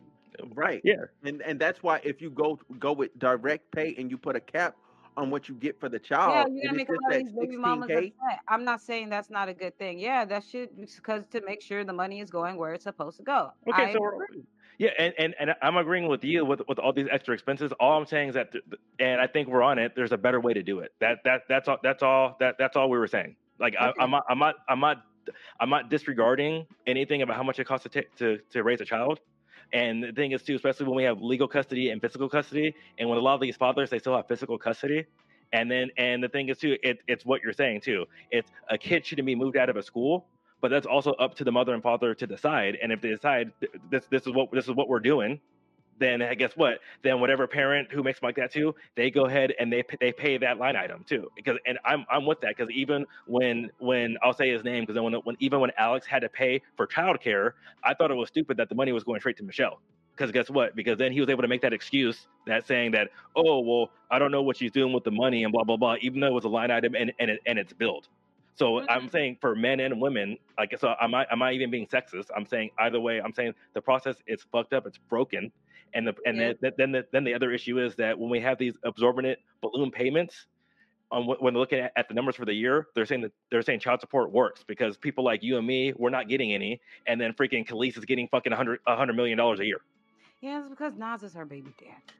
right 0.55 0.83
Yeah, 0.83 1.05
and 1.23 1.41
and 1.41 1.59
that's 1.59 1.83
why 1.83 1.99
if 2.03 2.21
you 2.21 2.29
go 2.31 2.59
go 2.79 2.93
with 2.93 3.17
direct 3.19 3.71
pay 3.71 3.93
and 3.97 4.09
you 4.11 4.17
put 4.17 4.35
a 4.35 4.41
cap 4.41 4.75
on 5.17 5.29
what 5.29 5.49
you 5.49 5.55
get 5.55 5.79
for 5.79 5.89
the 5.89 5.99
child. 5.99 6.31
Yeah, 6.33 6.45
you're 6.47 6.63
gonna 6.63 6.73
make 6.75 6.89
it's 6.89 6.89
a 6.89 6.93
lot 6.93 7.13
of 7.13 7.19
these 7.19 7.31
baby 7.33 7.57
mamas 7.57 7.91
upset. 7.95 8.05
I'm 8.47 8.63
not 8.63 8.81
saying 8.81 9.09
that's 9.09 9.29
not 9.29 9.49
a 9.49 9.53
good 9.53 9.77
thing. 9.77 9.99
Yeah, 9.99 10.25
that 10.25 10.43
should 10.43 10.69
because 10.79 11.25
to 11.27 11.41
make 11.45 11.61
sure 11.61 11.83
the 11.83 11.93
money 11.93 12.19
is 12.19 12.29
going 12.29 12.57
where 12.57 12.73
it's 12.73 12.83
supposed 12.83 13.17
to 13.17 13.23
go. 13.23 13.51
Okay, 13.67 13.85
I 13.85 13.91
so 13.91 13.99
we're- 14.01 14.19
agree. 14.27 14.45
Yeah, 14.79 14.91
and, 14.97 15.13
and, 15.19 15.35
and 15.41 15.55
I'm 15.61 15.75
agreeing 15.77 16.07
with 16.07 16.23
you 16.23 16.45
with, 16.45 16.61
with 16.69 16.79
all 16.79 16.93
these 16.93 17.07
extra 17.11 17.33
expenses. 17.33 17.73
All 17.81 17.97
I'm 17.99 18.05
saying 18.05 18.29
is 18.29 18.35
that, 18.35 18.53
th- 18.53 18.63
and 18.99 19.19
I 19.19 19.27
think 19.27 19.49
we're 19.49 19.61
on 19.61 19.77
it. 19.77 19.91
There's 19.93 20.13
a 20.13 20.17
better 20.17 20.39
way 20.39 20.53
to 20.53 20.63
do 20.63 20.79
it. 20.79 20.93
That 21.01 21.19
that 21.25 21.43
that's 21.49 21.67
all. 21.67 21.79
That's 21.83 22.01
all. 22.01 22.37
That 22.39 22.55
that's 22.57 22.77
all 22.77 22.89
we 22.89 22.97
were 22.97 23.07
saying. 23.07 23.35
Like 23.59 23.75
I, 23.79 23.89
Okay. 23.89 24.01
I'm 24.01 24.11
not 24.11 24.23
I'm 24.29 24.39
not 24.39 24.55
I'm 24.69 24.79
not 24.79 25.03
I'm 25.59 25.69
not 25.69 25.89
disregarding 25.89 26.65
anything 26.87 27.21
about 27.21 27.35
how 27.35 27.43
much 27.43 27.59
it 27.59 27.65
costs 27.65 27.83
to 27.83 27.89
ta- 27.89 28.09
to 28.19 28.39
to 28.51 28.63
raise 28.63 28.81
a 28.81 28.85
child. 28.85 29.19
And 29.73 30.01
the 30.03 30.13
thing 30.13 30.31
is 30.31 30.43
too, 30.43 30.55
especially 30.55 30.87
when 30.87 30.95
we 30.95 31.03
have 31.03 31.21
legal 31.21 31.47
custody 31.49 31.89
and 31.91 32.01
physical 32.01 32.29
custody, 32.29 32.73
and 32.97 33.09
when 33.09 33.17
a 33.17 33.21
lot 33.21 33.35
of 33.35 33.41
these 33.41 33.57
fathers 33.57 33.89
they 33.89 33.99
still 33.99 34.15
have 34.15 34.27
physical 34.29 34.57
custody. 34.57 35.05
And 35.51 35.69
then 35.69 35.89
and 35.97 36.23
the 36.23 36.29
thing 36.29 36.49
is 36.49 36.57
too, 36.57 36.77
it, 36.83 36.99
it's 37.07 37.25
what 37.25 37.41
you're 37.43 37.53
saying 37.53 37.81
too. 37.81 38.05
It's 38.31 38.49
a 38.69 38.77
kid 38.77 39.05
shouldn't 39.05 39.25
be 39.25 39.35
moved 39.35 39.57
out 39.57 39.69
of 39.69 39.75
a 39.77 39.83
school 39.83 40.27
but 40.61 40.69
that's 40.71 40.87
also 40.87 41.11
up 41.13 41.35
to 41.35 41.43
the 41.43 41.51
mother 41.51 41.73
and 41.73 41.83
father 41.83 42.13
to 42.15 42.27
decide. 42.27 42.77
And 42.81 42.91
if 42.91 43.01
they 43.01 43.09
decide 43.09 43.51
this 43.89 44.05
this 44.09 44.27
is 44.27 44.33
what 44.33 44.51
this 44.51 44.65
is 44.65 44.71
what 44.71 44.89
we're 44.89 44.99
doing, 44.99 45.39
then 45.99 46.21
uh, 46.21 46.33
guess 46.33 46.53
what? 46.55 46.79
Then 47.03 47.19
whatever 47.19 47.47
parent 47.47 47.91
who 47.91 48.03
makes 48.03 48.21
like 48.23 48.35
that 48.37 48.51
too, 48.51 48.73
they 48.95 49.11
go 49.11 49.25
ahead 49.25 49.53
and 49.59 49.71
they 49.71 49.83
they 49.99 50.11
pay 50.11 50.37
that 50.37 50.57
line 50.57 50.75
item 50.75 51.03
too. 51.07 51.29
Because 51.35 51.57
and 51.65 51.77
I'm 51.85 52.05
I'm 52.09 52.25
with 52.25 52.41
that 52.41 52.55
because 52.57 52.71
even 52.71 53.05
when 53.27 53.69
when 53.79 54.17
I'll 54.23 54.33
say 54.33 54.49
his 54.49 54.63
name 54.63 54.85
because 54.85 55.01
when 55.01 55.13
when 55.13 55.35
even 55.39 55.59
when 55.59 55.71
Alex 55.77 56.07
had 56.07 56.21
to 56.21 56.29
pay 56.29 56.61
for 56.75 56.87
childcare, 56.87 57.51
I 57.83 57.93
thought 57.93 58.11
it 58.11 58.15
was 58.15 58.29
stupid 58.29 58.57
that 58.57 58.69
the 58.69 58.75
money 58.75 58.91
was 58.91 59.03
going 59.03 59.19
straight 59.19 59.37
to 59.37 59.43
Michelle. 59.43 59.79
Because 60.15 60.31
guess 60.31 60.49
what? 60.49 60.75
Because 60.75 60.97
then 60.97 61.13
he 61.13 61.21
was 61.21 61.29
able 61.29 61.43
to 61.43 61.47
make 61.47 61.61
that 61.61 61.71
excuse 61.71 62.27
that 62.45 62.67
saying 62.67 62.91
that 62.91 63.09
oh 63.35 63.59
well 63.59 63.91
I 64.11 64.19
don't 64.19 64.31
know 64.31 64.41
what 64.41 64.57
she's 64.57 64.71
doing 64.71 64.93
with 64.93 65.03
the 65.03 65.11
money 65.11 65.43
and 65.43 65.51
blah 65.51 65.63
blah 65.63 65.77
blah, 65.77 65.95
even 66.01 66.19
though 66.19 66.27
it 66.27 66.33
was 66.33 66.45
a 66.45 66.49
line 66.49 66.71
item 66.71 66.95
and 66.95 67.13
and 67.19 67.31
it, 67.31 67.39
and 67.45 67.59
it's 67.59 67.73
billed. 67.73 68.07
So 68.59 68.81
I'm 68.89 69.07
Mhm. 69.07 69.09
saying 69.09 69.37
for 69.41 69.55
men 69.55 69.79
and 69.79 70.01
women, 70.01 70.37
like 70.57 70.77
so 70.79 70.95
I'm 71.01 71.11
not 71.11 71.27
I'm 71.31 71.39
not 71.39 71.53
even 71.53 71.71
being 71.71 71.87
sexist. 71.87 72.27
I'm 72.35 72.45
saying 72.45 72.71
either 72.79 72.99
way, 72.99 73.21
I'm 73.21 73.33
saying 73.33 73.53
the 73.73 73.81
process 73.81 74.17
is 74.27 74.43
fucked 74.51 74.73
up, 74.73 74.85
it's 74.87 74.99
broken. 75.09 75.51
And 75.93 76.07
the 76.07 76.15
and 76.25 76.39
Yeah. 76.39 76.53
then 76.61 76.73
then 76.77 76.91
the, 76.91 77.05
then 77.13 77.23
the 77.23 77.33
other 77.33 77.51
issue 77.51 77.79
is 77.79 77.95
that 77.97 78.19
when 78.19 78.29
we 78.29 78.41
have 78.41 78.57
these 78.59 78.75
absorbent 78.85 79.39
balloon 79.61 79.91
payments, 79.91 80.47
on 81.11 81.23
wh- 81.23 81.41
when 81.41 81.53
they're 81.53 81.61
looking 81.61 81.79
at, 81.79 81.93
at 81.97 82.07
the 82.09 82.15
numbers 82.15 82.35
for 82.35 82.45
the 82.45 82.53
year, 82.53 82.87
they're 82.95 83.05
saying 83.05 83.21
that 83.21 83.31
they're 83.51 83.61
saying 83.61 83.79
child 83.79 84.01
support 84.01 84.31
works 84.31 84.63
because 84.67 84.97
people 84.97 85.23
like 85.23 85.43
you 85.43 85.57
and 85.57 85.65
me, 85.65 85.93
we're 85.97 86.09
not 86.09 86.27
getting 86.29 86.53
any, 86.53 86.81
and 87.07 87.19
then 87.19 87.33
freaking 87.33 87.67
Kelis 87.67 87.97
is 87.97 88.05
getting 88.05 88.27
fucking 88.29 88.51
100 88.51 88.79
100 88.85 89.13
million 89.15 89.37
dollars 89.37 89.59
a 89.59 89.65
year. 89.65 89.79
Yeah, 90.41 90.59
it's 90.59 90.69
because 90.69 90.95
Nas 90.95 91.23
is 91.23 91.33
her 91.33 91.45
baby 91.45 91.73
dad. 91.79 92.13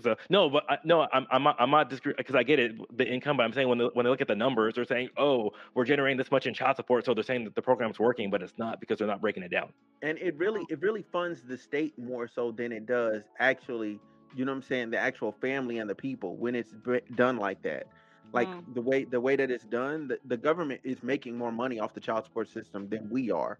So 0.00 0.16
no, 0.30 0.48
but 0.48 0.64
I, 0.70 0.78
no, 0.84 1.06
I'm 1.12 1.26
I'm 1.30 1.42
not, 1.42 1.56
I'm 1.58 1.70
not 1.70 1.90
disagreeing 1.90 2.16
because 2.16 2.34
I 2.34 2.42
get 2.42 2.58
it 2.58 2.72
the 2.96 3.06
income, 3.06 3.36
but 3.36 3.42
I'm 3.44 3.52
saying 3.52 3.68
when 3.68 3.78
they, 3.78 3.84
when 3.92 4.04
they 4.04 4.10
look 4.10 4.22
at 4.22 4.28
the 4.28 4.34
numbers, 4.34 4.74
they're 4.74 4.84
saying, 4.86 5.10
oh, 5.18 5.50
we're 5.74 5.84
generating 5.84 6.16
this 6.16 6.30
much 6.30 6.46
in 6.46 6.54
child 6.54 6.76
support, 6.76 7.04
so 7.04 7.14
they're 7.14 7.22
saying 7.22 7.44
that 7.44 7.54
the 7.54 7.62
program's 7.62 7.98
working, 7.98 8.30
but 8.30 8.42
it's 8.42 8.56
not 8.56 8.80
because 8.80 8.98
they're 8.98 9.06
not 9.08 9.20
breaking 9.20 9.42
it 9.42 9.50
down. 9.50 9.72
and 10.02 10.18
it 10.18 10.36
really 10.38 10.66
it 10.70 10.80
really 10.80 11.04
funds 11.12 11.42
the 11.42 11.56
state 11.58 11.96
more 11.98 12.26
so 12.28 12.50
than 12.52 12.72
it 12.72 12.86
does 12.86 13.22
actually 13.38 14.00
you 14.34 14.44
know 14.44 14.52
what 14.52 14.56
i'm 14.56 14.62
saying 14.62 14.90
the 14.90 14.98
actual 14.98 15.32
family 15.32 15.78
and 15.78 15.88
the 15.90 15.94
people 15.94 16.36
when 16.36 16.54
it's 16.54 16.74
done 17.14 17.36
like 17.36 17.62
that 17.62 17.86
like 18.32 18.50
Mm. 18.50 18.74
the 18.74 18.80
way 18.82 19.04
the 19.04 19.20
way 19.20 19.36
that 19.36 19.50
it's 19.50 19.64
done 19.66 20.08
the, 20.08 20.18
the 20.26 20.36
government 20.36 20.80
is 20.84 21.02
making 21.02 21.36
more 21.36 21.52
money 21.52 21.78
off 21.78 21.92
the 21.94 22.00
child 22.00 22.24
support 22.24 22.48
system 22.48 22.88
than 22.88 23.08
we 23.10 23.30
are 23.30 23.58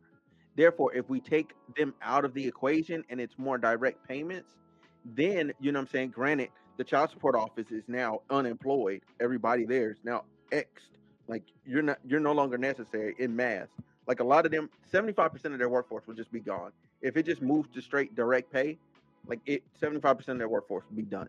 therefore 0.57 0.95
if 0.95 1.09
we 1.09 1.21
take 1.21 1.53
them 1.77 1.95
out 2.03 2.25
of 2.25 2.35
the 2.35 2.47
equation 2.47 3.05
and 3.11 3.21
it's 3.21 3.39
more 3.39 3.59
direct 3.59 4.07
payments 4.09 4.57
then 5.05 5.53
you 5.61 5.73
know 5.73 5.79
what 5.79 5.89
i'm 5.89 5.93
saying 5.93 6.11
granted 6.11 6.49
the 6.77 6.85
child 6.85 7.11
support 7.11 7.35
office 7.35 7.71
is 7.71 7.85
now 7.89 8.21
unemployed 8.31 9.03
everybody 9.21 9.65
there 9.65 9.91
is 9.91 9.99
now 10.05 10.25
xed 10.51 10.93
like 11.29 11.43
you're 11.67 11.83
not 11.83 11.99
you're 12.07 12.21
no 12.21 12.33
longer 12.33 12.59
necessary 12.59 13.15
in 13.19 13.35
mass. 13.35 13.69
Like 14.07 14.21
a 14.21 14.25
lot 14.25 14.45
of 14.45 14.53
them 14.53 14.69
75% 14.93 15.45
of 15.47 15.59
their 15.59 15.69
workforce 15.69 16.07
will 16.07 16.15
just 16.15 16.33
be 16.33 16.41
gone. 16.41 16.73
If 17.01 17.17
it 17.17 17.25
just 17.25 17.41
moves 17.41 17.69
to 17.75 17.81
straight 17.81 18.15
direct 18.15 18.53
pay 18.53 18.79
like 19.27 19.41
it 19.47 19.63
75% 19.81 20.29
of 20.29 20.39
their 20.39 20.49
workforce 20.49 20.85
will 20.89 20.97
be 20.97 21.05
done. 21.05 21.29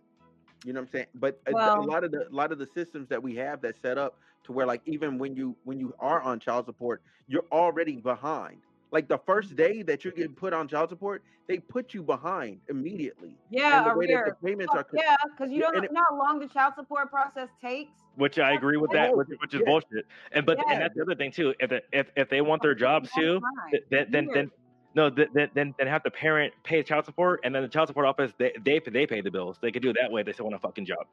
You 0.65 0.73
know 0.73 0.79
what 0.79 0.87
i'm 0.87 0.91
saying? 0.91 1.05
But 1.15 1.39
a, 1.45 1.51
a 1.51 1.81
lot 1.81 2.03
of 2.03 2.11
the 2.11 2.27
a 2.27 2.35
lot 2.35 2.51
of 2.51 2.57
the 2.57 2.67
systems 2.67 3.09
that 3.09 3.21
we 3.21 3.35
have 3.35 3.61
that 3.61 3.75
set 3.81 3.97
up 3.97 4.17
to 4.45 4.51
where 4.51 4.65
like 4.65 4.81
even 4.85 5.17
when 5.17 5.35
you 5.35 5.55
when 5.63 5.79
you 5.79 5.93
are 5.99 6.21
on 6.21 6.39
child 6.39 6.65
support 6.65 7.01
you're 7.27 7.45
already 7.51 7.97
behind 7.97 8.57
like 8.93 9.09
the 9.09 9.17
first 9.25 9.49
mm-hmm. 9.49 9.57
day 9.57 9.81
that 9.81 10.03
you're 10.05 10.13
getting 10.13 10.33
put 10.35 10.53
on 10.53 10.67
child 10.67 10.89
support 10.89 11.23
they 11.47 11.57
put 11.57 11.93
you 11.93 12.01
behind 12.01 12.59
immediately 12.69 13.35
Yeah, 13.49 13.79
and 13.79 13.87
the 13.87 13.91
a 13.91 13.97
way 13.97 14.07
that 14.07 14.37
the 14.41 14.47
payments 14.47 14.73
are 14.73 14.85
Yeah, 14.93 15.17
because 15.35 15.51
you 15.51 15.59
don't 15.59 15.75
and 15.75 15.83
it- 15.85 15.91
know 15.91 16.03
how 16.09 16.17
long 16.17 16.39
the 16.39 16.47
child 16.47 16.75
support 16.75 17.09
process 17.09 17.49
takes. 17.61 17.91
Which 18.15 18.37
I 18.37 18.53
agree 18.53 18.77
with 18.77 18.91
that, 18.91 19.17
which, 19.17 19.27
which 19.39 19.53
is 19.55 19.59
yeah. 19.61 19.65
bullshit. 19.65 20.05
And 20.31 20.45
but 20.45 20.59
Yeah. 20.59 20.73
and 20.73 20.81
that's 20.83 20.95
the 20.95 21.01
other 21.01 21.15
thing 21.15 21.31
too. 21.31 21.53
If 21.59 21.71
if 21.91 22.11
if 22.15 22.29
they 22.29 22.41
want 22.41 22.61
oh, 22.63 22.67
their 22.67 22.75
jobs 22.75 23.09
too, 23.17 23.41
th- 23.71 23.83
then 23.89 24.05
then 24.11 24.29
then 24.33 24.51
no, 24.95 25.09
th- 25.09 25.29
then 25.33 25.49
then 25.55 25.73
then 25.79 25.87
have 25.87 26.03
the 26.03 26.11
parent 26.11 26.53
pay 26.63 26.83
child 26.83 27.05
support, 27.05 27.41
and 27.43 27.53
then 27.53 27.63
the 27.63 27.67
child 27.67 27.87
support 27.87 28.05
office 28.05 28.31
they 28.37 28.53
they 28.63 28.79
they 28.79 29.07
pay 29.07 29.21
the 29.21 29.31
bills. 29.31 29.57
They 29.61 29.71
could 29.71 29.81
do 29.81 29.89
it 29.89 29.97
that 29.99 30.11
way. 30.11 30.21
if 30.21 30.27
They 30.27 30.33
still 30.33 30.45
want 30.45 30.55
a 30.55 30.59
fucking 30.59 30.85
job. 30.85 31.07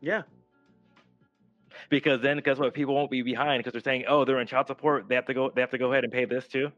yeah 0.00 0.22
because 1.90 2.20
then 2.20 2.38
guess 2.38 2.58
what 2.58 2.72
people 2.74 2.94
won't 2.94 3.10
be 3.10 3.22
behind 3.22 3.58
because 3.60 3.72
they're 3.72 3.82
saying 3.82 4.04
oh 4.08 4.24
they're 4.24 4.40
in 4.40 4.46
child 4.46 4.66
support 4.66 5.08
they 5.08 5.14
have 5.14 5.26
to 5.26 5.34
go 5.34 5.50
they 5.54 5.60
have 5.60 5.70
to 5.70 5.78
go 5.78 5.92
ahead 5.92 6.04
and 6.04 6.12
pay 6.12 6.24
this 6.24 6.46
too 6.46 6.70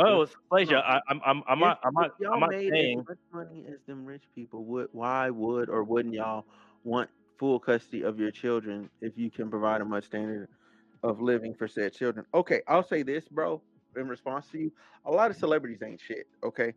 oh 0.00 0.26
Slasia, 0.52 0.78
um, 0.78 0.82
I, 0.86 1.00
i'm 1.08 1.20
i'm 1.24 1.42
i'm 1.48 1.60
not 1.60 1.78
If- 1.78 1.86
i'm 1.86 1.94
not 1.94 2.10
y'all 2.20 2.34
i'm 2.34 2.40
not 2.40 2.50
made 2.50 2.72
saying 2.72 3.00
as 3.00 3.06
much 3.08 3.18
money 3.32 3.66
as 3.68 3.78
them 3.86 4.04
rich 4.06 4.24
people 4.34 4.64
would 4.66 4.88
why 4.92 5.30
would 5.30 5.68
or 5.70 5.84
wouldn't 5.84 6.14
y'all 6.14 6.46
want 6.84 7.10
full 7.38 7.60
custody 7.60 8.02
of 8.02 8.18
your 8.18 8.30
children 8.30 8.90
if 9.00 9.16
you 9.16 9.30
can 9.30 9.50
provide 9.50 9.80
a 9.80 9.84
much 9.84 10.04
standard 10.04 10.48
of 11.02 11.20
living 11.20 11.54
for 11.54 11.68
said 11.68 11.92
children 11.94 12.26
okay 12.34 12.62
i'll 12.68 12.82
say 12.86 13.02
this 13.02 13.28
bro 13.28 13.62
in 13.96 14.08
response 14.08 14.48
to 14.48 14.58
you 14.58 14.72
a 15.06 15.10
lot 15.10 15.30
of 15.30 15.36
celebrities 15.36 15.82
ain't 15.82 16.00
shit 16.00 16.26
okay 16.44 16.74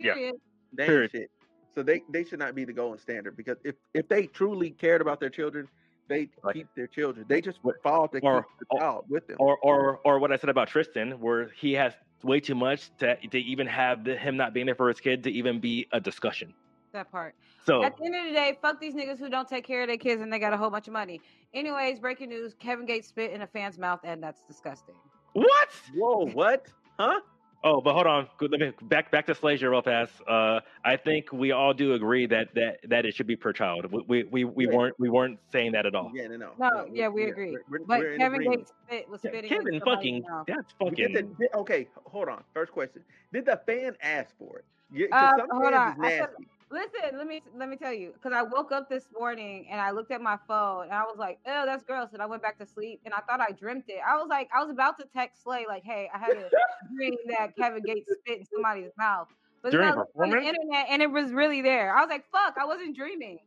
Yeah. 0.00 0.14
Period. 0.14 0.36
they 0.72 0.86
Period. 0.86 1.10
shit 1.12 1.30
so 1.74 1.82
they 1.82 2.02
they 2.10 2.24
should 2.24 2.38
not 2.40 2.54
be 2.54 2.64
the 2.64 2.72
golden 2.72 2.98
standard 2.98 3.36
because 3.36 3.58
if 3.64 3.76
if 3.94 4.08
they 4.08 4.26
truly 4.26 4.70
cared 4.70 5.00
about 5.00 5.20
their 5.20 5.30
children 5.30 5.68
they 6.10 6.28
Right. 6.42 6.54
keep 6.56 6.68
their 6.74 6.86
children 6.86 7.24
they 7.28 7.40
just 7.40 7.58
What- 7.62 7.82
fought 7.82 8.12
to 8.12 8.20
or- 8.22 8.42
keep 8.42 8.68
the 8.68 8.78
child 8.78 9.06
with 9.08 9.26
them 9.28 9.36
or 9.40 9.56
or 9.62 10.00
or 10.04 10.18
what 10.18 10.30
i 10.32 10.36
said 10.36 10.50
about 10.50 10.68
tristan 10.68 11.12
where 11.20 11.48
he 11.56 11.72
has 11.74 11.94
way 12.22 12.40
too 12.40 12.54
much 12.54 12.90
to 12.98 13.16
to 13.28 13.38
even 13.38 13.66
have 13.66 14.04
the, 14.04 14.14
him 14.16 14.36
not 14.36 14.52
being 14.52 14.66
there 14.66 14.74
for 14.74 14.88
his 14.88 15.00
kid 15.00 15.22
to 15.24 15.30
even 15.30 15.58
be 15.60 15.86
a 15.92 16.00
discussion 16.00 16.52
That 16.92 17.10
part. 17.10 17.34
so 17.64 17.82
At 17.84 17.96
the 17.96 18.04
end 18.06 18.16
of 18.16 18.24
the 18.26 18.32
day, 18.32 18.58
fuck 18.60 18.80
these 18.80 18.94
niggas 18.94 19.18
who 19.20 19.28
don't 19.30 19.48
take 19.48 19.64
care 19.64 19.82
of 19.82 19.88
their 19.88 19.96
kids 19.96 20.20
and 20.22 20.30
they 20.32 20.40
got 20.40 20.52
a 20.52 20.56
whole 20.56 20.70
bunch 20.70 20.88
of 20.88 20.92
money. 20.92 21.20
Anyways, 21.54 22.00
breaking 22.00 22.28
news: 22.30 22.52
Kevin 22.58 22.84
Gates 22.84 23.06
spit 23.08 23.30
in 23.32 23.42
a 23.42 23.46
fan's 23.46 23.78
mouth, 23.78 24.00
and 24.02 24.20
that's 24.22 24.42
disgusting. 24.42 24.96
what 25.34 25.68
whoa 25.94 26.26
what 26.40 26.66
huh 26.98 27.20
Oh, 27.62 27.80
but 27.82 27.92
hold 27.92 28.06
on. 28.06 28.26
Good, 28.38 28.52
Let 28.52 28.60
me 28.60 28.72
back 28.82 29.10
back 29.10 29.26
to 29.26 29.34
Slazer 29.34 29.68
real 29.70 29.82
fast. 29.82 30.12
Uh, 30.26 30.60
I 30.82 30.96
think 30.96 31.30
we 31.30 31.52
all 31.52 31.74
do 31.74 31.92
agree 31.92 32.24
that 32.26 32.54
that 32.54 32.78
that 32.88 33.04
it 33.04 33.14
should 33.14 33.26
be 33.26 33.36
per 33.36 33.52
child. 33.52 33.84
We 33.92 34.02
we 34.08 34.22
we, 34.24 34.44
we 34.44 34.66
Yeah. 34.66 34.74
weren't 34.76 34.98
we 34.98 35.10
weren't 35.10 35.38
saying 35.52 35.72
that 35.72 35.84
at 35.84 35.94
all. 35.94 36.10
yeah 36.14 36.28
no 36.28 36.36
no 36.36 36.50
No, 36.58 36.86
yeah, 36.90 37.08
we 37.08 37.24
agree. 37.24 37.50
we're- 37.50 37.62
we're- 37.68 37.84
But 37.86 38.00
we're 38.00 38.16
Kevin. 38.16 38.50
Gates 38.50 38.72
spit 38.86 39.08
was 39.10 39.20
spitting. 39.20 39.50
Kevin 39.50 39.80
fucking 39.80 40.22
mouth. 40.28 40.46
that's 40.46 40.72
Did 40.80 40.88
fucking 40.88 41.12
the, 41.12 41.22
did- 41.22 41.54
okay, 41.54 41.86
hold 42.06 42.28
on. 42.30 42.42
First 42.54 42.72
question: 42.72 43.02
Did 43.32 43.44
the 43.44 43.60
fan 43.66 43.94
ask 44.02 44.34
for 44.38 44.56
it? 44.58 44.64
Yeah, 44.92 45.08
'cause 45.08 45.32
Uh, 45.34 45.36
some 45.40 45.50
hold 45.50 45.72
fans 45.74 45.98
on. 45.98 46.04
is 46.06 46.12
I 46.12 46.16
said- 46.18 46.20
nasty. 46.30 46.46
Listen, 46.72 47.18
let 47.18 47.26
me 47.26 47.42
let 47.56 47.68
me 47.68 47.76
tell 47.76 47.92
you, 47.92 48.12
because 48.12 48.32
I 48.32 48.42
woke 48.42 48.70
up 48.70 48.88
this 48.88 49.06
morning 49.18 49.66
and 49.68 49.80
I 49.80 49.90
looked 49.90 50.12
at 50.12 50.20
my 50.20 50.38
phone 50.46 50.84
and 50.84 50.92
I 50.92 51.02
was 51.02 51.16
like, 51.18 51.40
"Oh, 51.44 51.66
that's 51.66 51.82
gross," 51.82 52.10
and 52.12 52.22
I 52.22 52.26
went 52.26 52.42
back 52.42 52.58
to 52.58 52.66
sleep 52.66 53.00
and 53.04 53.12
I 53.12 53.18
thought 53.20 53.40
I 53.40 53.50
dreamt 53.50 53.86
it. 53.88 53.98
I 54.06 54.16
was 54.16 54.28
like, 54.28 54.48
I 54.54 54.62
was 54.62 54.70
about 54.70 54.96
to 54.98 55.04
text 55.12 55.42
Slay 55.42 55.66
like, 55.66 55.82
"Hey, 55.82 56.08
I 56.14 56.18
had 56.18 56.36
a 56.36 56.48
dream 56.94 57.16
that 57.26 57.56
Kevin 57.56 57.82
Gates 57.82 58.08
spit 58.20 58.38
in 58.38 58.46
somebody's 58.46 58.92
mouth." 58.96 59.26
But 59.62 59.72
then 59.72 59.82
a 59.82 59.96
looked 59.96 60.16
on 60.16 60.30
the 60.30 60.36
internet 60.36 60.86
and 60.90 61.02
it 61.02 61.10
was 61.10 61.32
really 61.32 61.60
there. 61.60 61.92
I 61.92 62.02
was 62.02 62.08
like, 62.08 62.24
"Fuck, 62.30 62.54
I 62.56 62.64
wasn't 62.66 62.96
dreaming. 62.96 63.40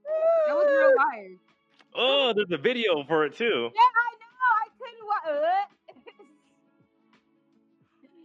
That 0.47 0.55
was 0.55 0.67
real 0.67 0.95
life." 0.97 1.39
Oh, 1.95 2.33
there's 2.35 2.51
a 2.51 2.61
video 2.61 3.05
for 3.07 3.25
it 3.25 3.37
too. 3.37 3.71
Yeah, 3.73 3.81
I 3.95 4.09
know. 4.19 4.51
I 4.59 4.67
couldn't 4.79 5.07
watch. 5.07 5.67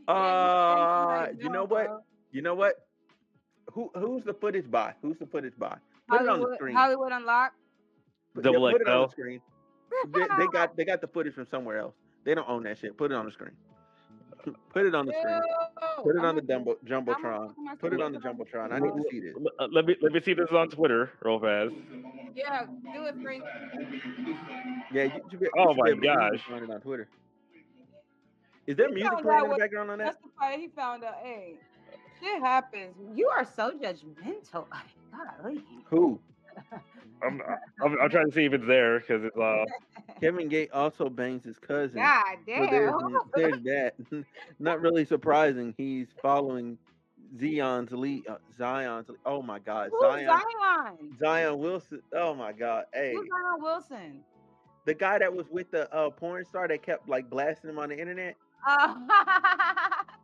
Uh, 0.08 1.26
you 1.38 1.50
know 1.50 1.64
what? 1.66 2.02
You 2.32 2.42
know 2.42 2.54
what? 2.56 2.87
Who 3.78 3.88
who's 3.94 4.24
the 4.24 4.34
footage 4.34 4.68
by? 4.68 4.92
Who's 5.02 5.16
the 5.18 5.26
footage 5.26 5.52
by? 5.56 5.76
Put 6.08 6.22
it 6.22 6.28
on 6.28 6.40
the 6.40 6.52
screen. 6.56 6.74
Hollywood 6.74 7.12
Unlocked. 7.12 7.54
Put- 8.34 8.42
Double 8.42 8.68
put 8.72 8.80
it 8.80 8.88
on 8.88 9.02
the 9.02 9.08
screen. 9.10 9.40
They, 10.12 10.20
they 10.36 10.46
got 10.52 10.76
they 10.76 10.84
got 10.84 11.00
the 11.00 11.06
footage 11.06 11.34
from 11.34 11.46
somewhere 11.48 11.78
else. 11.78 11.94
They 12.24 12.34
don't 12.34 12.48
own 12.48 12.64
that 12.64 12.78
shit. 12.78 12.96
Put 12.98 13.12
it 13.12 13.14
on 13.14 13.26
the 13.26 13.30
screen. 13.30 13.52
Put 14.72 14.84
it 14.86 14.96
on 14.96 15.06
the 15.06 15.12
screen. 15.12 15.40
Put 16.02 16.16
it 16.16 16.24
on 16.24 16.34
the 16.34 16.42
gonna- 16.42 16.74
jumbo, 16.88 17.12
jumbotron. 17.14 17.54
put 17.78 17.92
it 17.92 18.00
on 18.02 18.12
the 18.12 18.18
jumbotron. 18.18 18.72
I 18.72 18.80
need 18.80 18.90
to 19.00 19.04
see 19.12 19.20
this. 19.20 19.34
Uh, 19.60 19.68
Let 19.70 19.86
me 19.86 19.94
let 20.02 20.10
me 20.12 20.20
see 20.24 20.34
this 20.34 20.50
on 20.50 20.70
Twitter 20.70 21.12
real 21.22 21.38
fast. 21.38 21.72
Yeah, 22.34 22.66
do 22.92 23.04
it, 23.04 23.14
Frank. 23.22 23.44
Yeah, 24.92 25.04
you, 25.04 25.20
you, 25.30 25.38
be- 25.38 25.44
you 25.44 25.50
Oh 25.56 25.72
my 25.74 25.90
able 25.90 26.00
to 26.02 26.06
easily 26.08 26.08
gosh. 26.08 26.40
Find 26.50 26.64
it 26.64 26.70
on 26.70 26.80
Twitter. 26.80 27.08
Is 28.66 28.76
there 28.76 28.88
You 28.88 28.94
music 28.96 29.18
playing 29.22 29.44
in 29.44 29.50
the 29.50 29.56
background 29.56 29.90
on 29.92 29.98
that? 29.98 30.04
That's 30.04 30.16
the 30.22 30.28
part 30.38 30.58
he 30.58 30.68
found 30.68 31.04
out. 31.04 31.14
Hey, 31.22 31.58
shit 32.20 32.40
happens. 32.42 32.94
You 33.14 33.28
are 33.28 33.44
so 33.44 33.72
judgmental. 33.72 34.66
Golly. 35.42 35.62
Who? 35.86 36.18
I'm, 37.22 37.40
I'm 37.84 37.98
I'm 38.00 38.10
trying 38.10 38.26
to 38.28 38.32
see 38.32 38.44
if 38.44 38.52
it's 38.52 38.66
there 38.66 39.00
because 39.00 39.24
it's 39.24 39.36
uh 39.36 39.64
Kevin 40.20 40.48
Gate 40.48 40.70
also 40.72 41.08
bangs 41.08 41.44
his 41.44 41.58
cousin. 41.58 41.96
God 41.96 42.22
So 42.46 42.66
there's, 42.70 42.92
damn. 42.92 43.18
there's 43.34 43.62
that. 43.64 44.24
Not 44.60 44.80
really 44.80 45.04
surprising. 45.04 45.74
He's 45.76 46.08
following 46.22 46.78
Zion's 47.40 47.90
lead. 47.90 48.28
uh, 48.28 48.36
Zion's. 48.56 49.08
Oh 49.26 49.42
my 49.42 49.58
God, 49.58 49.90
Who's 49.90 50.00
Zion, 50.00 50.26
Zion? 50.28 51.16
Zion 51.18 51.58
Wilson. 51.58 52.02
Oh 52.14 52.34
my 52.34 52.52
God, 52.52 52.84
hey, 52.94 53.14
Who's 53.14 53.28
Zion 53.28 53.62
Wilson? 53.62 54.20
the 54.84 54.94
guy 54.94 55.18
that 55.18 55.34
was 55.34 55.46
with 55.50 55.70
the 55.72 55.92
uh, 55.92 56.10
porn 56.10 56.44
star 56.44 56.68
that 56.68 56.82
kept 56.82 57.08
like 57.08 57.28
blasting 57.28 57.70
him 57.70 57.78
on 57.78 57.88
the 57.88 57.98
internet. 57.98 58.36
Uh, 58.66 58.94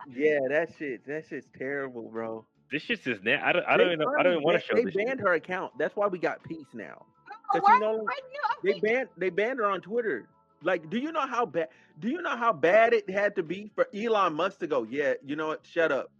Yeah, 0.08 0.38
that 0.48 0.70
shit, 0.78 1.06
that 1.06 1.24
shit's 1.28 1.46
terrible, 1.56 2.08
bro. 2.10 2.46
This 2.70 2.82
shit's 2.82 3.04
just 3.04 3.22
na- 3.22 3.38
I 3.42 3.52
don't. 3.52 3.64
I 3.66 3.76
don't 3.76 3.86
even. 3.88 4.00
know- 4.00 4.14
I 4.18 4.22
don't 4.22 4.32
even 4.32 4.44
want 4.44 4.60
to 4.60 4.66
show 4.66 4.74
They 4.74 4.84
this. 4.84 4.94
banned 4.94 5.10
shit. 5.10 5.20
her 5.20 5.34
account. 5.34 5.72
That's 5.78 5.94
why 5.96 6.06
we 6.08 6.18
got 6.18 6.42
peace 6.44 6.66
now. 6.74 7.04
Oh, 7.30 7.34
'Cause 7.52 7.62
why- 7.62 7.74
you 7.74 7.80
know- 7.80 7.98
why 7.98 8.18
you- 8.32 8.72
They 8.72 8.80
banned 8.80 9.08
they 9.16 9.30
banned 9.30 9.58
her 9.58 9.66
on 9.66 9.80
Twitter. 9.80 10.26
Like, 10.62 10.88
do 10.88 10.98
you 10.98 11.12
know 11.12 11.26
how 11.26 11.44
bad? 11.46 11.68
Do 12.00 12.08
you 12.08 12.22
know 12.22 12.36
how 12.36 12.52
bad 12.52 12.94
it 12.94 13.08
had 13.10 13.36
to 13.36 13.42
be 13.42 13.70
for 13.74 13.86
Elon 13.94 14.34
Musk 14.34 14.60
to 14.60 14.66
go? 14.66 14.82
Yeah, 14.84 15.14
you 15.22 15.36
know 15.36 15.48
what? 15.48 15.64
Shut 15.66 15.92
up. 15.92 16.10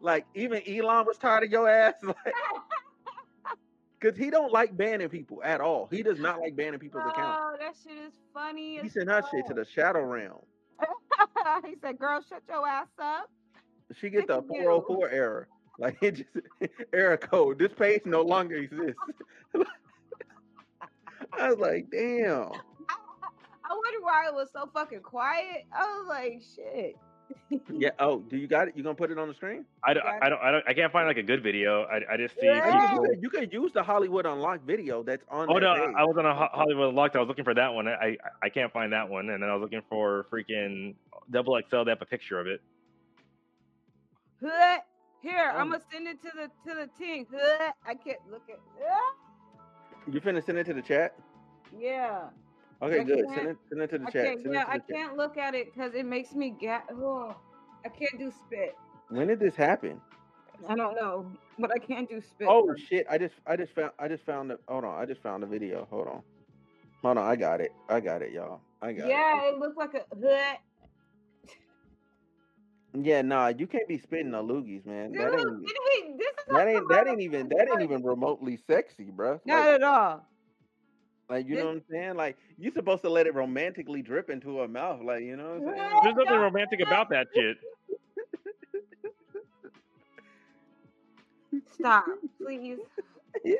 Like, 0.00 0.26
even 0.34 0.62
Elon 0.68 1.06
was 1.06 1.16
tired 1.18 1.44
of 1.44 1.50
your 1.50 1.68
ass. 1.68 1.94
Like, 2.02 2.16
because 4.00 4.16
he 4.18 4.30
don't 4.30 4.52
like 4.52 4.76
banning 4.76 5.08
people 5.08 5.42
at 5.42 5.60
all. 5.60 5.88
He 5.90 6.02
does 6.02 6.18
not 6.20 6.40
like 6.40 6.54
banning 6.56 6.78
people's 6.80 7.04
accounts. 7.08 7.38
Oh, 7.42 7.56
that 7.58 7.74
shit 7.82 7.98
is 7.98 8.12
funny. 8.32 8.78
He 8.80 8.88
sent 8.88 9.08
her 9.08 9.22
shit 9.30 9.46
to 9.46 9.54
the 9.54 9.64
shadow 9.64 10.02
realm. 10.02 10.38
he 11.66 11.74
said, 11.82 11.98
"Girl, 11.98 12.22
shut 12.28 12.42
your 12.48 12.66
ass 12.66 12.88
up." 12.98 13.30
She 14.00 14.10
get 14.10 14.26
the 14.26 14.36
Look 14.36 14.50
at 14.50 14.56
you. 14.56 14.62
404 14.62 15.10
error. 15.10 15.48
Like 15.78 15.96
it 16.02 16.16
just 16.16 16.30
error 16.92 17.16
code. 17.16 17.58
This 17.58 17.72
page 17.72 18.02
no 18.04 18.22
longer 18.22 18.56
exists. 18.56 19.00
I 21.32 21.48
was 21.50 21.58
like, 21.58 21.90
damn. 21.90 22.50
I 23.70 23.74
wonder 23.74 24.00
why 24.00 24.26
it 24.26 24.34
was 24.34 24.48
so 24.52 24.68
fucking 24.72 25.02
quiet. 25.02 25.66
I 25.72 25.84
was 25.84 26.06
like, 26.08 26.42
shit. 26.56 26.96
Yeah. 27.70 27.90
Oh, 27.98 28.20
do 28.20 28.38
you 28.38 28.46
got 28.46 28.68
it? 28.68 28.76
You 28.76 28.82
gonna 28.82 28.94
put 28.94 29.10
it 29.10 29.18
on 29.18 29.28
the 29.28 29.34
screen? 29.34 29.66
I 29.84 29.92
don't. 29.92 30.06
I 30.06 30.30
don't. 30.30 30.40
I 30.40 30.50
don't. 30.50 30.64
I 30.66 30.72
can't 30.72 30.90
find 30.90 31.06
like 31.06 31.18
a 31.18 31.22
good 31.22 31.42
video. 31.42 31.82
I, 31.84 32.14
I 32.14 32.16
just 32.16 32.34
see. 32.40 32.46
Yeah. 32.46 32.64
You, 32.64 32.88
people- 32.88 33.04
could, 33.04 33.22
you 33.22 33.30
could 33.30 33.52
use 33.52 33.72
the 33.72 33.82
Hollywood 33.82 34.24
Unlocked 34.24 34.66
video 34.66 35.02
that's 35.02 35.22
on. 35.30 35.46
Oh 35.50 35.54
that 35.54 35.60
no, 35.60 35.74
page. 35.74 35.94
I 35.96 36.04
was 36.04 36.16
on 36.16 36.24
a 36.24 36.34
Hollywood 36.34 36.88
Unlocked. 36.88 37.16
I 37.16 37.18
was 37.18 37.28
looking 37.28 37.44
for 37.44 37.52
that 37.54 37.74
one. 37.74 37.86
I 37.86 38.16
I 38.42 38.48
can't 38.48 38.72
find 38.72 38.92
that 38.94 39.08
one, 39.10 39.28
and 39.28 39.42
then 39.42 39.50
I 39.50 39.54
was 39.54 39.60
looking 39.60 39.82
for 39.90 40.26
freaking 40.32 40.94
Double 41.30 41.60
XL. 41.68 41.84
They 41.84 41.90
have 41.90 42.02
a 42.02 42.06
picture 42.06 42.40
of 42.40 42.46
it. 42.46 42.60
Huh? 44.42 44.80
Here, 45.22 45.52
Oh. 45.52 45.58
I'm 45.58 45.70
gonna 45.70 45.82
send 45.90 46.08
it 46.08 46.22
to 46.22 46.30
the 46.34 46.48
to 46.70 46.76
the 46.76 46.88
team. 46.98 47.26
Huh? 47.32 47.72
I 47.86 47.94
can't 47.94 48.20
look 48.30 48.44
at. 48.50 48.60
You 50.10 50.20
finna 50.20 50.44
send 50.44 50.58
it 50.58 50.64
to 50.66 50.74
the 50.74 50.82
chat? 50.82 51.14
Yeah, 51.78 52.30
Okay, 52.82 53.00
I 53.00 53.04
good. 53.04 53.26
Send 53.34 53.48
it. 53.48 53.58
Send 53.68 53.82
it 53.82 53.90
to 53.90 53.98
the 53.98 54.06
I 54.06 54.10
chat. 54.10 54.24
can't. 54.24 54.40
Yeah, 54.52 54.62
it 54.62 54.68
I 54.68 54.78
chat. 54.78 54.88
can't 54.88 55.16
look 55.16 55.36
at 55.36 55.54
it 55.54 55.72
because 55.74 55.94
it 55.94 56.06
makes 56.06 56.34
me 56.34 56.50
get. 56.50 56.84
Oh, 56.92 57.36
I 57.84 57.88
can't 57.88 58.18
do 58.18 58.30
spit. 58.30 58.74
When 59.08 59.28
did 59.28 59.40
this 59.40 59.56
happen? 59.56 60.00
I 60.68 60.74
don't 60.76 60.94
know, 60.96 61.32
but 61.58 61.70
I 61.74 61.78
can't 61.78 62.08
do 62.08 62.20
spit. 62.20 62.48
Oh 62.48 62.74
shit! 62.76 63.06
I 63.10 63.18
just 63.18 63.34
I 63.46 63.56
just 63.56 63.74
found 63.74 63.92
I 63.98 64.08
just 64.08 64.24
found 64.24 64.50
the 64.50 64.58
hold 64.68 64.84
on 64.84 65.00
I 65.00 65.06
just 65.06 65.22
found 65.22 65.42
the 65.42 65.46
video. 65.46 65.86
Hold 65.90 66.08
on, 66.08 66.22
hold 67.02 67.18
on. 67.18 67.26
I 67.26 67.36
got 67.36 67.60
it. 67.60 67.72
I 67.88 68.00
got 68.00 68.22
it, 68.22 68.32
y'all. 68.32 68.60
I 68.82 68.92
got 68.92 69.08
yeah, 69.08 69.42
it. 69.44 69.54
it 69.54 69.58
looks 69.58 69.76
like 69.76 69.94
a. 69.94 70.04
Huh? 70.14 70.56
Yeah, 72.94 73.22
nah. 73.22 73.48
You 73.48 73.66
can't 73.66 73.86
be 73.88 73.98
spitting 73.98 74.30
no 74.30 74.42
loogies, 74.42 74.84
man. 74.86 75.12
Dude, 75.12 75.20
That 75.20 75.34
ain't 75.34 75.66
didn't 75.66 76.18
this 76.18 76.26
is 76.28 76.34
that 76.48 76.68
ain't 76.68 76.88
that 76.88 77.06
ain't 77.06 77.20
even 77.20 77.48
that 77.50 77.68
ain't 77.70 77.82
even 77.82 78.02
remotely 78.02 78.56
sexy, 78.66 79.10
bruh. 79.14 79.40
Not 79.44 79.58
Like, 79.58 79.66
at 79.66 79.82
all. 79.82 80.26
like 81.28 81.46
you 81.46 81.54
this- 81.56 81.62
know 81.62 81.68
what 81.68 81.76
I'm 81.76 81.82
saying? 81.90 82.14
Like 82.16 82.38
you're 82.56 82.72
supposed 82.72 83.02
to 83.02 83.10
let 83.10 83.26
it 83.26 83.34
romantically 83.34 84.02
drip 84.02 84.30
into 84.30 84.58
her 84.58 84.68
mouth, 84.68 85.02
like 85.02 85.22
you 85.22 85.36
know 85.36 85.58
what 85.58 85.68
I'm 85.68 85.74
saying? 85.76 85.92
What? 85.92 86.02
There's 86.04 86.16
nothing 86.16 86.40
romantic 86.40 86.80
about 86.80 87.10
that 87.10 87.28
shit. 87.34 87.58
Stop, 91.74 92.06
please. 92.40 92.78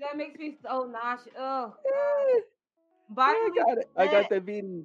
That 0.00 0.16
makes 0.16 0.38
me 0.38 0.56
so 0.62 0.84
nauseous. 0.86 1.32
Oh, 1.38 1.72
I 3.16 3.50
got 3.54 3.78
it. 3.78 3.90
I 3.96 4.06
got 4.06 4.28
the 4.28 4.40
video. 4.40 4.84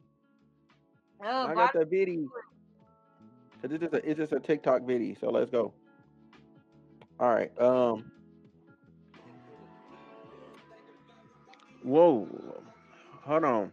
Oh, 1.23 1.47
I 1.47 1.53
got 1.53 1.73
the 1.73 1.85
video. 1.85 2.27
Cause 3.61 3.71
it's 3.71 3.81
just 3.81 3.93
a, 3.93 4.09
it's 4.09 4.17
just 4.17 4.31
a 4.31 4.39
TikTok 4.39 4.83
video. 4.83 5.15
So 5.19 5.29
let's 5.29 5.51
go. 5.51 5.73
All 7.19 7.33
right. 7.33 7.51
Um. 7.59 8.11
Whoa. 11.83 12.27
Hold 13.23 13.43
on. 13.43 13.71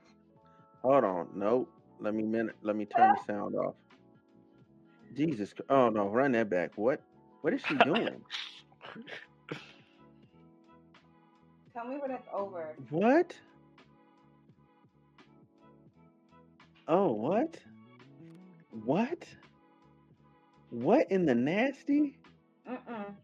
Hold 0.82 1.04
on. 1.04 1.28
Nope. 1.34 1.70
Let 2.00 2.14
me 2.14 2.24
minute. 2.24 2.56
Let 2.62 2.76
me 2.76 2.84
turn 2.86 3.14
the 3.14 3.32
sound 3.32 3.54
off. 3.54 3.74
Jesus. 5.14 5.54
Oh 5.70 5.88
no! 5.88 6.08
Run 6.08 6.32
that 6.32 6.50
back. 6.50 6.72
What? 6.76 7.00
What 7.42 7.54
is 7.54 7.62
she 7.66 7.76
doing? 7.76 8.20
Tell 11.72 11.86
me 11.86 11.96
when 11.98 12.10
it's 12.10 12.26
over. 12.32 12.74
what? 12.90 13.34
Oh, 16.88 17.12
what? 17.12 17.58
What? 18.70 19.26
What 20.70 21.10
in 21.10 21.26
the 21.26 21.34
nasty? 21.34 22.18
Mm-mm. 22.68 23.16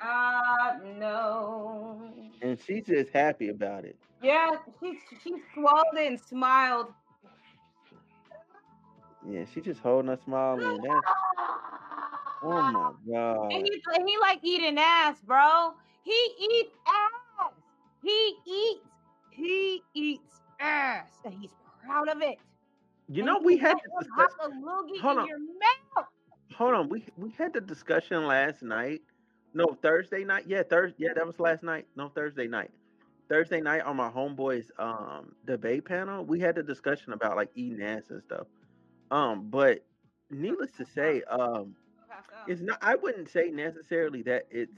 Ah, 0.00 0.78
no. 0.84 2.12
And 2.42 2.58
she's 2.60 2.86
just 2.86 3.10
happy 3.10 3.48
about 3.48 3.84
it. 3.84 3.96
Yeah, 4.22 4.50
she 4.80 4.98
she 5.22 5.34
swallowed 5.54 5.96
it 5.96 6.06
and 6.06 6.20
smiled. 6.20 6.92
Yeah, 9.28 9.44
she 9.44 9.60
just 9.60 9.80
holding 9.80 10.10
a 10.10 10.16
smile 10.16 10.60
in. 10.60 10.82
That's, 10.82 11.06
oh 12.42 12.62
my 12.62 12.90
god. 13.10 13.52
And 13.52 13.66
he, 13.66 13.82
he 14.06 14.18
like 14.18 14.40
eating 14.42 14.78
ass, 14.78 15.20
bro. 15.22 15.74
He 16.02 16.12
eats 16.38 16.76
ass. 16.86 17.52
He 18.02 18.36
eats. 18.46 18.86
He 19.30 19.82
eats 19.94 20.40
ass, 20.60 21.08
and 21.24 21.34
he's 21.34 21.50
proud 21.84 22.08
of 22.08 22.20
it. 22.22 22.38
You 23.08 23.22
And 23.22 23.26
know, 23.26 23.38
we 23.42 23.56
had 23.56 23.70
have 23.70 23.78
discuss- 24.00 24.34
a 24.42 24.48
loogie 24.48 25.00
Hold 25.00 25.16
in 25.16 25.22
on. 25.22 25.26
your 25.28 25.38
mouth. 25.38 26.06
hold 26.54 26.74
on. 26.74 26.88
We 26.88 27.04
we 27.16 27.30
had 27.30 27.52
the 27.52 27.60
discussion 27.60 28.26
last 28.26 28.62
night. 28.62 29.02
No, 29.54 29.66
Thursday 29.82 30.24
night. 30.24 30.44
Yeah, 30.46 30.62
Thursday. 30.62 31.04
Yeah, 31.06 31.14
that 31.14 31.26
was 31.26 31.38
last 31.40 31.62
night. 31.62 31.86
No, 31.96 32.08
Thursday 32.10 32.46
night. 32.46 32.70
Thursday 33.28 33.60
night 33.60 33.82
on 33.82 33.96
my 33.96 34.10
homeboys 34.10 34.66
um 34.78 35.34
debate 35.46 35.84
panel, 35.84 36.24
we 36.24 36.38
had 36.40 36.54
the 36.54 36.62
discussion 36.62 37.12
about 37.12 37.36
like 37.36 37.50
eating 37.54 37.82
ass 37.82 38.04
and 38.10 38.22
stuff. 38.22 38.46
Um, 39.10 39.48
but 39.50 39.84
needless 40.30 40.70
to 40.72 40.84
say, 40.84 41.22
um, 41.30 41.74
it's 42.46 42.60
not. 42.60 42.78
I 42.82 42.94
wouldn't 42.94 43.30
say 43.30 43.50
necessarily 43.50 44.22
that 44.22 44.46
it's 44.50 44.72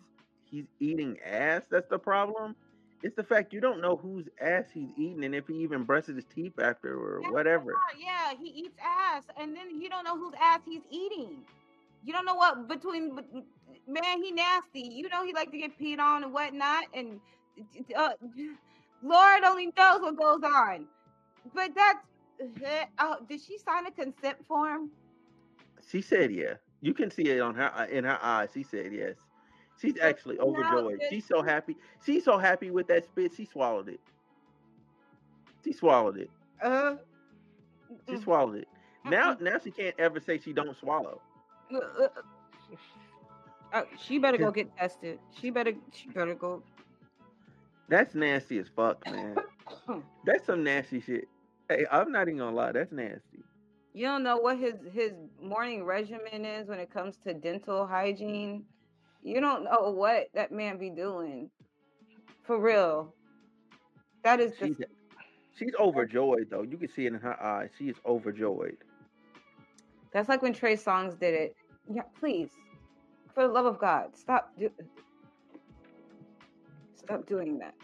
he's 0.44 0.66
eating 0.78 1.18
ass. 1.24 1.62
That's 1.70 1.88
the 1.88 1.98
problem. 1.98 2.54
It's 3.02 3.16
the 3.16 3.24
fact 3.24 3.52
you 3.52 3.60
don't 3.60 3.80
know 3.80 3.96
whose 3.96 4.28
ass 4.40 4.66
he's 4.72 4.90
eating 4.96 5.24
and 5.24 5.34
if 5.34 5.46
he 5.46 5.54
even 5.54 5.84
brushes 5.84 6.16
his 6.16 6.24
teeth 6.34 6.58
after 6.60 6.94
or 6.94 7.20
That's 7.22 7.32
whatever. 7.32 7.74
Yeah, 7.98 8.34
he 8.38 8.48
eats 8.48 8.76
ass, 8.82 9.24
and 9.38 9.56
then 9.56 9.80
you 9.80 9.88
don't 9.88 10.04
know 10.04 10.18
whose 10.18 10.34
ass 10.40 10.60
he's 10.66 10.82
eating. 10.90 11.38
You 12.04 12.12
don't 12.12 12.24
know 12.24 12.34
what 12.34 12.68
between 12.68 13.14
man. 13.86 14.22
He 14.22 14.32
nasty. 14.32 14.80
You 14.80 15.08
know 15.08 15.24
he 15.24 15.32
like 15.32 15.50
to 15.50 15.58
get 15.58 15.78
peed 15.78 15.98
on 15.98 16.24
and 16.24 16.32
whatnot, 16.32 16.84
and 16.94 17.20
uh, 17.96 18.10
Lord 19.02 19.44
only 19.44 19.66
knows 19.76 20.00
what 20.00 20.16
goes 20.16 20.42
on. 20.42 20.86
But 21.54 21.74
that's 21.74 22.04
oh, 22.98 23.16
did 23.28 23.40
she 23.40 23.58
sign 23.58 23.86
a 23.86 23.90
consent 23.90 24.36
form? 24.46 24.90
She 25.90 26.02
said, 26.02 26.32
"Yeah." 26.32 26.54
You 26.82 26.94
can 26.94 27.10
see 27.10 27.24
it 27.28 27.40
on 27.40 27.54
her 27.56 27.70
uh, 27.74 27.86
in 27.86 28.04
her 28.04 28.18
eyes. 28.22 28.50
She 28.54 28.62
said, 28.62 28.92
"Yes." 28.92 29.16
She's 29.80 29.98
actually 30.00 30.38
overjoyed. 30.38 31.00
She's 31.08 31.26
so 31.26 31.42
happy. 31.42 31.76
She's 32.04 32.24
so 32.24 32.38
happy 32.38 32.70
with 32.70 32.88
that 32.88 33.04
spit. 33.06 33.32
She 33.36 33.44
swallowed 33.46 33.88
it. 33.88 34.00
She 35.64 35.72
swallowed 35.72 36.18
it. 36.18 36.30
Uh, 36.62 36.96
She 38.08 38.16
mm, 38.16 38.22
swallowed 38.22 38.56
it. 38.56 38.68
Now, 39.04 39.36
now 39.40 39.58
she 39.62 39.70
can't 39.70 39.94
ever 39.98 40.20
say 40.20 40.38
she 40.38 40.52
don't 40.52 40.76
swallow. 40.76 41.20
uh, 41.72 41.78
uh, 41.78 42.08
uh, 43.72 43.82
she 43.96 44.18
better 44.18 44.38
go 44.38 44.50
get 44.50 44.76
tested. 44.76 45.18
She 45.30 45.50
better. 45.50 45.72
She 45.92 46.08
better 46.08 46.34
go. 46.34 46.62
That's 47.88 48.14
nasty 48.14 48.58
as 48.58 48.68
fuck, 48.68 49.04
man. 49.06 49.36
That's 50.24 50.46
some 50.46 50.62
nasty 50.64 51.00
shit. 51.00 51.28
Hey, 51.68 51.86
I'm 51.90 52.12
not 52.12 52.28
even 52.28 52.38
gonna 52.38 52.56
lie. 52.56 52.72
That's 52.72 52.92
nasty. 52.92 53.44
You 53.94 54.06
don't 54.06 54.22
know 54.22 54.36
what 54.38 54.58
his 54.58 54.74
his 54.92 55.12
morning 55.42 55.84
regimen 55.84 56.44
is 56.44 56.68
when 56.68 56.78
it 56.80 56.90
comes 56.90 57.16
to 57.24 57.34
dental 57.34 57.86
hygiene. 57.86 58.64
You 59.22 59.40
don't 59.40 59.64
know 59.64 59.90
what 59.90 60.28
that 60.34 60.52
man 60.52 60.78
be 60.78 60.90
doing. 60.90 61.50
For 62.42 62.58
real. 62.58 63.14
That 64.24 64.40
is 64.40 64.52
She's 64.58 64.76
just 64.76 64.90
she's 65.56 65.74
overjoyed 65.78 66.48
though. 66.50 66.62
You 66.62 66.76
can 66.76 66.88
see 66.88 67.06
it 67.06 67.12
in 67.12 67.20
her 67.20 67.40
eyes. 67.42 67.70
She 67.78 67.88
is 67.88 67.96
overjoyed. 68.06 68.78
that's 70.12 70.28
like 70.28 70.42
when 70.42 70.52
Trey 70.52 70.76
Songz 70.76 71.18
did 71.18 71.34
it. 71.34 71.56
Yeah, 71.92 72.02
please. 72.18 72.50
For 73.34 73.46
the 73.46 73.52
love 73.52 73.66
of 73.66 73.78
God, 73.78 74.16
stop 74.16 74.52
do 74.58 74.70
stop 76.96 77.26
doing 77.26 77.58
that. 77.58 77.74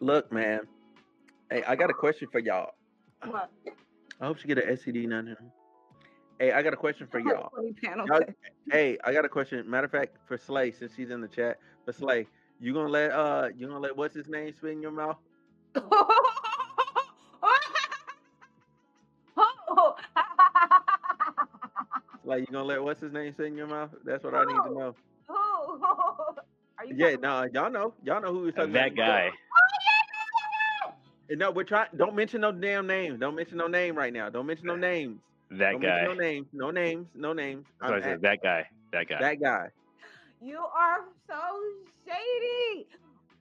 Look, 0.00 0.32
man. 0.32 0.60
Hey, 1.50 1.62
I 1.64 1.76
got 1.76 1.90
a 1.90 1.94
question 1.94 2.28
for 2.30 2.38
y'all. 2.38 2.72
What? 3.24 3.50
I 4.20 4.26
hope 4.26 4.38
she 4.38 4.48
get 4.48 4.58
an 4.58 4.76
STD 4.76 5.04
of 5.04 5.10
them. 5.10 5.52
Hey, 6.38 6.52
I 6.52 6.62
got 6.62 6.72
a 6.72 6.76
question 6.76 7.06
for 7.10 7.18
y'all. 7.20 7.50
Y'all- 8.06 8.20
Hey, 8.70 8.96
I 9.04 9.12
got 9.12 9.24
a 9.24 9.28
question. 9.28 9.68
Matter 9.68 9.86
of 9.86 9.90
fact, 9.90 10.16
for 10.26 10.38
Slay, 10.38 10.70
since 10.72 10.94
she's 10.94 11.10
in 11.10 11.20
the 11.20 11.28
chat, 11.28 11.58
for 11.84 11.92
Slay, 11.92 12.26
you 12.60 12.72
gonna 12.72 12.88
let 12.88 13.10
uh, 13.10 13.48
you 13.56 13.66
gonna 13.66 13.80
let 13.80 13.96
what's 13.96 14.14
his 14.14 14.28
name 14.28 14.52
spit 14.54 14.70
in 14.72 14.80
your 14.82 14.92
mouth? 14.92 15.16
Like 22.24 22.40
you 22.40 22.46
gonna 22.52 22.64
let 22.64 22.82
what's 22.82 23.00
his 23.00 23.12
name 23.12 23.32
spit 23.32 23.46
in 23.46 23.56
your 23.56 23.66
mouth? 23.66 23.90
That's 24.04 24.22
what 24.24 24.34
I 24.34 24.44
need 24.44 24.62
to 24.64 24.70
know. 24.74 24.94
Are 26.78 26.86
you 26.86 26.94
Yeah, 26.96 27.16
talking 27.16 27.20
no, 27.22 27.48
y'all 27.52 27.70
know, 27.70 27.94
y'all 28.04 28.22
know 28.22 28.32
who 28.32 28.40
we're 28.42 28.52
talking 28.52 28.70
about. 28.70 28.74
that 28.74 28.92
about. 28.92 28.96
guy. 28.96 29.30
No, 31.30 31.50
we're 31.50 31.64
trying. 31.64 31.88
Don't 31.96 32.14
mention 32.14 32.40
no 32.42 32.52
damn 32.52 32.86
names. 32.86 33.18
Don't 33.18 33.34
mention 33.34 33.58
no 33.58 33.66
name 33.66 33.96
right 33.96 34.12
now. 34.12 34.30
Don't 34.30 34.46
mention 34.46 34.66
no 34.66 34.76
names. 34.76 35.20
That 35.58 35.72
Don't 35.72 35.80
guy. 35.82 36.04
no 36.04 36.14
names. 36.14 36.46
No 36.52 36.70
names. 36.70 37.06
No 37.14 37.32
names. 37.32 37.66
That's 37.80 37.90
what 37.92 37.98
I 38.00 38.02
said. 38.02 38.12
at- 38.14 38.22
That 38.22 38.42
guy. 38.42 38.66
That 38.92 39.08
guy. 39.08 39.18
that 39.20 39.40
guy. 39.40 39.68
You 40.40 40.58
are 40.58 41.00
so 41.28 41.38
shady. 42.06 42.86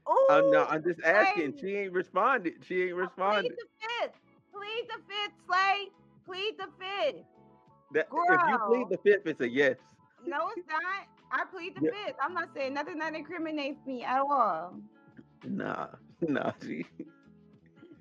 Ooh, 0.09 0.28
I'm 0.30 0.51
no, 0.51 0.66
I'm 0.66 0.84
just 0.84 0.99
asking. 1.03 1.57
She 1.59 1.76
ain't 1.76 1.93
responded. 1.93 2.53
She 2.68 2.84
ain't 2.84 2.95
responded. 2.95 3.51
Plead 3.51 3.51
responded. 3.51 3.57
the 3.57 3.88
fifth. 4.07 4.20
Plead 4.53 4.88
the 4.89 5.01
fifth, 5.07 5.34
Slay. 5.47 5.88
Plead 6.26 6.53
the 6.57 6.68
fifth. 6.80 7.24
That, 7.93 8.07
if 8.12 8.49
you 8.49 8.59
plead 8.68 8.88
the 8.89 8.97
fifth, 9.03 9.28
it's 9.28 9.41
a 9.41 9.49
yes. 9.49 9.78
No, 10.26 10.49
it's 10.55 10.68
not. 10.68 11.07
I 11.32 11.45
plead 11.51 11.76
the 11.76 11.86
Yeah. 11.86 12.05
fifth. 12.05 12.18
I'm 12.22 12.34
not 12.34 12.49
saying 12.53 12.74
nothing 12.74 12.99
that 12.99 13.16
incriminates 13.16 13.86
me 13.86 14.03
at 14.03 14.20
all. 14.20 14.76
Nah, 15.45 15.88
nah. 16.22 16.51
She 16.62 16.86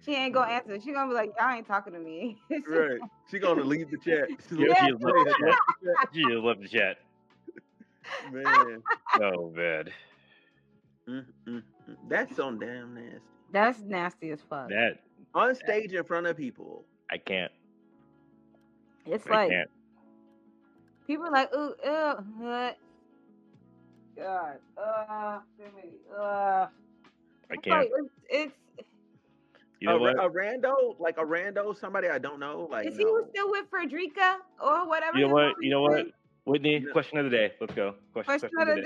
She 0.05 0.15
ain't 0.15 0.35
gonna 0.35 0.53
answer. 0.53 0.81
She 0.81 0.93
gonna 0.93 1.09
be 1.11 1.15
like, 1.15 1.33
"Y'all 1.39 1.51
ain't 1.51 1.67
talking 1.67 1.93
to 1.95 2.01
me." 2.01 2.41
right. 2.67 3.03
She 3.31 3.39
gonna 3.39 3.65
leave 3.65 3.91
the 3.91 3.99
chat. 3.99 4.31
She's 4.49 4.59
Yeah, 4.59 4.69
like, 4.69 4.77
she 4.79 4.87
just 4.87 5.03
left 5.03 5.19
the 5.25 5.35
chat. 5.35 5.59
She 6.13 6.27
just 6.27 6.45
left 6.45 6.61
the 6.61 6.69
chat. 6.69 6.97
Man, 8.23 8.83
Oh 9.21 9.51
man. 9.51 9.85
mm, 11.09 11.27
mm, 11.49 11.63
mm. 11.89 11.97
that's 12.09 12.35
so 12.37 12.51
damn 12.53 12.95
nasty. 12.95 13.21
That's 13.51 13.81
nasty 13.83 14.31
as 14.31 14.43
fuck. 14.43 14.71
That 14.71 14.99
On 15.35 15.55
stage 15.55 15.93
in 15.95 16.05
front 16.05 16.27
of 16.27 16.37
people. 16.37 16.87
I 17.11 17.19
can't. 17.19 17.53
it's 19.07 19.29
I 19.29 19.31
like 19.31 19.51
can't. 19.51 19.71
people 21.07 21.27
are 21.27 21.33
like, 21.33 21.55
"Ooh, 21.55 21.75
ew, 21.85 22.15
what?" 22.39 22.79
God, 24.17 24.59
uh, 24.77 25.41
uh, 26.19 26.69
I 27.51 27.57
can't. 27.59 27.89
like 27.89 27.91
it's, 27.97 28.15
it's 28.31 28.57
You 29.81 29.89
know 29.89 29.97
a, 29.97 30.01
what? 30.01 30.17
a 30.25 30.29
rando, 30.29 30.99
like 30.99 31.17
a 31.17 31.25
rando, 31.25 31.77
somebody 31.79 32.09
I 32.09 32.19
don't 32.19 32.39
know. 32.39 32.69
Like 32.71 32.87
is 32.87 32.97
he 32.99 33.05
no. 33.05 33.27
still 33.31 33.51
with 33.51 33.65
Frederica 33.71 34.39
or 34.63 34.87
whatever? 34.87 35.17
You 35.19 35.27
know 35.29 35.33
what? 35.35 35.55
You 35.61 35.71
know 35.71 35.83
what? 35.83 36.07
Whitney, 36.45 36.81
No. 36.81 36.93
question 36.93 37.19
of 37.19 37.25
the 37.25 37.31
day. 37.31 37.53
Let's 37.61 37.75
go. 37.75 37.95
Question, 38.13 38.25
Question 38.41 38.51
question 38.57 38.79
of 38.79 38.85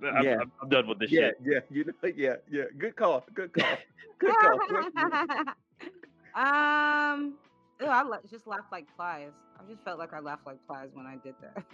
the 0.00 0.06
day. 0.06 0.08
I'm, 0.18 0.24
Yeah. 0.24 0.36
I'm, 0.42 0.52
I'm 0.62 0.68
done 0.68 0.86
with 0.88 0.98
this 0.98 1.10
Yeah, 1.10 1.28
shit. 1.28 1.38
yeah, 1.44 1.60
you 1.70 1.84
know, 1.84 1.92
yeah, 2.14 2.34
yeah. 2.50 2.64
Good 2.76 2.94
call. 2.96 3.24
Good 3.34 3.52
call. 3.52 3.66
Good 4.18 4.34
call. 4.36 4.58
um, 6.34 7.34
ew, 7.80 7.86
I 7.86 8.02
la- 8.02 8.18
just 8.30 8.46
laughed 8.46 8.70
like 8.72 8.86
flies. 8.96 9.30
I 9.58 9.70
just 9.70 9.82
felt 9.84 9.98
like 9.98 10.12
I 10.12 10.20
laughed 10.20 10.46
like 10.46 10.58
flies 10.66 10.88
when 10.92 11.06
I 11.06 11.16
did 11.24 11.34
that. 11.40 11.64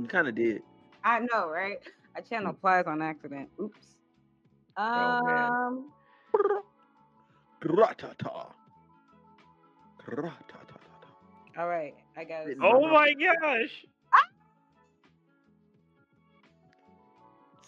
you 0.00 0.08
kind 0.08 0.26
of 0.26 0.34
did. 0.34 0.62
I 1.04 1.20
know, 1.20 1.48
right? 1.48 1.78
I 2.16 2.22
channeled 2.22 2.56
flies 2.60 2.86
on 2.86 3.02
accident. 3.02 3.50
Oops. 3.60 3.86
Oh, 4.76 5.84
man. 7.68 7.76
Gratata. 7.76 8.46
Gratata. 10.06 10.78
all 11.58 11.68
right, 11.68 11.94
I 12.16 12.24
got 12.24 12.48
it. 12.48 12.58
Oh 12.62 12.88
my 12.88 13.12
gosh! 13.14 13.84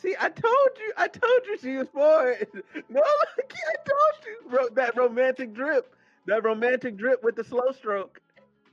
See, 0.00 0.14
I 0.18 0.28
told 0.28 0.68
you. 0.78 0.92
I 0.96 1.08
told 1.08 1.40
you 1.46 1.58
she 1.58 1.76
was 1.76 1.88
for 1.92 2.30
it. 2.30 2.48
No, 2.88 3.00
look, 3.00 3.52
I 3.52 3.74
told 3.76 4.24
you. 4.26 4.50
Bro, 4.50 4.68
that 4.76 4.96
romantic 4.96 5.52
drip. 5.54 5.94
That 6.26 6.44
romantic 6.44 6.96
drip 6.96 7.22
with 7.24 7.34
the 7.36 7.44
slow 7.44 7.72
stroke. 7.76 8.20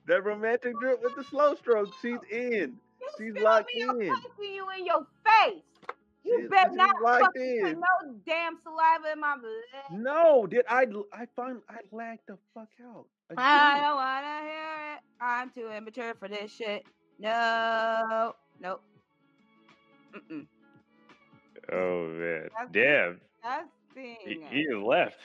That 0.08 0.24
romantic 0.24 0.80
drip 0.80 1.02
with 1.02 1.16
the 1.16 1.24
slow 1.24 1.56
stroke. 1.56 1.90
She's 2.02 2.20
in. 2.32 2.76
She's 3.18 3.32
Spit 3.32 3.38
on 3.38 3.44
locked 3.44 3.72
me, 3.76 3.84
I'm 3.84 4.02
in. 4.02 4.14
you 4.40 4.66
in 4.78 4.86
your 4.86 5.06
face. 5.26 5.64
You 6.26 6.40
She's- 6.40 6.50
bet 6.50 6.68
she's 6.70 6.76
not 6.78 7.02
locked 7.04 7.22
fucking 7.38 7.62
put 7.64 7.78
no 7.78 8.16
damn 8.26 8.58
saliva 8.64 9.12
in 9.14 9.20
my 9.20 9.36
blood. 9.38 10.00
No, 10.02 10.48
did 10.48 10.66
I? 10.68 10.88
I 11.14 11.28
find 11.36 11.62
I 11.70 11.78
lagged 11.92 12.22
the 12.28 12.38
fuck 12.54 12.70
out. 12.84 13.06
I 13.38 13.74
Again. 13.74 13.84
don't 13.84 13.96
wanna 13.96 14.42
hear 14.42 14.96
it. 14.96 15.00
I'm 15.22 15.50
too 15.52 15.70
immature 15.72 16.14
for 16.20 16.28
this 16.28 16.52
shit. 16.52 16.84
No, 17.20 18.34
nope. 18.60 18.82
Mm-mm. 20.16 20.48
Oh 21.72 22.08
man, 22.10 22.50
That's 22.58 22.72
damn! 22.72 23.20
Disgusting. 23.44 24.18
He, 24.52 24.66
he 24.68 24.74
left. 24.74 25.18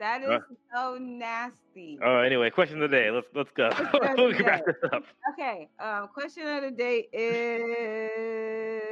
That 0.00 0.22
is 0.22 0.28
Uh. 0.28 0.38
so 0.74 0.98
nasty. 1.00 1.98
Oh, 2.04 2.18
anyway, 2.18 2.50
question 2.50 2.82
of 2.82 2.90
the 2.90 2.96
day. 2.96 3.10
Let's 3.10 3.26
let's 3.34 3.50
go. 3.56 3.70
Question 3.90 4.18
of 4.20 4.26
we 4.28 4.34
can 4.34 4.46
wrap 4.46 4.64
this 4.66 4.76
up. 4.92 5.04
Okay. 5.32 5.68
Um, 5.80 6.08
question 6.08 6.46
of 6.46 6.62
the 6.64 6.70
day 6.72 7.08
is 7.12 8.82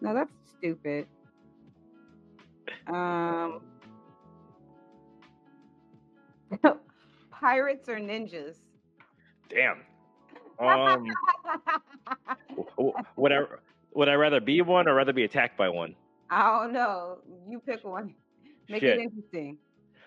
no, 0.00 0.14
that's 0.14 0.32
stupid. 0.58 1.06
Um, 2.86 3.60
pirates 7.30 7.88
or 7.88 7.96
ninjas? 7.96 8.56
Damn. 9.48 9.78
Um, 10.60 11.06
would 13.16 13.32
I 13.32 13.38
would 13.94 14.10
I 14.10 14.12
rather 14.12 14.40
be 14.40 14.60
one 14.60 14.86
or 14.88 14.94
rather 14.94 15.14
be 15.14 15.24
attacked 15.24 15.56
by 15.56 15.70
one? 15.70 15.96
I 16.28 16.60
don't 16.60 16.74
know. 16.74 17.20
You 17.48 17.60
pick 17.60 17.82
one. 17.82 18.14
Make 18.68 18.82
Shit. 18.82 18.98
it 18.98 19.02
interesting. 19.04 19.56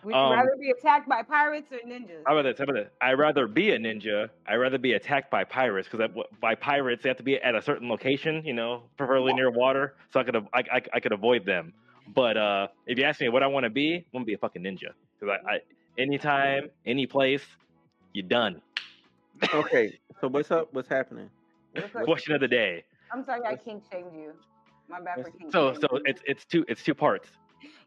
Would 0.04 0.14
you 0.14 0.20
Um, 0.20 0.34
rather 0.34 0.56
be 0.60 0.70
attacked 0.72 1.08
by 1.08 1.24
pirates 1.24 1.72
or 1.72 1.78
ninjas? 1.88 2.24
How 2.26 2.38
about 2.38 2.43
this? 2.43 2.58
How 2.58 2.66
about 2.66 2.74
this? 2.76 2.89
I'd 3.01 3.14
rather 3.14 3.47
be 3.47 3.72
a 3.72 3.78
ninja. 3.80 4.30
I'd 4.47 4.56
rather 4.56 4.78
be 4.78 4.93
attacked 4.93 5.32
by 5.32 5.43
pirates 5.43 5.88
because 5.89 6.10
by 6.41 6.56
pirates 6.56 7.04
they 7.04 7.10
have 7.10 7.18
to 7.18 7.24
be 7.24 7.38
at 7.41 7.56
a 7.56 7.62
certain 7.62 7.88
location, 7.89 8.43
you 8.45 8.54
know, 8.54 8.84
preferably 8.97 9.34
near 9.34 9.49
water, 9.51 9.95
so 10.12 10.20
I 10.20 10.24
could 10.24 10.36
I, 10.36 10.60
I, 10.72 10.82
I 10.93 10.99
could 10.99 11.14
avoid 11.14 11.45
them. 11.45 11.74
But 12.14 12.36
uh, 12.36 12.68
if 12.86 12.97
you 12.97 13.06
ask 13.06 13.22
me 13.22 13.30
what 13.30 13.43
I 13.43 13.47
want 13.47 13.64
to 13.64 13.70
be, 13.70 13.95
I 13.95 14.06
want 14.12 14.24
to 14.26 14.28
be 14.28 14.34
a 14.34 14.38
fucking 14.38 14.62
ninja 14.62 14.91
because 15.20 15.38
I, 15.47 15.54
I 15.56 15.60
anytime, 15.97 16.70
any 16.86 17.06
place, 17.08 17.43
you're 18.12 18.28
done. 18.28 18.62
Okay, 19.54 19.99
so 20.22 20.28
what's 20.28 20.51
up? 20.51 20.74
What's 20.74 20.89
happening? 20.89 21.30
What's 21.74 21.95
up? 21.95 22.04
Question 22.04 22.34
of 22.36 22.41
the 22.41 22.47
day. 22.47 22.84
I'm 23.14 23.24
sorry, 23.24 23.45
I 23.45 23.56
kink 23.56 23.84
shamed 23.91 24.14
you. 24.14 24.34
My 24.89 24.99
bad 24.99 25.16
for 25.16 25.22
What's- 25.24 25.38
kink 25.38 25.51
So 25.54 25.74
so 25.76 25.88
it's 26.04 26.22
it's 26.26 26.43
two 26.43 26.66
it's 26.68 26.84
two 26.84 26.93
parts. 26.93 27.30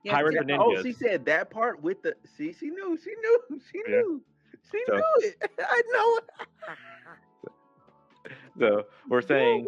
Yes, 0.02 0.14
pirates 0.14 0.36
yes. 0.48 0.58
or 0.58 0.78
Oh, 0.78 0.82
she 0.82 0.92
said 0.92 1.24
that 1.26 1.50
part 1.50 1.82
with 1.82 2.02
the. 2.02 2.14
See, 2.36 2.52
she 2.52 2.70
knew. 2.70 2.98
She 3.02 3.10
knew. 3.10 3.60
She 3.72 3.82
Yeah. 3.88 3.96
knew. 3.96 4.22
She 4.70 4.82
So- 4.86 4.94
knew 4.96 5.02
it. 5.28 5.50
I 5.60 5.82
know 5.92 6.16
it. 6.18 6.24
So 8.58 8.84
we're 9.08 9.20
saying 9.22 9.66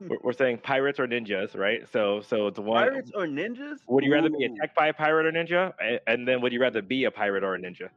baby. 0.00 0.10
we're, 0.12 0.18
we're 0.22 0.32
saying 0.32 0.58
pirates 0.58 0.98
or 1.00 1.06
ninjas, 1.06 1.56
right? 1.56 1.82
So 1.92 2.20
so 2.22 2.46
it's 2.46 2.58
one. 2.58 2.88
Pirates 2.88 3.10
or 3.14 3.26
ninjas? 3.26 3.78
Would 3.88 4.04
you 4.04 4.12
rather 4.12 4.30
be 4.30 4.44
attacked 4.44 4.74
by 4.76 4.86
a 4.88 4.92
pirate 4.92 5.26
or 5.26 5.32
ninja, 5.32 5.72
A- 5.82 6.00
and 6.08 6.26
then 6.26 6.40
would 6.40 6.52
you 6.52 6.60
rather 6.60 6.80
be 6.82 7.04
a 7.04 7.10
pirate 7.10 7.44
or 7.44 7.54
a 7.54 7.58
ninja? 7.58 7.88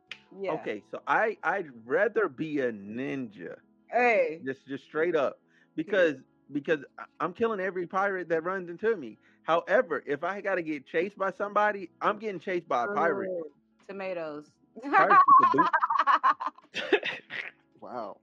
Yeah. 0.41 0.51
Okay, 0.53 0.83
so 0.91 0.99
I 1.07 1.37
I'd 1.43 1.67
rather 1.85 2.27
be 2.27 2.59
a 2.59 2.71
ninja, 2.73 3.55
Hey. 3.89 4.41
just 4.43 4.67
just 4.67 4.83
straight 4.83 5.15
up, 5.15 5.39
because 5.75 6.15
because 6.51 6.83
I'm 7.19 7.31
killing 7.33 7.59
every 7.59 7.87
pirate 7.87 8.27
that 8.29 8.43
runs 8.43 8.69
into 8.69 8.95
me. 8.97 9.17
However, 9.45 10.03
if 10.05 10.23
I 10.23 10.41
got 10.41 10.55
to 10.55 10.63
get 10.63 10.85
chased 10.85 11.17
by 11.17 11.31
somebody, 11.31 11.89
I'm 12.01 12.17
getting 12.19 12.39
chased 12.39 12.67
by 12.67 12.83
a 12.85 12.87
pirate. 12.87 13.29
Ooh, 13.29 13.45
Tomatoes. 13.87 14.51
Pirates 14.91 15.23
with 15.39 15.51
the 15.51 15.57
boot. 15.57 15.69
Wow. 17.81 18.17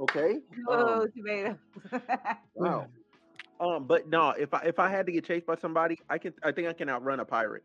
Okay. 0.00 0.38
Ooh, 0.68 0.72
Um, 0.72 1.06
tomatoes. 1.16 1.56
wow. 2.54 2.88
Um, 3.60 3.86
but 3.86 4.08
no, 4.08 4.30
if 4.30 4.52
I 4.52 4.62
if 4.64 4.78
I 4.80 4.88
had 4.90 5.06
to 5.06 5.12
get 5.12 5.24
chased 5.24 5.46
by 5.46 5.54
somebody, 5.56 5.98
I 6.10 6.18
can 6.18 6.34
I 6.42 6.50
think 6.50 6.66
I 6.66 6.72
can 6.72 6.88
outrun 6.88 7.20
a 7.20 7.24
pirate, 7.24 7.62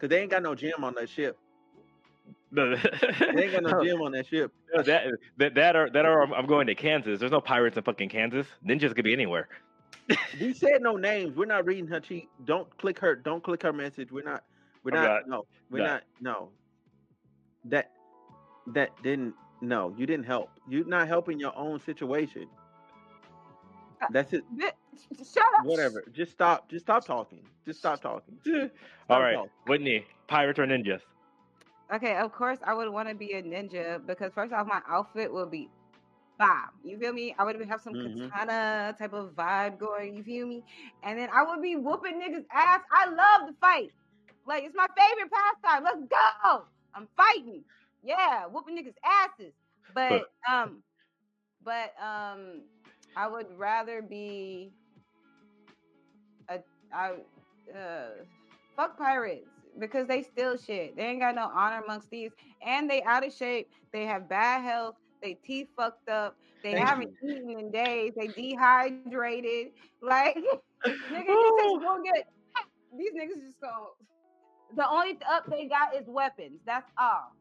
cause 0.00 0.08
they 0.10 0.20
ain't 0.20 0.30
got 0.32 0.42
no 0.42 0.54
gym 0.56 0.82
on 0.82 0.94
that 0.94 1.08
ship. 1.08 1.38
No, 2.50 2.74
They 2.74 3.44
ain't 3.44 3.52
got 3.52 3.62
no 3.62 3.82
gym 3.84 4.00
on 4.02 4.12
that 4.12 4.26
ship. 4.26 4.52
that 4.74 5.04
that 5.38 5.54
that 5.54 5.76
are 5.76 5.88
that 5.90 6.04
are 6.04 6.22
I'm 6.34 6.46
going 6.46 6.66
to 6.66 6.74
Kansas. 6.74 7.20
There's 7.20 7.30
no 7.32 7.40
pirates 7.40 7.76
in 7.76 7.84
fucking 7.84 8.08
Kansas. 8.08 8.46
Ninjas 8.66 8.94
could 8.94 9.04
be 9.04 9.12
anywhere. 9.12 9.48
We 10.40 10.52
said 10.54 10.80
no 10.82 10.96
names. 10.96 11.36
We're 11.36 11.46
not 11.46 11.66
reading 11.66 11.86
her 11.88 12.00
cheat. 12.00 12.28
Don't 12.44 12.74
click 12.78 12.98
her. 13.00 13.14
Don't 13.16 13.42
click 13.42 13.62
her 13.62 13.72
message. 13.72 14.10
We're 14.10 14.24
not. 14.24 14.44
We're 14.84 14.92
not. 14.92 15.02
not- 15.04 15.28
no. 15.28 15.46
We're 15.70 15.82
not. 15.82 16.02
not. 16.20 16.36
No. 16.38 16.48
That 17.64 17.90
that 18.68 18.90
didn't. 19.02 19.34
No, 19.60 19.92
you 19.98 20.06
didn't 20.06 20.26
help. 20.26 20.50
You're 20.68 20.84
not 20.86 21.08
helping 21.08 21.40
your 21.40 21.56
own 21.56 21.80
situation. 21.80 22.46
Uh, 24.00 24.06
That's 24.10 24.32
it. 24.32 24.44
Shut 25.18 25.44
up. 25.58 25.66
Whatever. 25.66 26.04
Just 26.12 26.32
stop. 26.32 26.70
Just 26.70 26.84
stop 26.84 27.04
talking. 27.04 27.40
Just 27.66 27.80
stop 27.80 28.00
talking. 28.00 28.38
All 29.10 29.20
Stop 29.20 29.20
right, 29.20 29.34
talking. 29.34 29.50
Whitney, 29.66 30.06
pirates 30.28 30.58
or 30.58 30.66
ninjas? 30.66 31.00
Okay, 31.92 32.16
of 32.16 32.32
course 32.32 32.58
I 32.64 32.74
would 32.74 32.88
want 32.90 33.08
to 33.08 33.14
be 33.14 33.32
a 33.32 33.42
ninja 33.42 34.04
because 34.06 34.32
first 34.34 34.52
off, 34.52 34.66
my 34.66 34.80
outfit 34.88 35.32
would 35.32 35.50
be 35.50 35.68
bomb. 36.38 36.70
You 36.84 36.98
feel 36.98 37.12
me? 37.12 37.34
I 37.38 37.44
would 37.44 37.56
have 37.68 37.80
some 37.80 37.94
hmm 37.94 38.28
katana 38.32 38.94
type 38.98 39.12
of 39.12 39.34
vibe 39.34 39.78
going. 39.78 40.14
You 40.16 40.22
feel 40.24 40.46
me? 40.46 40.64
And 41.02 41.18
then 41.18 41.28
I 41.34 41.44
would 41.44 41.62
be 41.62 41.76
whooping 41.76 42.20
niggas 42.20 42.44
ass. 42.52 42.80
I 42.92 43.08
love 43.10 43.48
to 43.48 43.54
fight. 43.60 43.92
Like 44.46 44.64
it's 44.64 44.74
my 44.76 44.86
favorite 44.96 45.30
pastime. 45.32 45.84
Let's 45.84 46.02
go. 46.10 46.64
I'm 46.94 47.08
fighting. 47.16 47.64
Yeah, 48.02 48.46
whooping 48.46 48.76
niggas 48.76 48.94
asses. 49.04 49.52
But 49.94 50.22
um, 50.50 50.82
but 51.64 51.92
um, 52.02 52.62
I 53.16 53.28
would 53.28 53.46
rather 53.56 54.02
be 54.02 54.72
a 56.48 56.58
I 56.92 57.12
uh 57.76 58.08
fuck 58.76 58.96
pirates 58.98 59.50
because 59.78 60.06
they 60.06 60.22
steal 60.22 60.56
shit. 60.56 60.96
They 60.96 61.04
ain't 61.04 61.20
got 61.20 61.34
no 61.34 61.50
honor 61.54 61.82
amongst 61.84 62.10
these, 62.10 62.32
and 62.64 62.90
they 62.90 63.02
out 63.02 63.26
of 63.26 63.32
shape. 63.32 63.68
They 63.92 64.06
have 64.06 64.28
bad 64.28 64.62
health. 64.62 64.96
They 65.22 65.34
teeth 65.34 65.68
fucked 65.76 66.08
up. 66.08 66.36
They 66.62 66.74
Thank 66.74 66.86
haven't 66.86 67.10
you. 67.22 67.30
eaten 67.30 67.50
in 67.58 67.70
days. 67.70 68.12
They 68.16 68.28
dehydrated. 68.28 69.68
Like 70.00 70.36
nigga, 70.36 71.26
these 71.26 71.52
niggas 71.60 71.82
gonna 71.82 72.02
get. 72.04 72.28
These 72.96 73.12
niggas 73.12 73.42
just 73.44 73.60
go. 73.60 73.90
The 74.76 74.88
only 74.88 75.18
up 75.30 75.44
they 75.50 75.66
got 75.66 75.94
is 75.94 76.04
weapons. 76.06 76.60
That's 76.64 76.90
all. 76.98 77.34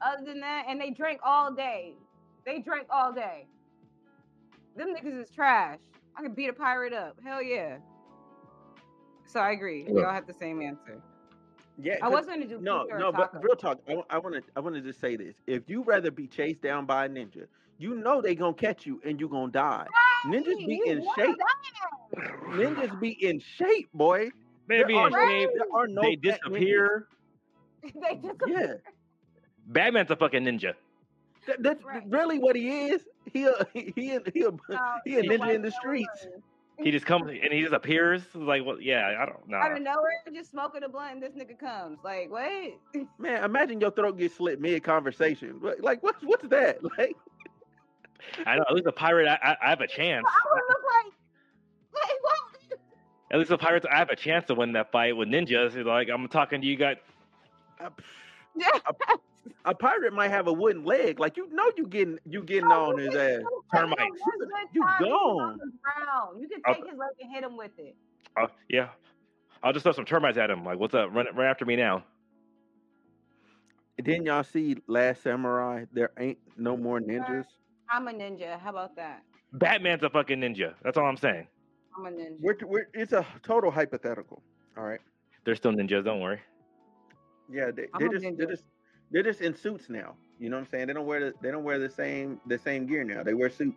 Other 0.00 0.24
than 0.24 0.40
that, 0.40 0.64
and 0.68 0.80
they 0.80 0.90
drink 0.90 1.20
all 1.22 1.52
day. 1.52 1.94
They 2.46 2.58
drink 2.60 2.86
all 2.90 3.12
day. 3.12 3.46
Them 4.76 4.94
niggas 4.94 5.22
is 5.22 5.30
trash. 5.30 5.78
I 6.16 6.22
could 6.22 6.34
beat 6.34 6.48
a 6.48 6.52
pirate 6.52 6.92
up. 6.92 7.18
Hell 7.24 7.42
yeah. 7.42 7.78
So 9.26 9.40
I 9.40 9.52
agree. 9.52 9.86
We 9.88 10.02
all 10.02 10.12
have 10.12 10.26
the 10.26 10.34
same 10.34 10.60
answer. 10.62 11.00
Yeah, 11.82 11.94
I 11.94 11.98
'cause- 12.00 12.12
was 12.12 12.26
going 12.26 12.40
to 12.40 12.46
do 12.46 12.60
no, 12.60 12.80
pizza 12.84 12.94
or 12.96 12.98
no, 12.98 13.12
but 13.12 13.42
real 13.42 13.56
talk. 13.56 13.80
I 13.88 14.18
want 14.18 14.34
to, 14.34 14.42
I 14.56 14.60
want 14.60 14.74
to 14.76 14.80
just 14.80 15.00
say 15.00 15.16
this: 15.16 15.34
if 15.46 15.68
you 15.68 15.82
rather 15.82 16.10
be 16.10 16.26
chased 16.26 16.60
down 16.62 16.86
by 16.86 17.06
a 17.06 17.08
ninja, 17.08 17.46
you 17.78 17.94
know 17.94 18.20
they 18.20 18.34
gonna 18.34 18.54
catch 18.54 18.86
you 18.86 19.00
and 19.04 19.20
you 19.20 19.28
gonna 19.28 19.50
die. 19.52 19.86
Ninjas 20.26 20.58
be 20.66 20.74
you 20.74 20.84
in 20.84 21.02
shape. 21.16 21.36
die. 21.38 22.22
Ninjas 22.50 23.00
be 23.00 23.10
in 23.26 23.40
shape, 23.40 23.88
boy. 23.94 24.30
Maybe 24.68 24.92
there 24.94 25.02
are 25.02 25.06
in 25.08 25.12
no, 25.12 25.26
shape. 25.28 25.50
there 25.54 25.66
are 25.74 25.88
no 25.88 26.02
they 26.02 26.16
disappear. 26.16 27.08
they 27.82 28.16
just 28.22 28.40
Yeah, 28.46 28.74
Batman's 29.66 30.10
a 30.10 30.16
fucking 30.16 30.44
ninja. 30.44 30.74
that, 31.46 31.62
that's 31.62 31.82
Right. 31.84 32.02
really 32.08 32.38
what 32.38 32.54
he 32.56 32.86
is. 32.88 33.02
He 33.32 33.44
a 33.44 33.52
he 33.72 33.92
he 33.96 34.10
a, 34.16 34.20
he 34.34 34.42
a, 34.42 34.50
No, 34.50 34.94
he 35.04 35.16
a 35.18 35.22
ninja 35.22 35.54
in 35.54 35.62
the 35.62 35.70
no 35.70 35.76
streets. 35.78 36.26
worries. 36.26 36.42
He 36.82 36.90
just 36.90 37.06
comes 37.06 37.28
and 37.30 37.52
he 37.52 37.60
just 37.62 37.72
appears. 37.72 38.22
Like, 38.34 38.64
well, 38.64 38.80
yeah, 38.80 39.16
I 39.20 39.26
don't 39.26 39.48
know. 39.48 39.58
Out 39.58 39.72
of 39.72 39.82
nowhere, 39.82 40.12
just 40.32 40.50
smoking 40.50 40.82
a 40.82 40.88
blunt, 40.88 41.14
and 41.14 41.22
this 41.22 41.32
nigga 41.32 41.58
comes. 41.58 41.98
Like, 42.04 42.30
what? 42.30 42.72
Man, 43.18 43.44
imagine 43.44 43.80
your 43.80 43.90
throat 43.90 44.18
gets 44.18 44.36
slit 44.36 44.60
mid 44.60 44.82
conversation. 44.82 45.60
Like, 45.80 46.02
what's 46.02 46.22
what's 46.22 46.46
that? 46.48 46.78
Like, 46.98 47.16
I 48.46 48.56
know. 48.56 48.64
At 48.68 48.74
least 48.74 48.86
a 48.86 48.92
pirate, 48.92 49.26
I, 49.26 49.38
I, 49.42 49.56
I 49.66 49.70
have 49.70 49.80
a 49.80 49.86
chance. 49.86 50.26
I 50.26 50.54
would 50.54 50.62
look 50.68 50.82
like, 51.04 52.08
like 52.08 52.22
what? 52.22 52.78
At 53.32 53.38
least 53.38 53.50
the 53.50 53.58
pirates, 53.58 53.86
I 53.90 53.96
have 53.96 54.10
a 54.10 54.16
chance 54.16 54.46
to 54.46 54.54
win 54.54 54.72
that 54.72 54.90
fight 54.92 55.16
with 55.16 55.28
ninjas. 55.28 55.82
Like 55.84 56.08
I'm 56.08 56.28
talking 56.28 56.60
to 56.60 56.66
you 56.66 56.76
guys. 56.76 56.96
a, 57.80 57.90
Yeah. 58.56 58.68
A 59.64 59.74
pirate 59.74 60.12
might 60.12 60.30
have 60.30 60.46
a 60.46 60.52
wooden 60.52 60.84
leg. 60.84 61.18
Like, 61.20 61.36
you 61.36 61.48
know, 61.52 61.70
you 61.76 61.86
getting 61.86 62.18
you 62.26 62.42
getting 62.42 62.70
on 62.70 62.98
his 62.98 63.14
ass. 63.14 63.42
Termites. 63.74 64.00
You 64.72 64.82
You 65.00 65.08
gone. 65.08 65.60
You 66.38 66.48
can 66.48 66.60
I'll- 66.66 66.74
take 66.74 66.86
his 66.88 66.98
leg 66.98 67.10
and 67.20 67.32
hit 67.32 67.44
him 67.44 67.56
with 67.56 67.72
it. 67.78 67.94
Oh, 68.38 68.46
yeah, 68.68 68.90
I'll 69.62 69.72
just 69.72 69.82
throw 69.82 69.92
some 69.92 70.04
termites 70.04 70.38
at 70.38 70.50
him. 70.50 70.64
Like, 70.64 70.78
what's 70.78 70.94
up? 70.94 71.12
Run, 71.12 71.26
run 71.34 71.46
after 71.46 71.64
me 71.64 71.76
now. 71.76 72.04
Didn't 74.02 74.24
y'all 74.26 74.44
see 74.44 74.78
Last 74.86 75.22
Samurai? 75.22 75.84
There 75.92 76.10
ain't 76.18 76.38
no 76.56 76.76
more 76.76 77.00
ninjas. 77.00 77.44
I'm 77.90 78.08
a 78.08 78.12
ninja. 78.12 78.58
How 78.58 78.70
about 78.70 78.96
that? 78.96 79.22
Batman's 79.52 80.02
a 80.04 80.10
fucking 80.10 80.38
ninja. 80.40 80.74
That's 80.82 80.96
all 80.96 81.04
I'm 81.04 81.16
saying. 81.16 81.46
I'm 81.98 82.06
a 82.06 82.10
ninja. 82.10 82.36
We're, 82.40 82.56
we're, 82.64 82.88
it's 82.94 83.12
a 83.12 83.26
total 83.42 83.70
hypothetical. 83.70 84.42
All 84.78 84.84
right. 84.84 85.00
They're 85.44 85.56
still 85.56 85.72
ninjas. 85.72 86.04
Don't 86.04 86.20
worry. 86.20 86.40
Yeah, 87.52 87.72
they, 87.72 87.86
they're 87.98 88.08
just 88.08 88.24
they're 88.38 88.46
just 88.46 88.64
they're 89.10 89.22
just 89.22 89.40
in 89.40 89.54
suits 89.54 89.88
now. 89.88 90.14
You 90.38 90.50
know 90.50 90.56
what 90.56 90.62
I'm 90.62 90.68
saying? 90.68 90.86
They 90.88 90.94
don't 90.94 91.06
wear 91.06 91.20
the 91.20 91.34
they 91.40 91.50
don't 91.50 91.64
wear 91.64 91.78
the 91.78 91.90
same 91.90 92.40
the 92.46 92.58
same 92.58 92.86
gear 92.86 93.04
now. 93.04 93.22
They 93.22 93.34
wear 93.34 93.50
suits. 93.50 93.76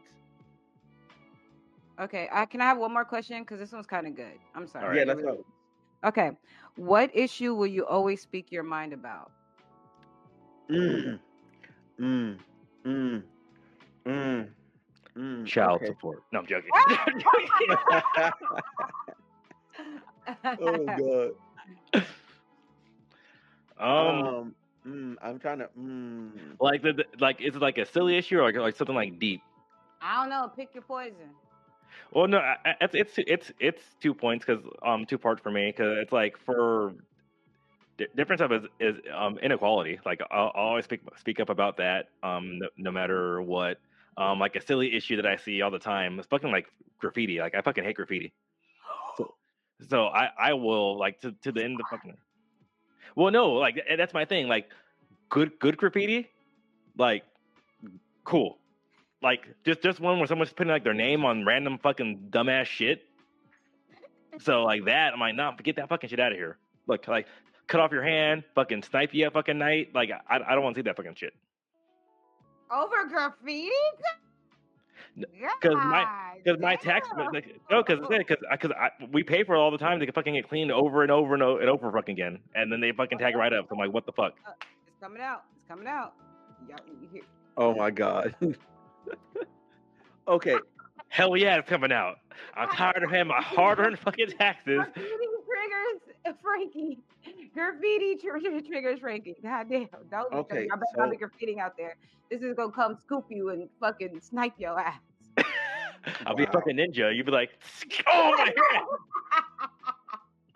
Okay, 2.00 2.28
I 2.32 2.46
can 2.46 2.62
I 2.62 2.66
have 2.66 2.78
one 2.78 2.94
more 2.94 3.06
question 3.06 3.42
because 3.42 3.60
this 3.60 3.72
one's 3.72 3.88
kind 3.88 4.08
of 4.08 4.16
good. 4.16 4.40
I'm 4.54 4.68
sorry. 4.68 4.84
All 4.84 4.90
right. 4.90 4.98
Yeah, 5.00 5.04
let's 5.08 5.22
really 5.22 5.24
go. 5.24 5.46
Okay, 6.04 6.32
what 6.76 7.10
issue 7.14 7.54
will 7.56 7.68
you 7.68 7.86
always 7.86 8.22
speak 8.22 8.52
your 8.52 8.64
mind 8.64 8.94
about? 8.94 9.32
Mm, 10.70 11.20
mm, 12.00 12.38
mm, 12.86 13.24
mm, 14.06 14.48
mm. 15.16 15.46
Child 15.46 15.62
Okay. 15.62 15.86
support. 15.86 16.24
No, 16.32 16.40
I'm 16.40 16.48
joking. 16.48 16.72
oh 20.60 20.90
god. 20.90 21.32
um, 23.78 23.80
Um, 23.80 24.56
mm, 24.86 25.16
I'm 25.22 25.40
trying 25.40 25.60
to. 25.60 25.70
Mm, 25.78 26.32
like 26.60 26.82
the, 26.82 26.94
the- 26.94 27.06
like 27.20 27.42
is 27.42 27.56
it 27.56 27.62
like 27.62 27.78
a 27.78 27.86
silly 27.86 28.18
issue 28.18 28.40
or 28.40 28.44
like, 28.44 28.56
like 28.56 28.76
something 28.76 28.96
like 28.96 29.20
deep? 29.20 29.42
I 30.02 30.22
don't 30.22 30.30
know. 30.30 30.50
Pick 30.56 30.74
your 30.74 30.84
poison. 30.84 31.36
Well, 32.12 32.28
no, 32.28 32.38
I- 32.40 32.58
I- 32.66 32.76
it's 32.82 32.96
it's 32.96 33.14
it's 33.18 33.52
it's 33.60 33.96
two 34.02 34.14
points 34.14 34.46
because 34.46 34.64
um 34.84 35.06
two 35.06 35.18
parts 35.18 35.42
for 35.42 35.52
me 35.52 35.70
because 35.72 35.98
it's 36.00 36.12
like 36.12 36.38
for 36.38 36.94
di- 37.98 38.08
different 38.16 38.40
stuff 38.40 38.52
is 38.52 38.64
is 38.80 38.96
um 39.16 39.38
inequality. 39.40 40.00
Like 40.06 40.22
I'll, 40.32 40.52
I'll 40.56 40.62
always 40.70 40.86
speak 40.86 41.02
speak 41.18 41.40
up 41.40 41.50
about 41.50 41.78
that 41.78 42.08
um 42.24 42.60
no, 42.60 42.68
no 42.78 42.92
matter 42.92 43.42
what. 43.42 43.78
Um, 44.18 44.40
like 44.40 44.56
a 44.56 44.62
silly 44.62 44.96
issue 44.96 45.16
that 45.18 45.26
I 45.26 45.38
see 45.38 45.62
all 45.62 45.72
the 45.72 45.80
time 45.80 46.20
is 46.20 46.26
fucking 46.28 46.52
like 46.52 46.68
graffiti. 47.00 47.40
Like 47.40 47.56
I 47.56 47.62
fucking 47.62 47.84
hate 47.84 47.96
graffiti. 47.96 48.34
So, 49.18 49.34
so 49.90 50.06
I 50.08 50.30
I 50.38 50.54
will 50.54 50.98
like 50.98 51.20
to 51.22 51.32
to 51.44 51.52
the 51.52 51.64
end 51.64 51.80
of 51.80 51.88
the 51.88 51.90
fucking. 51.98 52.18
Well, 53.16 53.32
no, 53.32 53.54
like 53.54 53.80
that's 53.97 54.14
my 54.14 54.26
thing. 54.26 54.47
Like 54.47 54.70
good 55.30 55.60
good 55.60 55.78
graffiti, 55.78 56.30
like 56.97 57.24
cool. 58.24 58.58
Like 59.22 59.47
just 59.66 59.82
just 59.82 59.99
one 59.99 60.18
where 60.18 60.28
someone's 60.28 60.54
putting 60.54 60.72
like 60.72 60.84
their 60.84 60.93
name 60.93 61.26
on 61.26 61.45
random 61.45 61.78
fucking 61.78 62.28
dumbass 62.30 62.66
shit. 62.66 63.04
So 64.39 64.64
like 64.64 64.86
that, 64.86 65.14
I'm 65.14 65.20
like, 65.20 65.36
nah, 65.36 65.51
get 65.51 65.76
that 65.76 65.89
fucking 65.89 66.10
shit 66.10 66.20
out 66.20 66.32
of 66.32 66.38
here. 66.38 66.58
Look, 66.88 67.08
like 67.08 67.28
cut 67.68 67.80
off 67.80 67.91
your 67.91 68.04
hand, 68.04 68.43
fucking 68.56 68.84
snipe 68.84 69.14
you 69.14 69.30
fucking 69.30 69.58
night. 69.58 69.89
Like 69.93 70.12
I 70.12 70.39
I 70.45 70.54
don't 70.56 70.64
want 70.64 70.76
to 70.76 70.80
see 70.80 70.84
that 70.84 70.97
fucking 70.97 71.16
shit. 71.16 71.34
Over 72.72 73.06
graffiti? 73.07 73.69
N- 75.18 75.26
'cause 75.61 75.76
my- 75.76 76.07
Because 76.44 76.60
my 76.60 76.76
tax, 76.76 77.07
damn. 77.15 77.31
like, 77.31 77.60
no, 77.72 77.84
because 77.84 77.99
because 78.10 78.38
because 78.52 78.72
we 79.11 79.23
pay 79.23 79.44
for 79.44 79.56
it 79.56 79.60
all 79.60 79.72
the 79.72 79.77
time 79.77 79.99
to 79.99 80.11
fucking 80.11 80.34
get 80.34 80.49
cleaned 80.49 80.72
over 80.72 81.03
and 81.03 81.11
over 81.11 81.34
and 81.35 81.44
over 81.44 81.61
and 81.61 81.69
over 81.69 81.91
fucking 81.91 82.14
again, 82.14 82.40
and 82.56 82.72
then 82.72 82.81
they 82.81 82.91
fucking 82.91 83.18
tag 83.19 83.35
right 83.35 83.53
up. 83.53 83.65
So 83.69 83.73
I'm 83.76 83.80
like, 83.80 83.94
what 83.94 84.06
the 84.06 84.11
fuck? 84.11 84.34
Uh, 84.45 84.52
it's 84.88 84.98
coming 85.02 85.22
out. 85.22 85.44
It's 85.57 85.68
coming 85.69 85.88
out. 85.88 86.14
Y'all, 86.68 86.80
oh 87.57 87.73
my 87.76 87.91
god. 87.91 88.35
okay. 90.27 90.57
Hell 91.10 91.38
yeah, 91.38 91.57
it's 91.60 91.69
coming 91.69 91.91
out. 91.91 92.18
I'm 92.56 92.69
tired 92.69 93.03
of 93.03 93.10
paying 93.11 93.27
my 93.27 93.41
hard-earned 93.41 93.99
fucking 93.99 94.31
taxes. 94.38 94.81
Graffiti 95.74 96.14
triggers 96.24 96.26
uh, 96.26 96.34
Frankie. 96.41 97.00
Graffiti 97.54 98.16
tr- 98.16 98.40
tr- 98.40 98.66
triggers 98.68 99.00
Frankie. 99.00 99.36
God 99.44 99.70
damn. 99.70 99.88
Don't 100.12 100.34
Okay, 100.34 100.68
I 100.72 100.76
bet 100.76 100.88
I'll 101.00 101.10
be 101.10 101.18
so- 101.18 101.26
graffitiing 101.28 101.60
out 101.60 101.76
there. 101.78 101.95
This 102.30 102.41
is 102.41 102.56
gonna 102.56 102.72
come 102.72 102.98
scoop 103.02 103.26
you 103.30 103.50
and 103.50 103.70
fucking 103.80 104.20
snipe 104.22 104.54
your 104.58 104.80
ass. 104.80 105.00
I'll 106.26 106.36
be 106.36 106.44
a 106.44 106.52
fucking 106.52 106.76
ninja. 106.78 107.16
You'd 107.16 107.26
be 107.26 107.32
like, 107.32 107.52
oh 108.08 108.32
my 108.38 108.54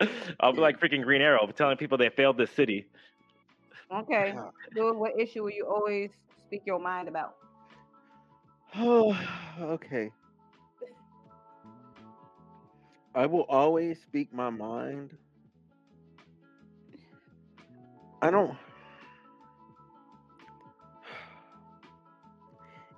hand. 0.00 0.10
I'll 0.40 0.52
be 0.52 0.60
like 0.60 0.78
freaking 0.80 1.02
Green 1.02 1.20
Arrow, 1.22 1.46
telling 1.56 1.76
people 1.76 1.98
they 1.98 2.08
failed 2.10 2.36
this 2.38 2.50
city. 2.52 2.86
okay. 3.92 4.32
God. 4.34 4.50
So 4.76 4.92
what 4.92 5.18
issue 5.18 5.42
will 5.42 5.50
you 5.50 5.66
always 5.66 6.10
speak 6.46 6.62
your 6.66 6.78
mind 6.78 7.08
about? 7.08 7.34
Oh, 8.76 9.18
okay. 9.60 10.10
I 13.18 13.26
will 13.26 13.46
always 13.48 14.00
speak 14.00 14.32
my 14.32 14.48
mind. 14.48 15.16
I 18.22 18.30
don't. 18.30 18.56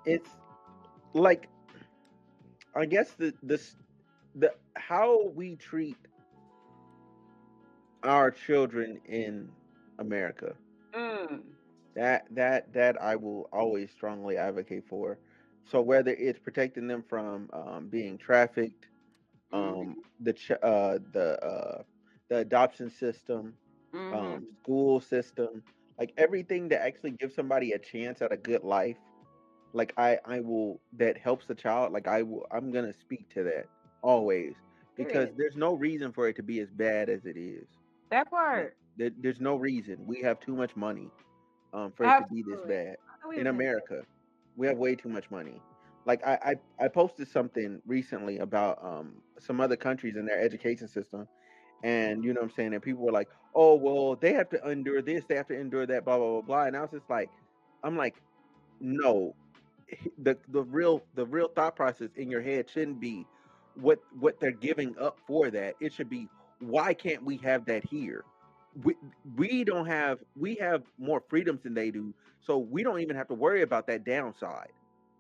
It's 0.05 0.29
like, 1.15 1.49
I 2.75 2.85
guess 2.85 3.13
the 3.13 3.33
this 3.43 3.77
the 4.35 4.53
how 4.75 5.29
we 5.35 5.57
treat 5.57 5.97
our 8.03 8.31
children 8.31 9.01
in 9.07 9.49
America. 9.99 10.55
Mm. 10.95 11.41
That 11.95 12.27
that 12.33 12.73
that 12.75 13.01
I 13.01 13.17
will 13.17 13.49
always 13.55 13.91
strongly 13.91 14.37
advocate 14.37 14.85
for. 14.87 15.17
So 15.71 15.81
whether 15.81 16.11
it's 16.11 16.39
protecting 16.39 16.89
them 16.89 17.05
from 17.09 17.49
um, 17.55 17.89
being 17.89 18.19
trafficked, 18.19 18.87
um, 19.53 19.97
the 20.21 20.33
ch- 20.33 20.51
uh, 20.53 20.99
the 21.13 21.39
uh, 21.45 21.83
the 22.29 22.37
adoption 22.39 22.91
system, 22.91 23.55
Mhm. 23.93 24.13
um, 24.13 24.47
school 24.63 25.01
system, 25.01 25.63
Like 25.99 26.13
everything 26.17 26.69
that 26.69 26.83
actually 26.83 27.13
gives 27.13 27.35
somebody 27.35 27.73
a 27.73 27.79
chance 27.79 28.21
at 28.23 28.33
a 28.33 28.37
good 28.37 28.63
life, 28.65 28.97
like 29.73 29.93
I 29.97 30.19
I 30.25 30.41
will 30.41 30.81
that 30.99 31.17
helps 31.19 31.47
the 31.47 31.55
child. 31.55 31.93
Like 31.93 32.07
I 32.09 32.23
will 32.23 32.47
I'm 32.51 32.71
gonna 32.73 32.95
speak 32.95 33.29
to 33.31 33.43
that 33.45 33.67
always 34.03 34.55
because 34.97 35.29
Period. 35.29 35.37
there's 35.37 35.57
no 35.57 35.75
reason 35.75 36.13
for 36.13 36.29
it 36.29 36.37
to 36.37 36.43
be 36.43 36.61
as 36.61 36.71
bad 36.71 37.09
as 37.09 37.25
it 37.27 37.37
is. 37.37 37.67
That 38.11 38.31
part. 38.31 38.77
there, 38.97 39.11
there's 39.21 39.41
no 39.41 39.57
reason. 39.57 40.07
We 40.07 40.21
have 40.23 40.41
too 40.41 40.55
much 40.57 40.77
money 40.77 41.11
um, 41.73 41.93
for 41.97 42.07
it 42.07 42.17
to 42.19 42.25
be 42.25 42.43
this 42.43 42.61
bad 42.63 42.97
I 43.09 43.13
know 43.23 43.29
what 43.29 43.37
in. 43.39 43.47
America. 43.47 44.05
We 44.57 44.67
have 44.67 44.77
way 44.79 44.95
too 44.97 45.09
much 45.09 45.31
money. 45.31 45.61
Like 46.07 46.27
I, 46.27 46.57
I, 46.81 46.85
I 46.85 46.89
posted 46.89 47.29
something 47.29 47.81
recently 47.87 48.39
about 48.39 48.79
um 48.85 49.23
some 49.39 49.61
other 49.61 49.77
countries 49.77 50.17
and 50.17 50.29
their 50.29 50.41
education 50.41 50.89
system, 50.89 51.29
and 51.83 52.25
you 52.25 52.33
know 52.35 52.41
what 52.41 52.51
I'm 52.51 52.57
saying, 52.57 52.75
and 52.75 52.83
people 52.83 53.05
were 53.05 53.13
like, 53.13 53.29
"Oh, 53.55 53.77
well, 53.77 54.17
they 54.17 54.33
have 54.35 54.49
to 54.51 54.71
endure 54.71 55.03
this, 55.03 55.25
they 55.27 55.37
have 55.37 55.49
to 55.49 55.59
endure 55.59 55.87
that, 55.87 56.05
blah 56.05 56.19
blah 56.19 56.31
blah 56.33 56.43
blah." 56.43 56.65
And 56.65 56.77
I 56.77 56.83
was 56.83 56.91
just 56.93 57.11
like, 57.11 57.31
I'm 57.83 57.97
like, 57.97 58.17
no, 58.81 59.35
the 60.19 60.37
the 60.49 60.63
real 60.63 61.03
the 61.15 61.27
real 61.27 61.49
thought 61.49 61.77
process 61.77 62.11
in 62.17 62.31
your 62.31 62.41
head 62.43 62.69
shouldn't 62.71 63.01
be 63.01 63.27
what 63.75 63.99
what 64.19 64.41
they're 64.41 64.53
giving 64.53 64.97
up 64.99 65.19
for 65.27 65.51
that. 65.51 65.75
It 65.81 65.93
should 65.93 66.09
be 66.11 66.29
why 66.61 66.95
can't 66.95 67.25
we 67.25 67.39
have 67.39 67.65
that 67.67 67.85
here? 67.85 68.25
We 68.85 68.95
we 69.37 69.65
don't 69.65 69.87
have 69.87 70.19
we 70.37 70.55
have 70.57 70.85
more 70.99 71.23
freedoms 71.29 71.63
than 71.63 71.75
they 71.75 71.91
do, 71.91 72.15
so 72.41 72.59
we 72.59 72.83
don't 72.83 73.01
even 73.01 73.17
have 73.17 73.29
to 73.29 73.35
worry 73.35 73.63
about 73.63 73.87
that 73.89 74.05
downside. 74.05 74.73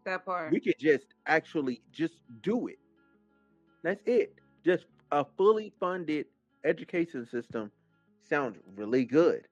That 0.05 0.25
part. 0.25 0.55
We 0.55 0.61
could 0.61 0.79
just 0.79 1.15
actually 1.27 1.83
just 1.91 2.23
do 2.43 2.67
it. 2.69 2.79
That's 3.83 4.03
it. 4.07 4.35
Just 4.65 4.87
a 5.11 5.25
fully 5.25 5.73
funded 5.81 6.27
education 6.65 7.27
system 7.27 7.71
sounds 8.23 8.59
really 8.77 9.05
good, 9.05 9.49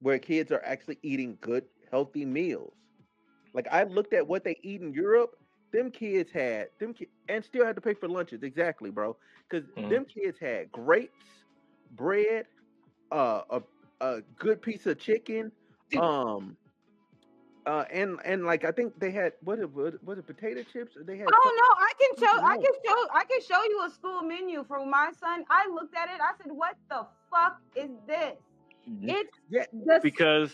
where 0.00 0.18
kids 0.18 0.50
are 0.52 0.62
actually 0.64 0.98
eating 1.02 1.38
good, 1.40 1.66
healthy 1.90 2.24
meals. 2.24 2.74
Like 3.54 3.66
I 3.70 3.84
looked 3.84 4.12
at 4.14 4.26
what 4.26 4.44
they 4.44 4.58
eat 4.62 4.80
in 4.82 4.92
Europe. 4.92 5.36
Them 5.72 5.90
kids 5.90 6.30
had 6.30 6.68
them 6.78 6.94
ki- 6.94 7.10
and 7.28 7.44
still 7.44 7.64
had 7.64 7.76
to 7.76 7.82
pay 7.82 7.94
for 7.94 8.08
lunches. 8.08 8.42
Exactly, 8.42 8.90
bro. 8.90 9.16
Because 9.48 9.68
Mhm. 9.76 9.88
them 9.88 10.04
kids 10.04 10.38
had 10.38 10.70
grapes, 10.72 11.44
bread, 11.90 12.46
uh, 13.10 13.42
a 13.50 13.62
a 14.00 14.22
good 14.36 14.62
piece 14.62 14.86
of 14.86 14.98
chicken, 14.98 15.52
um, 15.96 16.56
uh, 17.66 17.84
and 17.90 18.18
and 18.24 18.44
like 18.44 18.64
I 18.64 18.72
think 18.72 18.98
they 18.98 19.10
had 19.10 19.32
what 19.42 19.58
it 19.58 19.72
was 19.72 19.94
was 20.04 20.18
it 20.18 20.26
potato 20.26 20.62
chips 20.62 20.96
they 21.06 21.16
had 21.16 21.28
Oh 21.32 21.52
no, 21.62 21.68
I 21.78 21.92
can 22.00 22.12
show 22.18 22.44
I 22.44 22.56
can 22.56 22.72
show 22.84 23.06
I 23.14 23.24
can 23.24 23.40
show 23.40 23.62
you 23.64 23.84
a 23.86 23.90
school 23.90 24.22
menu 24.22 24.64
for 24.64 24.84
my 24.84 25.10
son. 25.18 25.44
I 25.50 25.68
looked 25.72 25.96
at 25.96 26.08
it, 26.08 26.20
I 26.20 26.32
said, 26.42 26.52
What 26.52 26.76
the 26.90 27.06
fuck 27.30 27.60
is 27.76 27.90
this? 28.06 28.34
It's 29.02 29.38
Yeah, 29.48 29.64
because 30.02 30.52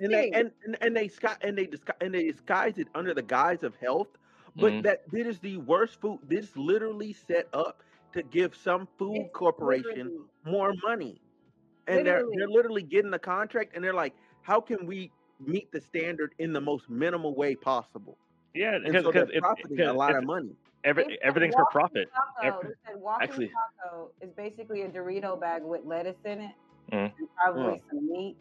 and 0.00 0.12
they 0.12 0.30
and, 0.30 0.50
and, 0.64 0.76
and 0.80 0.96
they 0.96 1.08
sky 1.08 1.36
and 1.42 1.56
they 1.58 1.66
disguise 1.66 1.96
and 2.00 2.14
they 2.14 2.24
disguise 2.30 2.78
it 2.78 2.88
under 2.94 3.12
the 3.12 3.22
guise 3.22 3.62
of 3.62 3.76
health, 3.76 4.08
but 4.56 4.72
Mhm. 4.72 4.82
that 4.84 5.02
this 5.10 5.26
is 5.26 5.38
the 5.40 5.58
worst 5.58 6.00
food. 6.00 6.20
This 6.26 6.56
literally 6.56 7.12
set 7.12 7.48
up 7.52 7.82
to 8.14 8.22
give 8.22 8.56
some 8.56 8.88
food 8.98 9.16
It's 9.26 9.30
corporation 9.34 10.06
literally- 10.06 10.24
more 10.46 10.72
money, 10.86 11.20
and 11.86 12.06
they're 12.06 12.24
they're 12.34 12.48
literally 12.48 12.82
getting 12.82 13.10
the 13.10 13.18
contract, 13.18 13.72
and 13.74 13.84
they're 13.84 13.92
like, 13.92 14.14
how 14.40 14.58
can 14.60 14.86
we 14.86 15.10
meet 15.44 15.70
the 15.72 15.80
standard 15.80 16.34
in 16.38 16.52
the 16.52 16.60
most 16.60 16.88
minimal 16.88 17.34
way 17.34 17.54
possible? 17.54 18.16
yeah, 18.54 18.78
because 18.78 19.04
so 19.04 19.12
they're 19.12 19.26
because 19.26 19.36
it's, 19.36 19.40
profiting 19.40 19.72
a 19.72 19.76
because 19.76 19.96
lot 19.96 20.10
it's 20.10 20.18
of 20.18 20.24
money. 20.24 20.50
every, 20.84 21.18
everything's 21.22 21.54
for 21.54 21.66
profit. 21.66 22.08
Taco, 22.14 22.56
Every- 22.56 22.68
they 22.70 22.74
said 22.92 23.00
walking 23.00 23.28
actually- 23.28 23.50
taco 23.82 24.10
is 24.20 24.30
basically 24.32 24.82
a 24.82 24.88
Dorito 24.88 25.38
bag 25.38 25.62
with 25.62 25.84
lettuce 25.84 26.24
in 26.24 26.40
it, 26.40 26.52
mm. 26.92 27.12
and 27.18 27.28
probably 27.36 27.74
mm. 27.74 27.80
some 27.90 28.10
meat, 28.10 28.36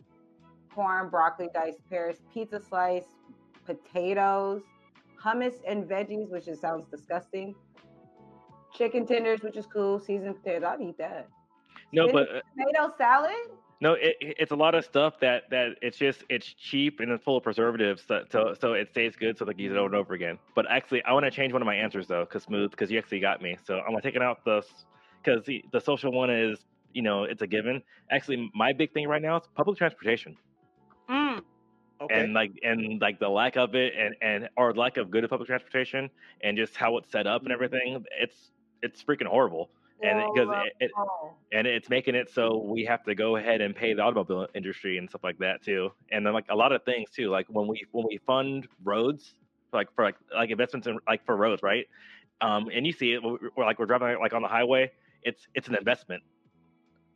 corn, 0.73 1.09
broccoli, 1.09 1.49
diced 1.53 1.79
pears, 1.89 2.17
pizza 2.33 2.59
slice, 2.59 3.05
potatoes, 3.65 4.61
hummus 5.21 5.55
and 5.67 5.85
veggies, 5.85 6.29
which 6.29 6.47
is, 6.47 6.59
sounds 6.61 6.85
disgusting. 6.89 7.55
Chicken 8.73 9.05
tenders, 9.07 9.41
which 9.41 9.57
is 9.57 9.65
cool. 9.65 9.99
Seasoned 9.99 10.35
potatoes, 10.35 10.63
I'd 10.67 10.81
eat 10.81 10.97
that. 10.97 11.27
No, 11.91 12.07
Spinach 12.07 12.13
but 12.13 12.29
uh, 12.35 12.41
tomato 12.57 12.93
salad. 12.97 13.49
no, 13.81 13.93
it, 13.93 14.15
it- 14.21 14.35
it's 14.39 14.51
a 14.51 14.55
lot 14.55 14.75
of 14.75 14.85
stuff 14.85 15.19
that 15.19 15.43
that 15.51 15.77
it's 15.81 15.97
just 15.97 16.23
it's 16.29 16.45
cheap 16.45 16.99
and 16.99 17.11
it's 17.11 17.23
full 17.23 17.37
of 17.37 17.43
preservatives, 17.43 18.03
so 18.07 18.23
so, 18.31 18.53
so 18.59 18.73
it 18.73 18.89
stays 18.89 19.15
good, 19.15 19.37
so 19.37 19.45
they 19.45 19.53
can 19.53 19.61
use 19.61 19.71
it 19.71 19.77
over 19.77 19.87
and 19.87 19.95
over 19.95 20.13
again. 20.13 20.37
But 20.55 20.65
actually, 20.69 21.03
I 21.03 21.13
want 21.13 21.25
to 21.25 21.31
change 21.31 21.53
one 21.53 21.61
of 21.61 21.65
my 21.65 21.75
answers 21.75 22.07
though, 22.07 22.25
cause 22.25 22.43
smooth, 22.43 22.71
because 22.71 22.91
you 22.91 22.97
actually 22.97 23.19
got 23.19 23.41
me. 23.41 23.57
So 23.63 23.79
I'm 23.79 23.91
gonna 23.91 24.01
take 24.01 24.15
it 24.15 24.21
out 24.21 24.43
the, 24.45 24.63
because 25.23 25.45
the 25.45 25.63
the 25.71 25.79
social 25.79 26.11
one 26.11 26.29
is 26.29 26.65
you 26.93 27.01
know 27.01 27.23
it's 27.23 27.41
a 27.41 27.47
given. 27.47 27.81
Actually, 28.11 28.49
my 28.53 28.73
big 28.73 28.93
thing 28.93 29.07
right 29.07 29.21
now 29.21 29.37
is 29.37 29.43
public 29.55 29.77
transportation. 29.77 30.35
Mm. 31.09 31.41
Okay, 32.01 32.21
and 32.21 32.33
like 32.33 32.51
and 32.63 32.99
like 33.01 33.19
the 33.19 33.29
lack 33.29 33.55
of 33.57 33.75
it 33.75 33.93
and 33.97 34.15
and 34.21 34.49
or 34.57 34.73
lack 34.73 34.97
of 34.97 35.09
good 35.11 35.27
public 35.29 35.47
transportation 35.47 36.09
and 36.41 36.57
just 36.57 36.75
how 36.75 36.97
it's 36.97 37.11
set 37.11 37.27
up 37.27 37.43
and 37.43 37.51
everything 37.51 38.03
it's 38.19 38.51
it's 38.81 39.03
freaking 39.03 39.27
horrible 39.27 39.69
and 40.01 40.33
because 40.33 40.49
it, 40.65 40.85
it, 40.85 40.91
Oh, 40.97 41.33
and 41.51 41.65
it's 41.67 41.89
making 41.89 42.15
it 42.15 42.29
so 42.29 42.57
we 42.57 42.85
have 42.85 43.03
to 43.03 43.15
go 43.15 43.37
ahead 43.37 43.61
and 43.61 43.75
pay 43.75 43.93
the 43.93 44.01
automobile 44.01 44.47
industry 44.53 44.97
and 44.97 45.09
stuff 45.09 45.23
like 45.23 45.37
that 45.39 45.63
too. 45.63 45.91
And 46.11 46.25
then 46.25 46.33
like 46.33 46.45
a 46.49 46.55
lot 46.55 46.71
of 46.71 46.83
things 46.83 47.09
too 47.11 47.29
like 47.29 47.47
when 47.49 47.67
we 47.67 47.85
when 47.91 48.05
we 48.09 48.19
fund 48.25 48.67
roads 48.83 49.35
like 49.73 49.93
for 49.95 50.03
like 50.03 50.15
like 50.33 50.49
investments 50.49 50.87
in 50.87 50.99
like 51.07 51.25
for 51.25 51.35
roads 51.35 51.63
right? 51.63 51.87
Um 52.41 52.69
and 52.73 52.85
you 52.85 52.93
see 52.93 53.13
it 53.13 53.23
we're, 53.23 53.37
we're 53.55 53.65
like 53.65 53.79
we're 53.79 53.85
driving 53.85 54.19
like 54.19 54.33
on 54.33 54.41
the 54.41 54.47
highway 54.47 54.91
it's 55.23 55.47
it's 55.55 55.67
an 55.67 55.75
investment 55.75 56.23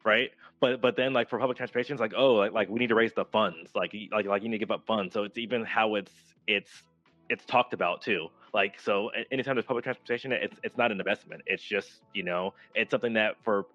right? 0.06 0.32
But 0.60 0.82
but 0.82 0.96
then 0.96 1.14
like 1.14 1.30
for 1.30 1.40
public 1.40 1.58
transportation 1.58 1.94
it's 1.94 2.02
like 2.02 2.14
oh 2.16 2.36
like, 2.36 2.54
like 2.54 2.70
we 2.70 2.80
need 2.80 2.90
to 2.90 2.96
raise 2.96 3.14
the 3.14 3.26
funds 3.26 3.72
like 3.76 3.94
like 4.12 4.26
like 4.26 4.44
you 4.44 4.50
need 4.50 4.60
to 4.60 4.66
give 4.66 4.72
up 4.72 4.86
funds. 4.86 5.14
So 5.14 5.24
it's 5.24 5.38
even 5.38 5.66
how 5.66 5.96
it's 5.96 6.14
it's 6.48 6.84
it's 7.30 7.46
talked 7.46 7.74
about 7.74 8.02
too 8.02 8.30
like 8.54 8.80
so 8.80 9.10
anytime 9.32 9.56
there's 9.56 9.66
public 9.66 9.84
transportation 9.84 10.32
it's 10.32 10.60
it's 10.64 10.78
not 10.78 10.92
an 10.92 11.00
investment 11.00 11.42
it's 11.46 11.64
just 11.64 12.02
you 12.14 12.24
know 12.24 12.54
it's 12.76 12.92
something 12.92 13.14
that 13.14 13.36
for 13.44 13.66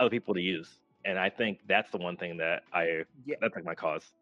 other 0.00 0.10
people 0.10 0.34
to 0.34 0.40
use 0.40 0.80
and 1.04 1.18
i 1.18 1.28
think 1.28 1.58
that's 1.68 1.90
the 1.90 1.98
one 1.98 2.16
thing 2.16 2.36
that 2.36 2.62
i 2.72 3.02
yeah, 3.24 3.36
that's 3.40 3.54
like 3.54 3.64
my 3.64 3.74
cause 3.74 4.12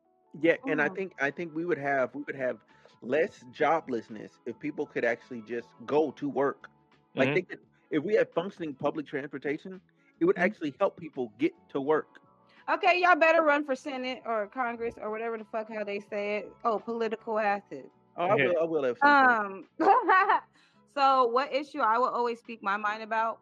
yeah, 0.41 0.57
and 0.67 0.81
I 0.81 0.89
Mhm. 0.89 0.97
think 0.97 1.15
I 1.21 1.31
think 1.31 1.55
we 1.55 1.65
would 1.65 1.79
have 1.79 2.15
we 2.15 2.23
would 2.23 2.37
have 2.37 2.59
less 3.03 3.45
joblessness 3.53 4.31
if 4.47 4.59
people 4.61 4.87
could 4.87 5.05
actually 5.05 5.43
just 5.43 5.69
go 5.87 6.11
to 6.13 6.29
work. 6.29 6.69
Like 7.17 7.33
Mhm. 7.33 7.35
they 7.35 7.43
could, 7.43 7.61
if 7.91 8.05
we 8.05 8.15
had 8.15 8.29
functioning 8.35 8.75
public 8.75 9.07
transportation, 9.07 9.81
it 10.21 10.25
would 10.27 10.39
Mhm. 10.39 10.39
actually 10.39 10.75
help 10.79 10.97
people 10.97 11.33
get 11.39 11.53
to 11.71 11.81
work. 11.81 12.21
Okay, 12.71 13.01
y'all 13.01 13.17
better 13.17 13.43
run 13.43 13.65
for 13.65 13.75
Senate 13.75 14.23
or 14.27 14.47
Congress 14.49 14.95
or 15.01 15.11
whatever 15.11 15.39
the 15.39 15.45
fuck 15.45 15.69
how 15.73 15.85
they 15.85 16.01
say 16.01 16.39
it. 16.39 16.57
Oh, 16.65 16.79
political 16.79 17.39
acid. 17.39 17.91
Oh, 18.19 18.27
I 18.27 18.35
will. 18.35 18.55
I 18.61 18.65
will 18.65 18.85
have 18.85 18.99
some. 18.99 19.11
Um. 19.11 19.65
so, 20.97 21.27
what 21.27 21.55
issue 21.55 21.81
I 21.81 21.99
will 21.99 22.09
always 22.09 22.41
speak 22.41 22.63
my 22.63 22.77
mind 22.77 23.03
about 23.03 23.39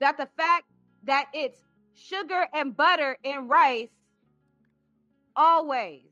that 0.00 0.16
the 0.16 0.28
fact 0.36 0.66
that 1.04 1.28
it's 1.32 1.60
sugar 1.94 2.46
and 2.52 2.76
butter 2.76 3.16
in 3.24 3.48
rice 3.48 3.90
always, 5.36 6.02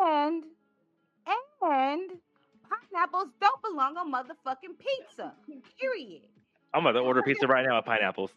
and 0.00 0.44
and 1.62 2.10
pineapples 2.68 3.28
don't 3.40 3.62
belong 3.62 3.96
on 3.96 4.12
motherfucking 4.12 4.78
pizza. 4.78 5.34
Period. 5.80 6.22
i'm 6.74 6.84
gonna 6.84 7.00
order 7.00 7.22
pizza 7.22 7.46
right 7.46 7.64
now 7.66 7.76
with 7.76 7.84
pineapples 7.84 8.32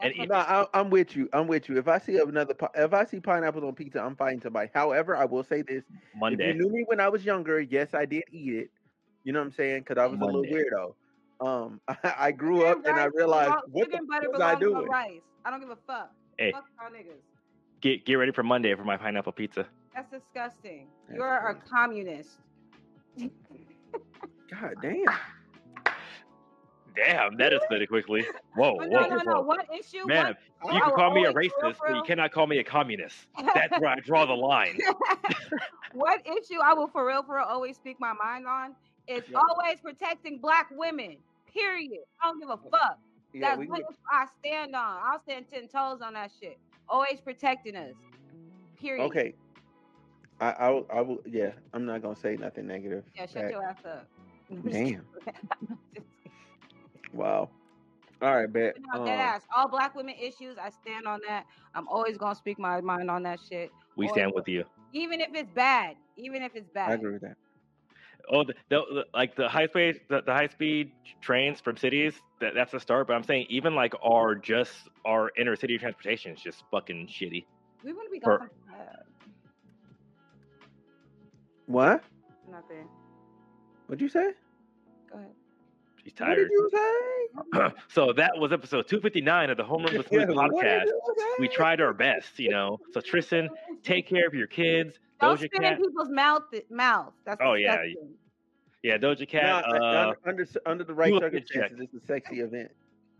and 0.00 0.28
No, 0.28 0.34
I, 0.34 0.66
I'm 0.74 0.90
with 0.90 1.16
you. 1.16 1.28
I'm 1.32 1.46
with 1.46 1.68
you. 1.68 1.78
If 1.78 1.88
I 1.88 1.98
see 1.98 2.18
another, 2.18 2.54
if 2.74 2.92
I 2.92 3.04
see 3.04 3.20
pineapples 3.20 3.64
on 3.64 3.74
pizza, 3.74 4.00
I'm 4.02 4.16
fighting 4.16 4.40
somebody. 4.40 4.70
However, 4.74 5.16
I 5.16 5.24
will 5.24 5.42
say 5.44 5.62
this: 5.62 5.84
Monday. 6.14 6.50
if 6.50 6.56
you 6.56 6.62
knew 6.62 6.70
me 6.72 6.84
when 6.86 7.00
I 7.00 7.08
was 7.08 7.24
younger, 7.24 7.60
yes, 7.60 7.94
I 7.94 8.04
did 8.04 8.24
eat 8.30 8.54
it. 8.54 8.70
You 9.24 9.32
know 9.32 9.40
what 9.40 9.46
I'm 9.46 9.52
saying? 9.52 9.80
Because 9.80 9.98
I 9.98 10.06
was 10.06 10.20
a 10.20 10.24
little 10.24 10.44
weirdo. 10.44 10.94
Um, 11.40 11.80
I, 11.88 11.96
I 12.18 12.32
grew 12.32 12.64
up 12.66 12.78
and 12.86 12.98
I 12.98 13.06
realized 13.06 13.48
belong- 13.50 13.62
what 13.70 13.90
the 13.90 13.98
butter 14.08 14.26
fuck 14.26 14.32
was 14.32 14.40
I 14.42 14.58
doing? 14.60 14.88
rice. 14.88 15.20
I 15.44 15.50
don't 15.50 15.60
give 15.60 15.70
a 15.70 15.76
fuck. 15.86 16.12
hey 16.38 16.52
Fuck 16.52 16.64
y'all 16.80 16.90
niggas. 16.90 17.20
get 17.80 18.04
get 18.06 18.14
ready 18.14 18.30
for 18.32 18.42
monday 18.44 18.72
for 18.76 18.84
my 18.84 18.96
pineapple 18.96 19.32
pizza 19.32 19.66
That's 19.94 20.08
disgusting. 20.10 20.86
That's 21.08 21.18
You're 21.18 21.34
a 21.34 21.54
communist. 21.68 22.38
God 24.50 24.74
damn. 24.82 25.04
Damn 26.94 27.36
that 27.36 27.52
escalated 27.52 27.88
quickly 27.88 28.24
whoa 28.54 28.76
But 28.78 28.90
whoa, 28.90 29.00
no, 29.00 29.06
no, 29.08 29.16
no. 29.22 29.32
whoa. 29.34 29.40
One 29.42 29.58
issue. 29.78 30.06
man 30.06 30.34
one, 30.60 30.74
you 30.74 30.80
can 30.80 30.90
call 30.94 31.12
me 31.14 31.24
a 31.24 31.28
always- 31.28 31.50
for 31.52 31.62
real, 31.62 31.72
racist 31.72 31.78
but 31.86 31.96
you 31.96 32.02
cannot 32.02 32.32
call 32.32 32.46
me 32.46 32.58
a 32.58 32.64
communist 32.64 33.16
that's 33.54 33.78
where 33.80 33.90
i 33.90 34.00
draw 34.00 34.26
the 34.26 34.32
line 34.34 34.78
what 35.92 36.20
issue 36.26 36.58
I 36.62 36.72
will 36.74 36.88
for 36.88 37.06
real, 37.06 37.22
for 37.22 37.36
real, 37.36 37.44
always 37.44 37.76
speak 37.76 37.98
my 38.00 38.12
mind 38.14 38.46
on 38.46 38.74
is 39.08 39.22
Yeah. 39.28 39.38
always 39.38 39.78
protecting 39.80 40.38
black 40.38 40.68
women. 40.70 41.16
Period. 41.52 41.98
I 42.22 42.28
don't 42.28 42.40
give 42.40 42.48
a 42.48 42.56
fuck. 42.56 42.98
Yeah, 43.34 43.40
That's 43.56 43.58
we 43.58 43.66
what 43.66 43.82
I 44.10 44.26
stand 44.38 44.74
on. 44.74 45.00
I'll 45.04 45.20
stand 45.20 45.46
ten 45.52 45.68
toes 45.68 46.00
on 46.00 46.14
that 46.14 46.30
shit. 46.40 46.58
Always 46.88 47.20
protecting 47.20 47.76
us. 47.76 47.92
Period. 48.80 49.04
okay. 49.04 49.34
I, 50.40 50.50
I, 50.52 50.70
will- 50.70 50.86
I 50.94 51.00
will. 51.02 51.18
Yeah, 51.26 51.50
I'm 51.74 51.84
not 51.84 52.00
gonna 52.00 52.16
say 52.16 52.36
nothing 52.36 52.66
negative. 52.66 53.04
Yeah, 53.14 53.26
shut 53.26 53.34
back. 53.42 53.50
your 53.50 53.62
ass 53.64 53.76
up. 53.84 54.06
Damn. 54.70 55.04
Wow. 57.12 57.50
All 58.20 58.36
right, 58.36 58.52
bet. 58.52 58.76
No, 58.94 59.04
dead 59.04 59.14
Um, 59.14 59.20
ass. 59.20 59.42
All 59.54 59.68
black 59.68 59.94
women 59.94 60.14
issues. 60.20 60.56
I 60.58 60.70
stand 60.70 61.06
on 61.06 61.20
that. 61.26 61.44
I'm 61.74 61.88
always 61.88 62.16
gonna 62.16 62.34
speak 62.34 62.58
my 62.58 62.80
mind 62.80 63.10
on 63.10 63.22
that 63.24 63.40
shit. 63.40 63.70
We 63.96 64.06
Always 64.06 64.20
stand 64.20 64.32
with 64.34 64.48
you. 64.48 64.64
even 64.92 65.20
if 65.20 65.30
it's 65.34 65.50
bad. 65.52 65.96
Even 66.16 66.42
if 66.42 66.54
it's 66.54 66.68
bad. 66.70 66.90
I 66.90 66.94
agree 66.94 67.12
with 67.12 67.22
that. 67.22 67.36
Oh, 68.30 68.44
the, 68.44 68.54
the, 68.68 68.80
the- 68.94 69.06
like 69.12 69.34
the 69.34 69.48
high 69.48 69.66
speed, 69.66 70.00
the, 70.08 70.22
the 70.22 70.32
high 70.32 70.46
speed 70.46 70.92
trains 71.20 71.60
from 71.60 71.76
cities. 71.76 72.14
That, 72.40 72.54
that's 72.54 72.72
a 72.74 72.80
start. 72.80 73.08
But 73.08 73.14
I'm 73.14 73.24
saying 73.24 73.46
even 73.48 73.74
like 73.74 73.94
our 74.04 74.36
just 74.36 74.72
our 75.04 75.30
inner 75.36 75.56
city 75.56 75.76
transportation 75.78 76.32
is 76.32 76.40
just 76.40 76.62
fucking 76.70 77.08
shitty. 77.08 77.44
We 77.84 77.92
wouldn't 77.92 78.12
be 78.12 78.20
Per- 78.20 78.38
going. 78.38 78.50
Uh, 78.72 79.02
What? 81.66 82.04
nothing. 82.48 82.88
What'd 83.86 84.00
you 84.00 84.08
say? 84.08 84.32
Go 85.10 85.18
ahead. 85.18 85.30
She's 86.04 86.12
What 86.18 86.28
did 86.30 86.34
tired. 86.36 86.48
you 86.50 86.70
say? 86.72 87.72
so 87.88 88.12
that 88.14 88.32
was 88.38 88.52
episode 88.52 88.88
259 88.88 89.50
of 89.50 89.56
the 89.56 89.62
Homeroom 89.62 89.96
with 89.98 90.08
Smooth 90.08 90.28
Yeah, 90.28 90.34
podcast. 90.34 90.86
We 91.38 91.48
tried 91.48 91.80
our 91.80 91.92
best, 91.94 92.38
you 92.38 92.50
know. 92.50 92.78
So 92.92 93.00
Tristan, 93.00 93.48
take 93.82 94.08
care 94.08 94.26
of 94.26 94.34
your 94.34 94.46
kids. 94.48 94.98
Don't 95.20 95.36
Doja 95.36 95.38
spit 95.46 95.52
Cat, 95.52 95.72
in 95.78 95.84
people's 95.84 96.08
mouth. 96.10 96.42
Mouths. 96.70 97.16
That's 97.24 97.40
Oh, 97.44 97.54
yeah, 97.54 97.76
disgusting. 97.82 98.14
yeah, 98.82 98.98
Doja 98.98 99.20
No, 99.20 99.26
Cat, 99.26 99.64
uh, 99.64 99.74
uh, 99.84 100.12
under 100.26 100.46
under 100.66 100.84
the 100.84 100.94
right 100.94 101.10
do 101.10 101.16
a 101.18 101.30
fit 101.30 101.46
check. 101.46 101.70
circumstances, 101.70 101.88
it's 101.94 102.04
a 102.04 102.06
sexy 102.06 102.40
event. 102.40 102.70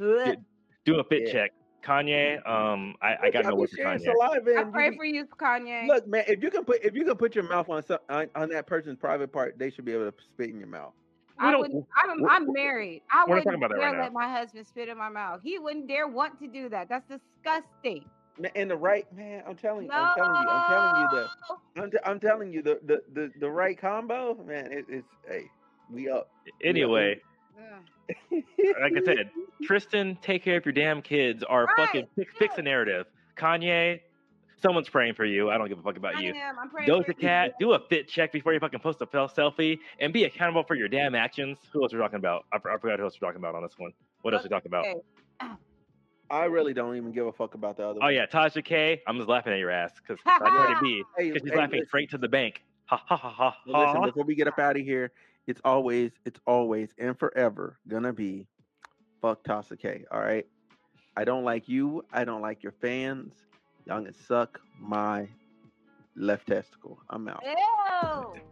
Blech. 0.01 0.37
do 0.85 0.99
a 0.99 1.05
fit 1.05 1.23
Yeah. 1.27 1.33
check. 1.33 1.53
Kanye, 1.85 2.47
um, 2.49 2.95
I, 3.03 3.17
I 3.23 3.31
got 3.31 3.45
I'll 3.45 3.51
no 3.51 3.57
be 3.57 3.61
word 3.63 3.71
for 3.71 3.77
sharing 3.77 3.99
Kanye. 3.99 4.05
Saliva 4.05 4.51
I 4.57 4.61
and 4.61 4.67
you 4.69 4.73
pray 4.73 4.97
for 4.97 5.05
you, 5.05 5.27
Kanye. 5.37 5.87
Look, 5.89 6.07
man, 6.07 6.25
if 6.29 6.41
you 6.43 6.51
can 6.51 6.65
put 6.65 6.85
if 6.85 6.95
you 6.95 7.05
can 7.05 7.17
put 7.17 7.35
your 7.35 7.49
mouth 7.49 7.69
on 7.69 7.83
some 7.85 7.99
on, 8.09 8.29
on 8.37 8.49
that 8.51 8.67
person's 8.67 8.99
private 8.99 9.33
part, 9.33 9.59
they 9.59 9.71
should 9.71 9.85
be 9.85 9.93
able 9.93 10.11
to 10.11 10.15
spit 10.25 10.51
in 10.51 10.59
your 10.59 10.69
mouth. 10.69 10.93
We 11.43 11.49
I 11.49 11.51
don't- 11.51 11.61
wouldn't, 11.61 11.87
I'm, 12.03 12.31
I'm 12.31 12.53
married. 12.53 13.03
I 13.11 13.25
wouldn't 13.25 13.45
talking 13.45 13.59
about 13.59 13.71
that 13.71 13.77
dare 13.79 13.89
right 13.89 13.97
now. 13.97 14.03
let 14.05 14.13
my 14.13 14.31
husband 14.31 14.67
spit 14.67 14.89
in 14.89 14.97
my 14.97 15.09
mouth. 15.09 15.41
He 15.43 15.59
wouldn't 15.59 15.89
dare 15.89 16.07
want 16.09 16.39
to 16.41 16.47
do 16.47 16.69
that. 16.71 16.89
That's 16.89 17.07
disgusting. 17.09 18.05
And 18.55 18.71
the 18.71 18.77
right 18.77 19.07
man, 19.15 19.43
I'm 19.47 19.57
telling 19.57 19.85
you, 19.87 19.91
I'm 19.93 20.15
telling 20.17 20.43
you, 20.43 20.49
I'm 20.49 20.71
telling 20.71 21.03
you 21.03 21.09
the 21.75 21.83
I'm, 21.83 21.91
t- 21.91 21.99
I'm 22.07 22.21
telling 22.21 22.53
you 22.53 22.63
the 22.63 22.81
the, 22.87 23.03
the, 23.13 23.31
the 23.41 23.51
right 23.51 23.79
combo, 23.79 24.35
man. 24.47 24.73
It, 24.73 24.87
it's 24.89 25.09
hey, 25.29 25.45
we 25.91 26.09
up. 26.09 26.31
Anyway, 26.65 27.21
Ugh. 27.59 28.15
like 28.81 28.93
I 28.97 29.05
said, 29.05 29.31
Tristan, 29.63 30.17
take 30.23 30.43
care 30.45 30.57
of 30.57 30.65
your 30.65 30.73
damn 30.73 31.03
kids. 31.03 31.45
Are 31.45 31.67
Right, 31.67 31.77
fucking 31.77 32.07
fix, 32.17 32.33
fix 32.39 32.57
the 32.57 32.63
narrative. 32.63 33.07
Kanye, 33.37 34.01
someone's 34.63 34.89
praying 34.89 35.15
for 35.15 35.25
you. 35.25 35.51
I 35.51 35.59
don't 35.59 35.69
give 35.69 35.79
a 35.79 35.83
fuck 35.83 35.97
about 35.97 36.17
I 36.17 36.21
you. 36.21 36.35
am. 36.35 36.59
I'm 36.59 36.71
praying 36.71 36.89
for 36.89 37.03
Doja 37.03 37.09
you. 37.09 37.15
Cat, 37.15 37.55
do 37.59 37.73
a 37.73 37.81
fit 37.81 38.09
check 38.09 38.33
before 38.33 38.53
you 38.55 38.61
fucking 38.61 38.81
post 38.81 39.01
a 39.03 39.07
fel- 39.07 39.29
selfie 39.29 39.79
and 40.01 40.13
be 40.13 40.25
accountable 40.25 40.63
for 40.63 40.75
your 40.75 40.89
damn 40.89 41.15
actions. 41.15 41.59
Who 41.73 41.83
else 41.83 41.93
we're 41.93 41.99
talking 41.99 42.17
about? 42.17 42.45
I, 42.53 42.57
I 42.57 42.79
forgot 42.79 42.99
who 42.99 43.05
else 43.05 43.19
we're 43.21 43.29
talking 43.29 43.41
about 43.41 43.55
on 43.55 43.63
this 43.63 43.75
one. 43.77 43.93
What 44.23 44.35
else 44.35 44.45
we 44.45 44.49
talking 44.49 44.71
about? 44.71 44.87
Okay. 44.87 45.01
Ah. 45.41 45.57
I 46.31 46.45
really 46.47 46.73
don't 46.73 46.97
even 46.97 47.13
give 47.13 47.27
a 47.27 47.33
fuck 47.33 47.55
about 47.55 47.77
the 47.77 47.85
other. 47.87 47.99
Oh 48.01 48.07
one. 48.07 48.15
yeah, 48.15 48.25
Tasha 48.25 48.65
K. 48.65 49.03
I'm 49.07 49.17
just 49.17 49.29
laughing 49.29 49.53
at 49.53 49.59
your 49.59 49.71
ass 49.71 49.93
because 49.97 50.19
I 50.25 50.39
Cardi 50.39 50.75
B 50.81 51.03
Hey, 51.19 51.31
because 51.31 51.43
she's 51.43 51.53
hey, 51.53 51.59
laughing 51.59 51.81
listen, 51.81 51.89
straight 51.89 52.11
to 52.11 52.19
the 52.19 52.29
bank. 52.29 52.63
Ha 52.87 52.97
ha 53.07 53.17
ha 53.17 53.31
ha 53.31 53.57
listen, 53.67 54.03
before 54.03 54.25
we 54.25 54.35
get 54.35 54.49
up 54.49 54.59
out 54.59 54.77
of 54.77 54.83
here, 54.83 55.13
it's 55.47 55.61
always, 55.65 56.13
it's 56.25 56.41
always 56.47 56.91
and 56.99 57.19
forever 57.19 57.79
gonna 57.87 58.13
be 58.13 58.47
fuck 59.21 59.45
Tasha 59.45 59.79
K. 59.79 60.05
All 60.11 60.21
right. 60.21 60.47
I 61.17 61.25
don't 61.25 61.45
like 61.45 61.69
you. 61.69 62.03
I 62.13 62.25
don't 62.25 62.41
like 62.41 62.63
your 62.63 62.73
fans. 62.81 63.35
Y'all 63.87 64.03
can 64.03 64.15
suck 64.15 64.61
my 64.79 65.29
left 66.17 66.47
testicle. 66.47 66.99
I'm 67.11 67.29
out. 67.29 67.43
Ew. 67.45 68.52